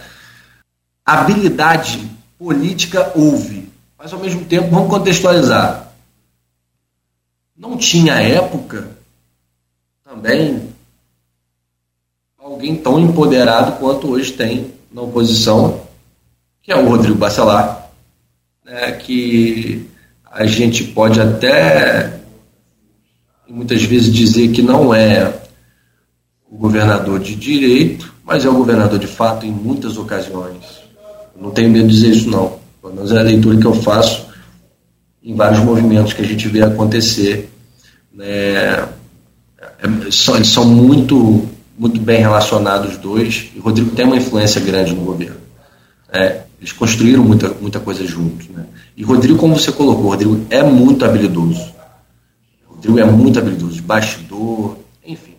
Habilidade 1.05 1.99
política 2.39 3.11
houve, 3.17 3.69
mas 3.99 4.13
ao 4.13 4.21
mesmo 4.21 4.45
tempo, 4.45 4.71
vamos 4.71 4.89
contextualizar. 4.89 5.82
Não 7.63 7.77
tinha 7.77 8.15
época 8.15 8.89
também 10.05 10.71
alguém 12.37 12.75
tão 12.75 12.99
empoderado 12.99 13.79
quanto 13.79 14.11
hoje 14.11 14.33
tem 14.33 14.73
na 14.93 15.03
oposição, 15.03 15.81
que 16.61 16.73
é 16.73 16.77
o 16.77 16.89
Rodrigo 16.89 17.17
Bacelar, 17.17 17.89
né, 18.65 18.91
que 18.91 19.89
a 20.29 20.45
gente 20.45 20.83
pode 20.83 21.21
até 21.21 22.19
muitas 23.49 23.85
vezes 23.85 24.13
dizer 24.13 24.51
que 24.51 24.61
não 24.61 24.93
é 24.93 25.33
o 26.51 26.57
governador 26.59 27.21
de 27.21 27.37
direito, 27.37 28.13
mas 28.25 28.45
é 28.45 28.49
o 28.49 28.57
governador 28.57 28.99
de 28.99 29.07
fato 29.07 29.47
em 29.47 29.53
muitas 29.53 29.97
ocasiões. 29.97 30.83
não 31.41 31.53
tenho 31.53 31.71
medo 31.71 31.87
de 31.87 31.95
dizer 31.95 32.09
isso 32.09 32.29
não. 32.29 32.59
Pelo 32.81 32.95
menos 32.95 33.13
é 33.13 33.21
a 33.21 33.23
leitura 33.23 33.57
que 33.57 33.67
eu 33.67 33.75
faço 33.75 34.27
em 35.23 35.37
vários 35.37 35.61
movimentos 35.61 36.13
que 36.13 36.23
a 36.23 36.27
gente 36.27 36.49
vê 36.49 36.61
acontecer. 36.61 37.52
Né, 38.15 38.89
são, 40.11 40.43
são 40.45 40.65
muito, 40.67 41.49
muito 41.79 42.01
bem 42.01 42.21
relacionados 42.21 42.93
os 42.93 42.99
dois, 42.99 43.51
e 43.55 43.59
o 43.59 43.63
Rodrigo 43.63 43.95
tem 43.95 44.05
uma 44.05 44.17
influência 44.17 44.61
grande 44.61 44.95
no 44.95 45.03
governo. 45.03 45.41
É, 46.11 46.43
eles 46.61 46.73
construíram 46.73 47.25
muita, 47.25 47.49
muita 47.55 47.81
coisa 47.81 48.07
juntos. 48.07 48.49
Né? 48.49 48.67
E 48.97 49.03
Rodrigo, 49.03 49.39
como 49.39 49.59
você 49.59 49.73
colocou, 49.73 50.11
Rodrigo 50.11 50.47
é 50.51 50.63
muito 50.63 51.05
habilidoso. 51.05 51.73
Rodrigo 52.67 52.99
é 52.99 53.05
muito 53.05 53.39
habilidoso, 53.39 53.83
bastidor, 53.83 54.77
enfim. 55.05 55.35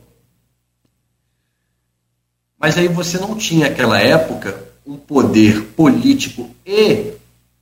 Mas 2.60 2.78
aí 2.78 2.88
você 2.88 3.18
não 3.18 3.36
tinha 3.36 3.70
naquela 3.70 4.00
época 4.00 4.58
um 4.86 4.98
poder 4.98 5.62
político 5.76 6.50
e 6.66 7.14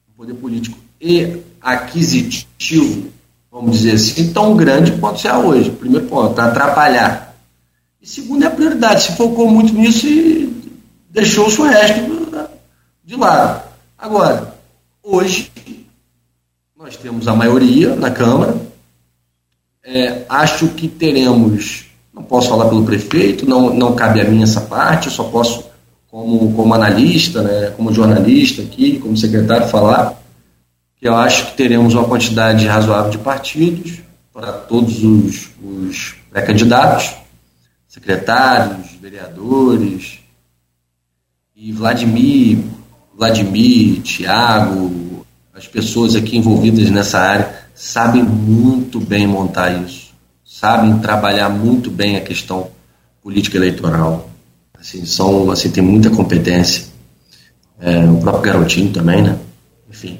um 0.09 0.13
poder 0.15 0.33
político 0.35 0.77
e 0.99 1.41
aquisitivo, 1.59 3.10
vamos 3.52 3.80
dizer 3.80 3.95
assim, 3.95 4.32
tão 4.32 4.56
grande 4.56 4.94
quanto 4.94 5.28
é 5.28 5.38
hoje. 5.38 5.69
Primeiro 5.72 6.07
ponto, 6.07 6.40
atrapalhar. 6.40 7.36
E 8.02 8.07
segundo 8.07 8.44
é 8.44 8.48
a 8.48 8.52
prioridade, 8.52 9.03
se 9.03 9.11
focou 9.11 9.49
muito 9.49 9.73
nisso 9.73 10.07
e 10.07 10.73
deixou 11.10 11.48
o 11.48 11.64
resto 11.64 12.49
de 13.03 13.15
lado. 13.15 13.69
Agora, 13.98 14.56
hoje, 15.03 15.52
nós 16.76 16.95
temos 16.95 17.28
a 17.28 17.36
maioria 17.36 17.95
na 17.95 18.10
Câmara. 18.10 18.56
É, 19.84 20.23
acho 20.30 20.69
que 20.69 20.88
teremos, 20.88 21.86
não 22.14 22.23
posso 22.23 22.49
falar 22.49 22.69
pelo 22.69 22.86
prefeito, 22.86 23.48
não, 23.48 23.73
não 23.73 23.95
cabe 23.95 24.22
a 24.22 24.23
mim 24.23 24.44
essa 24.44 24.61
parte, 24.61 25.07
eu 25.07 25.11
só 25.11 25.23
posso, 25.23 25.65
como, 26.10 26.53
como 26.53 26.73
analista, 26.73 27.41
né, 27.41 27.73
como 27.76 27.94
jornalista 27.94 28.61
aqui, 28.61 28.99
como 28.99 29.18
secretário, 29.18 29.68
falar 29.68 30.20
eu 31.02 31.15
acho 31.15 31.48
que 31.48 31.57
teremos 31.57 31.94
uma 31.94 32.06
quantidade 32.06 32.65
razoável 32.68 33.11
de 33.11 33.18
partidos 33.18 33.99
para 34.32 34.52
todos 34.53 35.03
os, 35.03 35.49
os 35.61 36.15
pré-candidatos, 36.30 37.14
secretários, 37.88 38.91
vereadores, 39.02 40.19
e 41.56 41.72
Vladimir 41.72 42.60
Vladimir, 43.22 44.02
Tiago, 44.02 45.26
as 45.53 45.68
pessoas 45.68 46.15
aqui 46.15 46.38
envolvidas 46.38 46.90
nessa 46.90 47.19
área 47.19 47.61
sabem 47.76 48.23
muito 48.23 48.99
bem 48.99 49.28
montar 49.28 49.69
isso, 49.84 50.11
sabem 50.44 50.98
trabalhar 50.98 51.48
muito 51.49 51.91
bem 51.91 52.15
a 52.15 52.22
questão 52.22 52.72
política 53.22 53.57
eleitoral. 53.57 54.28
Assim, 54.73 55.06
são, 55.06 55.52
assim, 55.52 55.69
tem 55.69 55.84
muita 55.84 56.10
competência. 56.10 56.86
É, 57.80 57.99
o 58.06 58.18
próprio 58.18 58.53
garotinho 58.53 58.91
também, 58.91 59.22
né? 59.22 59.38
Enfim. 59.88 60.19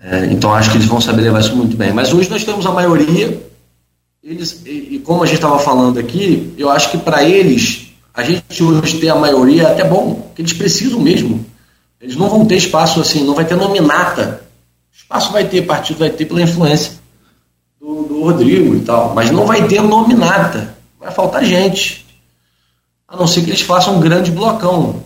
É, 0.00 0.26
então 0.26 0.52
acho 0.54 0.70
que 0.70 0.76
eles 0.76 0.86
vão 0.86 1.00
saber 1.00 1.22
levar 1.22 1.40
isso 1.40 1.56
muito 1.56 1.76
bem. 1.76 1.92
Mas 1.92 2.12
hoje 2.12 2.30
nós 2.30 2.44
temos 2.44 2.64
a 2.66 2.70
maioria. 2.70 3.42
Eles, 4.22 4.62
e, 4.64 4.96
e 4.96 4.98
como 5.00 5.22
a 5.22 5.26
gente 5.26 5.36
estava 5.36 5.58
falando 5.58 5.98
aqui, 5.98 6.54
eu 6.56 6.70
acho 6.70 6.90
que 6.90 6.98
para 6.98 7.24
eles 7.24 7.88
a 8.14 8.22
gente 8.22 8.62
hoje 8.62 8.98
ter 8.98 9.08
a 9.08 9.14
maioria 9.14 9.62
é 9.62 9.72
até 9.72 9.84
bom, 9.84 10.32
que 10.34 10.42
eles 10.42 10.52
precisam 10.52 11.00
mesmo. 11.00 11.44
Eles 12.00 12.16
não 12.16 12.28
vão 12.28 12.44
ter 12.46 12.56
espaço 12.56 13.00
assim, 13.00 13.24
não 13.24 13.34
vai 13.34 13.44
ter 13.44 13.56
nominata. 13.56 14.42
Espaço 14.92 15.32
vai 15.32 15.44
ter, 15.44 15.62
partido 15.62 15.98
vai 15.98 16.10
ter 16.10 16.26
pela 16.26 16.42
influência 16.42 16.92
do, 17.80 18.02
do 18.04 18.22
Rodrigo 18.22 18.74
e 18.74 18.80
tal, 18.80 19.14
mas 19.14 19.30
não 19.30 19.46
vai 19.46 19.66
ter 19.66 19.80
nominata. 19.82 20.76
Vai 20.98 21.12
faltar 21.12 21.44
gente. 21.44 22.06
A 23.06 23.16
não 23.16 23.26
ser 23.26 23.42
que 23.42 23.50
eles 23.50 23.62
façam 23.62 23.96
um 23.96 24.00
grande 24.00 24.30
blocão. 24.30 25.02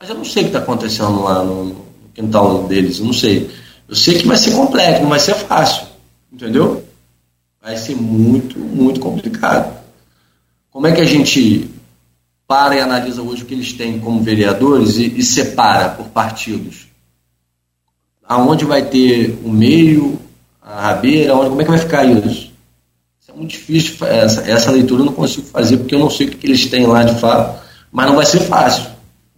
Mas 0.00 0.08
eu 0.08 0.16
não 0.16 0.24
sei 0.24 0.42
o 0.42 0.46
que 0.46 0.50
está 0.50 0.58
acontecendo 0.60 1.22
lá 1.22 1.44
no, 1.44 1.64
no 1.64 1.84
quintal 2.14 2.64
deles, 2.64 2.98
eu 2.98 3.04
não 3.04 3.12
sei. 3.12 3.50
Eu 3.92 3.96
sei 3.96 4.16
que 4.16 4.26
vai 4.26 4.38
ser 4.38 4.52
complexo, 4.52 5.02
não 5.02 5.10
vai 5.10 5.20
ser 5.20 5.34
fácil. 5.34 5.86
Entendeu? 6.32 6.82
Vai 7.60 7.76
ser 7.76 7.94
muito, 7.94 8.58
muito 8.58 8.98
complicado. 8.98 9.70
Como 10.70 10.86
é 10.86 10.92
que 10.92 11.02
a 11.02 11.04
gente 11.04 11.70
para 12.46 12.74
e 12.74 12.80
analisa 12.80 13.20
hoje 13.20 13.42
o 13.42 13.46
que 13.46 13.52
eles 13.52 13.74
têm 13.74 14.00
como 14.00 14.22
vereadores 14.22 14.96
e, 14.96 15.18
e 15.18 15.22
separa 15.22 15.90
por 15.90 16.08
partidos. 16.08 16.86
Aonde 18.26 18.64
vai 18.64 18.82
ter 18.86 19.38
o 19.44 19.50
meio, 19.50 20.18
a 20.62 20.88
rabeira, 20.88 21.34
onde, 21.34 21.50
como 21.50 21.60
é 21.60 21.64
que 21.64 21.70
vai 21.70 21.78
ficar 21.78 22.04
isso? 22.06 22.50
Isso 23.20 23.30
é 23.30 23.32
muito 23.34 23.50
difícil, 23.50 24.06
essa, 24.06 24.40
essa 24.50 24.70
leitura 24.70 25.02
eu 25.02 25.06
não 25.06 25.12
consigo 25.12 25.46
fazer 25.48 25.76
porque 25.76 25.94
eu 25.94 25.98
não 25.98 26.08
sei 26.08 26.28
o 26.28 26.30
que 26.30 26.46
eles 26.46 26.64
têm 26.66 26.86
lá 26.86 27.04
de 27.04 27.20
fato, 27.20 27.62
mas 27.92 28.06
não 28.06 28.16
vai 28.16 28.24
ser 28.24 28.40
fácil. 28.40 28.86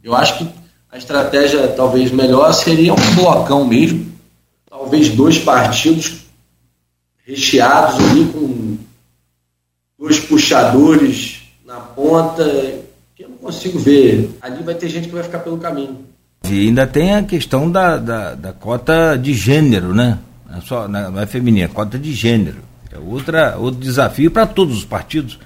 Eu 0.00 0.14
acho 0.14 0.38
que 0.38 0.48
a 0.92 0.96
estratégia 0.96 1.66
talvez 1.66 2.12
melhor 2.12 2.52
seria 2.52 2.94
um 2.94 3.14
blocão 3.16 3.64
mesmo, 3.64 4.13
talvez 4.84 5.08
dois 5.08 5.38
partidos 5.38 6.24
recheados 7.26 7.98
ali 8.10 8.26
com 8.26 8.76
dois 9.98 10.20
puxadores 10.20 11.42
na 11.64 11.76
ponta 11.76 12.44
que 13.16 13.24
eu 13.24 13.30
não 13.30 13.36
consigo 13.38 13.78
ver. 13.78 14.30
Ali 14.42 14.62
vai 14.62 14.74
ter 14.74 14.88
gente 14.88 15.08
que 15.08 15.14
vai 15.14 15.22
ficar 15.22 15.38
pelo 15.38 15.56
caminho. 15.56 16.04
E 16.44 16.68
ainda 16.68 16.86
tem 16.86 17.14
a 17.14 17.22
questão 17.22 17.70
da, 17.70 17.96
da, 17.96 18.34
da 18.34 18.52
cota 18.52 19.16
de 19.16 19.32
gênero, 19.32 19.94
né? 19.94 20.18
Não 20.46 20.58
é, 20.58 20.60
só, 20.60 20.86
não 20.86 21.18
é 21.18 21.24
feminina, 21.24 21.64
é 21.64 21.68
cota 21.68 21.98
de 21.98 22.12
gênero. 22.12 22.58
É 22.92 22.98
outra, 22.98 23.56
outro 23.56 23.80
desafio 23.80 24.30
para 24.30 24.46
todos 24.46 24.76
os 24.76 24.84
partidos. 24.84 25.38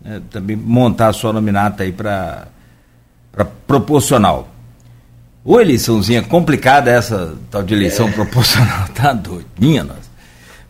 Né? 0.00 0.22
Também 0.30 0.56
montar 0.56 1.08
a 1.08 1.12
sua 1.12 1.34
nominata 1.34 1.82
aí 1.82 1.92
para 1.92 2.48
proporcional. 3.66 4.51
Ou 5.44 5.60
eleiçãozinha 5.60 6.22
complicada 6.22 6.90
essa 6.90 7.34
tal 7.50 7.62
de 7.62 7.74
eleição 7.74 8.08
é. 8.08 8.12
proporcional, 8.12 8.88
tá 8.94 9.12
doidinha 9.12 9.84
nós. 9.84 10.10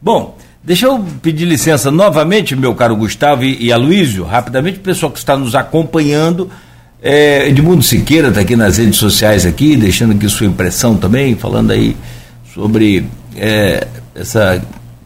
Bom, 0.00 0.36
Deixa 0.64 0.86
eu 0.86 1.04
pedir 1.20 1.44
licença 1.44 1.90
novamente, 1.90 2.54
meu 2.54 2.72
caro 2.72 2.94
Gustavo 2.94 3.42
e, 3.42 3.64
e 3.64 3.72
Aloysio, 3.72 4.22
rapidamente, 4.22 4.78
o 4.78 4.80
pessoal 4.80 5.10
que 5.10 5.18
está 5.18 5.36
nos 5.36 5.56
acompanhando. 5.56 6.48
É, 7.02 7.48
Edmundo 7.48 7.82
Siqueira 7.82 8.28
está 8.28 8.42
aqui 8.42 8.54
nas 8.54 8.78
redes 8.78 8.96
sociais 8.96 9.44
aqui, 9.44 9.76
deixando 9.76 10.12
aqui 10.12 10.28
sua 10.28 10.46
impressão 10.46 10.96
também, 10.96 11.34
falando 11.34 11.72
aí 11.72 11.96
sobre 12.54 13.04
é, 13.34 13.88
essa 14.14 14.62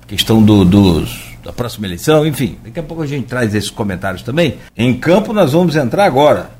questão 0.06 0.42
do, 0.42 0.62
dos, 0.62 1.34
da 1.42 1.54
próxima 1.54 1.86
eleição, 1.86 2.26
enfim, 2.26 2.58
daqui 2.62 2.78
a 2.78 2.82
pouco 2.82 3.02
a 3.02 3.06
gente 3.06 3.26
traz 3.26 3.54
esses 3.54 3.70
comentários 3.70 4.22
também. 4.22 4.56
Em 4.76 4.92
campo 4.92 5.32
nós 5.32 5.52
vamos 5.52 5.74
entrar 5.74 6.04
agora, 6.04 6.50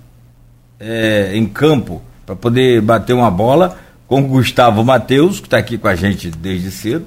é, 0.81 1.33
em 1.35 1.45
campo, 1.45 2.01
para 2.27 2.35
poder 2.35 2.83
bater 2.83 3.13
uma 3.13 3.31
bola 3.31 3.79
com 4.07 4.21
o 4.21 4.27
Gustavo 4.27 4.85
Matheus, 4.85 5.39
que 5.39 5.47
está 5.47 5.59
aqui 5.59 5.79
com 5.79 5.87
a 5.87 5.95
gente 5.95 6.29
desde 6.31 6.71
cedo, 6.73 7.07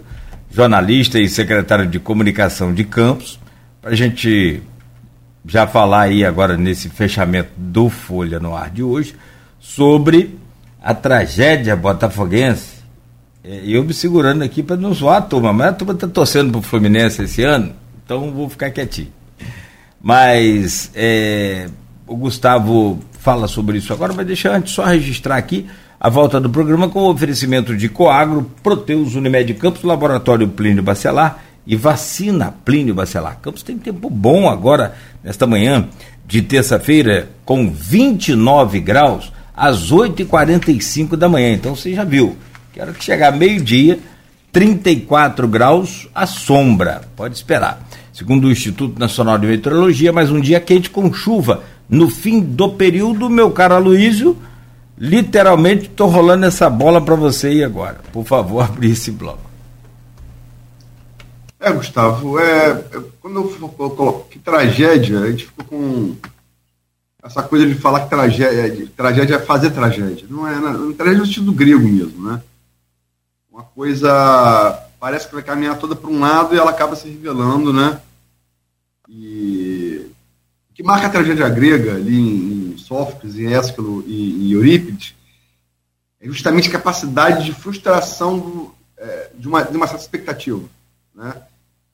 jornalista 0.49 1.19
e 1.19 1.27
secretário 1.27 1.85
de 1.85 1.99
comunicação 1.99 2.73
de 2.73 2.85
Campos, 2.85 3.39
para 3.81 3.91
a 3.91 3.95
gente 3.95 4.63
já 5.45 5.67
falar 5.67 6.03
aí 6.03 6.25
agora 6.25 6.57
nesse 6.57 6.89
fechamento 6.89 7.51
do 7.57 7.89
Folha 7.89 8.39
no 8.39 8.55
ar 8.55 8.69
de 8.69 8.81
hoje, 8.81 9.15
sobre 9.59 10.37
a 10.81 10.93
tragédia 10.93 11.75
botafoguense. 11.75 12.79
É, 13.43 13.61
eu 13.65 13.83
me 13.83 13.93
segurando 13.93 14.43
aqui 14.43 14.63
para 14.63 14.75
não 14.75 14.93
zoar 14.93 15.17
a 15.17 15.21
turma, 15.21 15.53
mas 15.53 15.69
a 15.69 15.73
turma 15.73 15.93
está 15.93 16.07
torcendo 16.07 16.51
para 16.51 16.59
o 16.59 16.63
Fluminense 16.63 17.23
esse 17.23 17.43
ano, 17.43 17.73
então 18.03 18.31
vou 18.31 18.49
ficar 18.49 18.71
quietinho. 18.71 19.11
Mas 20.01 20.91
é, 20.95 21.69
o 22.07 22.15
Gustavo 22.15 22.99
fala 23.19 23.47
sobre 23.47 23.77
isso 23.77 23.93
agora, 23.93 24.13
mas 24.13 24.25
deixa 24.25 24.51
antes 24.51 24.73
só 24.73 24.83
registrar 24.83 25.37
aqui 25.37 25.67
a 25.99 26.09
volta 26.09 26.39
do 26.39 26.49
programa 26.49 26.89
com 26.89 26.99
o 26.99 27.09
oferecimento 27.09 27.75
de 27.75 27.89
Coagro, 27.89 28.49
Proteus, 28.63 29.15
Unimed 29.15 29.53
Campos, 29.55 29.83
Laboratório 29.83 30.47
Plínio 30.47 30.81
Bacelar 30.81 31.43
e 31.67 31.75
Vacina 31.75 32.55
Plínio 32.63 32.95
Bacelar. 32.95 33.39
Campos 33.41 33.63
tem 33.63 33.77
tempo 33.77 34.09
bom 34.09 34.49
agora, 34.49 34.95
nesta 35.23 35.45
manhã 35.45 35.87
de 36.25 36.41
terça-feira, 36.41 37.29
com 37.43 37.69
29 37.69 38.79
graus, 38.79 39.31
às 39.55 39.91
8h45 39.91 41.15
da 41.15 41.27
manhã. 41.27 41.51
Então 41.53 41.75
você 41.75 41.93
já 41.93 42.03
viu 42.03 42.37
Quero 42.79 42.93
que 42.93 43.03
chegar 43.03 43.31
meio-dia, 43.31 43.99
34 44.53 45.47
graus 45.47 46.07
à 46.13 46.25
sombra. 46.25 47.01
Pode 47.15 47.35
esperar. 47.35 47.85
Segundo 48.13 48.45
o 48.45 48.51
Instituto 48.51 48.99
Nacional 48.99 49.37
de 49.37 49.47
Meteorologia, 49.47 50.13
mais 50.13 50.31
um 50.31 50.39
dia 50.39 50.59
quente 50.59 50.89
com 50.89 51.11
chuva. 51.11 51.63
No 51.89 52.09
fim 52.09 52.39
do 52.39 52.69
período, 52.73 53.29
meu 53.29 53.49
caro 53.51 53.73
Aloísio, 53.75 54.37
literalmente 54.97 55.85
estou 55.85 56.07
rolando 56.07 56.45
essa 56.45 56.69
bola 56.69 57.01
para 57.01 57.15
você 57.15 57.47
aí 57.47 57.63
agora. 57.63 57.99
Por 58.13 58.25
favor, 58.25 58.61
abrir 58.63 58.91
esse 58.91 59.11
bloco. 59.11 59.49
É, 61.59 61.71
Gustavo, 61.71 62.39
é, 62.39 62.69
é 62.69 63.01
quando 63.19 63.51
eu 63.59 63.89
coloco 63.89 64.29
que 64.29 64.39
tragédia, 64.39 65.19
a 65.19 65.31
gente 65.31 65.45
ficou 65.45 65.65
com 65.65 66.15
essa 67.21 67.43
coisa 67.43 67.67
de 67.67 67.75
falar 67.75 68.01
que 68.01 68.09
tragédia, 68.09 68.87
tragédia 68.95 69.35
é 69.35 69.39
fazer 69.39 69.71
tragédia. 69.71 70.25
Não 70.29 70.47
é, 70.47 70.55
não, 70.55 70.93
tragédia 70.93 71.19
no 71.19 71.25
sentido 71.25 71.51
grego 71.51 71.85
mesmo, 71.85 72.31
né? 72.31 72.41
Uma 73.51 73.63
coisa 73.63 74.85
parece 74.99 75.27
que 75.27 75.33
vai 75.33 75.43
caminhar 75.43 75.77
toda 75.77 75.95
para 75.95 76.09
um 76.09 76.19
lado 76.19 76.53
e 76.53 76.57
ela 76.57 76.71
acaba 76.71 76.95
se 76.95 77.09
revelando, 77.09 77.73
né? 77.73 77.99
Que 80.79 80.83
marca 80.83 81.07
a 81.07 81.09
tragédia 81.09 81.49
grega 81.49 81.95
ali 81.95 82.17
em, 82.17 82.71
em 82.71 82.77
Sófocles, 82.77 83.35
em 83.35 83.53
Ésquilo 83.53 84.01
e, 84.07 84.47
e 84.47 84.53
Eurípides 84.53 85.13
é 86.21 86.25
justamente 86.25 86.69
a 86.69 86.71
capacidade 86.71 87.43
de 87.43 87.51
frustração 87.51 88.39
do, 88.39 88.75
é, 88.95 89.29
de, 89.35 89.45
uma, 89.45 89.61
de 89.61 89.75
uma 89.75 89.87
certa 89.87 90.03
expectativa, 90.03 90.63
né? 91.13 91.35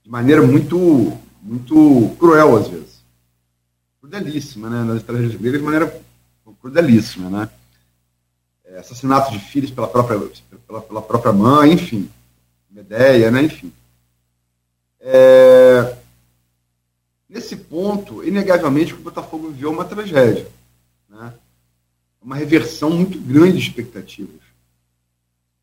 De 0.03 0.12
maneira 0.12 0.44
muito, 0.44 1.18
muito 1.41 2.16
cruel 2.20 2.57
às 2.57 2.68
vezes 2.68 3.03
crudelíssima, 3.99 4.70
né? 4.70 4.84
Nas 4.84 5.02
tragédias 5.02 5.41
gregas 5.41 5.62
de 5.62 5.66
maneira 5.66 6.02
crudelíssima, 6.62 7.28
né? 7.28 7.49
É, 8.66 8.78
assassinato 8.78 9.32
de 9.32 9.40
filhos 9.40 9.72
pela 9.72 9.88
própria, 9.88 10.20
pela, 10.68 10.82
pela 10.82 11.02
própria 11.02 11.34
mãe, 11.34 11.74
enfim. 11.74 12.07
Medeia, 12.70 13.32
né? 13.32 13.41
Enfim. 13.41 13.74
É, 15.02 15.95
nesse 17.36 17.57
ponto, 17.57 18.24
inegavelmente, 18.24 18.94
o 18.94 18.98
Botafogo 18.98 19.49
viveu 19.49 19.70
uma 19.70 19.84
tragédia. 19.84 20.48
Né? 21.10 21.34
Uma 22.22 22.38
reversão 22.38 22.90
muito 22.90 23.20
grande 23.20 23.57
de 23.57 23.68
expectativas. 23.68 24.40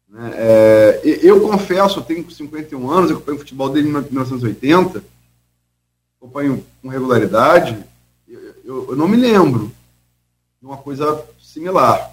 Né? 0.07 0.33
É, 0.35 1.01
eu 1.03 1.41
confesso, 1.41 1.99
eu 1.99 2.05
tenho 2.05 2.31
51 2.31 2.91
anos, 2.91 3.11
eu 3.11 3.17
acompanho 3.17 3.39
futebol 3.39 3.71
desde 3.71 3.91
1980, 3.91 5.03
acompanho 6.19 6.65
com 6.83 6.89
regularidade, 6.89 7.83
eu, 8.29 8.91
eu 8.91 8.97
não 8.97 9.09
me 9.09 9.17
lembro 9.17 9.73
de 10.61 10.67
uma 10.67 10.77
coisa 10.77 11.25
similar. 11.41 12.11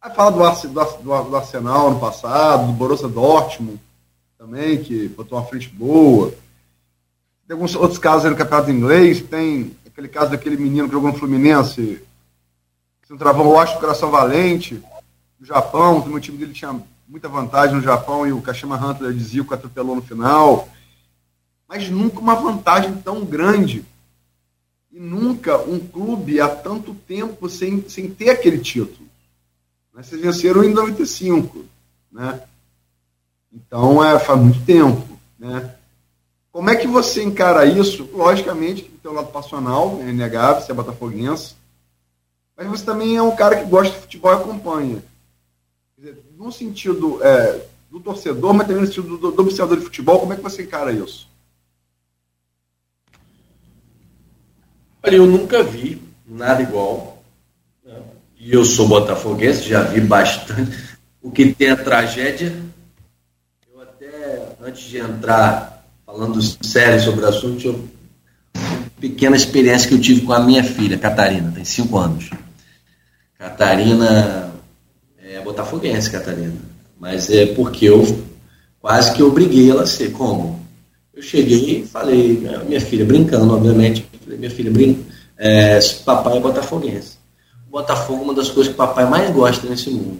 Aí 0.00 0.12
fala 0.14 0.30
do, 0.30 0.68
do, 0.68 1.22
do, 1.24 1.36
Arsenal 1.36 1.90
no 1.90 2.00
passado, 2.00 2.66
do 2.66 2.72
Borussia 2.72 3.06
Dortmund 3.06 3.78
também, 4.38 4.82
que 4.82 5.06
botou 5.08 5.38
uma 5.38 5.44
frente 5.44 5.68
boa. 5.68 6.32
Tem 7.50 7.56
alguns 7.56 7.74
outros 7.74 7.98
casos 7.98 8.26
aí 8.26 8.30
no 8.30 8.36
campeonato 8.36 8.70
inglês, 8.70 9.20
tem 9.22 9.76
aquele 9.84 10.06
caso 10.06 10.30
daquele 10.30 10.56
menino 10.56 10.86
que 10.86 10.94
jogou 10.94 11.10
no 11.10 11.18
Fluminense, 11.18 12.00
um 13.10 13.16
travão, 13.16 13.46
eu 13.46 13.58
acho, 13.58 13.74
do 13.74 13.80
Coração 13.80 14.08
Valente, 14.08 14.80
do 15.36 15.44
Japão, 15.44 15.98
o 15.98 16.20
time 16.20 16.38
dele 16.38 16.52
tinha 16.52 16.80
muita 17.08 17.28
vantagem 17.28 17.74
no 17.74 17.82
Japão 17.82 18.24
e 18.24 18.32
o 18.32 18.40
Kashima 18.40 18.76
Hunter 18.76 19.12
dizia 19.12 19.42
que 19.42 19.52
atropelou 19.52 19.96
no 19.96 20.02
final. 20.02 20.68
Mas 21.68 21.90
nunca 21.90 22.20
uma 22.20 22.36
vantagem 22.36 22.94
tão 22.98 23.24
grande 23.24 23.84
e 24.92 25.00
nunca 25.00 25.58
um 25.58 25.80
clube 25.80 26.40
há 26.40 26.48
tanto 26.48 26.94
tempo 26.94 27.48
sem, 27.48 27.82
sem 27.88 28.08
ter 28.08 28.30
aquele 28.30 28.58
título. 28.58 29.08
Mas 29.92 30.06
vocês 30.06 30.20
venceram 30.20 30.62
em 30.62 30.72
95, 30.72 31.64
né? 32.12 32.44
Então 33.52 34.04
é, 34.04 34.20
faz 34.20 34.38
muito 34.38 34.64
tempo, 34.64 35.18
né? 35.36 35.74
Como 36.52 36.68
é 36.68 36.76
que 36.76 36.86
você 36.86 37.22
encara 37.22 37.64
isso? 37.64 38.08
Logicamente 38.12 38.82
que 38.82 38.90
tem 38.90 39.10
o 39.10 39.14
lado 39.14 39.30
passional, 39.30 40.00
é 40.02 40.08
inegável, 40.08 40.62
você 40.62 40.72
é 40.72 40.74
botafoguense, 40.74 41.54
mas 42.56 42.66
você 42.66 42.84
também 42.84 43.16
é 43.16 43.22
um 43.22 43.34
cara 43.34 43.56
que 43.56 43.70
gosta 43.70 43.94
de 43.94 44.00
futebol 44.00 44.32
e 44.32 44.34
acompanha. 44.34 45.04
Quer 45.94 46.00
dizer, 46.00 46.24
no 46.36 46.50
sentido 46.50 47.22
é, 47.22 47.64
do 47.90 48.00
torcedor, 48.00 48.52
mas 48.52 48.66
também 48.66 48.82
no 48.82 48.88
sentido 48.88 49.16
do, 49.16 49.30
do 49.30 49.42
observador 49.42 49.78
de 49.78 49.84
futebol, 49.84 50.18
como 50.18 50.32
é 50.32 50.36
que 50.36 50.42
você 50.42 50.62
encara 50.62 50.92
isso? 50.92 51.28
Olha, 55.02 55.16
eu 55.16 55.26
nunca 55.26 55.62
vi 55.62 56.02
nada 56.26 56.62
igual. 56.62 57.22
Né? 57.84 58.02
E 58.38 58.52
eu 58.52 58.64
sou 58.64 58.88
botafoguense, 58.88 59.62
já 59.62 59.82
vi 59.82 60.00
bastante. 60.00 60.98
O 61.22 61.30
que 61.30 61.54
tem 61.54 61.70
a 61.70 61.76
tragédia, 61.76 62.54
eu 63.72 63.80
até, 63.80 64.56
antes 64.60 64.82
de 64.82 64.98
entrar 64.98 65.79
falando 66.10 66.42
sério 66.42 67.00
sobre 67.00 67.24
o 67.24 67.28
assunto, 67.28 67.64
eu, 67.64 67.84
uma 68.56 68.90
pequena 69.00 69.36
experiência 69.36 69.88
que 69.88 69.94
eu 69.94 70.00
tive 70.00 70.22
com 70.22 70.32
a 70.32 70.40
minha 70.40 70.64
filha, 70.64 70.98
Catarina, 70.98 71.52
tem 71.54 71.64
cinco 71.64 71.96
anos. 71.98 72.30
Catarina 73.38 74.52
é 75.22 75.40
botafoguense, 75.40 76.10
Catarina. 76.10 76.56
Mas 76.98 77.30
é 77.30 77.46
porque 77.46 77.86
eu 77.86 78.24
quase 78.80 79.14
que 79.14 79.22
obriguei 79.22 79.70
ela 79.70 79.84
a 79.84 79.86
ser. 79.86 80.10
Como? 80.10 80.60
Eu 81.14 81.22
cheguei 81.22 81.82
e 81.82 81.86
falei, 81.86 82.44
minha 82.66 82.80
filha, 82.80 83.04
brincando, 83.04 83.54
obviamente, 83.54 84.04
falei, 84.24 84.38
minha 84.38 84.50
filha, 84.50 84.70
brinca, 84.70 85.00
é, 85.38 85.78
papai 86.04 86.38
é 86.38 86.40
botafoguense. 86.40 87.18
O 87.68 87.70
Botafogo 87.70 88.22
é 88.22 88.24
uma 88.24 88.34
das 88.34 88.50
coisas 88.50 88.72
que 88.72 88.76
papai 88.76 89.08
mais 89.08 89.30
gosta 89.30 89.68
nesse 89.68 89.90
mundo. 89.90 90.18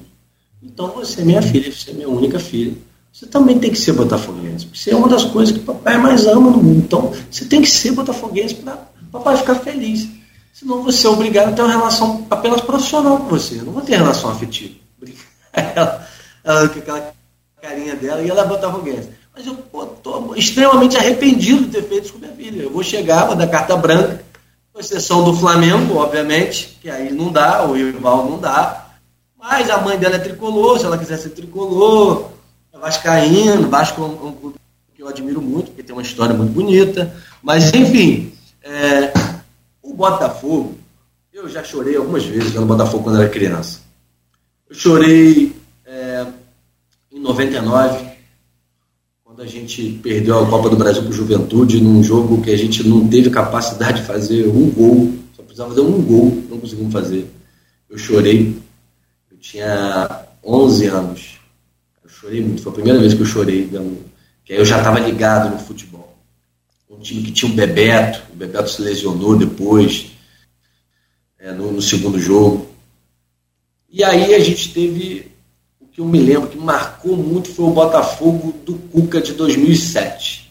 Então 0.63 0.89
você 0.93 1.23
é 1.23 1.25
minha 1.25 1.43
filha, 1.43 1.73
você 1.73 1.91
é 1.91 1.95
minha 1.95 2.09
única 2.09 2.39
filha. 2.39 2.75
Você 3.13 3.27
também 3.27 3.59
tem 3.59 3.71
que 3.71 3.79
ser 3.79 3.93
botafoguense. 3.93 4.69
Você 4.73 4.93
é 4.93 4.97
uma 4.97 5.09
das 5.09 5.25
coisas 5.25 5.57
que 5.57 5.63
papai 5.63 5.99
mais 5.99 6.27
ama 6.27 6.51
no 6.51 6.63
mundo. 6.63 6.79
Então 6.79 7.13
você 7.31 7.45
tem 7.45 7.61
que 7.61 7.69
ser 7.69 7.93
botafoguense 7.93 8.55
para 8.55 8.79
papai 9.11 9.37
ficar 9.37 9.57
feliz. 9.57 10.09
Senão 10.53 10.83
você 10.83 11.07
é 11.07 11.11
obrigado 11.11 11.49
a 11.49 11.53
ter 11.53 11.63
uma 11.63 11.71
relação 11.71 12.27
apenas 12.31 12.61
profissional 12.61 13.19
com 13.19 13.29
você. 13.29 13.59
Eu 13.59 13.65
não 13.65 13.73
vou 13.73 13.83
ter 13.83 13.97
relação 13.97 14.31
afetiva. 14.31 14.75
Ela, 15.53 16.07
ela 16.45 16.69
com 16.69 16.79
aquela 16.79 17.13
carinha 17.61 17.97
dela 17.97 18.23
e 18.23 18.31
ela 18.31 18.43
é 18.43 18.47
botafoguense. 18.47 19.09
Mas 19.35 19.47
eu 19.47 19.55
estou 19.55 20.37
extremamente 20.37 20.97
arrependido 20.97 21.65
de 21.65 21.71
ter 21.71 21.83
feito 21.83 22.05
isso 22.05 22.13
com 22.13 22.19
minha 22.21 22.33
filha. 22.33 22.63
Eu 22.63 22.71
vou 22.71 22.83
chegar, 22.83 23.27
vou 23.27 23.35
dar 23.35 23.49
carta 23.49 23.77
branca, 23.77 24.25
com 24.73 24.81
exceção 24.81 25.25
do 25.25 25.35
Flamengo, 25.35 25.97
obviamente, 25.97 26.79
que 26.81 26.89
aí 26.89 27.11
não 27.13 27.33
dá, 27.33 27.65
o 27.65 27.73
rival 27.73 28.31
não 28.31 28.39
dá. 28.39 28.87
Mas 29.39 29.69
a 29.71 29.79
mãe 29.79 29.99
dela 29.99 30.17
é 30.17 30.19
tricolor, 30.19 30.79
se 30.79 30.85
ela 30.85 30.99
quiser 30.99 31.17
ser 31.17 31.31
tricolor, 31.31 32.31
vascaíno, 32.81 33.69
Vasco 33.69 34.03
é 34.03 34.05
um, 34.05 34.29
um 34.29 34.33
clube 34.33 34.57
que 34.95 35.03
eu 35.03 35.09
admiro 35.09 35.41
muito, 35.41 35.67
porque 35.67 35.83
tem 35.83 35.95
uma 35.95 36.03
história 36.03 36.35
muito 36.35 36.53
bonita. 36.53 37.15
Mas, 37.43 37.73
enfim, 37.75 38.33
é, 38.63 39.13
o 39.83 39.95
Botafogo, 39.95 40.77
eu 41.33 41.49
já 41.49 41.63
chorei 41.63 41.97
algumas 41.97 42.25
vezes 42.25 42.55
no 42.55 42.67
Botafogo 42.67 43.05
quando 43.05 43.21
era 43.21 43.29
criança. 43.29 43.81
Eu 44.69 44.75
chorei 44.75 45.55
é, 45.87 46.27
em 47.13 47.21
99, 47.21 48.11
quando 49.25 49.43
a 49.43 49.47
gente 49.47 49.99
perdeu 50.03 50.39
a 50.39 50.47
Copa 50.47 50.69
do 50.69 50.77
Brasil 50.77 51.03
para 51.03 51.11
o 51.11 51.15
Juventude, 51.15 51.81
num 51.81 52.03
jogo 52.03 52.43
que 52.43 52.51
a 52.51 52.57
gente 52.57 52.87
não 52.87 53.09
teve 53.09 53.31
capacidade 53.31 54.01
de 54.01 54.07
fazer 54.07 54.47
um 54.49 54.71
gol, 54.71 55.15
só 55.35 55.43
precisava 55.43 55.71
fazer 55.71 55.83
um 55.83 56.03
gol, 56.03 56.45
não 56.49 56.59
conseguimos 56.59 56.93
fazer. 56.93 57.31
Eu 57.89 57.99
chorei, 57.99 58.57
eu 59.31 59.39
tinha 59.39 60.27
11 60.45 60.87
anos, 60.87 61.40
chorei 62.21 62.43
muito, 62.43 62.63
foi 62.63 62.73
a 62.73 62.75
primeira 62.75 62.99
vez 62.99 63.15
que 63.15 63.21
eu 63.21 63.27
chorei, 63.27 63.71
que 64.45 64.53
aí 64.53 64.59
eu 64.59 64.65
já 64.65 64.79
estava 64.79 65.01
ligado 65.01 65.51
no 65.51 65.59
futebol. 65.59 66.19
Um 66.91 67.01
time 67.01 67.23
que 67.23 67.33
tinha 67.33 67.51
o 67.51 67.55
Bebeto, 67.55 68.23
o 68.33 68.37
Bebeto 68.37 68.69
se 68.69 68.83
lesionou 68.83 69.37
depois, 69.37 70.11
é, 71.39 71.53
no, 71.53 71.73
no 71.73 71.81
segundo 71.81 72.21
jogo. 72.21 72.69
E 73.89 74.05
aí 74.05 74.35
a 74.35 74.39
gente 74.39 74.73
teve 74.73 75.31
que 75.93 76.01
eu 76.01 76.05
me 76.05 76.21
lembro 76.21 76.49
que 76.49 76.59
marcou 76.59 77.17
muito 77.17 77.53
foi 77.53 77.65
o 77.65 77.71
Botafogo 77.71 78.53
do 78.65 78.75
Cuca 78.75 79.21
de 79.21 79.33
2007. 79.33 80.51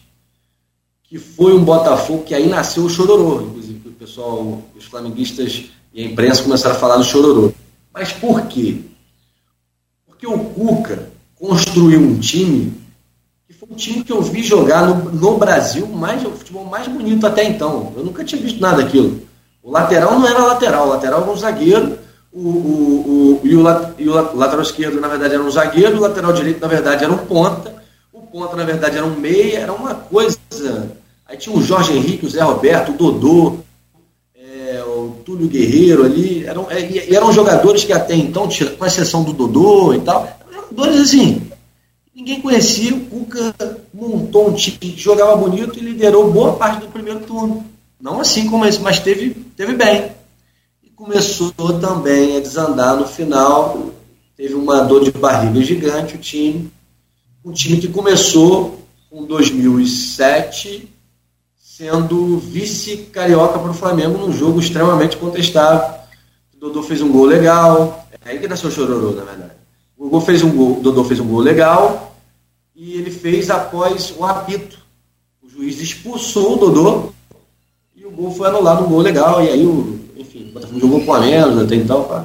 Que 1.04 1.18
foi 1.18 1.54
um 1.54 1.64
Botafogo 1.64 2.24
que 2.24 2.34
aí 2.34 2.48
nasceu 2.48 2.84
o 2.84 2.90
Chororô, 2.90 3.42
inclusive, 3.42 3.88
o 3.88 3.92
pessoal, 3.92 4.62
os 4.76 4.84
flamenguistas 4.84 5.66
e 5.94 6.02
a 6.02 6.06
imprensa 6.06 6.42
começaram 6.42 6.74
a 6.74 6.78
falar 6.78 6.96
do 6.96 7.04
Chororô. 7.04 7.52
Mas 7.92 8.12
por 8.12 8.46
quê? 8.46 8.80
Porque 10.06 10.26
o 10.26 10.38
Cuca 10.38 11.09
construiu 11.40 11.98
um 11.98 12.20
time 12.20 12.74
que 13.48 13.54
foi 13.54 13.68
um 13.70 13.74
time 13.74 14.04
que 14.04 14.12
eu 14.12 14.20
vi 14.20 14.42
jogar 14.42 14.86
no, 14.86 15.10
no 15.10 15.38
Brasil 15.38 15.86
mais, 15.86 16.24
o 16.24 16.30
futebol 16.32 16.66
mais 16.66 16.86
bonito 16.86 17.26
até 17.26 17.44
então. 17.44 17.92
Eu 17.96 18.04
nunca 18.04 18.22
tinha 18.22 18.40
visto 18.40 18.60
nada 18.60 18.82
daquilo. 18.82 19.22
O 19.62 19.70
lateral 19.70 20.18
não 20.18 20.28
era 20.28 20.44
lateral, 20.44 20.86
o 20.86 20.90
lateral 20.90 21.22
era 21.22 21.30
um 21.30 21.36
zagueiro 21.36 21.98
o, 22.32 22.38
o, 22.38 23.40
o, 23.42 23.46
e, 23.46 23.56
o, 23.56 23.64
e 23.98 24.08
o 24.08 24.36
lateral 24.36 24.62
esquerdo, 24.62 25.00
na 25.00 25.08
verdade, 25.08 25.34
era 25.34 25.42
um 25.42 25.50
zagueiro, 25.50 25.96
o 25.96 26.00
lateral 26.00 26.32
direito, 26.32 26.60
na 26.60 26.68
verdade, 26.68 27.04
era 27.04 27.12
um 27.12 27.18
ponta, 27.18 27.74
o 28.12 28.20
ponta, 28.20 28.56
na 28.56 28.64
verdade, 28.64 28.96
era 28.96 29.06
um 29.06 29.16
meia, 29.16 29.58
era 29.58 29.72
uma 29.72 29.94
coisa. 29.94 30.38
Aí 31.26 31.36
tinha 31.36 31.56
o 31.56 31.62
Jorge 31.62 31.92
Henrique, 31.92 32.26
o 32.26 32.30
Zé 32.30 32.40
Roberto, 32.40 32.92
o 32.92 32.96
Dodô, 32.96 33.56
é, 34.36 34.82
o 34.84 35.16
Túlio 35.24 35.48
Guerreiro 35.48 36.04
ali, 36.04 36.44
eram, 36.44 36.68
é, 36.70 37.12
eram 37.12 37.32
jogadores 37.32 37.84
que 37.84 37.92
até 37.92 38.14
então, 38.14 38.48
com 38.78 38.86
exceção 38.86 39.24
do 39.24 39.32
Dodô 39.32 39.92
e 39.94 40.00
tal, 40.00 40.28
jogadores 40.70 41.00
assim, 41.00 41.50
Ninguém 42.20 42.40
conhecia, 42.42 42.94
o 42.94 43.06
Cuca 43.06 43.54
montou 43.94 44.50
um 44.50 44.52
time 44.52 44.76
que 44.76 45.00
jogava 45.00 45.36
bonito 45.36 45.78
e 45.78 45.80
liderou 45.80 46.30
boa 46.30 46.52
parte 46.54 46.80
do 46.80 46.88
primeiro 46.88 47.20
turno. 47.20 47.64
Não 47.98 48.20
assim 48.20 48.46
como 48.50 48.66
esse, 48.66 48.78
mas 48.80 48.98
teve, 48.98 49.30
teve 49.56 49.74
bem. 49.74 50.12
E 50.82 50.90
começou 50.90 51.52
também 51.80 52.36
a 52.36 52.40
desandar 52.40 52.96
no 52.96 53.06
final. 53.06 53.92
Teve 54.36 54.52
uma 54.54 54.82
dor 54.82 55.04
de 55.04 55.12
barriga 55.12 55.62
gigante 55.62 56.16
o 56.16 56.18
time. 56.18 56.70
Um 57.42 57.52
time 57.52 57.78
que 57.78 57.88
começou 57.88 58.84
com 59.08 59.24
2007 59.24 60.92
sendo 61.56 62.38
vice-carioca 62.38 63.58
para 63.58 63.70
o 63.70 63.74
Flamengo 63.74 64.18
num 64.18 64.32
jogo 64.32 64.60
extremamente 64.60 65.16
contestável. 65.16 66.00
O 66.54 66.58
Dodô 66.58 66.82
fez 66.82 67.00
um 67.00 67.10
gol 67.10 67.24
legal. 67.24 68.06
É 68.12 68.30
aí 68.30 68.38
que 68.38 68.46
nasceu 68.46 68.68
o 68.68 68.72
chororô, 68.72 69.12
na 69.12 69.24
verdade. 69.24 69.59
O 70.00 70.04
Dodô 70.04 70.20
fez 70.22 70.42
um 70.42 70.56
gol, 70.56 70.80
Dodô 70.80 71.04
fez 71.04 71.20
um 71.20 71.28
gol 71.28 71.40
legal 71.40 72.16
e 72.74 72.94
ele 72.94 73.10
fez 73.10 73.50
após 73.50 74.14
o 74.16 74.24
apito. 74.24 74.78
O 75.42 75.48
juiz 75.48 75.78
expulsou 75.78 76.54
o 76.54 76.56
Dodô 76.56 77.12
e 77.94 78.06
o 78.06 78.10
gol 78.10 78.34
foi 78.34 78.48
anulado, 78.48 78.82
um 78.82 78.88
gol 78.88 79.02
legal. 79.02 79.44
E 79.44 79.50
aí, 79.50 79.66
o, 79.66 80.00
enfim, 80.16 80.48
o 80.48 80.52
Botafogo 80.52 80.80
jogou 80.80 81.04
com 81.04 81.12
a 81.12 81.20
menos 81.20 81.62
até 81.62 81.74
então. 81.74 82.04
Pá, 82.04 82.24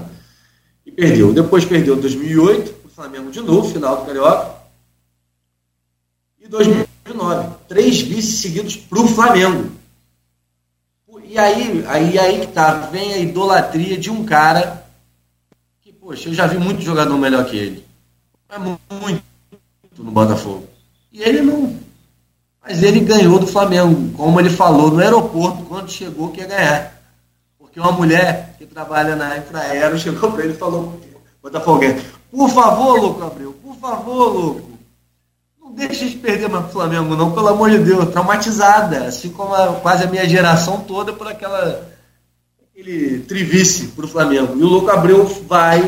e 0.85 0.91
perdeu. 0.91 1.33
Depois 1.33 1.65
perdeu 1.65 1.97
em 1.97 1.99
2008, 1.99 2.75
o 2.85 2.87
Flamengo 2.87 3.29
de 3.29 3.41
novo, 3.41 3.69
final 3.69 3.97
do 3.97 4.05
Carioca. 4.05 4.55
E 6.39 6.47
2009, 6.47 7.55
três 7.67 7.99
vices 7.99 8.39
seguidos 8.39 8.77
para 8.77 9.01
o 9.01 9.07
Flamengo. 9.09 9.69
E 11.27 11.37
aí, 11.37 11.83
aí, 11.89 12.17
aí 12.17 12.39
que 12.39 12.47
tá, 12.47 12.87
vem 12.89 13.15
a 13.15 13.17
idolatria 13.17 13.97
de 13.97 14.09
um 14.09 14.23
cara 14.23 14.84
poxa, 16.05 16.29
eu 16.29 16.33
já 16.35 16.45
vi 16.45 16.59
muito 16.59 16.83
jogador 16.83 17.17
melhor 17.17 17.43
que 17.45 17.57
ele. 17.57 17.85
É 18.47 18.59
muito 18.59 19.23
no 19.97 20.11
Botafogo. 20.11 20.67
E 21.11 21.23
ele 21.23 21.41
não. 21.41 21.75
Mas 22.61 22.83
ele 22.83 22.99
ganhou 22.99 23.39
do 23.39 23.47
Flamengo, 23.47 24.15
como 24.15 24.39
ele 24.39 24.51
falou 24.51 24.91
no 24.91 24.99
aeroporto 24.99 25.63
quando 25.63 25.89
chegou 25.89 26.31
que 26.31 26.41
ia 26.41 26.47
ganhar. 26.47 27.01
Porque 27.57 27.79
uma 27.79 27.91
mulher 27.91 28.55
que 28.57 28.65
trabalha 28.67 29.15
na 29.15 29.37
Infraero 29.37 29.97
chegou 29.97 30.31
para 30.31 30.43
ele 30.43 30.53
e 30.53 30.57
falou: 30.57 31.01
Botafoguense, 31.41 32.05
por 32.31 32.49
favor, 32.49 32.99
louco 32.99 33.23
Abreu, 33.23 33.53
por 33.53 33.75
favor, 33.77 34.33
louco. 34.33 34.75
Não 35.59 35.71
deixa 35.71 36.07
de 36.07 36.17
perder 36.17 36.49
mais 36.49 36.65
pro 36.65 36.73
Flamengo, 36.73 37.15
não, 37.15 37.31
pelo 37.31 37.47
amor 37.47 37.71
de 37.71 37.79
Deus, 37.79 38.09
traumatizada, 38.09 39.05
assim 39.05 39.29
como 39.29 39.55
a, 39.55 39.73
quase 39.79 40.03
a 40.03 40.07
minha 40.07 40.29
geração 40.29 40.81
toda 40.81 41.11
por 41.13 41.27
aquela 41.27 41.94
aquele 42.75 43.19
trivice 43.19 43.87
pro 43.87 44.07
Flamengo. 44.07 44.53
E 44.57 44.63
o 44.63 44.67
Louco 44.67 44.91
Abreu 44.91 45.25
vai 45.47 45.81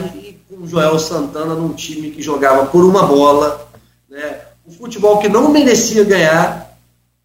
com 0.49 0.63
o 0.63 0.67
Joel 0.67 0.97
Santana 0.97 1.53
num 1.53 1.73
time 1.73 2.11
que 2.11 2.21
jogava 2.21 2.67
por 2.67 2.85
uma 2.85 3.05
bola, 3.05 3.69
né? 4.09 4.39
O 4.65 4.71
futebol 4.71 5.19
que 5.19 5.27
não 5.27 5.51
merecia 5.51 6.05
ganhar, 6.05 6.77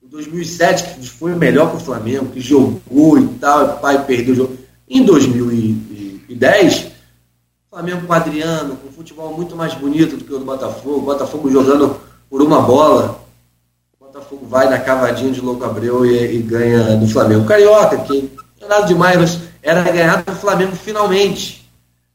em 0.02 0.08
2007, 0.08 0.94
que 0.94 1.08
foi 1.08 1.32
o 1.32 1.36
melhor 1.36 1.68
para 1.68 1.76
o 1.76 1.80
Flamengo, 1.80 2.26
que 2.26 2.40
jogou 2.40 3.18
e 3.18 3.28
tal, 3.40 3.64
e 3.64 3.80
pai 3.80 4.04
perdeu 4.04 4.32
o 4.32 4.36
jogo. 4.36 4.58
Em 4.88 5.04
2010, 5.04 6.88
Flamengo 7.70 8.06
com 8.06 8.12
Adriano, 8.12 8.76
com 8.76 8.88
um 8.88 8.92
futebol 8.92 9.32
muito 9.36 9.54
mais 9.54 9.74
bonito 9.74 10.16
do 10.16 10.24
que 10.24 10.34
o 10.34 10.38
do 10.38 10.44
Botafogo, 10.44 10.98
o 10.98 11.02
Botafogo 11.02 11.50
jogando 11.50 12.00
por 12.28 12.42
uma 12.42 12.60
bola. 12.60 13.24
O 14.00 14.06
Botafogo 14.06 14.44
vai 14.46 14.68
na 14.68 14.78
cavadinha 14.78 15.32
de 15.32 15.40
Louco 15.40 15.64
Abreu 15.64 16.04
e, 16.04 16.36
e 16.36 16.42
ganha 16.42 16.96
do 16.96 17.08
Flamengo. 17.08 17.46
Carioca, 17.46 17.98
que 17.98 18.30
não 18.60 18.66
é 18.66 18.68
nada 18.68 18.86
demais, 18.86 19.18
era 19.62 19.82
ganhar 19.82 20.22
do 20.24 20.34
Flamengo 20.34 20.74
finalmente. 20.74 21.70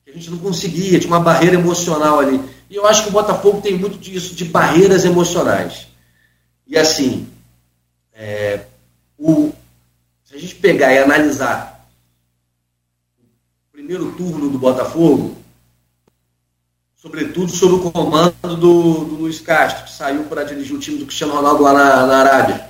A 0.06 0.12
gente 0.12 0.30
não 0.30 0.38
conseguia, 0.38 1.00
tinha 1.00 1.12
uma 1.12 1.20
barreira 1.20 1.56
emocional 1.56 2.20
ali. 2.20 2.42
E 2.70 2.76
eu 2.76 2.86
acho 2.86 3.04
que 3.04 3.10
o 3.10 3.14
Botafogo 3.14 3.62
tem 3.62 3.78
muito 3.78 3.98
disso, 3.98 4.36
de 4.36 4.46
barreiras 4.46 5.06
emocionais. 5.06 5.88
E 6.66 6.78
assim, 6.78 7.28
é, 8.14 8.66
o, 9.18 9.54
se 10.24 10.36
a 10.36 10.38
gente 10.38 10.56
pegar 10.56 10.94
e 10.94 11.00
analisar 11.00 11.88
o 13.20 13.72
primeiro 13.72 14.12
turno 14.14 14.50
do 14.50 14.60
Botafogo, 14.60 15.38
sobretudo 16.96 17.50
sob 17.50 17.76
o 17.76 17.92
comando 17.92 18.34
do, 18.44 19.06
do 19.06 19.16
Luiz 19.16 19.40
Castro, 19.40 19.86
que 19.86 19.92
saiu 19.92 20.26
para 20.26 20.44
dirigir 20.44 20.76
o 20.76 20.80
time 20.80 20.98
do 20.98 21.06
Cristiano 21.06 21.34
Ronaldo 21.34 21.64
lá 21.64 21.74
na, 21.74 22.08
na 22.08 22.18
Arábia, 22.18 22.70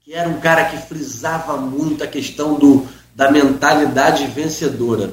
que 0.00 0.12
era 0.12 0.28
um 0.28 0.40
cara 0.40 0.66
que 0.66 0.76
frisava 0.76 1.56
muito 1.56 2.04
a 2.04 2.06
questão 2.06 2.58
do, 2.58 2.86
da 3.18 3.32
mentalidade 3.32 4.28
vencedora 4.28 5.12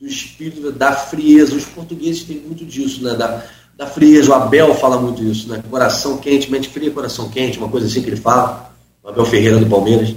do 0.00 0.06
espírito, 0.06 0.70
da 0.70 0.92
frieza. 0.92 1.56
Os 1.56 1.64
portugueses 1.64 2.22
têm 2.22 2.36
muito 2.36 2.64
disso, 2.64 3.02
né? 3.02 3.14
Da, 3.14 3.42
da 3.76 3.84
frieza. 3.84 4.30
O 4.30 4.34
Abel 4.34 4.72
fala 4.76 4.96
muito 4.96 5.24
isso, 5.24 5.48
né? 5.48 5.60
Coração 5.68 6.18
quente, 6.18 6.48
mente 6.48 6.68
fria, 6.68 6.88
coração 6.88 7.28
quente, 7.28 7.58
uma 7.58 7.68
coisa 7.68 7.88
assim 7.88 8.00
que 8.00 8.08
ele 8.08 8.16
fala. 8.16 8.72
O 9.02 9.08
Abel 9.08 9.24
Ferreira 9.24 9.58
do 9.58 9.66
Palmeiras. 9.66 10.14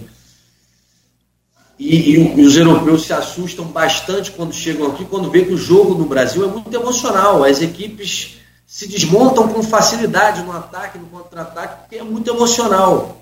E, 1.79 2.11
e, 2.11 2.45
os 2.45 2.55
europeus 2.55 3.05
se 3.05 3.13
assustam 3.13 3.65
bastante 3.65 4.29
quando 4.29 4.53
chegam 4.53 4.85
aqui, 4.85 5.03
quando 5.03 5.31
vê 5.31 5.45
que 5.45 5.53
o 5.53 5.57
jogo 5.57 5.95
no 5.95 6.05
Brasil 6.05 6.43
é 6.43 6.47
muito 6.47 6.71
emocional. 6.71 7.43
As 7.43 7.59
equipes 7.59 8.37
se 8.67 8.87
desmontam 8.87 9.47
com 9.47 9.63
facilidade 9.63 10.43
no 10.43 10.51
ataque, 10.51 10.99
no 10.99 11.07
contra-ataque, 11.07 11.79
porque 11.79 11.95
é 11.95 12.03
muito 12.03 12.29
emocional. 12.29 13.18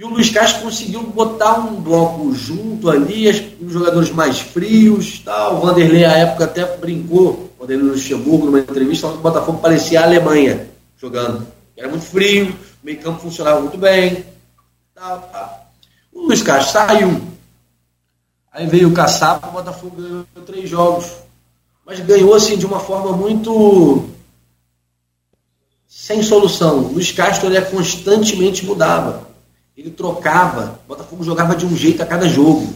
E 0.00 0.04
o 0.04 0.08
Luiz 0.08 0.30
Castro 0.30 0.62
conseguiu 0.62 1.02
botar 1.02 1.58
um 1.58 1.78
bloco 1.78 2.32
junto 2.32 2.88
ali, 2.88 3.28
os 3.60 3.70
jogadores 3.70 4.10
mais 4.10 4.40
frios, 4.40 5.18
tal. 5.18 5.58
O 5.58 5.60
Vanderlei, 5.60 6.06
à 6.06 6.12
época, 6.12 6.44
até 6.44 6.64
brincou, 6.78 7.52
quando 7.58 7.70
ele 7.70 7.82
no 7.82 7.90
Luxemburgo, 7.90 8.46
numa 8.46 8.60
entrevista, 8.60 9.02
falando 9.02 9.20
que 9.20 9.28
o 9.28 9.30
Botafogo 9.30 9.58
parecia 9.58 10.00
a 10.00 10.04
Alemanha 10.04 10.70
jogando. 10.96 11.46
Era 11.76 11.86
muito 11.86 12.06
frio, 12.06 12.46
o 12.46 12.86
meio 12.86 12.98
campo 12.98 13.20
funcionava 13.20 13.60
muito 13.60 13.76
bem. 13.76 14.24
Tal, 14.94 15.20
tal. 15.30 15.70
O 16.14 16.22
Luiz 16.22 16.42
Castro 16.42 16.72
saiu. 16.72 17.20
Aí 18.50 18.66
veio 18.66 18.88
o 18.88 18.94
Caçapa, 18.94 19.48
o 19.48 19.52
Botafogo 19.52 19.96
ganhou 20.00 20.24
três 20.46 20.70
jogos. 20.70 21.10
Mas 21.84 22.00
ganhou 22.00 22.32
assim 22.32 22.56
de 22.56 22.64
uma 22.64 22.80
forma 22.80 23.12
muito 23.12 24.08
sem 25.86 26.22
solução. 26.22 26.78
O 26.86 26.92
Luiz 26.94 27.12
Castro 27.12 27.48
ele 27.48 27.58
é 27.58 27.60
constantemente 27.60 28.64
mudava. 28.64 29.28
Ele 29.80 29.90
trocava, 29.90 30.78
o 30.84 30.88
Botafogo 30.88 31.24
jogava 31.24 31.56
de 31.56 31.64
um 31.64 31.74
jeito 31.74 32.02
a 32.02 32.06
cada 32.06 32.28
jogo. 32.28 32.70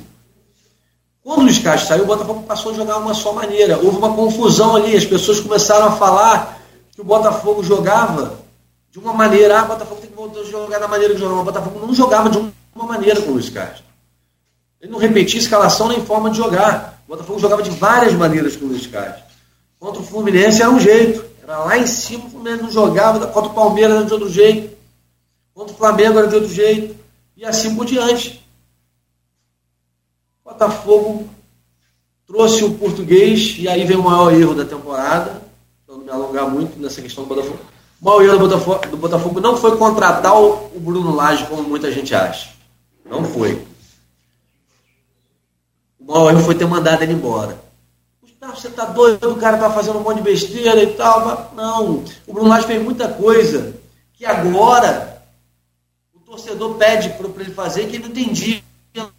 Quando 1.22 1.40
o 1.40 1.43
Luiz 1.43 1.59
Castro 1.59 1.89
saiu, 1.89 2.05
o 2.05 2.06
Botafogo 2.06 2.44
passou 2.44 2.72
a 2.72 2.74
jogar 2.74 2.97
uma 2.97 3.12
só 3.12 3.35
maneira. 3.35 3.76
Houve 3.76 3.98
uma 3.98 4.14
confusão 4.14 4.74
ali, 4.74 4.97
as 4.97 5.05
pessoas 5.05 5.39
começaram 5.39 5.89
a 5.89 5.93
falar 5.93 6.62
que 6.94 7.02
o 7.02 7.05
Botafogo 7.05 7.62
jogava 7.62 8.39
de 8.90 8.98
uma 8.98 9.12
maneira, 9.12 9.60
ah, 9.60 9.64
o 9.64 9.68
Botafogo 9.68 10.01
tem 10.01 10.09
que 10.09 10.16
voltar 10.16 10.40
a 10.40 10.44
jogar 10.44 10.78
da 10.78 10.89
maneira 10.89 11.12
que 11.12 11.20
jogava. 11.20 11.43
O 11.43 11.44
Botafogo 11.44 11.86
não 11.86 11.94
jogava 11.94 12.31
de 12.31 12.39
uma 12.74 12.86
maneira 12.86 13.20
com 13.20 13.32
o 13.32 13.35
Luiz 13.35 13.51
Castro. 13.51 13.85
Ele 14.81 14.90
não 14.90 14.98
repetia 14.98 15.39
escalação 15.39 15.89
nem 15.89 16.02
forma 16.06 16.31
de 16.31 16.39
jogar. 16.39 17.02
O 17.06 17.10
Botafogo 17.10 17.39
jogava 17.39 17.62
de 17.62 17.68
várias 17.68 18.14
maneiras 18.14 18.56
com 18.56 18.64
o 18.64 18.68
Luiz 18.68 18.86
Castro. 18.86 19.24
Contra 19.78 20.01
o 20.01 20.05
Fluminense 20.05 20.62
era 20.62 20.70
um 20.70 20.81
jeito. 20.81 21.22
Era 21.43 21.59
lá 21.59 21.76
em 21.76 21.86
cima, 21.86 22.24
o 22.24 22.31
Fluminense 22.31 22.62
não 22.62 22.70
jogava. 22.70 23.26
Contra 23.26 23.51
o 23.51 23.55
Palmeiras 23.55 23.94
era 23.94 24.06
de 24.06 24.12
outro 24.14 24.31
jeito. 24.31 24.74
Contra 25.55 25.72
o 25.72 25.78
Flamengo 25.78 26.18
era 26.18 26.26
de 26.26 26.35
outro 26.35 26.52
jeito. 26.52 26.97
E 27.36 27.44
assim 27.44 27.74
por 27.76 27.86
diante. 27.86 28.44
Botafogo 30.44 31.28
trouxe 32.26 32.64
o 32.64 32.74
português, 32.74 33.56
e 33.59 33.68
aí 33.68 33.85
vem 33.85 33.97
o 33.97 34.02
maior 34.02 34.32
erro 34.32 34.55
da 34.55 34.64
temporada. 34.64 35.43
Para 35.86 35.97
não 35.97 36.05
me 36.05 36.10
alongar 36.10 36.51
muito 36.51 36.78
nessa 36.78 37.01
questão 37.01 37.24
do 37.24 37.28
Botafogo. 37.28 37.59
O 38.01 38.05
maior 38.05 38.22
erro 38.22 38.39
do 38.39 38.48
Botafogo, 38.48 38.86
do 38.89 38.97
Botafogo 38.97 39.40
não 39.40 39.56
foi 39.56 39.76
contratar 39.76 40.36
o, 40.39 40.70
Bruno 40.76 41.14
Lage, 41.14 41.47
como 41.47 41.62
muita 41.62 41.90
gente 41.90 42.14
acha. 42.14 42.51
Não 43.05 43.24
foi. 43.24 43.66
O 45.98 46.12
maior 46.12 46.31
erro 46.31 46.40
foi 46.40 46.55
ter 46.55 46.66
mandado 46.66 47.02
ele 47.02 47.12
embora. 47.12 47.62
Você 48.55 48.68
tá 48.68 48.85
doido, 48.85 49.32
o 49.32 49.36
cara 49.36 49.56
tá 49.56 49.70
fazendo 49.70 49.98
um 49.98 50.02
monte 50.02 50.18
de 50.18 50.22
besteira 50.22 50.82
e 50.82 50.94
tal. 50.94 51.52
Não, 51.56 52.05
o 52.26 52.32
Bruno 52.32 52.51
Lage 52.51 52.66
fez 52.66 52.82
muita 52.82 53.09
coisa 53.09 53.74
que 54.12 54.26
agora 54.26 55.13
torcedor 56.35 56.74
pede 56.74 57.11
para 57.11 57.43
ele 57.43 57.55
fazer 57.55 57.86
que 57.86 57.97
ele 57.97 58.05
não 58.05 58.11
entendia 58.11 58.62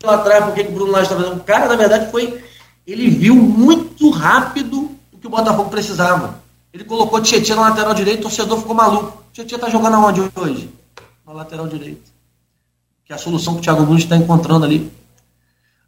lá 0.03 0.15
atrás 0.15 0.45
porque 0.45 0.61
o 0.61 0.71
Bruno 0.71 0.91
Lage 0.91 1.03
estava 1.03 1.23
fazendo. 1.23 1.39
O 1.39 1.43
cara, 1.43 1.67
na 1.67 1.75
verdade, 1.75 2.11
foi. 2.11 2.43
Ele 2.85 3.09
viu 3.09 3.35
muito 3.35 4.09
rápido 4.09 4.91
o 5.11 5.17
que 5.17 5.27
o 5.27 5.29
Botafogo 5.29 5.69
precisava. 5.69 6.43
Ele 6.73 6.83
colocou 6.83 7.21
Tietchan 7.21 7.55
na 7.55 7.69
lateral 7.69 7.93
direito, 7.93 8.19
o 8.19 8.23
torcedor 8.23 8.59
ficou 8.59 8.75
maluco. 8.75 9.23
Tietchan 9.33 9.55
está 9.55 9.69
jogando 9.69 9.95
aonde 9.95 10.21
hoje? 10.35 10.69
Na 11.25 11.33
lateral 11.33 11.67
direito. 11.67 12.11
Que 13.05 13.13
é 13.13 13.15
a 13.15 13.19
solução 13.19 13.53
que 13.55 13.59
o 13.59 13.63
Thiago 13.63 13.83
Nunes 13.83 14.03
está 14.03 14.15
encontrando 14.15 14.65
ali. 14.65 14.91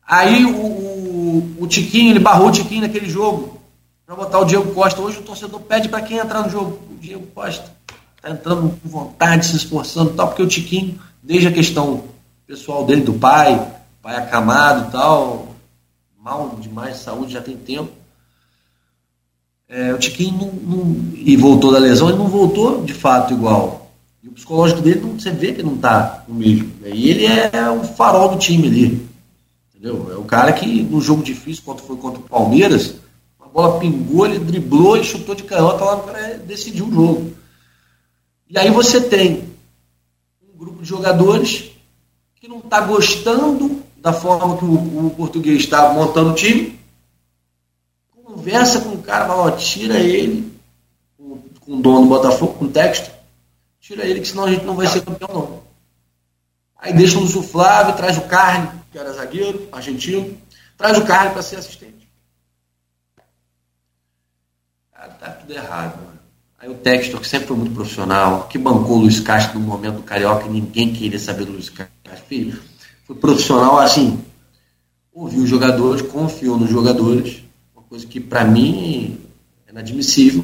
Aí 0.08 0.46
o, 0.46 0.56
o, 0.56 1.56
o, 1.60 1.68
Tiquinho, 1.68 2.12
ele 2.12 2.20
barrou 2.20 2.48
o 2.48 2.52
Tiquinho 2.52 2.82
naquele 2.82 3.10
jogo. 3.10 3.60
Para 4.06 4.16
botar 4.16 4.40
o 4.40 4.46
Diego 4.46 4.74
Costa. 4.74 5.02
Hoje 5.02 5.20
o 5.20 5.24
torcedor 5.24 5.60
pede 5.62 5.90
para 5.90 6.02
quem 6.02 6.18
entrar 6.18 6.44
no 6.44 6.50
jogo. 6.50 6.80
O 6.90 6.96
Diego 6.96 7.28
Costa. 7.28 7.76
Está 8.16 8.32
entrando 8.32 8.80
com 8.82 8.90
vontade, 8.90 9.46
se 9.46 9.58
esforçando 9.58 10.14
tal, 10.14 10.30
porque 10.30 10.42
o 10.42 10.48
Tiquinho 10.48 11.00
desde 11.22 11.48
a 11.48 11.52
questão 11.52 12.04
pessoal 12.46 12.86
dele, 12.86 13.02
do 13.02 13.14
pai, 13.14 13.74
pai 14.02 14.16
acamado 14.16 14.88
e 14.88 14.92
tal, 14.92 15.56
mal 16.18 16.58
demais 16.62 16.98
de 16.98 17.04
saúde 17.04 17.34
já 17.34 17.42
tem 17.42 17.58
tempo. 17.58 17.92
É, 19.70 19.94
o 19.94 19.98
Tiquinho 19.98 20.38
não, 20.38 20.78
não, 20.78 21.14
e 21.14 21.36
voltou 21.36 21.74
da 21.74 21.78
lesão, 21.78 22.08
ele 22.08 22.18
não 22.18 22.30
voltou 22.30 22.86
de 22.86 22.94
fato 22.94 23.34
igual. 23.34 23.92
E 24.24 24.30
o 24.30 24.32
psicológico 24.32 24.82
dele, 24.82 25.02
não, 25.02 25.20
você 25.20 25.30
vê 25.30 25.52
que 25.52 25.62
não 25.62 25.76
está 25.76 26.24
o 26.28 26.34
mesmo. 26.34 26.72
Né? 26.80 26.92
E 26.94 27.10
ele 27.10 27.26
é 27.26 27.70
o 27.70 27.84
farol 27.84 28.30
do 28.30 28.38
time 28.38 28.68
ali. 28.68 29.08
Entendeu? 29.70 30.10
É 30.12 30.16
o 30.16 30.24
cara 30.24 30.54
que 30.54 30.82
no 30.84 31.02
jogo 31.02 31.22
difícil, 31.22 31.64
quando 31.66 31.82
foi 31.82 31.98
contra 31.98 32.20
o 32.20 32.24
Palmeiras, 32.24 32.96
a 33.40 33.46
bola 33.46 33.80
pingou, 33.80 34.26
ele 34.26 34.40
driblou 34.40 34.98
e 34.98 35.04
chutou 35.04 35.36
de 35.36 35.44
canhota 35.44 35.84
lá, 35.84 36.00
cara 36.02 36.38
decidiu 36.38 36.88
o 36.88 36.94
jogo. 36.94 37.34
E 38.50 38.58
aí 38.58 38.72
você 38.72 39.02
tem 39.02 39.44
jogadores 40.88 41.72
que 42.36 42.48
não 42.48 42.60
está 42.60 42.82
gostando 42.82 43.84
da 43.98 44.14
forma 44.14 44.58
que 44.58 44.66
o, 44.66 45.08
o 45.08 45.10
português 45.12 45.64
está 45.64 45.92
montando 45.92 46.32
o 46.32 46.36
time, 46.36 46.80
conversa 48.24 48.82
com 48.82 48.90
o 48.90 49.02
cara, 49.02 49.28
fala, 49.28 49.44
ó, 49.44 49.52
tira 49.52 50.00
ele, 50.00 50.58
com, 51.18 51.40
com 51.60 51.74
o 51.74 51.82
dono 51.82 52.02
do 52.02 52.08
Botafogo, 52.08 52.54
com 52.54 52.66
o 52.66 52.72
texto, 52.72 53.12
tira 53.80 54.06
ele, 54.06 54.22
que 54.22 54.28
senão 54.28 54.46
a 54.46 54.52
gente 54.52 54.66
não 54.66 54.76
vai 54.76 54.88
ser 54.88 55.04
campeão, 55.04 55.34
não. 55.34 55.64
Aí 56.78 56.94
deixa 56.94 57.18
o 57.18 57.44
Flávio, 57.44 57.96
traz 57.96 58.18
o 58.18 58.22
Carne, 58.22 58.70
que 58.92 58.98
era 58.98 59.12
zagueiro, 59.14 59.68
argentino, 59.72 60.38
traz 60.78 60.98
o 60.98 61.06
Carne 61.06 61.32
para 61.32 61.42
ser 61.42 61.58
assistente. 61.58 62.08
Cara, 64.94 65.10
tá 65.14 65.32
tudo 65.32 65.54
errado, 65.54 65.98
mano. 66.04 66.17
Aí 66.60 66.68
o 66.70 66.74
Textor, 66.74 67.20
que 67.20 67.28
sempre 67.28 67.48
foi 67.48 67.58
muito 67.58 67.76
profissional, 67.76 68.48
que 68.48 68.58
bancou 68.58 68.98
o 68.98 69.02
Luiz 69.02 69.20
Castro 69.20 69.60
no 69.60 69.68
momento 69.68 69.98
do 69.98 70.04
Carioca, 70.04 70.48
ninguém 70.48 70.92
queria 70.92 71.20
saber 71.20 71.46
do 71.46 71.52
Luiz 71.52 71.70
Castro. 71.70 71.94
Filho, 72.28 72.60
foi 73.06 73.16
profissional 73.16 73.78
assim, 73.78 74.20
ouviu 75.14 75.44
os 75.44 75.50
jogadores, 75.50 76.02
confiou 76.02 76.58
nos 76.58 76.70
jogadores, 76.70 77.44
uma 77.76 77.84
coisa 77.84 78.08
que 78.08 78.20
para 78.20 78.44
mim 78.44 79.20
é 79.68 79.72
inadmissível, 79.72 80.44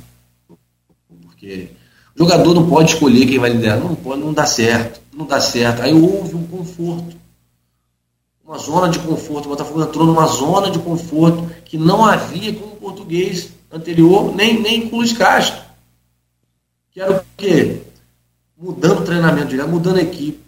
porque 1.23 1.69
o 2.15 2.19
jogador 2.19 2.53
não 2.53 2.69
pode 2.69 2.93
escolher 2.93 3.25
quem 3.25 3.39
vai 3.39 3.49
liderar, 3.49 3.79
não 3.79 3.95
pode, 3.95 4.21
não 4.21 4.33
dá 4.33 4.45
certo, 4.45 5.01
não 5.11 5.25
dá 5.25 5.41
certo. 5.41 5.81
Aí 5.81 5.93
houve 5.93 6.35
um 6.35 6.45
conforto, 6.45 7.17
uma 8.45 8.59
zona 8.59 8.87
de 8.87 8.99
conforto. 8.99 9.47
O 9.47 9.49
Botafogo 9.49 9.81
entrou 9.81 10.05
numa 10.05 10.27
zona 10.27 10.69
de 10.69 10.77
conforto 10.77 11.49
que 11.65 11.75
não 11.75 12.05
havia 12.05 12.53
com 12.53 12.67
o 12.67 12.75
português 12.75 13.49
anterior, 13.71 14.33
nem, 14.35 14.61
nem 14.61 14.87
com 14.87 14.97
o 14.97 14.99
Luiz 14.99 15.11
Castro. 15.11 15.72
Que 16.93 17.01
era 17.01 17.17
o 17.17 17.25
quê? 17.35 17.81
Mudando 18.57 19.01
o 19.01 19.05
treinamento 19.05 19.55
mudando 19.67 19.97
a 19.97 20.01
equipe 20.01 20.43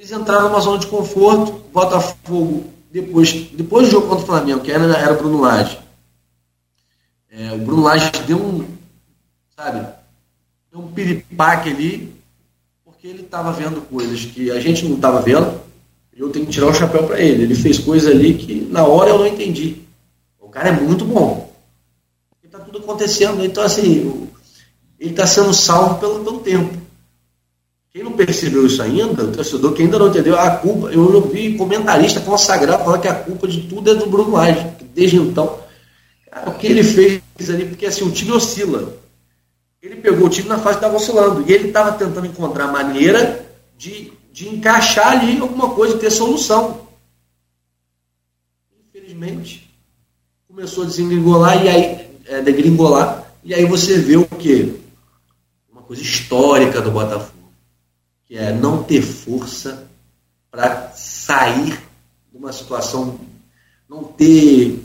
eles 0.00 0.12
entraram 0.12 0.48
numa 0.48 0.60
zona 0.60 0.78
de 0.78 0.86
conforto. 0.86 1.52
O 1.52 1.70
Botafogo, 1.72 2.64
depois, 2.90 3.32
depois 3.52 3.86
do 3.86 3.92
jogo 3.92 4.08
contra 4.08 4.24
o 4.24 4.26
Flamengo, 4.26 4.60
que 4.60 4.72
era, 4.72 4.84
era 4.96 5.12
o 5.12 5.18
Bruno 5.18 5.42
Lage, 5.42 5.78
é, 7.30 7.52
o 7.52 7.58
Bruno 7.58 7.82
Lage 7.82 8.10
deu 8.26 8.38
um, 8.38 8.66
sabe, 9.54 9.86
deu 10.72 10.80
um 10.80 10.90
piripaque 10.90 11.68
ali, 11.68 12.14
porque 12.82 13.06
ele 13.06 13.22
estava 13.22 13.52
vendo 13.52 13.82
coisas 13.82 14.24
que 14.24 14.50
a 14.50 14.58
gente 14.58 14.86
não 14.86 14.96
estava 14.96 15.20
vendo. 15.20 15.60
Eu 16.16 16.30
tenho 16.30 16.46
que 16.46 16.52
tirar 16.52 16.66
o 16.66 16.74
chapéu 16.74 17.06
para 17.06 17.20
ele. 17.20 17.44
Ele 17.44 17.54
fez 17.54 17.78
coisas 17.78 18.10
ali 18.10 18.34
que 18.34 18.60
na 18.70 18.84
hora 18.84 19.10
eu 19.10 19.18
não 19.18 19.26
entendi. 19.26 19.82
O 20.38 20.48
cara 20.48 20.68
é 20.68 20.72
muito 20.72 21.04
bom. 21.04 21.50
Está 22.42 22.58
tudo 22.58 22.78
acontecendo. 22.78 23.44
Então, 23.44 23.62
assim, 23.62 24.28
ele 25.00 25.10
está 25.10 25.26
sendo 25.26 25.54
salvo 25.54 25.98
pelo, 25.98 26.22
pelo 26.22 26.40
tempo. 26.40 26.78
Quem 27.90 28.04
não 28.04 28.12
percebeu 28.12 28.66
isso 28.66 28.80
ainda, 28.82 29.24
o 29.24 29.32
torcedor 29.32 29.72
que 29.72 29.82
ainda 29.82 29.98
não 29.98 30.08
entendeu, 30.08 30.38
a 30.38 30.50
culpa, 30.50 30.88
eu 30.92 31.12
ouvi 31.12 31.56
comentarista 31.56 32.20
consagrar 32.20 32.78
falar 32.84 32.98
que 32.98 33.08
a 33.08 33.14
culpa 33.14 33.48
de 33.48 33.62
tudo 33.62 33.90
é 33.90 33.94
do 33.94 34.06
Bruno 34.06 34.32
Lage. 34.32 34.64
Desde 34.94 35.16
então, 35.16 35.58
cara, 36.30 36.50
o 36.50 36.54
que 36.54 36.66
ele 36.66 36.84
fez 36.84 37.22
ali, 37.48 37.64
porque 37.64 37.86
assim, 37.86 38.04
o 38.04 38.12
time 38.12 38.30
oscila. 38.30 38.94
Ele 39.82 39.96
pegou 39.96 40.26
o 40.26 40.30
time 40.30 40.48
na 40.48 40.58
fase 40.58 40.78
que 40.78 40.84
estava 40.84 40.96
oscilando. 40.96 41.42
E 41.48 41.52
ele 41.52 41.68
estava 41.68 41.92
tentando 41.92 42.26
encontrar 42.26 42.68
maneira 42.68 43.44
de, 43.78 44.12
de 44.30 44.48
encaixar 44.48 45.12
ali 45.12 45.40
alguma 45.40 45.70
coisa, 45.70 45.96
ter 45.96 46.10
solução. 46.10 46.86
Infelizmente, 48.88 49.74
começou 50.46 50.84
a 50.84 50.86
desengringolar 50.86 51.64
e 51.64 51.68
aí, 51.68 52.08
é, 52.26 52.42
degringolar, 52.42 53.32
e 53.42 53.54
aí 53.54 53.64
você 53.64 53.98
vê 53.98 54.16
o 54.16 54.26
quê? 54.26 54.79
Coisa 55.90 56.04
histórica 56.04 56.80
do 56.80 56.92
Botafogo 56.92 57.50
que 58.24 58.36
é 58.36 58.52
não 58.52 58.80
ter 58.80 59.02
força 59.02 59.88
para 60.48 60.92
sair 60.94 61.80
de 62.30 62.38
uma 62.38 62.52
situação, 62.52 63.18
não 63.88 64.04
ter 64.04 64.84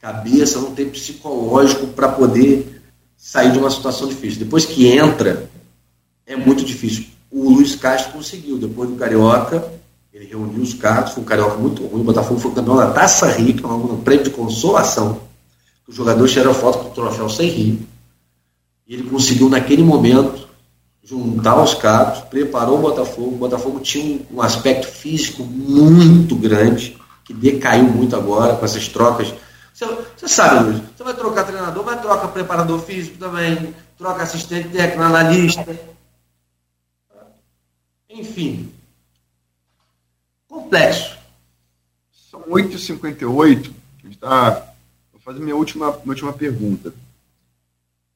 cabeça, 0.00 0.58
não 0.58 0.74
ter 0.74 0.86
psicológico 0.86 1.86
para 1.86 2.08
poder 2.08 2.82
sair 3.16 3.52
de 3.52 3.60
uma 3.60 3.70
situação 3.70 4.08
difícil. 4.08 4.40
Depois 4.40 4.66
que 4.66 4.88
entra, 4.88 5.48
é 6.26 6.34
muito 6.34 6.64
difícil. 6.64 7.06
O 7.30 7.50
Luiz 7.50 7.76
Castro 7.76 8.14
conseguiu, 8.14 8.58
depois 8.58 8.90
do 8.90 8.96
Carioca, 8.96 9.72
ele 10.12 10.26
reuniu 10.26 10.62
os 10.62 10.74
cargos, 10.74 11.12
foi 11.12 11.22
um 11.22 11.26
Carioca 11.26 11.58
muito 11.58 11.86
ruim, 11.86 12.00
o 12.00 12.04
Botafogo 12.04 12.40
foi 12.40 12.52
campeão 12.52 12.76
da 12.76 12.90
Taça 12.90 13.30
Rica, 13.30 13.68
um 13.68 14.00
prêmio 14.00 14.24
de 14.24 14.30
consolação. 14.30 15.20
Os 15.86 15.94
jogadores 15.94 16.32
tiraram 16.32 16.54
foto 16.54 16.80
com 16.80 16.88
o 16.88 16.90
troféu 16.90 17.28
sem 17.30 17.48
rir. 17.48 17.86
E 18.90 18.94
ele 18.94 19.08
conseguiu, 19.08 19.48
naquele 19.48 19.84
momento, 19.84 20.39
juntar 21.10 21.60
os 21.60 21.74
cabos, 21.74 22.20
preparou 22.20 22.78
o 22.78 22.82
Botafogo. 22.82 23.34
O 23.34 23.38
Botafogo 23.38 23.80
tinha 23.80 24.20
um, 24.30 24.40
aspecto 24.40 24.86
físico 24.86 25.42
muito 25.42 26.36
grande, 26.36 26.96
que 27.24 27.34
decaiu 27.34 27.84
muito 27.84 28.14
agora 28.14 28.54
com 28.54 28.64
essas 28.64 28.86
trocas. 28.86 29.34
Você, 29.74 29.86
você 30.16 30.28
sabe, 30.28 30.70
Luiz, 30.70 30.82
você 30.96 31.02
vai 31.02 31.14
trocar 31.14 31.44
treinador, 31.44 31.82
vai 31.82 32.00
trocar 32.00 32.28
preparador 32.28 32.78
físico 32.80 33.18
também, 33.18 33.74
troca 33.98 34.22
assistente 34.22 34.68
técnico, 34.68 35.02
analista. 35.02 35.66
Enfim. 38.08 38.72
Complexo. 40.48 41.18
São 42.30 42.42
8h58. 42.42 43.72
Tá, 44.20 44.74
vou 45.12 45.20
fazer 45.20 45.40
minha 45.40 45.56
última, 45.56 45.90
minha 45.90 46.10
última 46.10 46.32
pergunta. 46.32 46.92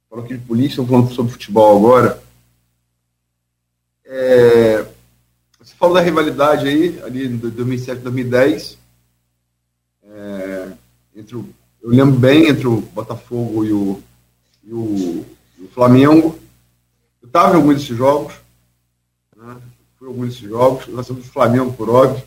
Falou 0.09 0.25
aqui 0.25 0.37
de 0.37 0.45
polícia, 0.45 0.85
falando 0.85 1.13
sobre 1.13 1.33
futebol 1.33 1.77
agora. 1.79 2.24
É, 4.05 4.85
você 5.59 5.75
falou 5.75 5.95
da 5.95 6.01
rivalidade 6.01 6.69
aí, 6.69 7.01
ali 7.03 7.27
em 7.27 7.37
2007, 7.37 8.03
2010, 8.03 8.79
é, 10.03 10.73
entre 11.17 11.37
o, 11.37 11.49
eu 11.83 11.91
lembro 11.91 12.19
bem 12.19 12.49
entre 12.49 12.67
o 12.67 12.81
Botafogo 12.81 13.65
e 13.65 13.73
o, 13.73 14.03
e 14.63 14.73
o, 14.73 15.25
e 15.59 15.65
o 15.65 15.69
Flamengo. 15.69 16.39
Eu 17.23 17.27
estava 17.27 17.55
em 17.55 17.57
alguns 17.57 17.77
desses 17.77 17.97
jogos, 17.97 18.35
né, 19.37 19.57
fui 19.99 20.09
em 20.09 20.11
alguns 20.11 20.29
desses 20.29 20.49
jogos, 20.49 20.87
nós 20.89 21.07
somos 21.07 21.27
Flamengo, 21.27 21.73
por 21.73 21.89
óbvio. 21.89 22.23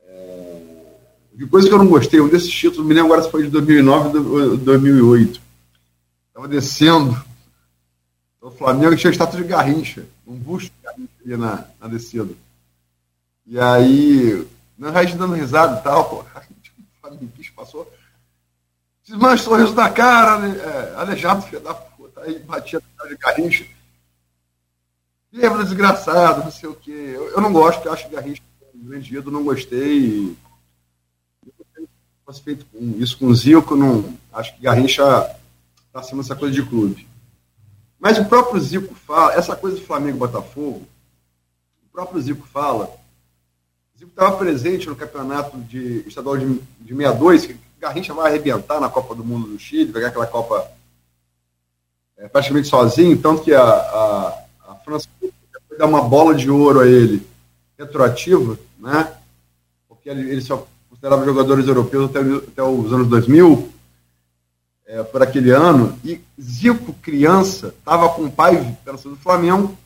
É, 0.00 0.60
de 1.34 1.46
coisa 1.46 1.68
que 1.68 1.74
eu 1.74 1.78
não 1.78 1.88
gostei, 1.88 2.20
um 2.20 2.28
desses 2.28 2.50
títulos, 2.50 2.86
me 2.86 2.94
lembro 2.94 3.12
agora 3.12 3.22
se 3.24 3.30
foi 3.30 3.42
de 3.42 3.50
2009 3.50 4.18
ou 4.18 4.56
2008. 4.56 5.40
Estava 6.30 6.48
descendo 6.48 7.24
o 8.44 8.50
Flamengo 8.50 8.94
tinha 8.94 9.10
estátua 9.10 9.40
de 9.40 9.48
Garrincha, 9.48 10.04
um 10.26 10.36
busto 10.36 10.72
ali 10.84 11.36
na, 11.36 11.64
na 11.80 11.88
descida. 11.88 12.34
E 13.46 13.58
aí, 13.60 14.46
na 14.78 14.90
raiz 14.90 15.14
dando 15.14 15.34
risada 15.34 15.78
e 15.78 15.82
tal, 15.82 16.08
pô, 16.08 16.20
o 16.22 17.00
Flamengo 17.00 17.32
passou. 17.54 17.92
Desmancha 19.06 19.42
o 19.42 19.44
sorriso 19.44 19.74
da 19.74 19.90
cara, 19.90 20.38
né? 20.38 20.56
é, 20.56 20.94
aleijado, 20.96 21.42
filho 21.42 21.60
da 21.60 21.74
puta, 21.74 22.22
aí 22.22 22.38
batia 22.38 22.82
a 22.98 23.06
de 23.06 23.16
Garrincha. 23.16 23.66
Lembra 25.30 25.64
desgraçado, 25.64 26.44
não 26.44 26.50
sei 26.50 26.68
o 26.68 26.74
quê. 26.74 27.12
Eu, 27.14 27.30
eu 27.32 27.40
não 27.40 27.52
gosto, 27.52 27.84
eu 27.84 27.92
acho 27.92 28.08
Garrincha 28.08 28.42
ídolo, 28.92 29.30
não 29.30 29.44
gostei. 29.44 30.36
Fosse 32.24 32.42
feito 32.42 32.66
isso 32.98 33.18
com 33.18 33.26
o 33.26 33.34
Zico, 33.34 33.76
não, 33.76 34.16
acho 34.32 34.54
que 34.54 34.62
Garrincha 34.62 35.02
está 35.86 36.00
acima 36.00 36.22
dessa 36.22 36.34
coisa 36.34 36.54
de 36.54 36.62
clube. 36.62 37.06
Mas 38.04 38.18
o 38.18 38.24
próprio 38.26 38.60
Zico 38.60 38.94
fala, 38.94 39.32
essa 39.32 39.56
coisa 39.56 39.78
do 39.78 39.86
Flamengo 39.86 40.18
Botafogo, 40.18 40.86
o 41.82 41.90
próprio 41.90 42.20
Zico 42.20 42.46
fala, 42.46 42.84
o 43.94 43.98
Zico 43.98 44.10
estava 44.10 44.36
presente 44.36 44.86
no 44.90 44.94
campeonato 44.94 45.56
de 45.56 46.06
estadual 46.06 46.36
de, 46.36 46.44
de 46.80 46.94
62, 46.94 47.46
que 47.46 47.56
Garrincha 47.80 48.12
vai 48.12 48.30
arrebentar 48.30 48.78
na 48.78 48.90
Copa 48.90 49.14
do 49.14 49.24
Mundo 49.24 49.48
do 49.48 49.58
Chile, 49.58 49.90
pegar 49.90 50.08
aquela 50.08 50.26
Copa 50.26 50.70
é, 52.18 52.28
praticamente 52.28 52.68
sozinho, 52.68 53.16
tanto 53.22 53.42
que 53.42 53.54
a, 53.54 53.62
a, 53.62 54.44
a 54.68 54.74
França 54.84 55.08
dar 55.78 55.86
uma 55.86 56.02
bola 56.02 56.34
de 56.34 56.50
ouro 56.50 56.80
a 56.80 56.86
ele, 56.86 57.26
retroativa, 57.78 58.58
né? 58.78 59.14
Porque 59.88 60.10
ele, 60.10 60.30
ele 60.30 60.42
só 60.42 60.68
considerava 60.90 61.24
jogadores 61.24 61.66
europeus 61.66 62.10
até, 62.10 62.20
até 62.20 62.62
os 62.62 62.92
anos 62.92 63.08
2000, 63.08 63.73
é, 64.86 65.02
por 65.02 65.22
aquele 65.22 65.50
ano, 65.50 65.98
e 66.04 66.20
Zico, 66.40 66.92
criança, 66.94 67.68
estava 67.68 68.08
com 68.10 68.24
o 68.24 68.30
pai 68.30 68.76
pensando 68.84 69.14
do 69.14 69.20
Flamengo, 69.20 69.76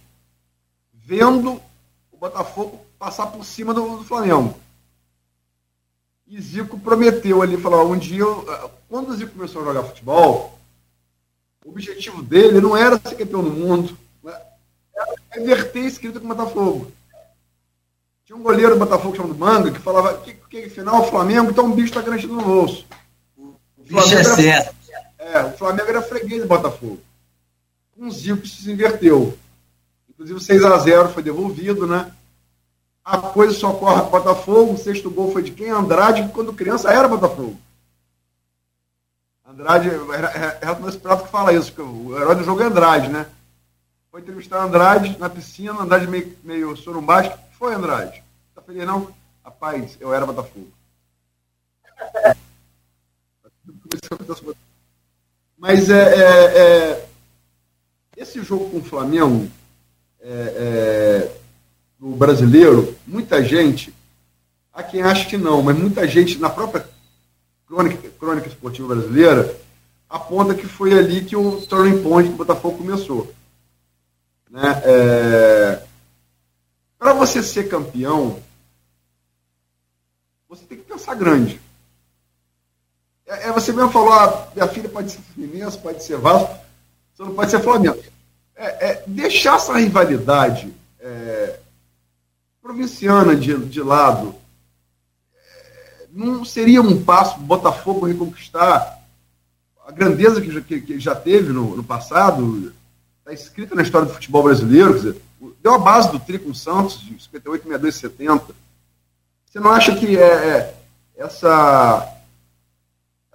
vendo 0.92 1.60
o 2.10 2.16
Botafogo 2.16 2.84
passar 2.98 3.26
por 3.26 3.44
cima 3.44 3.72
do, 3.72 3.98
do 3.98 4.04
Flamengo. 4.04 4.58
E 6.26 6.40
Zico 6.40 6.78
prometeu 6.78 7.40
ali, 7.40 7.56
falou, 7.56 7.92
um 7.92 7.98
dia, 7.98 8.20
eu, 8.20 8.70
quando 8.88 9.10
o 9.10 9.16
Zico 9.16 9.32
começou 9.32 9.62
a 9.62 9.64
jogar 9.66 9.84
futebol, 9.84 10.58
o 11.64 11.70
objetivo 11.70 12.22
dele 12.22 12.60
não 12.60 12.76
era 12.76 12.98
ser 12.98 13.14
campeão 13.14 13.42
do 13.42 13.50
mundo, 13.50 13.96
né? 14.22 14.38
era 14.94 15.42
inverter 15.42 15.84
escrito 15.84 16.20
com 16.20 16.26
o 16.26 16.34
Botafogo. 16.34 16.92
Tinha 18.24 18.36
um 18.36 18.42
goleiro 18.42 18.74
do 18.74 18.78
Botafogo 18.78 19.16
chamado 19.16 19.34
Manga 19.34 19.70
que 19.70 19.78
falava 19.78 20.18
que, 20.18 20.34
que 20.34 20.68
final 20.68 21.00
o 21.00 21.06
Flamengo, 21.06 21.50
então 21.50 21.64
um 21.64 21.72
bicho 21.72 21.88
está 21.88 22.02
garantido 22.02 22.34
no 22.34 22.42
bolso. 22.42 22.84
O 23.36 23.54
bicho 23.78 24.18
é 24.18 24.24
certo. 24.24 24.77
É, 25.18 25.42
o 25.42 25.52
Flamengo 25.52 25.88
era 25.88 26.00
freguês 26.00 26.42
do 26.42 26.48
Botafogo. 26.48 27.00
Com 27.94 28.06
o 28.06 28.10
Zico 28.10 28.46
se 28.46 28.70
inverteu. 28.70 29.36
Inclusive 30.08 30.40
6 30.40 30.64
a 30.64 30.78
0 30.78 31.08
foi 31.10 31.22
devolvido, 31.22 31.86
né? 31.86 32.12
A 33.04 33.18
coisa 33.18 33.52
só 33.52 33.72
corre 33.72 34.02
com 34.02 34.08
o 34.08 34.10
Botafogo. 34.10 34.74
O 34.74 34.78
sexto 34.78 35.10
gol 35.10 35.32
foi 35.32 35.42
de 35.42 35.50
quem? 35.50 35.70
Andrade, 35.70 36.22
que 36.22 36.32
quando 36.32 36.52
criança 36.52 36.92
era 36.92 37.08
Botafogo. 37.08 37.58
Andrade, 39.46 39.88
era, 39.88 40.58
era 40.60 40.72
o 40.72 41.00
prato 41.00 41.24
que 41.24 41.30
fala 41.30 41.54
isso, 41.54 41.72
que 41.72 41.80
o 41.80 42.16
herói 42.16 42.36
do 42.36 42.44
jogo 42.44 42.60
é 42.60 42.66
Andrade, 42.66 43.08
né? 43.08 43.26
Foi 44.10 44.20
entrevistar 44.20 44.62
Andrade 44.62 45.16
na 45.18 45.30
piscina, 45.30 45.80
Andrade 45.80 46.06
meio, 46.06 46.36
meio 46.44 46.76
sorumbástico. 46.76 47.38
Foi, 47.58 47.74
Andrade? 47.74 48.22
Tá 48.54 48.60
feliz 48.60 48.86
não? 48.86 49.12
Rapaz, 49.42 49.96
eu 50.00 50.12
era 50.12 50.26
Botafogo. 50.26 50.68
Mas 55.58 55.90
é, 55.90 56.14
é, 56.14 56.58
é, 56.58 57.08
esse 58.16 58.42
jogo 58.42 58.70
com 58.70 58.78
o 58.78 58.84
Flamengo, 58.84 59.50
é, 60.20 60.30
é 60.30 61.38
no 61.98 62.14
brasileiro, 62.14 62.96
muita 63.04 63.42
gente, 63.42 63.92
há 64.72 64.84
quem 64.84 65.02
acha 65.02 65.28
que 65.28 65.36
não, 65.36 65.60
mas 65.62 65.76
muita 65.76 66.06
gente 66.06 66.38
na 66.38 66.48
própria 66.48 66.88
crônica, 67.66 68.08
crônica 68.10 68.46
esportiva 68.46 68.94
brasileira 68.94 69.58
aponta 70.08 70.54
que 70.54 70.66
foi 70.66 70.96
ali 70.96 71.24
que 71.24 71.34
o 71.34 71.60
turning 71.62 72.02
point 72.02 72.30
do 72.30 72.36
Botafogo 72.36 72.78
começou. 72.78 73.34
Né? 74.48 74.82
É... 74.84 75.82
Para 76.98 77.12
você 77.12 77.42
ser 77.42 77.68
campeão, 77.68 78.40
você 80.48 80.64
tem 80.64 80.78
que 80.78 80.84
pensar 80.84 81.14
grande. 81.14 81.60
É, 83.28 83.48
é 83.48 83.52
você 83.52 83.72
mesmo 83.72 83.92
falou, 83.92 84.12
ah, 84.12 84.48
minha 84.54 84.66
filha 84.66 84.88
pode 84.88 85.12
ser 85.12 85.20
Fluminense, 85.34 85.78
pode 85.78 86.02
ser 86.02 86.16
Vasco, 86.16 86.56
você 87.14 87.22
não 87.22 87.34
pode 87.34 87.50
ser 87.50 87.60
Flamengo. 87.60 88.02
É, 88.56 88.90
é, 88.90 89.04
deixar 89.06 89.56
essa 89.56 89.76
rivalidade 89.76 90.74
é, 90.98 91.60
provinciana 92.60 93.36
de, 93.36 93.56
de 93.56 93.80
lado 93.80 94.34
é, 95.32 96.06
não 96.10 96.44
seria 96.44 96.82
um 96.82 97.04
passo 97.04 97.34
para 97.34 97.42
o 97.42 97.46
Botafogo 97.46 98.06
reconquistar 98.06 98.98
a 99.86 99.92
grandeza 99.92 100.40
que 100.40 100.50
já, 100.50 100.60
que, 100.60 100.80
que 100.80 101.00
já 101.00 101.14
teve 101.14 101.52
no, 101.52 101.76
no 101.76 101.84
passado, 101.84 102.74
está 103.20 103.32
escrita 103.32 103.74
na 103.74 103.82
história 103.82 104.06
do 104.06 104.12
futebol 104.12 104.42
brasileiro, 104.42 104.94
dizer, 104.94 105.16
deu 105.62 105.74
a 105.74 105.78
base 105.78 106.10
do 106.10 106.18
tri 106.18 106.38
com 106.38 106.50
o 106.50 106.54
Santos, 106.54 107.00
de 107.00 107.22
58, 107.22 107.62
62 107.62 107.94
70. 107.94 108.54
Você 109.46 109.60
não 109.60 109.70
acha 109.70 109.94
que 109.96 110.18
é, 110.18 110.22
é, 110.22 110.74
essa, 111.16 112.06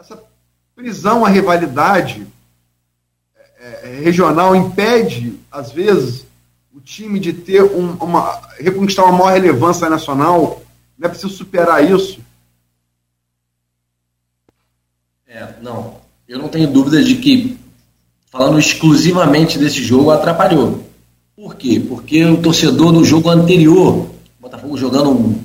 essa 0.03 0.21
prisão 0.75 1.25
à 1.25 1.29
rivalidade 1.29 2.27
é, 3.57 3.89
é 3.89 3.99
regional 4.01 4.53
impede, 4.53 5.39
às 5.49 5.71
vezes, 5.71 6.25
o 6.75 6.81
time 6.81 7.19
de 7.19 7.31
ter 7.31 7.63
um, 7.63 7.93
uma. 7.93 8.41
reconquistar 8.59 9.05
uma 9.05 9.17
maior 9.17 9.33
relevância 9.33 9.89
nacional? 9.89 10.61
Não 10.97 11.07
é 11.07 11.09
preciso 11.09 11.33
superar 11.33 11.89
isso? 11.89 12.19
É, 15.25 15.53
não. 15.61 16.01
Eu 16.27 16.37
não 16.37 16.49
tenho 16.49 16.69
dúvida 16.69 17.01
de 17.01 17.15
que, 17.15 17.57
falando 18.29 18.59
exclusivamente 18.59 19.57
desse 19.57 19.81
jogo, 19.81 20.11
atrapalhou. 20.11 20.85
Por 21.35 21.55
quê? 21.55 21.79
Porque 21.79 22.25
o 22.25 22.41
torcedor 22.41 22.91
no 22.91 23.05
jogo 23.05 23.29
anterior, 23.29 24.09
Botafogo 24.39 24.77
jogando 24.77 25.11
um, 25.11 25.42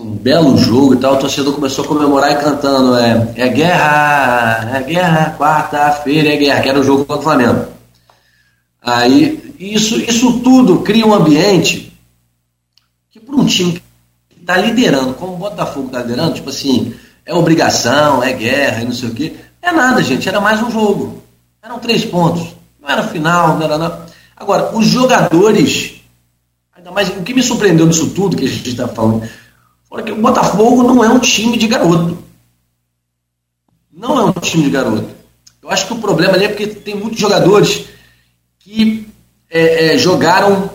um 0.00 0.14
belo 0.14 0.56
jogo 0.58 0.94
e 0.94 0.96
tal, 0.98 1.14
o 1.14 1.18
torcedor 1.18 1.54
começou 1.54 1.84
a 1.84 1.88
comemorar 1.88 2.32
e 2.32 2.36
cantando: 2.36 2.96
é, 2.96 3.32
é 3.36 3.48
guerra, 3.48 4.76
é 4.76 4.82
guerra, 4.82 5.36
quarta-feira 5.38 6.34
é 6.34 6.36
guerra, 6.36 6.60
que 6.60 6.68
era 6.68 6.80
o 6.80 6.84
jogo 6.84 7.04
contra 7.04 7.20
o 7.20 7.22
Flamengo. 7.22 7.66
Aí, 8.82 9.54
isso, 9.58 9.98
isso 9.98 10.40
tudo 10.40 10.80
cria 10.80 11.06
um 11.06 11.14
ambiente 11.14 11.92
que 13.10 13.18
para 13.18 13.34
um 13.34 13.46
time 13.46 13.82
que 14.28 14.40
está 14.40 14.56
liderando, 14.56 15.14
como 15.14 15.34
o 15.34 15.38
Botafogo 15.38 15.86
está 15.86 16.02
liderando, 16.02 16.34
tipo 16.34 16.50
assim, 16.50 16.94
é 17.24 17.34
obrigação, 17.34 18.22
é 18.22 18.32
guerra 18.32 18.82
e 18.82 18.84
não 18.84 18.92
sei 18.92 19.08
o 19.08 19.14
quê. 19.14 19.34
É 19.60 19.72
nada, 19.72 20.02
gente, 20.02 20.28
era 20.28 20.40
mais 20.40 20.62
um 20.62 20.70
jogo. 20.70 21.22
Eram 21.62 21.80
três 21.80 22.04
pontos. 22.04 22.54
Não 22.80 22.88
era 22.88 23.02
final, 23.02 23.56
não 23.56 23.64
era 23.64 23.76
nada. 23.76 24.06
Agora, 24.36 24.76
os 24.76 24.86
jogadores, 24.86 25.94
ainda 26.76 26.92
mais, 26.92 27.08
o 27.08 27.22
que 27.22 27.34
me 27.34 27.42
surpreendeu 27.42 27.86
nisso 27.86 28.10
tudo 28.10 28.36
que 28.36 28.44
a 28.44 28.48
gente 28.48 28.68
está 28.68 28.86
falando, 28.86 29.28
foi 29.88 30.02
que 30.02 30.12
o 30.12 30.20
Botafogo 30.20 30.82
não 30.82 31.02
é 31.04 31.08
um 31.08 31.18
time 31.18 31.56
de 31.56 31.68
garoto. 31.68 32.18
Não 33.92 34.18
é 34.18 34.24
um 34.24 34.32
time 34.32 34.64
de 34.64 34.70
garoto. 34.70 35.08
Eu 35.62 35.70
acho 35.70 35.86
que 35.86 35.92
o 35.94 35.98
problema 35.98 36.34
ali 36.34 36.44
é 36.44 36.48
porque 36.48 36.66
tem 36.66 36.94
muitos 36.94 37.18
jogadores 37.18 37.86
que 38.58 39.08
é, 39.50 39.94
é, 39.94 39.98
jogaram 39.98 40.70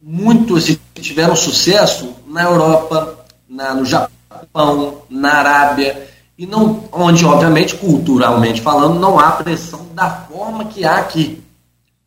muito, 0.00 0.56
assim, 0.56 0.78
tiveram 0.94 1.34
sucesso 1.34 2.14
na 2.26 2.44
Europa, 2.44 3.24
na, 3.48 3.74
no 3.74 3.84
Japão, 3.84 5.02
na 5.08 5.32
Arábia, 5.32 6.08
e 6.38 6.46
não, 6.46 6.84
onde, 6.92 7.24
obviamente, 7.24 7.76
culturalmente 7.76 8.60
falando, 8.60 9.00
não 9.00 9.18
há 9.18 9.32
pressão 9.32 9.86
da 9.94 10.10
forma 10.10 10.66
que 10.66 10.84
há 10.84 10.96
aqui. 10.96 11.42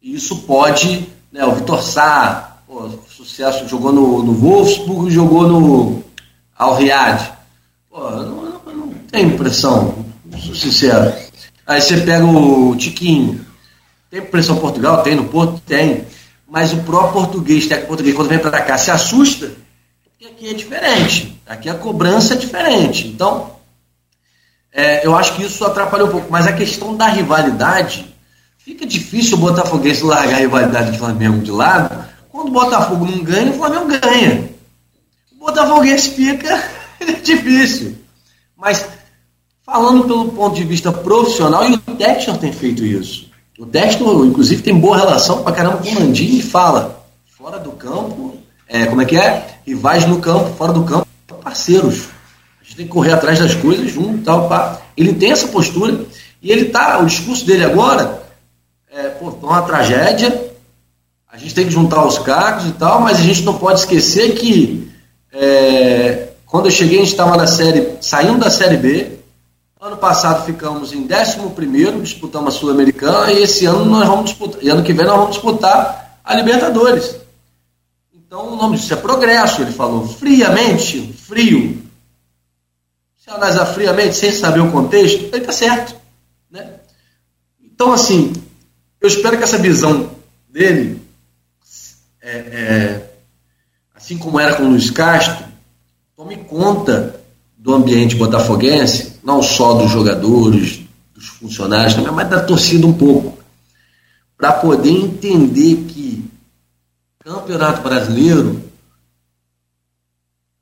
E 0.01 0.15
isso 0.15 0.43
pode, 0.43 1.09
né, 1.31 1.43
o 1.45 1.55
Vitor 1.55 1.81
Sá, 1.81 2.57
pô, 2.67 2.89
sucesso, 3.09 3.67
jogou 3.67 3.91
no, 3.91 4.23
no 4.23 4.33
Wolfsburg, 4.33 5.09
jogou 5.09 5.47
no 5.47 6.03
Al 6.59 6.75
Riyad. 6.75 7.31
Pô, 7.89 8.09
não, 8.11 8.43
não, 8.43 8.73
não 8.75 8.89
tem 9.09 9.37
pressão, 9.37 10.05
sou 10.43 10.53
sincero. 10.53 11.13
Aí 11.65 11.81
você 11.81 12.01
pega 12.01 12.25
o 12.25 12.75
Tiquinho, 12.75 13.45
tem 14.11 14.21
pressão 14.21 14.57
Portugal? 14.57 15.01
Tem, 15.01 15.15
no 15.15 15.23
Porto 15.23 15.61
tem. 15.65 16.05
Mas 16.45 16.73
o 16.73 16.77
próprio 16.77 17.21
português, 17.21 17.67
técnico 17.67 17.87
português, 17.87 18.15
quando 18.15 18.27
vem 18.27 18.39
para 18.39 18.61
cá, 18.61 18.77
se 18.77 18.91
assusta, 18.91 19.51
porque 20.03 20.25
aqui 20.25 20.49
é 20.49 20.53
diferente. 20.53 21.41
Aqui 21.47 21.69
a 21.69 21.75
cobrança 21.75 22.33
é 22.33 22.37
diferente. 22.37 23.07
Então, 23.07 23.51
é, 24.73 25.05
eu 25.05 25.15
acho 25.15 25.35
que 25.35 25.43
isso 25.43 25.63
atrapalhou 25.63 26.09
um 26.09 26.11
pouco. 26.11 26.27
Mas 26.29 26.45
a 26.45 26.53
questão 26.53 26.95
da 26.97 27.07
rivalidade, 27.07 28.13
fica 28.57 28.85
difícil 28.85 29.37
o 29.37 29.41
Botafoguense 29.41 30.03
largar 30.03 30.35
a 30.35 30.39
rivalidade 30.39 30.91
do 30.91 30.97
Flamengo 30.97 31.41
de 31.41 31.51
lado. 31.51 32.03
Quando 32.31 32.49
o 32.49 32.51
Botafogo 32.51 33.05
não 33.05 33.23
ganha, 33.23 33.51
o 33.51 33.57
Flamengo 33.57 33.85
ganha. 33.85 34.49
Botafoguense 35.39 36.11
fica 36.11 36.61
difícil. 37.23 37.95
Mas, 38.55 38.85
falando 39.65 40.03
pelo 40.03 40.29
ponto 40.33 40.55
de 40.55 40.63
vista 40.65 40.91
profissional, 40.91 41.63
e 41.67 41.73
o 41.73 41.77
Textor 41.95 42.37
tem 42.37 42.51
feito 42.51 42.83
isso. 42.83 43.29
O 43.57 43.65
Destro, 43.65 44.25
inclusive, 44.25 44.61
tem 44.61 44.77
boa 44.77 44.97
relação 44.97 45.43
pra 45.43 45.51
caramba 45.51 45.79
com 45.79 45.89
o 45.89 45.93
Mandini 45.93 46.39
e 46.39 46.41
fala: 46.43 47.05
fora 47.37 47.59
do 47.59 47.71
campo, 47.71 48.37
é, 48.67 48.85
como 48.85 49.01
é 49.01 49.05
que 49.05 49.17
é? 49.17 49.59
Rivais 49.65 50.05
no 50.05 50.19
campo, 50.19 50.55
fora 50.55 50.71
do 50.71 50.83
campo, 50.83 51.07
parceiros. 51.43 52.07
A 52.61 52.63
gente 52.63 52.77
tem 52.77 52.85
que 52.85 52.91
correr 52.91 53.11
atrás 53.11 53.39
das 53.39 53.55
coisas 53.55 53.91
junto 53.91 54.23
tal. 54.23 54.47
Pá. 54.47 54.79
Ele 54.95 55.13
tem 55.13 55.31
essa 55.31 55.47
postura 55.49 56.05
e 56.41 56.51
ele 56.51 56.65
tá, 56.65 56.99
o 56.99 57.05
discurso 57.05 57.45
dele 57.45 57.65
agora 57.65 58.23
é 58.89 59.09
pô, 59.09 59.31
tá 59.31 59.47
uma 59.47 59.61
tragédia. 59.61 60.51
A 61.29 61.37
gente 61.37 61.53
tem 61.53 61.65
que 61.65 61.71
juntar 61.71 62.05
os 62.05 62.17
cargos 62.17 62.65
e 62.65 62.71
tal, 62.71 63.01
mas 63.01 63.19
a 63.19 63.23
gente 63.23 63.43
não 63.43 63.57
pode 63.57 63.79
esquecer 63.79 64.35
que 64.35 64.88
é, 65.31 66.29
quando 66.45 66.65
eu 66.65 66.71
cheguei, 66.71 66.97
a 66.97 67.01
gente 67.01 67.11
estava 67.11 67.37
na 67.37 67.47
série, 67.47 67.97
saindo 68.01 68.39
da 68.39 68.49
série 68.49 68.77
B, 68.77 69.19
Ano 69.81 69.95
passado 69.95 70.45
ficamos 70.45 70.91
em 70.91 71.07
11 71.07 72.01
disputamos 72.01 72.53
a 72.53 72.59
Sul-Americana 72.59 73.31
e 73.31 73.43
esse 73.43 73.65
ano 73.65 73.85
nós 73.85 74.05
vamos 74.05 74.25
disputar, 74.25 74.61
e 74.61 74.67
ano 74.67 74.83
que 74.83 74.91
vem 74.91 75.05
nós 75.05 75.15
vamos 75.15 75.35
disputar 75.35 76.19
a 76.21 76.35
Libertadores. 76.35 77.15
Então 78.13 78.51
o 78.51 78.55
nome 78.57 78.75
disso 78.75 78.93
é 78.93 78.97
progresso, 78.97 79.61
ele 79.61 79.71
falou. 79.71 80.05
Friamente, 80.05 81.13
frio. 81.13 81.81
Se 83.15 83.29
analisar 83.29 83.67
friamente, 83.67 84.15
sem 84.15 84.33
saber 84.33 84.59
o 84.59 84.69
contexto, 84.69 85.29
ele 85.33 85.37
está 85.37 85.53
certo. 85.53 85.95
Né? 86.51 86.73
Então, 87.63 87.93
assim, 87.93 88.33
eu 88.99 89.07
espero 89.07 89.37
que 89.37 89.43
essa 89.43 89.57
visão 89.57 90.11
dele, 90.49 91.01
é, 92.21 92.31
é, 92.31 92.98
assim 94.09 94.17
como 94.17 94.39
era 94.39 94.55
com 94.55 94.63
o 94.63 94.69
Luiz 94.69 94.89
Castro, 94.89 95.45
tome 96.17 96.35
conta 96.35 97.21
do 97.55 97.75
ambiente 97.75 98.15
botafoguense, 98.15 99.19
não 99.23 99.43
só 99.43 99.75
dos 99.75 99.91
jogadores, 99.91 100.79
dos 101.13 101.27
funcionários, 101.27 101.93
também, 101.93 102.11
mas 102.11 102.27
da 102.27 102.41
torcida 102.41 102.87
um 102.87 102.93
pouco, 102.93 103.37
para 104.35 104.51
poder 104.53 104.89
entender 104.89 105.85
que 105.87 106.25
Campeonato 107.23 107.83
Brasileiro 107.83 108.63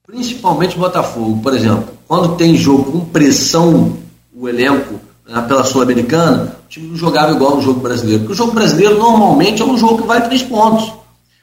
principalmente 0.06 0.78
Botafogo, 0.78 1.41
por 1.41 1.53
exemplo, 1.53 1.90
quando 2.06 2.36
tem 2.36 2.56
jogo 2.56 2.91
com 2.91 3.06
pressão, 3.06 3.98
o 4.34 4.48
elenco 4.49 4.99
né, 5.26 5.41
pela 5.48 5.64
Sul-Americana, 5.64 6.57
o 6.65 6.69
time 6.69 6.90
não 6.90 6.98
jogava 6.98 7.34
igual 7.34 7.57
no 7.57 7.61
jogo 7.61 7.82
brasileiro. 7.82 8.22
Porque 8.22 8.34
o 8.34 8.38
jogo 8.38 8.53
brasileiro 8.53 8.98
normalmente 8.98 9.61
é 9.61 9.65
um 9.65 9.78
jogo 9.78 10.02
que 10.02 10.07
vai 10.07 10.26
três 10.26 10.41
pontos. 10.41 10.94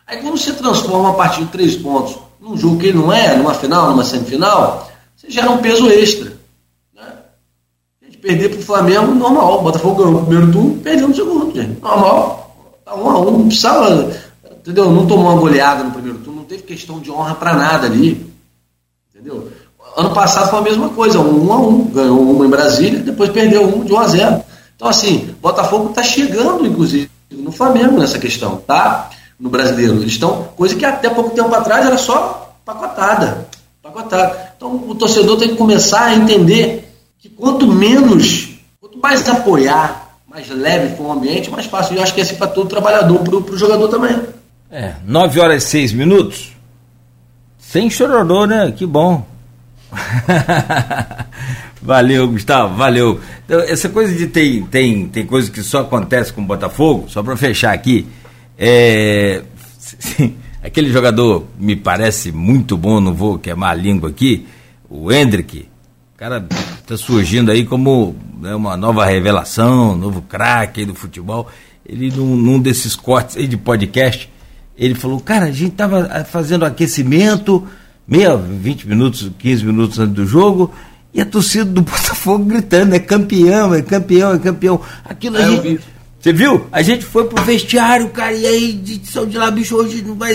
Aí 0.06 0.18
quando 0.18 0.36
você 0.36 0.52
transforma 0.52 1.10
a 1.10 1.14
partir 1.14 1.44
de 1.44 1.50
três 1.50 1.76
pontos 1.76 2.16
num 2.40 2.56
jogo 2.56 2.78
que 2.78 2.86
ele 2.86 2.98
não 2.98 3.12
é, 3.12 3.34
numa 3.36 3.54
final, 3.54 3.90
numa 3.90 4.04
semifinal, 4.04 4.90
você 5.16 5.30
gera 5.30 5.50
um 5.50 5.58
peso 5.58 5.88
extra. 5.90 6.36
Né? 6.94 7.04
Gente 8.02 8.18
perder 8.18 8.50
para 8.50 8.58
o 8.58 8.62
Flamengo, 8.62 9.14
normal. 9.14 9.60
O 9.60 9.62
Botafogo 9.62 9.96
ganhou 9.96 10.12
no 10.12 10.26
primeiro 10.26 10.52
turno, 10.52 10.78
perdeu 10.80 11.08
no 11.08 11.14
segundo, 11.14 11.54
gente. 11.54 11.80
Normal. 11.80 12.44
Tá 12.84 12.94
um 12.94 13.08
a 13.08 13.18
um, 13.18 13.38
não 13.38 13.46
precisava. 13.46 14.12
Entendeu? 14.50 14.90
Não 14.90 15.06
tomou 15.06 15.30
uma 15.30 15.40
goleada 15.40 15.84
no 15.84 15.90
primeiro 15.90 16.18
turno, 16.18 16.40
não 16.40 16.46
teve 16.46 16.62
questão 16.62 17.00
de 17.00 17.10
honra 17.10 17.34
para 17.34 17.54
nada 17.54 17.86
ali. 17.86 18.30
Entendeu? 19.10 19.50
Ano 19.96 20.12
passado 20.12 20.50
foi 20.50 20.58
a 20.58 20.62
mesma 20.62 20.88
coisa, 20.90 21.20
um, 21.20 21.46
um 21.46 21.52
a 21.52 21.56
um. 21.56 21.84
Ganhou 21.84 22.20
uma 22.20 22.44
em 22.44 22.50
Brasília, 22.50 23.00
depois 23.00 23.30
perdeu 23.30 23.64
um 23.64 23.84
de 23.84 23.92
1 23.92 23.98
a 23.98 24.08
0. 24.08 24.44
Então, 24.76 24.88
assim, 24.88 25.34
Botafogo 25.40 25.90
está 25.90 26.02
chegando, 26.02 26.66
inclusive, 26.66 27.08
no 27.30 27.52
Flamengo 27.52 27.98
nessa 27.98 28.18
questão, 28.18 28.56
tá? 28.56 29.10
No 29.44 29.50
brasileiro. 29.50 29.96
Eles 29.96 30.12
estão. 30.12 30.44
Coisa 30.56 30.74
que 30.74 30.86
até 30.86 31.10
pouco 31.10 31.36
tempo 31.36 31.54
atrás 31.54 31.84
era 31.84 31.98
só 31.98 32.56
pacotada. 32.64 33.46
Pacotada. 33.82 34.54
Então, 34.56 34.74
o 34.88 34.94
torcedor 34.94 35.36
tem 35.36 35.50
que 35.50 35.56
começar 35.56 36.06
a 36.06 36.14
entender 36.14 36.90
que 37.18 37.28
quanto 37.28 37.66
menos, 37.66 38.54
quanto 38.80 38.98
mais 38.98 39.28
apoiar, 39.28 40.16
mais 40.26 40.48
leve 40.48 40.96
for 40.96 41.08
o 41.08 41.12
ambiente, 41.12 41.50
mais 41.50 41.66
fácil. 41.66 41.94
Eu 41.94 42.02
acho 42.02 42.14
que 42.14 42.20
é 42.20 42.24
assim 42.24 42.36
para 42.36 42.46
todo 42.46 42.70
trabalhador, 42.70 43.18
para 43.18 43.54
o 43.54 43.58
jogador 43.58 43.88
também. 43.88 44.18
É, 44.70 44.94
9 45.04 45.38
horas 45.38 45.64
e 45.64 45.66
6 45.66 45.92
minutos. 45.92 46.52
Sem 47.58 47.90
chororô, 47.90 48.46
né? 48.46 48.72
Que 48.74 48.86
bom. 48.86 49.26
valeu, 51.82 52.28
Gustavo, 52.28 52.76
valeu. 52.76 53.20
Então, 53.44 53.60
essa 53.60 53.90
coisa 53.90 54.14
de 54.14 54.26
tem, 54.26 54.64
tem, 54.64 55.06
tem 55.06 55.26
coisa 55.26 55.50
que 55.50 55.62
só 55.62 55.82
acontece 55.82 56.32
com 56.32 56.40
o 56.40 56.46
Botafogo, 56.46 57.10
só 57.10 57.22
para 57.22 57.36
fechar 57.36 57.74
aqui, 57.74 58.06
é, 58.58 59.42
aquele 60.62 60.90
jogador 60.90 61.46
me 61.58 61.76
parece 61.76 62.32
muito 62.32 62.76
bom, 62.76 63.00
não 63.00 63.14
vou 63.14 63.38
queimar 63.38 63.70
a 63.70 63.74
língua 63.74 64.10
aqui, 64.10 64.46
o 64.88 65.12
Hendrick, 65.12 65.68
o 66.14 66.18
cara 66.18 66.46
está 66.80 66.96
surgindo 66.96 67.50
aí 67.50 67.64
como 67.64 68.14
né, 68.40 68.54
uma 68.54 68.76
nova 68.76 69.04
revelação, 69.04 69.92
um 69.92 69.96
novo 69.96 70.22
craque 70.22 70.84
do 70.84 70.94
futebol. 70.94 71.50
Ele, 71.84 72.10
num, 72.10 72.36
num 72.36 72.60
desses 72.60 72.94
cortes 72.94 73.36
aí 73.36 73.46
de 73.46 73.56
podcast, 73.56 74.30
ele 74.76 74.94
falou, 74.94 75.18
cara, 75.20 75.46
a 75.46 75.52
gente 75.52 75.72
tava 75.72 76.24
fazendo 76.24 76.64
aquecimento, 76.64 77.66
meia, 78.06 78.36
20 78.36 78.86
minutos, 78.88 79.30
15 79.38 79.64
minutos 79.64 79.98
antes 79.98 80.14
do 80.14 80.26
jogo, 80.26 80.72
e 81.12 81.20
a 81.20 81.26
torcida 81.26 81.64
do 81.64 81.82
Botafogo 81.82 82.44
gritando, 82.44 82.94
é 82.94 82.98
campeão, 82.98 83.74
é 83.74 83.82
campeão, 83.82 84.34
é 84.34 84.38
campeão. 84.38 84.80
Aquilo 85.04 85.36
é, 85.36 85.44
a 85.44 85.50
gente. 85.50 85.80
Você 86.24 86.32
viu? 86.32 86.66
A 86.72 86.80
gente 86.80 87.04
foi 87.04 87.26
pro 87.26 87.44
vestiário, 87.44 88.08
cara, 88.08 88.32
e 88.32 88.46
aí 88.46 88.72
de 88.72 89.06
São 89.06 89.26
de 89.26 89.36
lá, 89.36 89.50
bicho, 89.50 89.76
hoje 89.76 90.00
não 90.00 90.14
vai. 90.14 90.34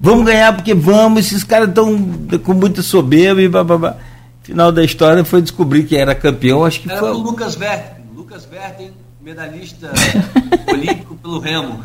Vamos 0.00 0.24
ganhar 0.24 0.54
porque 0.54 0.72
vamos, 0.72 1.26
esses 1.26 1.44
caras 1.44 1.68
estão 1.68 2.02
com 2.42 2.54
muita 2.54 2.80
soberba 2.80 3.42
e 3.42 3.46
babá. 3.46 3.98
Final 4.42 4.72
da 4.72 4.82
história 4.82 5.22
foi 5.22 5.42
descobrir 5.42 5.84
que 5.84 5.98
era 5.98 6.14
campeão, 6.14 6.64
acho 6.64 6.80
que 6.80 6.90
era 6.90 6.98
foi. 6.98 7.10
o 7.10 7.18
Lucas 7.18 7.56
Verten. 7.56 8.04
Lucas 8.16 8.46
Verten, 8.46 8.90
medalhista 9.20 9.92
olímpico 10.72 11.14
pelo 11.16 11.40
Remo. 11.40 11.80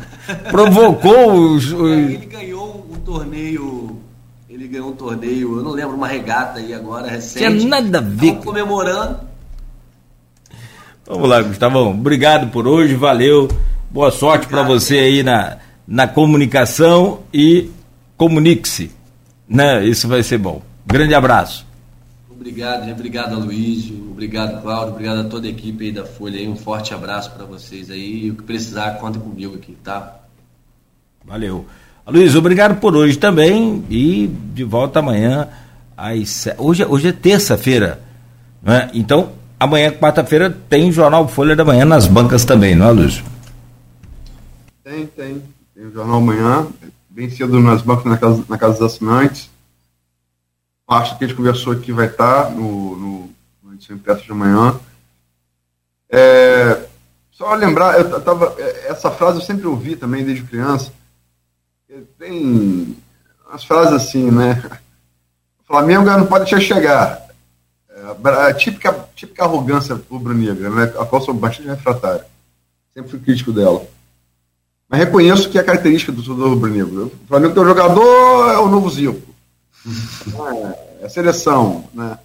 Provocou 0.50 1.34
os. 1.52 1.70
os... 1.70 1.90
É, 1.90 2.00
ele 2.14 2.24
ganhou 2.24 2.86
um 2.90 2.96
torneio 3.00 4.00
ele 4.48 4.68
ganhou 4.68 4.88
um 4.88 4.96
torneio, 4.96 5.58
eu 5.58 5.62
não 5.62 5.72
lembro, 5.72 5.94
uma 5.94 6.08
regata 6.08 6.60
aí 6.60 6.72
agora, 6.72 7.10
recente. 7.10 7.58
Tinha 7.58 7.66
nada 7.66 7.98
a 7.98 8.00
ver. 8.00 8.36
comemorando. 8.36 9.35
Vamos 11.06 11.28
lá, 11.28 11.40
Gustavão. 11.40 11.90
Obrigado 11.90 12.50
por 12.50 12.66
hoje, 12.66 12.96
valeu. 12.96 13.48
Boa 13.88 14.10
sorte 14.10 14.48
para 14.48 14.64
você 14.64 14.98
aí 14.98 15.22
na, 15.22 15.58
na 15.86 16.08
comunicação 16.08 17.20
e 17.32 17.70
comunique-se. 18.16 18.90
Né? 19.48 19.84
Isso 19.84 20.08
vai 20.08 20.24
ser 20.24 20.38
bom. 20.38 20.60
Grande 20.84 21.14
abraço. 21.14 21.64
Obrigado, 22.28 22.90
obrigado 22.90 23.34
a 23.34 23.38
Luiz, 23.38 23.88
obrigado 24.10 24.62
Cláudio, 24.62 24.94
obrigado 24.94 25.20
a 25.20 25.24
toda 25.24 25.46
a 25.46 25.50
equipe 25.50 25.86
aí 25.86 25.92
da 25.92 26.04
Folha 26.04 26.38
aí, 26.38 26.48
um 26.48 26.54
forte 26.54 26.94
abraço 26.94 27.30
para 27.32 27.44
vocês 27.44 27.90
aí, 27.90 28.30
o 28.30 28.36
que 28.36 28.42
precisar, 28.44 28.92
contem 28.98 29.20
comigo 29.20 29.56
aqui, 29.56 29.76
tá? 29.82 30.16
Valeu. 31.24 31.66
Luiz, 32.06 32.36
obrigado 32.36 32.78
por 32.78 32.94
hoje 32.94 33.16
também 33.16 33.84
e 33.90 34.28
de 34.28 34.62
volta 34.62 35.00
amanhã 35.00 35.48
às 35.96 36.46
hoje, 36.56 36.84
hoje 36.84 37.08
é 37.08 37.12
terça-feira, 37.12 38.00
né? 38.62 38.90
Então, 38.94 39.32
amanhã, 39.58 39.90
quarta-feira, 39.90 40.50
tem 40.68 40.92
Jornal 40.92 41.26
Folha 41.28 41.56
da 41.56 41.64
Manhã 41.64 41.84
nas 41.84 42.06
bancas 42.06 42.44
também, 42.44 42.74
não 42.74 42.88
é, 42.88 42.92
Luiz? 42.92 43.22
Tem, 44.84 45.06
tem. 45.06 45.42
Tem 45.74 45.86
o 45.86 45.92
Jornal 45.92 46.16
Amanhã, 46.16 46.66
bem 47.10 47.28
cedo 47.28 47.60
nas 47.60 47.82
bancas 47.82 48.06
na 48.06 48.16
casa, 48.16 48.44
na 48.48 48.56
casa 48.56 48.78
dos 48.78 48.94
assinantes. 48.94 49.50
Acho 50.88 51.18
que 51.18 51.24
a 51.24 51.28
gente 51.28 51.36
conversou 51.36 51.72
aqui 51.72 51.92
vai 51.92 52.06
estar 52.06 52.50
no, 52.50 52.96
no, 52.96 53.30
no 53.62 53.74
edição 53.74 53.96
impressa 53.96 54.22
de 54.22 54.32
amanhã. 54.32 54.78
É, 56.08 56.86
só 57.32 57.52
lembrar, 57.54 57.98
eu 57.98 58.20
tava, 58.20 58.54
é, 58.58 58.88
essa 58.88 59.10
frase 59.10 59.38
eu 59.38 59.44
sempre 59.44 59.66
ouvi 59.66 59.96
também 59.96 60.24
desde 60.24 60.44
criança 60.44 60.92
tem 62.18 62.96
umas 63.48 63.64
frases 63.64 63.94
assim, 63.94 64.30
né? 64.30 64.62
Flamengo 65.66 66.04
não 66.04 66.26
pode 66.26 66.44
deixar 66.44 66.60
chegar. 66.60 67.26
É, 67.90 68.48
a 68.48 68.54
típica, 68.54 69.05
típica 69.16 69.44
arrogância 69.44 70.00
rubro-negra, 70.10 70.70
né? 70.70 70.84
a 70.98 71.06
qual 71.06 71.22
sou 71.22 71.34
bastante 71.34 71.68
refratário. 71.68 72.24
Sempre 72.94 73.10
fui 73.10 73.18
crítico 73.18 73.52
dela. 73.52 73.84
Mas 74.88 75.00
reconheço 75.00 75.50
que 75.50 75.58
é 75.58 75.62
característica 75.62 76.12
do 76.12 76.22
torcedor 76.22 76.50
rubro-negro. 76.50 77.06
O 77.24 77.26
Flamengo 77.26 77.54
tem 77.54 77.62
um 77.62 77.66
jogador, 77.66 78.52
é 78.52 78.58
o 78.58 78.68
novo 78.68 78.90
Zico. 78.90 79.34
é, 81.00 81.06
é 81.06 81.08
seleção, 81.08 81.84
né? 81.92 82.18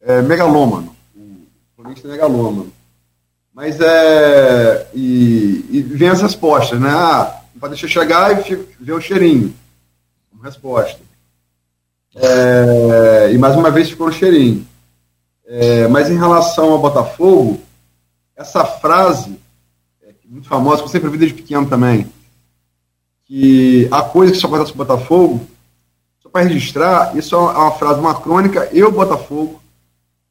É 0.00 0.20
megalômano. 0.20 0.94
O 1.16 1.82
Flamengo 1.82 2.00
é 2.04 2.08
megalômano. 2.08 2.72
Mas 3.54 3.80
é. 3.80 4.88
E, 4.94 5.64
e 5.70 5.82
vem 5.82 6.08
as 6.08 6.20
respostas, 6.20 6.78
né? 6.80 6.90
Ah, 6.90 7.42
pode 7.58 7.74
deixar 7.74 7.88
chegar 7.88 8.48
e 8.48 8.66
ver 8.78 8.92
o 8.92 9.00
cheirinho. 9.00 9.54
Como 10.30 10.42
resposta. 10.42 11.00
É, 12.14 13.30
e 13.32 13.38
mais 13.38 13.54
uma 13.56 13.70
vez 13.70 13.90
ficou 13.90 14.08
no 14.08 14.12
cheirinho. 14.12 14.66
É, 15.50 15.88
mas 15.88 16.10
em 16.10 16.18
relação 16.18 16.72
ao 16.72 16.78
Botafogo, 16.78 17.58
essa 18.36 18.66
frase, 18.66 19.40
é, 20.02 20.12
muito 20.28 20.46
famosa, 20.46 20.82
que 20.82 20.84
eu 20.84 20.92
sempre 20.92 21.08
vi 21.08 21.16
desde 21.16 21.34
pequeno 21.34 21.66
também, 21.66 22.06
que 23.24 23.88
a 23.90 24.02
coisa 24.02 24.32
que 24.32 24.38
só 24.38 24.46
acontece 24.46 24.72
com 24.72 24.82
o 24.82 24.84
Botafogo, 24.84 25.46
só 26.20 26.28
para 26.28 26.46
registrar, 26.46 27.16
isso 27.16 27.34
é 27.34 27.38
uma, 27.38 27.72
frase, 27.72 27.98
uma 27.98 28.20
crônica, 28.20 28.68
eu, 28.72 28.92
Botafogo, 28.92 29.62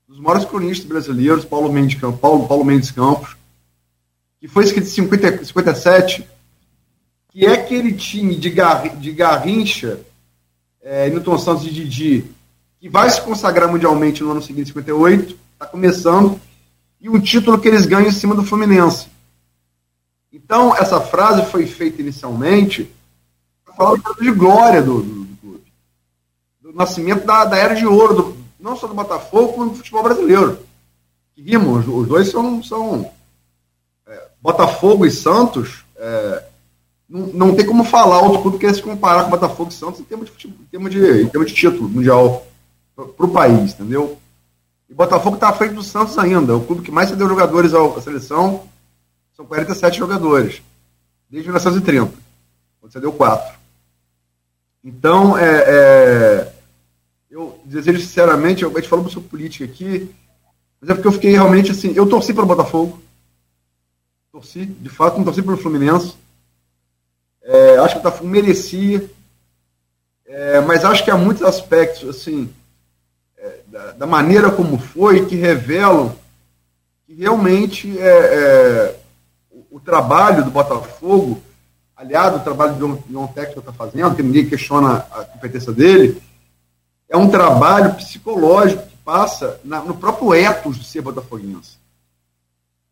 dos 0.07 0.19
maiores 0.19 0.45
cronistas 0.45 0.87
brasileiros, 0.87 1.43
Paulo 1.43 1.73
Mendes, 1.73 1.99
Paulo, 2.21 2.47
Paulo 2.47 2.63
Mendes 2.63 2.91
Campos, 2.91 3.35
que 4.39 4.47
foi 4.47 4.65
escrito 4.65 4.85
em 4.85 4.91
50, 4.91 5.45
57 5.45 6.27
que 7.37 7.45
é 7.45 7.53
aquele 7.53 7.93
time 7.93 8.35
de, 8.35 8.49
gar, 8.49 8.97
de 8.97 9.11
Garrincha, 9.11 9.99
é, 10.81 11.07
Newton 11.07 11.37
Santos 11.37 11.67
e 11.67 11.69
Didi, 11.69 12.25
que 12.87 12.93
vai 12.93 13.09
se 13.09 13.21
consagrar 13.21 13.69
mundialmente 13.69 14.23
no 14.23 14.31
ano 14.31 14.41
seguinte, 14.41 14.69
58, 14.69 15.37
está 15.53 15.65
começando, 15.65 16.39
e 17.01 17.09
um 17.09 17.19
título 17.19 17.59
que 17.59 17.67
eles 17.67 17.85
ganham 17.85 18.07
em 18.07 18.13
cima 18.13 18.33
do 18.33 18.43
Fluminense. 18.43 19.07
Então, 20.31 20.73
essa 20.73 21.01
frase 21.01 21.45
foi 21.51 21.67
feita 21.67 22.01
inicialmente 22.01 22.89
para 23.65 23.73
falar 23.73 23.99
de 24.21 24.31
glória 24.31 24.81
do, 24.81 25.01
do, 25.01 25.23
do, 25.25 25.37
clube. 25.37 25.63
Do 26.61 26.73
nascimento 26.73 27.25
da, 27.25 27.43
da 27.43 27.57
era 27.57 27.75
de 27.75 27.85
ouro, 27.85 28.13
do, 28.13 28.37
não 28.57 28.77
só 28.77 28.87
do 28.87 28.93
Botafogo, 28.93 29.53
como 29.53 29.69
do 29.71 29.75
futebol 29.75 30.03
brasileiro. 30.03 30.59
Rimos, 31.37 31.85
os 31.87 32.07
dois 32.07 32.29
são. 32.29 32.63
são 32.63 33.11
é, 34.07 34.27
Botafogo 34.41 35.05
e 35.05 35.11
Santos. 35.11 35.83
É, 35.97 36.43
não, 37.07 37.27
não 37.27 37.55
tem 37.55 37.65
como 37.65 37.83
falar 37.83 38.21
outro 38.21 38.41
clube 38.41 38.57
que 38.57 38.73
se 38.73 38.81
comparar 38.81 39.25
com 39.25 39.29
Botafogo 39.29 39.69
e 39.71 39.73
Santos 39.73 39.99
em 39.99 40.03
termos 40.03 40.29
de, 40.29 40.47
em 40.47 40.67
termos 40.71 40.91
de, 40.91 41.21
em 41.23 41.27
termos 41.27 41.51
de 41.51 41.55
título 41.55 41.89
mundial 41.89 42.47
para 43.05 43.25
o 43.25 43.31
país, 43.31 43.73
entendeu? 43.73 44.17
E 44.89 44.93
o 44.93 44.95
Botafogo 44.95 45.35
está 45.35 45.49
à 45.49 45.53
frente 45.53 45.75
do 45.75 45.83
Santos 45.83 46.17
ainda. 46.17 46.55
O 46.55 46.65
clube 46.65 46.81
que 46.81 46.91
mais 46.91 47.09
cedeu 47.09 47.29
jogadores 47.29 47.73
à 47.73 48.01
seleção 48.01 48.67
são 49.35 49.45
47 49.45 49.97
jogadores, 49.99 50.63
desde 51.29 51.47
1930, 51.47 52.11
quando 52.79 52.91
cedeu 52.91 53.11
4. 53.13 53.55
Então, 54.83 55.37
é, 55.37 55.63
é, 55.67 56.53
eu 57.29 57.59
desejo 57.65 57.99
sinceramente, 57.99 58.65
a 58.65 58.69
gente 58.69 58.87
falou 58.87 59.07
sobre 59.09 59.29
política 59.29 59.65
aqui, 59.65 60.09
mas 60.81 60.89
é 60.89 60.93
porque 60.93 61.07
eu 61.07 61.11
fiquei 61.11 61.31
realmente 61.31 61.71
assim, 61.71 61.93
eu 61.93 62.07
torci 62.07 62.33
pelo 62.33 62.47
Botafogo, 62.47 62.99
torci, 64.31 64.65
de 64.65 64.89
fato, 64.89 65.17
não 65.17 65.25
torci 65.25 65.41
pelo 65.43 65.57
Fluminense, 65.57 66.15
é, 67.43 67.77
acho 67.77 67.95
que 67.95 67.99
o 67.99 68.03
Botafogo 68.03 68.29
merecia. 68.29 69.09
É, 70.25 70.59
mas 70.59 70.83
acho 70.83 71.05
que 71.05 71.09
há 71.09 71.15
muitos 71.15 71.41
aspectos, 71.43 72.09
assim, 72.09 72.53
da, 73.67 73.91
da, 73.91 74.07
maneira 74.07 74.49
como 74.49 74.77
foi, 74.77 75.25
que 75.25 75.35
revelam 75.35 76.15
que 77.05 77.13
realmente 77.13 77.97
é, 77.99 78.03
é 78.07 78.99
o, 79.51 79.77
o, 79.77 79.79
trabalho 79.79 80.43
do 80.43 80.51
Botafogo, 80.51 81.41
aliado 81.95 82.37
ao 82.37 82.43
trabalho 82.43 82.85
um, 82.85 82.95
de 82.95 83.15
um 83.15 83.27
técnico 83.27 83.59
está 83.59 83.71
fazendo, 83.73 84.15
que 84.15 84.23
ninguém 84.23 84.47
questiona 84.47 85.05
a 85.11 85.23
competência 85.25 85.71
dele, 85.71 86.21
é 87.09 87.17
um 87.17 87.29
trabalho 87.29 87.95
psicológico 87.95 88.83
que 88.83 88.97
passa 88.97 89.59
na, 89.63 89.81
no 89.81 89.95
próprio 89.95 90.33
ethos 90.33 90.77
de 90.77 90.85
ser 90.85 91.01
botafoguense. 91.01 91.77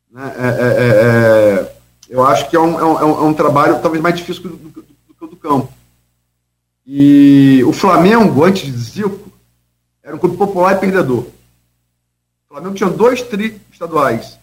Né? 0.09 0.33
É, 0.37 0.47
é, 0.47 1.65
é, 1.65 1.75
eu 2.09 2.25
acho 2.25 2.49
que 2.49 2.55
é 2.55 2.59
um, 2.59 2.75
um, 2.75 2.99
é 2.99 3.23
um, 3.23 3.33
trabalho 3.33 3.81
talvez 3.81 4.01
mais 4.01 4.15
difícil 4.15 4.43
do, 4.43 4.49
do, 4.49 4.85
do, 5.19 5.27
do 5.27 5.35
campo. 5.35 5.71
E 6.85 7.63
o 7.65 7.73
Flamengo, 7.73 8.43
antes 8.43 8.71
de 8.71 8.77
Zico, 8.77 9.31
era 10.05 10.15
um 10.15 10.19
clube 10.19 10.37
popular 10.37 10.75
e 10.75 10.79
perdedor. 10.79 11.23
O 11.23 11.33
Flamengo 12.47 12.75
tinha 12.75 12.89
dois 12.89 13.23
tri 13.23 13.59
estaduais. 13.71 14.37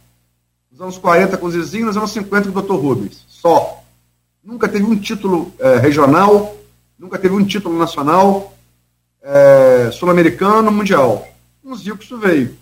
Nos 0.73 0.81
anos 0.81 0.99
40 0.99 1.37
com 1.37 1.47
o 1.47 1.51
Zizinho, 1.53 1.87
nos 1.87 1.97
anos 1.97 2.11
50 2.11 2.51
com 2.51 2.59
o 2.59 2.63
Dr. 2.63 2.75
Rubens. 2.75 3.25
Só. 3.29 3.81
Nunca 4.43 4.69
teve 4.69 4.85
um 4.85 4.99
título 4.99 5.55
é, 5.61 5.77
regional, 5.77 6.57
nunca 6.99 7.17
teve 7.17 7.33
um 7.33 7.45
título 7.45 7.79
nacional, 7.79 8.53
é, 9.23 9.89
sul-americano, 9.93 10.73
mundial. 10.73 11.29
O 11.63 11.77
Zico 11.77 12.03
isso 12.03 12.19
veio. 12.19 12.59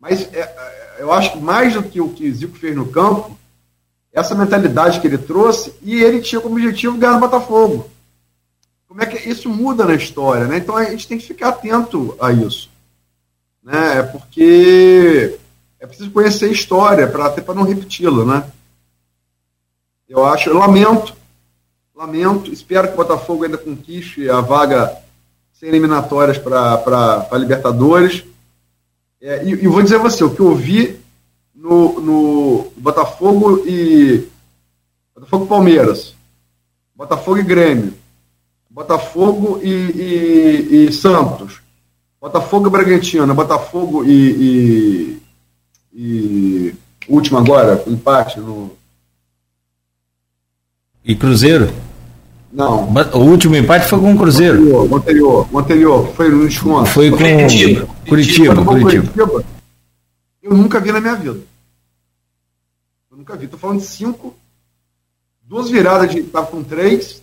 Mas 0.00 0.22
é, 0.32 0.40
é, 0.40 0.96
eu 0.98 1.12
acho 1.12 1.32
que 1.32 1.38
mais 1.38 1.74
do 1.74 1.82
que 1.82 2.00
o 2.00 2.08
que 2.08 2.32
Zico 2.32 2.56
fez 2.56 2.74
no 2.74 2.86
campo, 2.86 3.36
essa 4.14 4.34
mentalidade 4.34 4.98
que 4.98 5.06
ele 5.06 5.18
trouxe, 5.18 5.74
e 5.82 6.02
ele 6.02 6.22
tinha 6.22 6.40
como 6.40 6.54
objetivo 6.54 6.96
ganhar 6.96 7.12
no 7.12 7.20
Botafogo 7.20 7.90
como 9.00 9.02
é 9.02 9.06
que 9.06 9.28
isso 9.30 9.48
muda 9.48 9.86
na 9.86 9.94
história, 9.94 10.46
né? 10.46 10.58
Então 10.58 10.76
a 10.76 10.84
gente 10.84 11.08
tem 11.08 11.16
que 11.16 11.26
ficar 11.26 11.48
atento 11.48 12.14
a 12.20 12.30
isso, 12.32 12.68
né? 13.62 14.02
Porque 14.02 15.38
é 15.78 15.86
preciso 15.86 16.10
conhecer 16.10 16.46
a 16.46 16.52
história 16.52 17.08
para 17.08 17.24
até 17.24 17.40
para 17.40 17.54
não 17.54 17.62
repeti-la, 17.62 18.26
né? 18.26 18.50
Eu 20.06 20.26
acho, 20.26 20.50
eu 20.50 20.58
lamento, 20.58 21.16
lamento, 21.94 22.52
espero 22.52 22.88
que 22.88 22.94
o 22.94 22.96
Botafogo 22.98 23.44
ainda 23.44 23.56
conquiste 23.56 24.28
a 24.28 24.42
vaga 24.42 24.94
sem 25.54 25.70
eliminatórias 25.70 26.36
para 26.36 27.26
Libertadores. 27.38 28.22
É, 29.18 29.44
e, 29.44 29.50
e, 29.50 29.66
vou 29.66 29.82
dizer 29.82 29.96
a 29.96 30.00
você, 30.00 30.22
o 30.22 30.34
que 30.34 30.40
eu 30.40 30.54
vi 30.54 31.00
no, 31.54 32.00
no 32.00 32.72
Botafogo 32.76 33.64
e 33.66 34.28
Botafogo 35.14 35.46
Palmeiras, 35.46 36.14
Botafogo 36.94 37.38
e 37.38 37.42
Grêmio, 37.42 37.99
Botafogo 38.70 39.60
e, 39.62 39.68
e, 39.68 40.86
e 40.86 40.92
Santos, 40.92 41.60
Botafogo 42.20 42.68
e 42.68 42.70
Bragantino, 42.70 43.34
Botafogo 43.34 44.04
e, 44.04 45.18
e, 45.92 45.92
e 45.92 46.74
último 47.08 47.38
agora, 47.38 47.82
empate 47.86 48.38
no. 48.38 48.70
E 51.04 51.16
Cruzeiro? 51.16 51.72
Não. 52.52 52.88
O 53.14 53.18
último 53.18 53.56
empate 53.56 53.88
foi 53.88 53.98
com 53.98 54.14
o 54.14 54.18
Cruzeiro. 54.18 54.88
O 54.88 54.96
anterior, 54.96 55.48
o 55.50 55.58
anterior, 55.58 56.12
foi 56.14 56.28
no 56.28 56.46
desconto. 56.46 56.90
Foi 56.90 57.10
com 57.10 57.16
Curitiba. 57.16 57.88
Curitiba, 58.08 58.64
Curitiba. 58.64 59.12
Curitiba. 59.12 59.44
Eu 60.42 60.54
nunca 60.54 60.78
vi 60.80 60.92
na 60.92 61.00
minha 61.00 61.14
vida. 61.14 61.40
Eu 63.10 63.16
nunca 63.16 63.36
vi. 63.36 63.46
Estou 63.46 63.58
falando 63.58 63.80
de 63.80 63.86
cinco, 63.86 64.36
duas 65.42 65.70
viradas 65.70 66.10
de. 66.10 66.20
Estava 66.20 66.46
com 66.46 66.62
três, 66.62 67.22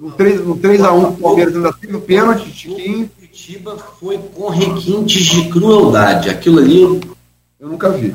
no 0.00 0.10
3, 0.12 0.46
no 0.46 0.56
3 0.56 0.80
a 0.80 0.92
1 0.94 1.08
o 1.08 1.16
Palmeiras 1.18 1.54
ainda 1.54 1.72
teve 1.74 1.94
o 1.94 2.00
pênalti, 2.00 2.50
Chiquinho. 2.50 3.06
Curitiba 3.10 3.76
foi 4.00 4.16
com 4.16 4.48
requintes 4.48 5.26
de 5.26 5.50
crueldade. 5.50 6.30
Aquilo 6.30 6.58
ali 6.58 6.80
eu, 6.80 7.00
eu 7.60 7.68
nunca 7.68 7.90
vi. 7.90 8.14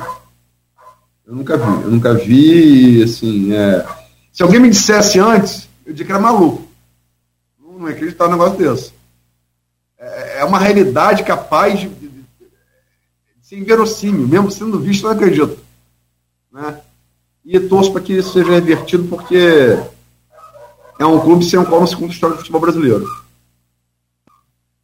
Eu 1.28 1.36
nunca 1.36 1.56
vi. 1.56 1.84
Eu 1.84 1.92
nunca 1.92 2.14
vi, 2.16 3.04
assim, 3.04 3.54
é... 3.54 3.86
se 4.34 4.42
alguém 4.42 4.60
me 4.60 4.70
dissesse 4.70 5.20
antes, 5.20 5.70
eu 5.86 5.94
diria 5.94 6.08
que 6.08 6.12
era 6.12 6.20
maluco. 6.20 6.68
Não, 7.62 7.78
não 7.78 7.86
acreditar 7.86 8.26
num 8.26 8.32
negócio 8.32 8.58
desse. 8.58 8.92
É, 10.00 10.40
é 10.40 10.44
uma 10.44 10.58
realidade 10.58 11.24
capaz 11.24 11.80
de, 11.80 11.88
de, 11.88 12.08
de, 12.08 12.20
de 12.20 13.48
ser 13.48 13.60
inverossímil, 13.60 14.28
mesmo 14.28 14.50
sendo 14.50 14.80
visto, 14.80 15.06
eu 15.06 15.14
não 15.14 15.16
acredito. 15.16 15.60
Né? 16.52 16.80
E 17.46 17.60
torço 17.60 17.92
para 17.92 18.02
que 18.02 18.14
isso 18.14 18.34
seja 18.34 18.52
revertido, 18.52 19.04
porque 19.08 19.78
é 21.00 21.06
um 21.06 21.20
clube 21.20 21.46
sem 21.46 21.60
o 21.60 21.66
qual 21.66 21.82
não 21.82 21.88
se 21.88 21.96
conta 21.96 22.12
a 22.12 22.14
história 22.14 22.36
do 22.36 22.40
futebol 22.40 22.62
brasileiro. 22.62 23.06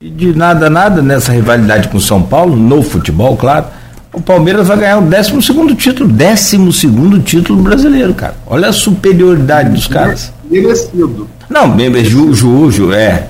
E 0.01 0.09
de 0.09 0.35
nada, 0.35 0.69
nada 0.69 1.01
nessa 1.01 1.31
rivalidade 1.31 1.87
com 1.87 1.97
o 1.97 2.01
São 2.01 2.23
Paulo, 2.23 2.55
no 2.55 2.81
futebol, 2.81 3.37
claro, 3.37 3.67
o 4.13 4.19
Palmeiras 4.19 4.67
vai 4.67 4.77
ganhar 4.77 4.97
o 4.97 5.01
12 5.01 5.75
título, 5.75 6.09
12 6.09 7.19
título 7.23 7.61
brasileiro, 7.61 8.13
cara. 8.13 8.35
Olha 8.47 8.69
a 8.69 8.73
superioridade 8.73 9.69
dos 9.69 9.87
caras. 9.87 10.33
Merecido. 10.49 11.29
Não, 11.49 11.77
ju, 12.03 12.33
ju, 12.33 12.71
ju, 12.71 12.93
é. 12.93 13.27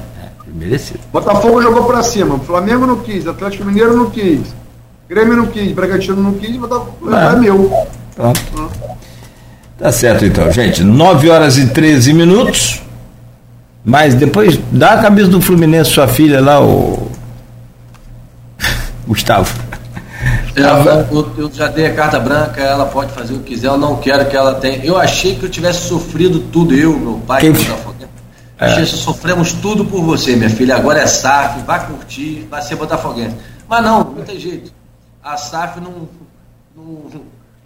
Merecido. 0.54 1.00
Botafogo 1.12 1.62
jogou 1.62 1.84
pra 1.84 2.02
cima, 2.02 2.40
Flamengo 2.40 2.88
não 2.88 2.98
quis, 2.98 3.28
Atlético 3.28 3.66
Mineiro 3.66 3.96
não 3.96 4.10
quis, 4.10 4.42
Grêmio 5.10 5.36
não 5.36 5.48
quis, 5.48 5.72
Bragantino 5.72 6.22
não 6.22 6.34
quis, 6.34 6.56
Botafogo 6.56 7.14
é, 7.14 7.34
é 7.34 7.36
meu. 7.36 7.72
Pronto. 8.16 8.42
Ah. 8.58 8.96
Tá 9.82 9.92
certo 9.92 10.24
então, 10.24 10.52
gente. 10.52 10.84
9 10.84 11.30
horas 11.30 11.58
e 11.58 11.68
13 11.68 12.14
minutos. 12.14 12.84
Mas 13.84 14.14
depois 14.14 14.60
dá 14.72 14.94
a 14.94 15.02
cabeça 15.02 15.30
do 15.30 15.42
Fluminense, 15.42 15.90
sua 15.90 16.08
filha 16.08 16.40
lá, 16.40 16.62
o. 16.62 17.12
Gustavo. 19.08 19.52
Ela, 20.56 21.08
eu, 21.12 21.32
eu, 21.36 21.52
já 21.52 21.68
dei 21.68 21.88
a 21.88 21.96
carta 21.96 22.20
branca, 22.20 22.62
ela 22.62 22.86
pode 22.86 23.12
fazer 23.14 23.34
o 23.34 23.40
que 23.40 23.56
quiser, 23.56 23.70
eu 23.70 23.78
não 23.78 23.96
quero 23.96 24.30
que 24.30 24.38
ela 24.38 24.54
tenha. 24.54 24.86
Eu 24.86 25.00
achei 25.00 25.36
que 25.36 25.46
eu 25.46 25.50
tivesse 25.50 25.88
sofrido 25.88 26.40
tudo, 26.52 26.76
eu, 26.76 27.00
meu 27.00 27.20
pai, 27.26 27.42
Quem... 27.42 27.52
é. 28.60 28.66
Achei 28.66 28.86
que 28.86 28.92
sofremos 28.92 29.54
tudo 29.54 29.84
por 29.84 30.04
você, 30.04 30.36
minha 30.36 30.50
filha. 30.50 30.76
Agora 30.76 31.00
é 31.00 31.08
SAF, 31.08 31.62
vai 31.62 31.88
curtir, 31.88 32.48
vai 32.52 32.62
ser 32.62 32.76
botafoguense. 32.76 33.36
Mas 33.68 33.84
não, 33.84 34.04
não 34.04 34.24
tem 34.24 34.40
jeito. 34.40 34.72
A 35.24 35.38
SAF 35.38 35.80
não, 35.80 36.08
não, 36.76 37.06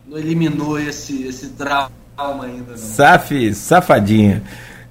não 0.07 0.17
eliminou 0.17 0.79
esse, 0.79 1.23
esse 1.23 1.47
trauma 1.49 2.04
calma 2.15 2.45
ainda. 2.45 2.71
Não. 2.71 2.77
Saf, 2.77 3.53
safadinha. 3.53 4.41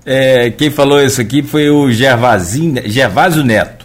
É, 0.05 0.51
quem 0.51 0.71
falou 0.71 1.01
isso 1.01 1.21
aqui 1.21 1.43
foi 1.43 1.71
o 1.71 1.91
Gervazinho, 1.91 2.83
Gervásio 2.87 3.43
Neto. 3.43 3.85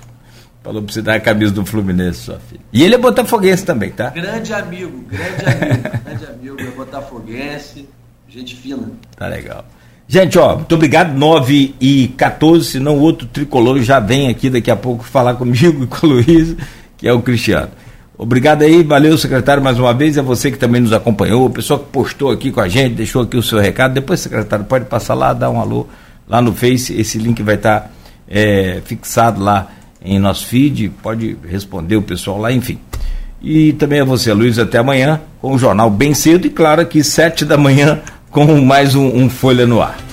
Falou 0.61 0.83
pra 0.83 0.93
você 0.93 1.01
dar 1.01 1.15
a 1.15 1.19
camisa 1.19 1.53
do 1.53 1.65
Fluminense, 1.65 2.19
sua 2.19 2.39
filha. 2.39 2.61
E 2.71 2.83
ele 2.83 2.95
é 2.95 2.97
botafoguense 2.97 3.65
também, 3.65 3.91
tá? 3.91 4.09
Grande 4.09 4.53
amigo, 4.53 5.05
grande 5.07 5.45
amigo, 5.45 5.89
grande 6.05 6.25
amigo, 6.25 6.61
é 6.61 6.71
botafoguense, 6.75 7.87
gente 8.27 8.55
fina. 8.55 8.91
Tá 9.15 9.27
legal. 9.27 9.65
Gente, 10.07 10.37
ó, 10.37 10.55
muito 10.55 10.75
obrigado. 10.75 11.15
9 11.15 11.75
e 11.79 12.09
14, 12.17 12.65
senão 12.65 12.97
o 12.97 13.01
outro 13.01 13.27
tricolor 13.27 13.79
já 13.81 13.99
vem 13.99 14.27
aqui 14.27 14.49
daqui 14.49 14.69
a 14.69 14.75
pouco 14.75 15.03
falar 15.03 15.35
comigo 15.35 15.83
e 15.83 15.87
com 15.87 16.07
o 16.07 16.09
Luiz, 16.09 16.55
que 16.97 17.07
é 17.07 17.13
o 17.13 17.21
Cristiano. 17.21 17.69
Obrigado 18.21 18.63
aí, 18.63 18.83
valeu, 18.83 19.17
secretário, 19.17 19.63
mais 19.63 19.79
uma 19.79 19.93
vez. 19.93 20.17
É 20.17 20.21
você 20.21 20.51
que 20.51 20.57
também 20.57 20.81
nos 20.81 20.91
acompanhou, 20.91 21.45
o 21.45 21.49
pessoal 21.49 21.79
que 21.79 21.85
postou 21.85 22.29
aqui 22.31 22.51
com 22.51 22.59
a 22.59 22.67
gente, 22.67 22.95
deixou 22.95 23.21
aqui 23.21 23.37
o 23.37 23.41
seu 23.41 23.59
recado. 23.59 23.93
Depois, 23.93 24.19
secretário, 24.19 24.65
pode 24.65 24.83
passar 24.85 25.13
lá, 25.13 25.31
dar 25.31 25.49
um 25.49 25.57
alô 25.57 25.87
lá 26.27 26.41
no 26.41 26.53
Face. 26.53 26.93
Esse 26.99 27.17
link 27.17 27.41
vai 27.41 27.55
estar 27.55 27.79
tá, 27.79 27.89
é, 28.27 28.81
fixado 28.83 29.41
lá 29.41 29.69
em 30.03 30.19
nosso 30.19 30.45
feed. 30.47 30.89
Pode 31.01 31.37
responder 31.47 31.95
o 31.95 32.01
pessoal 32.01 32.37
lá, 32.39 32.51
enfim. 32.51 32.77
E 33.41 33.71
também 33.71 34.01
a 34.01 34.03
você, 34.03 34.33
Luiz, 34.33 34.59
até 34.59 34.79
amanhã 34.79 35.21
com 35.41 35.53
o 35.53 35.57
jornal 35.57 35.89
bem 35.89 36.13
cedo 36.13 36.45
e, 36.45 36.49
claro, 36.49 36.81
aqui 36.81 37.01
sete 37.01 37.45
da 37.45 37.55
manhã 37.55 38.01
com 38.29 38.59
mais 38.59 38.95
um, 38.95 39.07
um 39.15 39.29
Folha 39.29 39.65
no 39.65 39.81
Ar. 39.81 40.08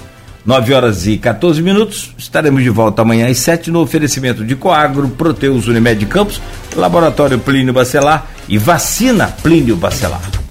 9 0.47 0.73
horas 0.73 1.07
e 1.07 1.19
14 1.19 1.61
minutos. 1.61 2.15
Estaremos 2.17 2.63
de 2.63 2.71
volta 2.71 3.03
amanhã 3.03 3.29
às 3.29 3.39
7 3.39 3.71
no 3.71 3.81
oferecimento 3.81 4.45
de 4.45 4.55
Coagro, 4.55 5.09
Proteus 5.09 5.67
Unimed 5.67 6.07
Campos, 6.07 6.41
Laboratório 6.77 7.39
Plínio 7.39 7.75
Bacelar 7.75 8.31
e 8.49 8.57
Vacina 8.57 9.27
Plínio 9.43 9.77
Bacelar. 9.77 10.46